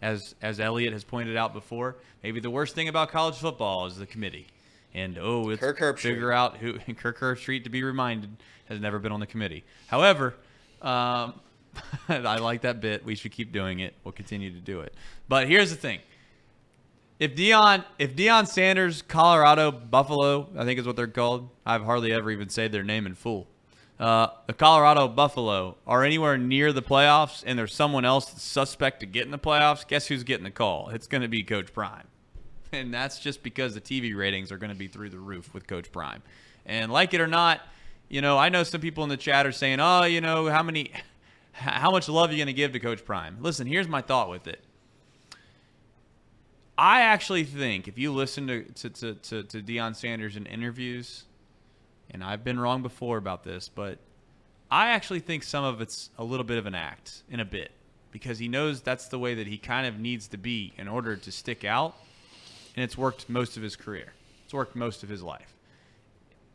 as 0.00 0.34
as 0.40 0.60
Elliot 0.60 0.92
has 0.92 1.04
pointed 1.04 1.36
out 1.36 1.52
before, 1.52 1.96
maybe 2.22 2.40
the 2.40 2.50
worst 2.50 2.74
thing 2.74 2.88
about 2.88 3.10
college 3.10 3.36
football 3.36 3.86
is 3.86 3.96
the 3.96 4.06
committee. 4.06 4.46
And 4.94 5.18
oh, 5.18 5.50
it's 5.50 5.60
Kirk 5.60 5.78
Herbstreit. 5.78 5.98
figure 5.98 6.32
out 6.32 6.56
who 6.56 6.78
Kirk 6.94 7.18
Herbstreit 7.18 7.64
to 7.64 7.70
be 7.70 7.82
reminded 7.82 8.30
has 8.66 8.80
never 8.80 8.98
been 8.98 9.12
on 9.12 9.20
the 9.20 9.26
committee. 9.26 9.64
However, 9.88 10.34
um, 10.80 11.34
I 12.08 12.38
like 12.38 12.62
that 12.62 12.80
bit. 12.80 13.04
We 13.04 13.14
should 13.14 13.32
keep 13.32 13.52
doing 13.52 13.80
it. 13.80 13.94
We'll 14.04 14.12
continue 14.12 14.52
to 14.52 14.60
do 14.60 14.80
it. 14.80 14.94
But 15.28 15.48
here's 15.48 15.70
the 15.70 15.76
thing: 15.76 16.00
if 17.18 17.34
Deion, 17.34 17.84
if 17.98 18.16
Deion 18.16 18.46
Sanders, 18.46 19.02
Colorado, 19.02 19.70
Buffalo, 19.70 20.48
I 20.56 20.64
think 20.64 20.78
is 20.80 20.86
what 20.86 20.96
they're 20.96 21.06
called. 21.06 21.50
I've 21.66 21.84
hardly 21.84 22.12
ever 22.12 22.30
even 22.30 22.48
said 22.48 22.72
their 22.72 22.84
name 22.84 23.06
in 23.06 23.14
full. 23.14 23.48
Uh, 23.98 24.28
the 24.46 24.52
Colorado 24.52 25.08
Buffalo 25.08 25.76
are 25.86 26.04
anywhere 26.04 26.38
near 26.38 26.72
the 26.72 26.82
playoffs, 26.82 27.42
and 27.44 27.58
there's 27.58 27.74
someone 27.74 28.04
else 28.04 28.26
that's 28.26 28.42
suspect 28.42 29.00
to 29.00 29.06
get 29.06 29.24
in 29.24 29.32
the 29.32 29.38
playoffs. 29.38 29.86
Guess 29.86 30.06
who's 30.06 30.22
getting 30.22 30.44
the 30.44 30.52
call? 30.52 30.90
It's 30.90 31.08
going 31.08 31.22
to 31.22 31.28
be 31.28 31.42
Coach 31.42 31.72
Prime, 31.72 32.06
and 32.72 32.94
that's 32.94 33.18
just 33.18 33.42
because 33.42 33.74
the 33.74 33.80
TV 33.80 34.16
ratings 34.16 34.52
are 34.52 34.58
going 34.58 34.72
to 34.72 34.78
be 34.78 34.86
through 34.86 35.10
the 35.10 35.18
roof 35.18 35.52
with 35.52 35.66
Coach 35.66 35.90
Prime. 35.90 36.22
And 36.64 36.92
like 36.92 37.12
it 37.12 37.20
or 37.20 37.26
not, 37.26 37.60
you 38.08 38.20
know, 38.20 38.38
I 38.38 38.50
know 38.50 38.62
some 38.62 38.80
people 38.80 39.02
in 39.02 39.10
the 39.10 39.16
chat 39.16 39.46
are 39.46 39.52
saying, 39.52 39.80
"Oh, 39.80 40.04
you 40.04 40.20
know, 40.20 40.48
how 40.48 40.62
many, 40.62 40.92
how 41.52 41.90
much 41.90 42.08
love 42.08 42.30
are 42.30 42.32
you 42.32 42.38
going 42.38 42.46
to 42.46 42.52
give 42.52 42.72
to 42.72 42.80
Coach 42.80 43.04
Prime?" 43.04 43.38
Listen, 43.40 43.66
here's 43.66 43.88
my 43.88 44.00
thought 44.00 44.30
with 44.30 44.46
it. 44.46 44.62
I 46.76 47.00
actually 47.00 47.42
think 47.42 47.88
if 47.88 47.98
you 47.98 48.12
listen 48.12 48.46
to 48.46 48.62
to, 48.62 48.90
to, 48.90 49.14
to, 49.14 49.42
to 49.42 49.60
Deion 49.60 49.96
Sanders 49.96 50.36
in 50.36 50.46
interviews, 50.46 51.24
and 52.10 52.22
I've 52.24 52.44
been 52.44 52.58
wrong 52.58 52.82
before 52.82 53.18
about 53.18 53.44
this, 53.44 53.68
but 53.68 53.98
I 54.70 54.90
actually 54.90 55.20
think 55.20 55.42
some 55.42 55.64
of 55.64 55.80
it's 55.80 56.10
a 56.18 56.24
little 56.24 56.44
bit 56.44 56.58
of 56.58 56.66
an 56.66 56.74
act 56.74 57.22
in 57.30 57.40
a 57.40 57.44
bit 57.44 57.70
because 58.10 58.38
he 58.38 58.48
knows 58.48 58.80
that's 58.80 59.08
the 59.08 59.18
way 59.18 59.34
that 59.34 59.46
he 59.46 59.58
kind 59.58 59.86
of 59.86 59.98
needs 59.98 60.28
to 60.28 60.36
be 60.36 60.72
in 60.76 60.88
order 60.88 61.16
to 61.16 61.32
stick 61.32 61.64
out, 61.64 61.94
and 62.74 62.84
it's 62.84 62.96
worked 62.96 63.28
most 63.28 63.56
of 63.56 63.62
his 63.62 63.76
career. 63.76 64.12
It's 64.44 64.54
worked 64.54 64.74
most 64.74 65.02
of 65.02 65.08
his 65.08 65.22
life. 65.22 65.54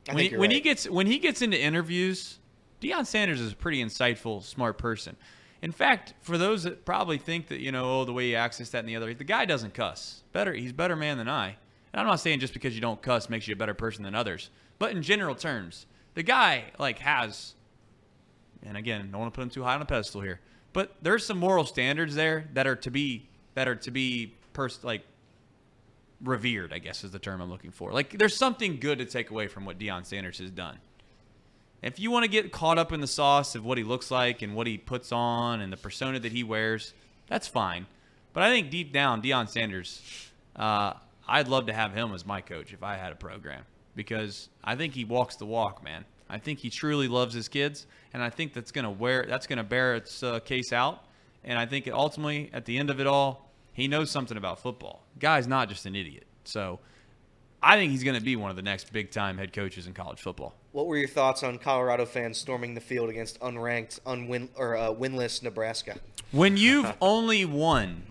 I 0.10 0.16
When, 0.16 0.24
he, 0.26 0.38
when 0.38 0.52
he 0.52 0.60
gets 0.60 0.90
when 0.90 1.08
he 1.08 1.20
gets 1.20 1.42
into 1.42 1.60
interviews, 1.60 2.40
Deion 2.82 3.06
Sanders 3.06 3.40
is 3.40 3.54
a 3.54 3.56
pretty 3.56 3.84
insightful, 3.84 4.44
smart 4.44 4.78
person. 4.78 5.16
In 5.62 5.72
fact, 5.72 6.14
for 6.22 6.38
those 6.38 6.64
that 6.64 6.84
probably 6.84 7.18
think 7.18 7.48
that 7.48 7.60
you 7.60 7.72
know, 7.72 8.02
oh, 8.02 8.06
the 8.06 8.12
way 8.12 8.28
he 8.28 8.36
acts, 8.36 8.58
this, 8.58 8.72
that, 8.72 8.80
and 8.80 8.90
the 8.90 8.98
other, 8.98 9.14
the 9.14 9.24
guy 9.24 9.46
doesn't 9.46 9.74
cuss. 9.74 10.24
Better, 10.34 10.54
he's 10.54 10.72
a 10.72 10.74
better 10.74 10.98
man 10.98 11.18
than 11.18 11.30
I. 11.30 11.56
And 11.94 12.02
I'm 12.02 12.08
not 12.08 12.20
saying 12.20 12.42
just 12.42 12.54
because 12.54 12.76
you 12.76 12.82
don't 12.82 13.02
cuss 13.02 13.30
makes 13.30 13.48
you 13.48 13.54
a 13.54 13.58
better 13.58 13.74
person 13.74 14.04
than 14.04 14.14
others, 14.14 14.50
but 14.80 14.91
in 14.91 15.02
general 15.02 15.36
terms, 15.36 15.86
the 16.14 16.24
guy 16.24 16.66
like 16.78 17.00
has, 17.00 17.54
and 18.64 18.78
again, 18.78 19.10
don't 19.12 19.22
want 19.22 19.34
to 19.34 19.36
put 19.36 19.44
him 19.44 19.50
too 19.50 19.64
high 19.64 19.76
on 19.76 19.82
a 19.82 19.86
pedestal 19.86 20.22
here, 20.22 20.40
but 20.74 20.95
there's 21.02 21.26
some 21.26 21.38
moral 21.38 21.66
standards 21.66 22.16
there 22.16 22.50
that 22.54 22.68
are 22.68 22.76
to 22.78 22.91
be 22.91 23.28
that 23.56 23.68
are 23.68 23.76
to 23.76 23.91
be 23.91 24.34
pers- 24.54 24.84
like 24.84 25.04
revered, 26.24 26.74
I 26.74 26.80
guess 26.80 27.04
is 27.04 27.12
the 27.12 27.20
term 27.20 27.41
I'm 27.41 27.50
looking 27.50 27.72
for. 27.72 27.91
Like 27.91 28.18
there's 28.18 28.36
something 28.36 28.80
good 28.80 29.00
to 29.00 29.06
take 29.06 29.30
away 29.30 29.48
from 29.48 29.66
what 29.66 29.78
Deion 29.78 30.06
Sanders 30.06 30.40
has 30.40 30.52
done. 30.52 30.78
If 31.82 32.00
you 32.00 32.12
want 32.12 32.24
to 32.24 32.30
get 32.30 32.52
caught 32.52 32.78
up 32.78 32.94
in 32.94 33.02
the 33.02 33.08
sauce 33.08 33.56
of 33.56 33.66
what 33.66 33.78
he 33.78 33.84
looks 33.84 34.10
like 34.10 34.41
and 34.41 34.56
what 34.56 34.68
he 34.68 34.78
puts 34.78 35.12
on 35.12 35.60
and 35.60 35.72
the 35.72 35.78
persona 35.78 36.18
that 36.20 36.32
he 36.32 36.41
wears, 36.41 36.94
that's 37.28 37.48
fine. 37.48 37.88
But 38.32 38.44
I 38.44 38.50
think 38.50 38.70
deep 38.70 38.94
down, 38.94 39.22
Deion 39.22 39.50
Sanders, 39.50 40.02
uh, 40.56 40.94
I'd 41.28 41.50
love 41.50 41.68
to 41.68 41.74
have 41.74 41.94
him 41.94 42.14
as 42.14 42.26
my 42.26 42.40
coach 42.40 42.74
if 42.74 42.84
I 42.84 42.95
had 42.95 43.12
a 43.12 43.16
program 43.16 43.64
because 43.95 44.49
I 44.64 44.76
think 44.76 44.94
he 44.94 45.06
walks 45.06 45.36
the 45.36 45.45
walk, 45.45 45.84
man. 45.84 46.06
I 46.30 46.38
think 46.40 46.60
he 46.60 46.70
truly 46.70 47.07
loves 47.07 47.34
his 47.34 47.48
kids, 47.48 47.86
and 48.14 48.24
I 48.24 48.30
think 48.30 48.53
that's 48.53 48.72
gonna 48.72 48.91
wear 48.91 49.26
that's 49.28 49.48
gonna 49.48 49.64
bear 49.64 49.95
its 49.95 50.24
uh, 50.24 50.40
case 50.40 50.74
out. 50.74 51.03
And 51.44 51.60
I 51.60 51.65
think 51.65 51.90
ultimately, 51.91 52.49
at 52.53 52.65
the 52.65 52.78
end 52.78 52.90
of 52.90 52.99
it 52.99 53.07
all, 53.07 53.49
he 53.74 53.88
knows 53.88 54.10
something 54.10 54.38
about 54.38 54.60
football. 54.60 55.03
Guy's 55.20 55.48
not 55.48 55.68
just 55.68 55.86
an 55.86 55.95
idiot. 55.95 56.26
So 56.45 56.80
I 57.61 57.76
think 57.76 57.91
he's 57.91 58.03
going 58.03 58.18
to 58.18 58.24
be 58.24 58.36
one 58.36 58.49
of 58.49 58.56
the 58.56 58.61
next 58.61 58.91
big 58.91 59.10
time 59.11 59.38
head 59.38 59.53
coaches 59.53 59.88
in 59.88 59.94
college 59.94 60.22
football. 60.22 60.53
What 60.72 60.88
were 60.88 60.98
your 60.98 61.07
thoughts 61.07 61.44
on 61.44 61.57
Colorado 61.57 62.06
fans 62.06 62.38
storming 62.38 62.74
the 62.76 62.82
field 62.82 63.10
against 63.10 63.40
unranked, 63.40 63.99
unwin 64.06 64.49
or 64.56 64.76
uh, 64.76 64.90
winless 64.90 65.41
Nebraska? 65.41 65.98
When 66.32 66.57
you've 66.57 66.94
only 66.99 67.45
won 67.45 68.03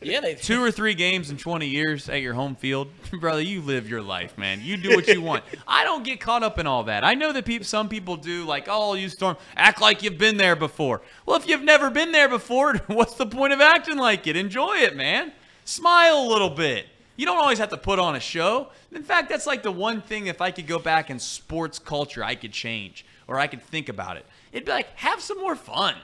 Yeah, 0.00 0.20
they 0.20 0.34
two 0.34 0.62
or 0.62 0.70
three 0.70 0.94
games 0.94 1.30
in 1.30 1.36
20 1.36 1.66
years 1.66 2.08
at 2.08 2.20
your 2.22 2.34
home 2.34 2.54
field, 2.56 2.88
brother, 3.20 3.40
you 3.40 3.60
live 3.60 3.88
your 3.88 4.02
life, 4.02 4.36
man. 4.38 4.60
You 4.62 4.76
do 4.76 4.90
what 4.90 5.06
you 5.08 5.20
want. 5.20 5.44
I 5.68 5.84
don't 5.84 6.04
get 6.04 6.20
caught 6.20 6.42
up 6.42 6.58
in 6.58 6.66
all 6.66 6.84
that. 6.84 7.04
I 7.04 7.14
know 7.14 7.32
that 7.32 7.44
peop 7.44 7.64
some 7.64 7.88
people 7.88 8.16
do, 8.16 8.44
like, 8.44 8.66
oh, 8.68 8.94
you 8.94 9.08
storm, 9.08 9.36
act 9.56 9.80
like 9.80 10.02
you've 10.02 10.18
been 10.18 10.36
there 10.36 10.56
before. 10.56 11.02
Well, 11.26 11.36
if 11.36 11.48
you've 11.48 11.62
never 11.62 11.90
been 11.90 12.12
there 12.12 12.28
before, 12.28 12.76
what's 12.86 13.14
the 13.14 13.26
point 13.26 13.52
of 13.52 13.60
acting 13.60 13.98
like 13.98 14.26
it? 14.26 14.36
Enjoy 14.36 14.76
it, 14.76 14.96
man. 14.96 15.32
Smile 15.64 16.18
a 16.18 16.28
little 16.28 16.50
bit. 16.50 16.86
You 17.16 17.26
don't 17.26 17.38
always 17.38 17.58
have 17.58 17.68
to 17.68 17.76
put 17.76 17.98
on 17.98 18.16
a 18.16 18.20
show. 18.20 18.68
In 18.92 19.02
fact, 19.02 19.28
that's 19.28 19.46
like 19.46 19.62
the 19.62 19.70
one 19.70 20.00
thing 20.00 20.26
if 20.26 20.40
I 20.40 20.50
could 20.50 20.66
go 20.66 20.78
back 20.78 21.10
in 21.10 21.18
sports 21.18 21.78
culture, 21.78 22.24
I 22.24 22.34
could 22.34 22.52
change 22.52 23.04
or 23.28 23.38
I 23.38 23.46
could 23.46 23.62
think 23.62 23.88
about 23.88 24.16
it. 24.16 24.24
It'd 24.52 24.64
be 24.64 24.72
like, 24.72 24.88
have 24.96 25.20
some 25.20 25.38
more 25.38 25.54
fun. 25.54 25.94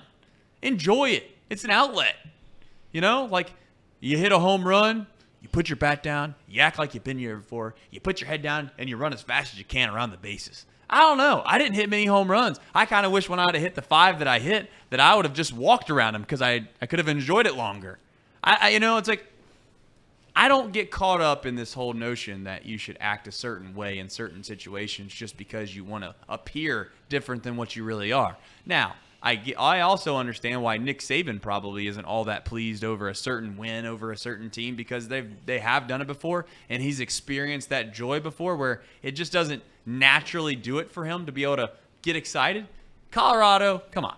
Enjoy 0.62 1.08
it. 1.10 1.30
It's 1.50 1.64
an 1.64 1.70
outlet. 1.70 2.16
You 2.92 3.00
know, 3.00 3.24
like 3.26 3.52
you 4.00 4.18
hit 4.18 4.32
a 4.32 4.38
home 4.38 4.66
run, 4.66 5.06
you 5.40 5.48
put 5.48 5.68
your 5.68 5.76
bat 5.76 6.02
down, 6.02 6.34
you 6.48 6.60
act 6.60 6.78
like 6.78 6.94
you've 6.94 7.04
been 7.04 7.18
here 7.18 7.36
before, 7.36 7.74
you 7.90 8.00
put 8.00 8.20
your 8.20 8.28
head 8.28 8.42
down, 8.42 8.70
and 8.78 8.88
you 8.88 8.96
run 8.96 9.12
as 9.12 9.22
fast 9.22 9.52
as 9.52 9.58
you 9.58 9.64
can 9.64 9.90
around 9.90 10.10
the 10.10 10.16
bases. 10.16 10.66
I 10.88 11.00
don't 11.00 11.18
know. 11.18 11.42
I 11.44 11.58
didn't 11.58 11.74
hit 11.74 11.90
many 11.90 12.06
home 12.06 12.30
runs. 12.30 12.60
I 12.74 12.86
kind 12.86 13.04
of 13.04 13.12
wish 13.12 13.28
when 13.28 13.40
I'd 13.40 13.54
have 13.54 13.62
hit 13.62 13.74
the 13.74 13.82
five 13.82 14.20
that 14.20 14.28
I 14.28 14.38
hit 14.38 14.70
that 14.90 15.00
I 15.00 15.14
would 15.16 15.24
have 15.24 15.34
just 15.34 15.52
walked 15.52 15.90
around 15.90 16.12
them 16.12 16.22
because 16.22 16.40
I 16.40 16.68
I 16.80 16.86
could 16.86 17.00
have 17.00 17.08
enjoyed 17.08 17.46
it 17.46 17.56
longer. 17.56 17.98
I, 18.42 18.58
I 18.60 18.68
you 18.70 18.80
know 18.80 18.96
it's 18.96 19.08
like 19.08 19.26
I 20.36 20.48
don't 20.48 20.70
get 20.70 20.90
caught 20.90 21.20
up 21.20 21.46
in 21.46 21.56
this 21.56 21.72
whole 21.72 21.94
notion 21.94 22.44
that 22.44 22.66
you 22.66 22.76
should 22.76 22.98
act 23.00 23.26
a 23.26 23.32
certain 23.32 23.74
way 23.74 23.98
in 23.98 24.08
certain 24.10 24.44
situations 24.44 25.12
just 25.12 25.36
because 25.36 25.74
you 25.74 25.82
want 25.82 26.04
to 26.04 26.14
appear 26.28 26.92
different 27.08 27.42
than 27.42 27.56
what 27.56 27.74
you 27.74 27.84
really 27.84 28.12
are. 28.12 28.36
Now, 28.66 28.96
I, 29.22 29.34
get, 29.36 29.58
I 29.58 29.80
also 29.80 30.16
understand 30.16 30.62
why 30.62 30.76
Nick 30.76 31.00
Saban 31.00 31.40
probably 31.40 31.86
isn't 31.88 32.04
all 32.04 32.24
that 32.24 32.44
pleased 32.44 32.84
over 32.84 33.08
a 33.08 33.14
certain 33.14 33.56
win 33.56 33.86
over 33.86 34.12
a 34.12 34.16
certain 34.16 34.50
team 34.50 34.76
because 34.76 35.08
they've 35.08 35.28
they 35.46 35.58
have 35.58 35.88
done 35.88 36.00
it 36.00 36.06
before 36.06 36.46
and 36.68 36.82
he's 36.82 37.00
experienced 37.00 37.70
that 37.70 37.92
joy 37.94 38.20
before 38.20 38.56
where 38.56 38.82
it 39.02 39.12
just 39.12 39.32
doesn't 39.32 39.62
naturally 39.84 40.54
do 40.54 40.78
it 40.78 40.90
for 40.92 41.04
him 41.04 41.26
to 41.26 41.32
be 41.32 41.42
able 41.44 41.56
to 41.56 41.70
get 42.02 42.14
excited. 42.14 42.66
Colorado, 43.10 43.82
come 43.90 44.04
on. 44.04 44.16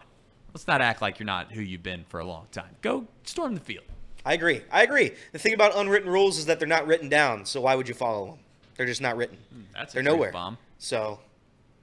Let's 0.53 0.67
not 0.67 0.81
act 0.81 1.01
like 1.01 1.19
you're 1.19 1.27
not 1.27 1.53
who 1.53 1.61
you've 1.61 1.83
been 1.83 2.05
for 2.09 2.21
a 2.21 2.25
long 2.25 2.47
time. 2.53 2.75
Go 2.83 3.07
storm 3.25 3.55
the 3.55 3.61
field. 3.61 3.85
I 4.27 4.35
agree. 4.35 4.63
I 4.71 4.83
agree. 4.83 5.13
The 5.33 5.39
thing 5.39 5.55
about 5.55 5.77
unwritten 5.77 6.11
rules 6.11 6.37
is 6.39 6.47
that 6.47 6.59
they're 6.59 6.69
not 6.69 6.87
written 6.87 7.09
down. 7.09 7.47
So 7.47 7.61
why 7.61 7.75
would 7.75 7.89
you 7.89 7.95
follow 7.95 8.27
them? 8.27 8.39
They're 8.77 8.87
just 8.87 9.01
not 9.01 9.17
written. 9.17 9.39
Hmm, 9.53 9.61
that's 9.73 9.93
a 9.93 9.97
They're 9.97 10.03
nowhere. 10.03 10.33
bomb. 10.33 10.59
So 10.79 11.21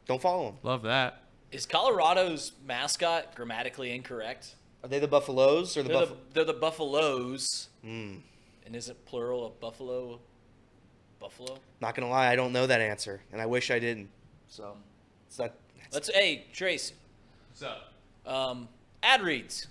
don't 0.05 0.21
follow 0.21 0.45
them. 0.47 0.55
Love 0.63 0.81
that. 0.83 1.21
Is 1.55 1.65
Colorado's 1.65 2.51
mascot 2.67 3.33
grammatically 3.33 3.95
incorrect? 3.95 4.55
Are 4.83 4.89
they 4.89 4.99
the 4.99 5.07
Buffaloes 5.07 5.77
or 5.77 5.83
the 5.83 5.87
They're 5.87 6.05
the, 6.05 6.15
they're 6.33 6.43
the 6.43 6.53
Buffaloes. 6.53 7.69
Hmm. 7.81 8.15
And 8.65 8.75
is 8.75 8.89
it 8.89 9.05
plural 9.05 9.45
of 9.45 9.57
buffalo? 9.61 10.19
Buffalo? 11.17 11.55
Not 11.79 11.95
gonna 11.95 12.09
lie, 12.09 12.27
I 12.27 12.35
don't 12.35 12.51
know 12.51 12.67
that 12.67 12.81
answer, 12.81 13.21
and 13.31 13.41
I 13.41 13.45
wish 13.45 13.71
I 13.71 13.79
didn't. 13.79 14.09
So 14.49 14.75
it's 15.27 15.39
not. 15.39 15.53
Let's, 15.93 16.09
hey, 16.09 16.45
Trace, 16.51 16.91
So, 17.53 17.73
um, 18.25 18.67
ad 19.01 19.21
reads. 19.21 19.67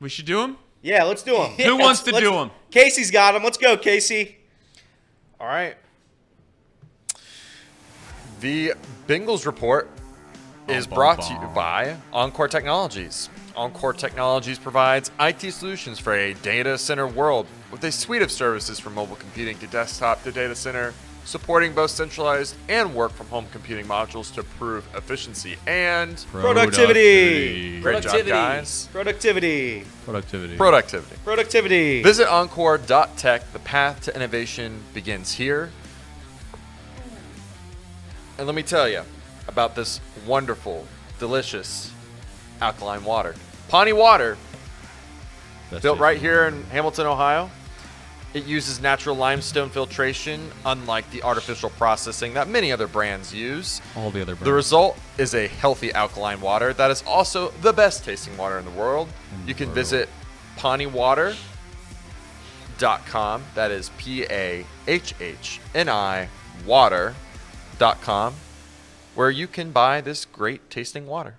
we 0.00 0.08
should 0.08 0.24
do 0.24 0.38
them. 0.38 0.56
Yeah, 0.80 1.04
let's 1.04 1.22
do 1.22 1.36
them. 1.36 1.50
Who 1.58 1.76
wants 1.76 2.00
to 2.04 2.12
do 2.12 2.30
them? 2.30 2.50
Casey's 2.70 3.10
got 3.10 3.32
them. 3.32 3.44
Let's 3.44 3.58
go, 3.58 3.76
Casey. 3.76 4.38
All 5.38 5.48
right. 5.48 5.76
The 8.40 8.72
Bengals 9.06 9.44
report 9.44 9.90
is 10.70 10.86
Bum, 10.86 10.90
bum, 10.90 10.96
brought 10.96 11.22
to 11.22 11.32
you 11.34 11.48
by 11.54 11.96
Encore 12.12 12.48
Technologies. 12.48 13.28
Encore 13.56 13.92
Technologies 13.92 14.58
provides 14.58 15.10
IT 15.20 15.52
solutions 15.52 15.98
for 15.98 16.14
a 16.14 16.34
data 16.34 16.78
center 16.78 17.06
world 17.06 17.46
with 17.70 17.82
a 17.84 17.92
suite 17.92 18.22
of 18.22 18.30
services 18.30 18.78
from 18.78 18.94
mobile 18.94 19.16
computing 19.16 19.58
to 19.58 19.66
desktop 19.66 20.22
to 20.24 20.32
data 20.32 20.54
center 20.54 20.94
supporting 21.24 21.72
both 21.74 21.90
centralized 21.90 22.56
and 22.68 22.94
work 22.94 23.12
from 23.12 23.26
home 23.28 23.46
computing 23.52 23.86
modules 23.86 24.32
to 24.34 24.40
improve 24.40 24.86
efficiency 24.96 25.56
and 25.66 26.24
Productivity. 26.32 27.80
great 27.80 27.94
job, 28.02 28.02
Productivity. 28.02 28.30
guys. 28.30 28.88
Productivity. 28.92 29.84
Productivity. 30.04 30.56
Productivity. 30.56 31.16
Productivity. 31.24 32.02
Visit 32.02 32.28
Encore.tech. 32.28 33.52
The 33.52 33.58
path 33.60 34.00
to 34.02 34.16
innovation 34.16 34.80
begins 34.94 35.32
here. 35.34 35.70
And 38.38 38.46
let 38.46 38.56
me 38.56 38.62
tell 38.62 38.88
you 38.88 39.02
about 39.50 39.74
this 39.74 40.00
wonderful, 40.26 40.86
delicious 41.18 41.92
alkaline 42.62 43.04
water. 43.04 43.34
Pahhni 43.68 43.94
Water, 43.96 44.36
That's 45.70 45.82
built 45.82 45.98
it. 45.98 46.02
right 46.02 46.18
here 46.18 46.46
in 46.46 46.62
Hamilton, 46.64 47.06
Ohio. 47.06 47.50
It 48.32 48.44
uses 48.46 48.80
natural 48.80 49.16
limestone 49.16 49.70
filtration, 49.70 50.52
unlike 50.64 51.10
the 51.10 51.22
artificial 51.24 51.70
processing 51.70 52.34
that 52.34 52.46
many 52.48 52.70
other 52.70 52.86
brands 52.86 53.34
use. 53.34 53.80
All 53.96 54.12
the 54.12 54.22
other 54.22 54.34
brands. 54.36 54.44
The 54.44 54.52
result 54.52 54.96
is 55.18 55.34
a 55.34 55.48
healthy 55.48 55.92
alkaline 55.92 56.40
water 56.40 56.72
that 56.74 56.92
is 56.92 57.02
also 57.06 57.50
the 57.60 57.72
best 57.72 58.04
tasting 58.04 58.36
water 58.36 58.56
in 58.58 58.64
the 58.64 58.70
world. 58.70 59.08
You 59.46 59.54
can 59.54 59.68
visit 59.72 60.08
pahhniwater.com. 60.58 63.42
That 63.56 63.72
is 63.72 63.90
P 63.98 64.22
A 64.30 64.64
H 64.86 65.12
H 65.20 65.60
N 65.74 65.88
I 65.88 66.28
water.com, 66.66 68.34
where 69.14 69.30
you 69.30 69.46
can 69.46 69.70
buy 69.70 70.00
this 70.00 70.24
great 70.24 70.70
tasting 70.70 71.06
water. 71.06 71.36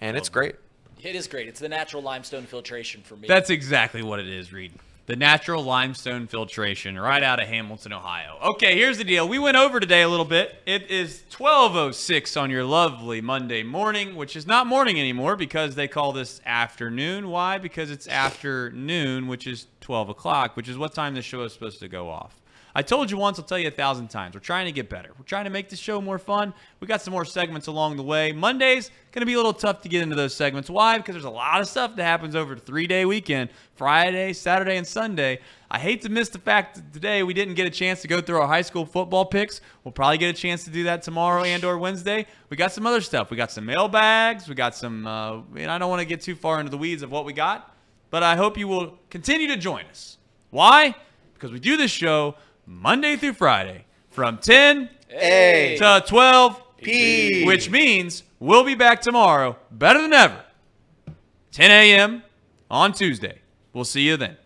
And 0.00 0.16
it's 0.16 0.28
oh. 0.28 0.32
great. 0.32 0.56
It 1.02 1.14
is 1.14 1.26
great. 1.26 1.48
It's 1.48 1.60
the 1.60 1.68
natural 1.68 2.02
limestone 2.02 2.44
filtration 2.44 3.02
for 3.02 3.16
me. 3.16 3.26
That's 3.26 3.50
exactly 3.50 4.02
what 4.02 4.20
it 4.20 4.28
is, 4.28 4.52
Reed. 4.52 4.72
The 5.06 5.16
natural 5.16 5.64
limestone 5.64 6.26
filtration 6.26 6.96
right 6.98 7.22
out 7.22 7.40
of 7.40 7.48
Hamilton, 7.48 7.92
Ohio. 7.92 8.38
Okay, 8.52 8.76
here's 8.76 8.98
the 8.98 9.04
deal. 9.04 9.26
We 9.28 9.38
went 9.40 9.56
over 9.56 9.80
today 9.80 10.02
a 10.02 10.08
little 10.08 10.26
bit. 10.26 10.62
It 10.66 10.88
is 10.88 11.24
12:06 11.30 12.36
on 12.36 12.50
your 12.50 12.64
lovely 12.64 13.20
Monday 13.20 13.62
morning, 13.64 14.14
which 14.14 14.36
is 14.36 14.46
not 14.46 14.66
morning 14.68 15.00
anymore 15.00 15.36
because 15.36 15.74
they 15.74 15.88
call 15.88 16.12
this 16.12 16.40
afternoon. 16.46 17.28
Why? 17.28 17.58
Because 17.58 17.90
it's 17.90 18.06
afternoon, 18.06 19.26
which 19.26 19.46
is 19.48 19.66
12 19.80 20.10
o'clock, 20.10 20.56
which 20.56 20.68
is 20.68 20.78
what 20.78 20.94
time 20.94 21.14
the 21.14 21.22
show 21.22 21.42
is 21.42 21.52
supposed 21.52 21.80
to 21.80 21.88
go 21.88 22.08
off. 22.08 22.39
I 22.80 22.82
told 22.82 23.10
you 23.10 23.18
once, 23.18 23.38
I'll 23.38 23.44
tell 23.44 23.58
you 23.58 23.68
a 23.68 23.70
thousand 23.70 24.08
times. 24.08 24.34
We're 24.34 24.40
trying 24.40 24.64
to 24.64 24.72
get 24.72 24.88
better. 24.88 25.10
We're 25.18 25.26
trying 25.26 25.44
to 25.44 25.50
make 25.50 25.68
the 25.68 25.76
show 25.76 26.00
more 26.00 26.18
fun. 26.18 26.54
We 26.80 26.86
got 26.86 27.02
some 27.02 27.12
more 27.12 27.26
segments 27.26 27.66
along 27.66 27.98
the 27.98 28.02
way. 28.02 28.32
Mondays 28.32 28.90
going 29.12 29.20
to 29.20 29.26
be 29.26 29.34
a 29.34 29.36
little 29.36 29.52
tough 29.52 29.82
to 29.82 29.90
get 29.90 30.00
into 30.00 30.16
those 30.16 30.32
segments. 30.34 30.70
Why? 30.70 30.96
Because 30.96 31.14
there's 31.14 31.26
a 31.26 31.28
lot 31.28 31.60
of 31.60 31.68
stuff 31.68 31.94
that 31.96 32.04
happens 32.04 32.34
over 32.34 32.54
the 32.54 32.60
three-day 32.62 33.04
weekend: 33.04 33.50
Friday, 33.76 34.32
Saturday, 34.32 34.78
and 34.78 34.86
Sunday. 34.86 35.40
I 35.70 35.78
hate 35.78 36.00
to 36.04 36.08
miss 36.08 36.30
the 36.30 36.38
fact 36.38 36.76
that 36.76 36.90
today 36.94 37.22
we 37.22 37.34
didn't 37.34 37.52
get 37.52 37.66
a 37.66 37.70
chance 37.70 38.00
to 38.00 38.08
go 38.08 38.22
through 38.22 38.40
our 38.40 38.48
high 38.48 38.62
school 38.62 38.86
football 38.86 39.26
picks. 39.26 39.60
We'll 39.84 39.92
probably 39.92 40.16
get 40.16 40.34
a 40.34 40.38
chance 40.40 40.64
to 40.64 40.70
do 40.70 40.84
that 40.84 41.02
tomorrow 41.02 41.44
and/or 41.44 41.76
Wednesday. 41.76 42.26
We 42.48 42.56
got 42.56 42.72
some 42.72 42.86
other 42.86 43.02
stuff. 43.02 43.30
We 43.30 43.36
got 43.36 43.50
some 43.50 43.66
mailbags. 43.66 44.48
We 44.48 44.54
got 44.54 44.74
some. 44.74 45.06
Uh, 45.06 45.42
and 45.54 45.70
I 45.70 45.76
don't 45.76 45.90
want 45.90 46.00
to 46.00 46.06
get 46.06 46.22
too 46.22 46.34
far 46.34 46.60
into 46.60 46.70
the 46.70 46.78
weeds 46.78 47.02
of 47.02 47.10
what 47.10 47.26
we 47.26 47.34
got, 47.34 47.76
but 48.08 48.22
I 48.22 48.36
hope 48.36 48.56
you 48.56 48.68
will 48.68 48.98
continue 49.10 49.48
to 49.48 49.58
join 49.58 49.84
us. 49.84 50.16
Why? 50.48 50.94
Because 51.34 51.52
we 51.52 51.58
do 51.58 51.76
this 51.76 51.90
show 51.90 52.36
Monday 52.70 53.16
through 53.16 53.32
Friday 53.32 53.84
from 54.10 54.38
10 54.38 54.88
A. 55.10 55.76
to 55.78 56.04
12 56.06 56.62
P. 56.78 57.44
which 57.44 57.68
means 57.68 58.22
we'll 58.38 58.62
be 58.64 58.76
back 58.76 59.00
tomorrow 59.00 59.56
better 59.72 60.00
than 60.00 60.12
ever 60.12 60.44
10 61.50 61.68
a.m 61.70 62.22
on 62.70 62.92
tuesday 62.92 63.40
we'll 63.72 63.84
see 63.84 64.02
you 64.02 64.16
then 64.16 64.36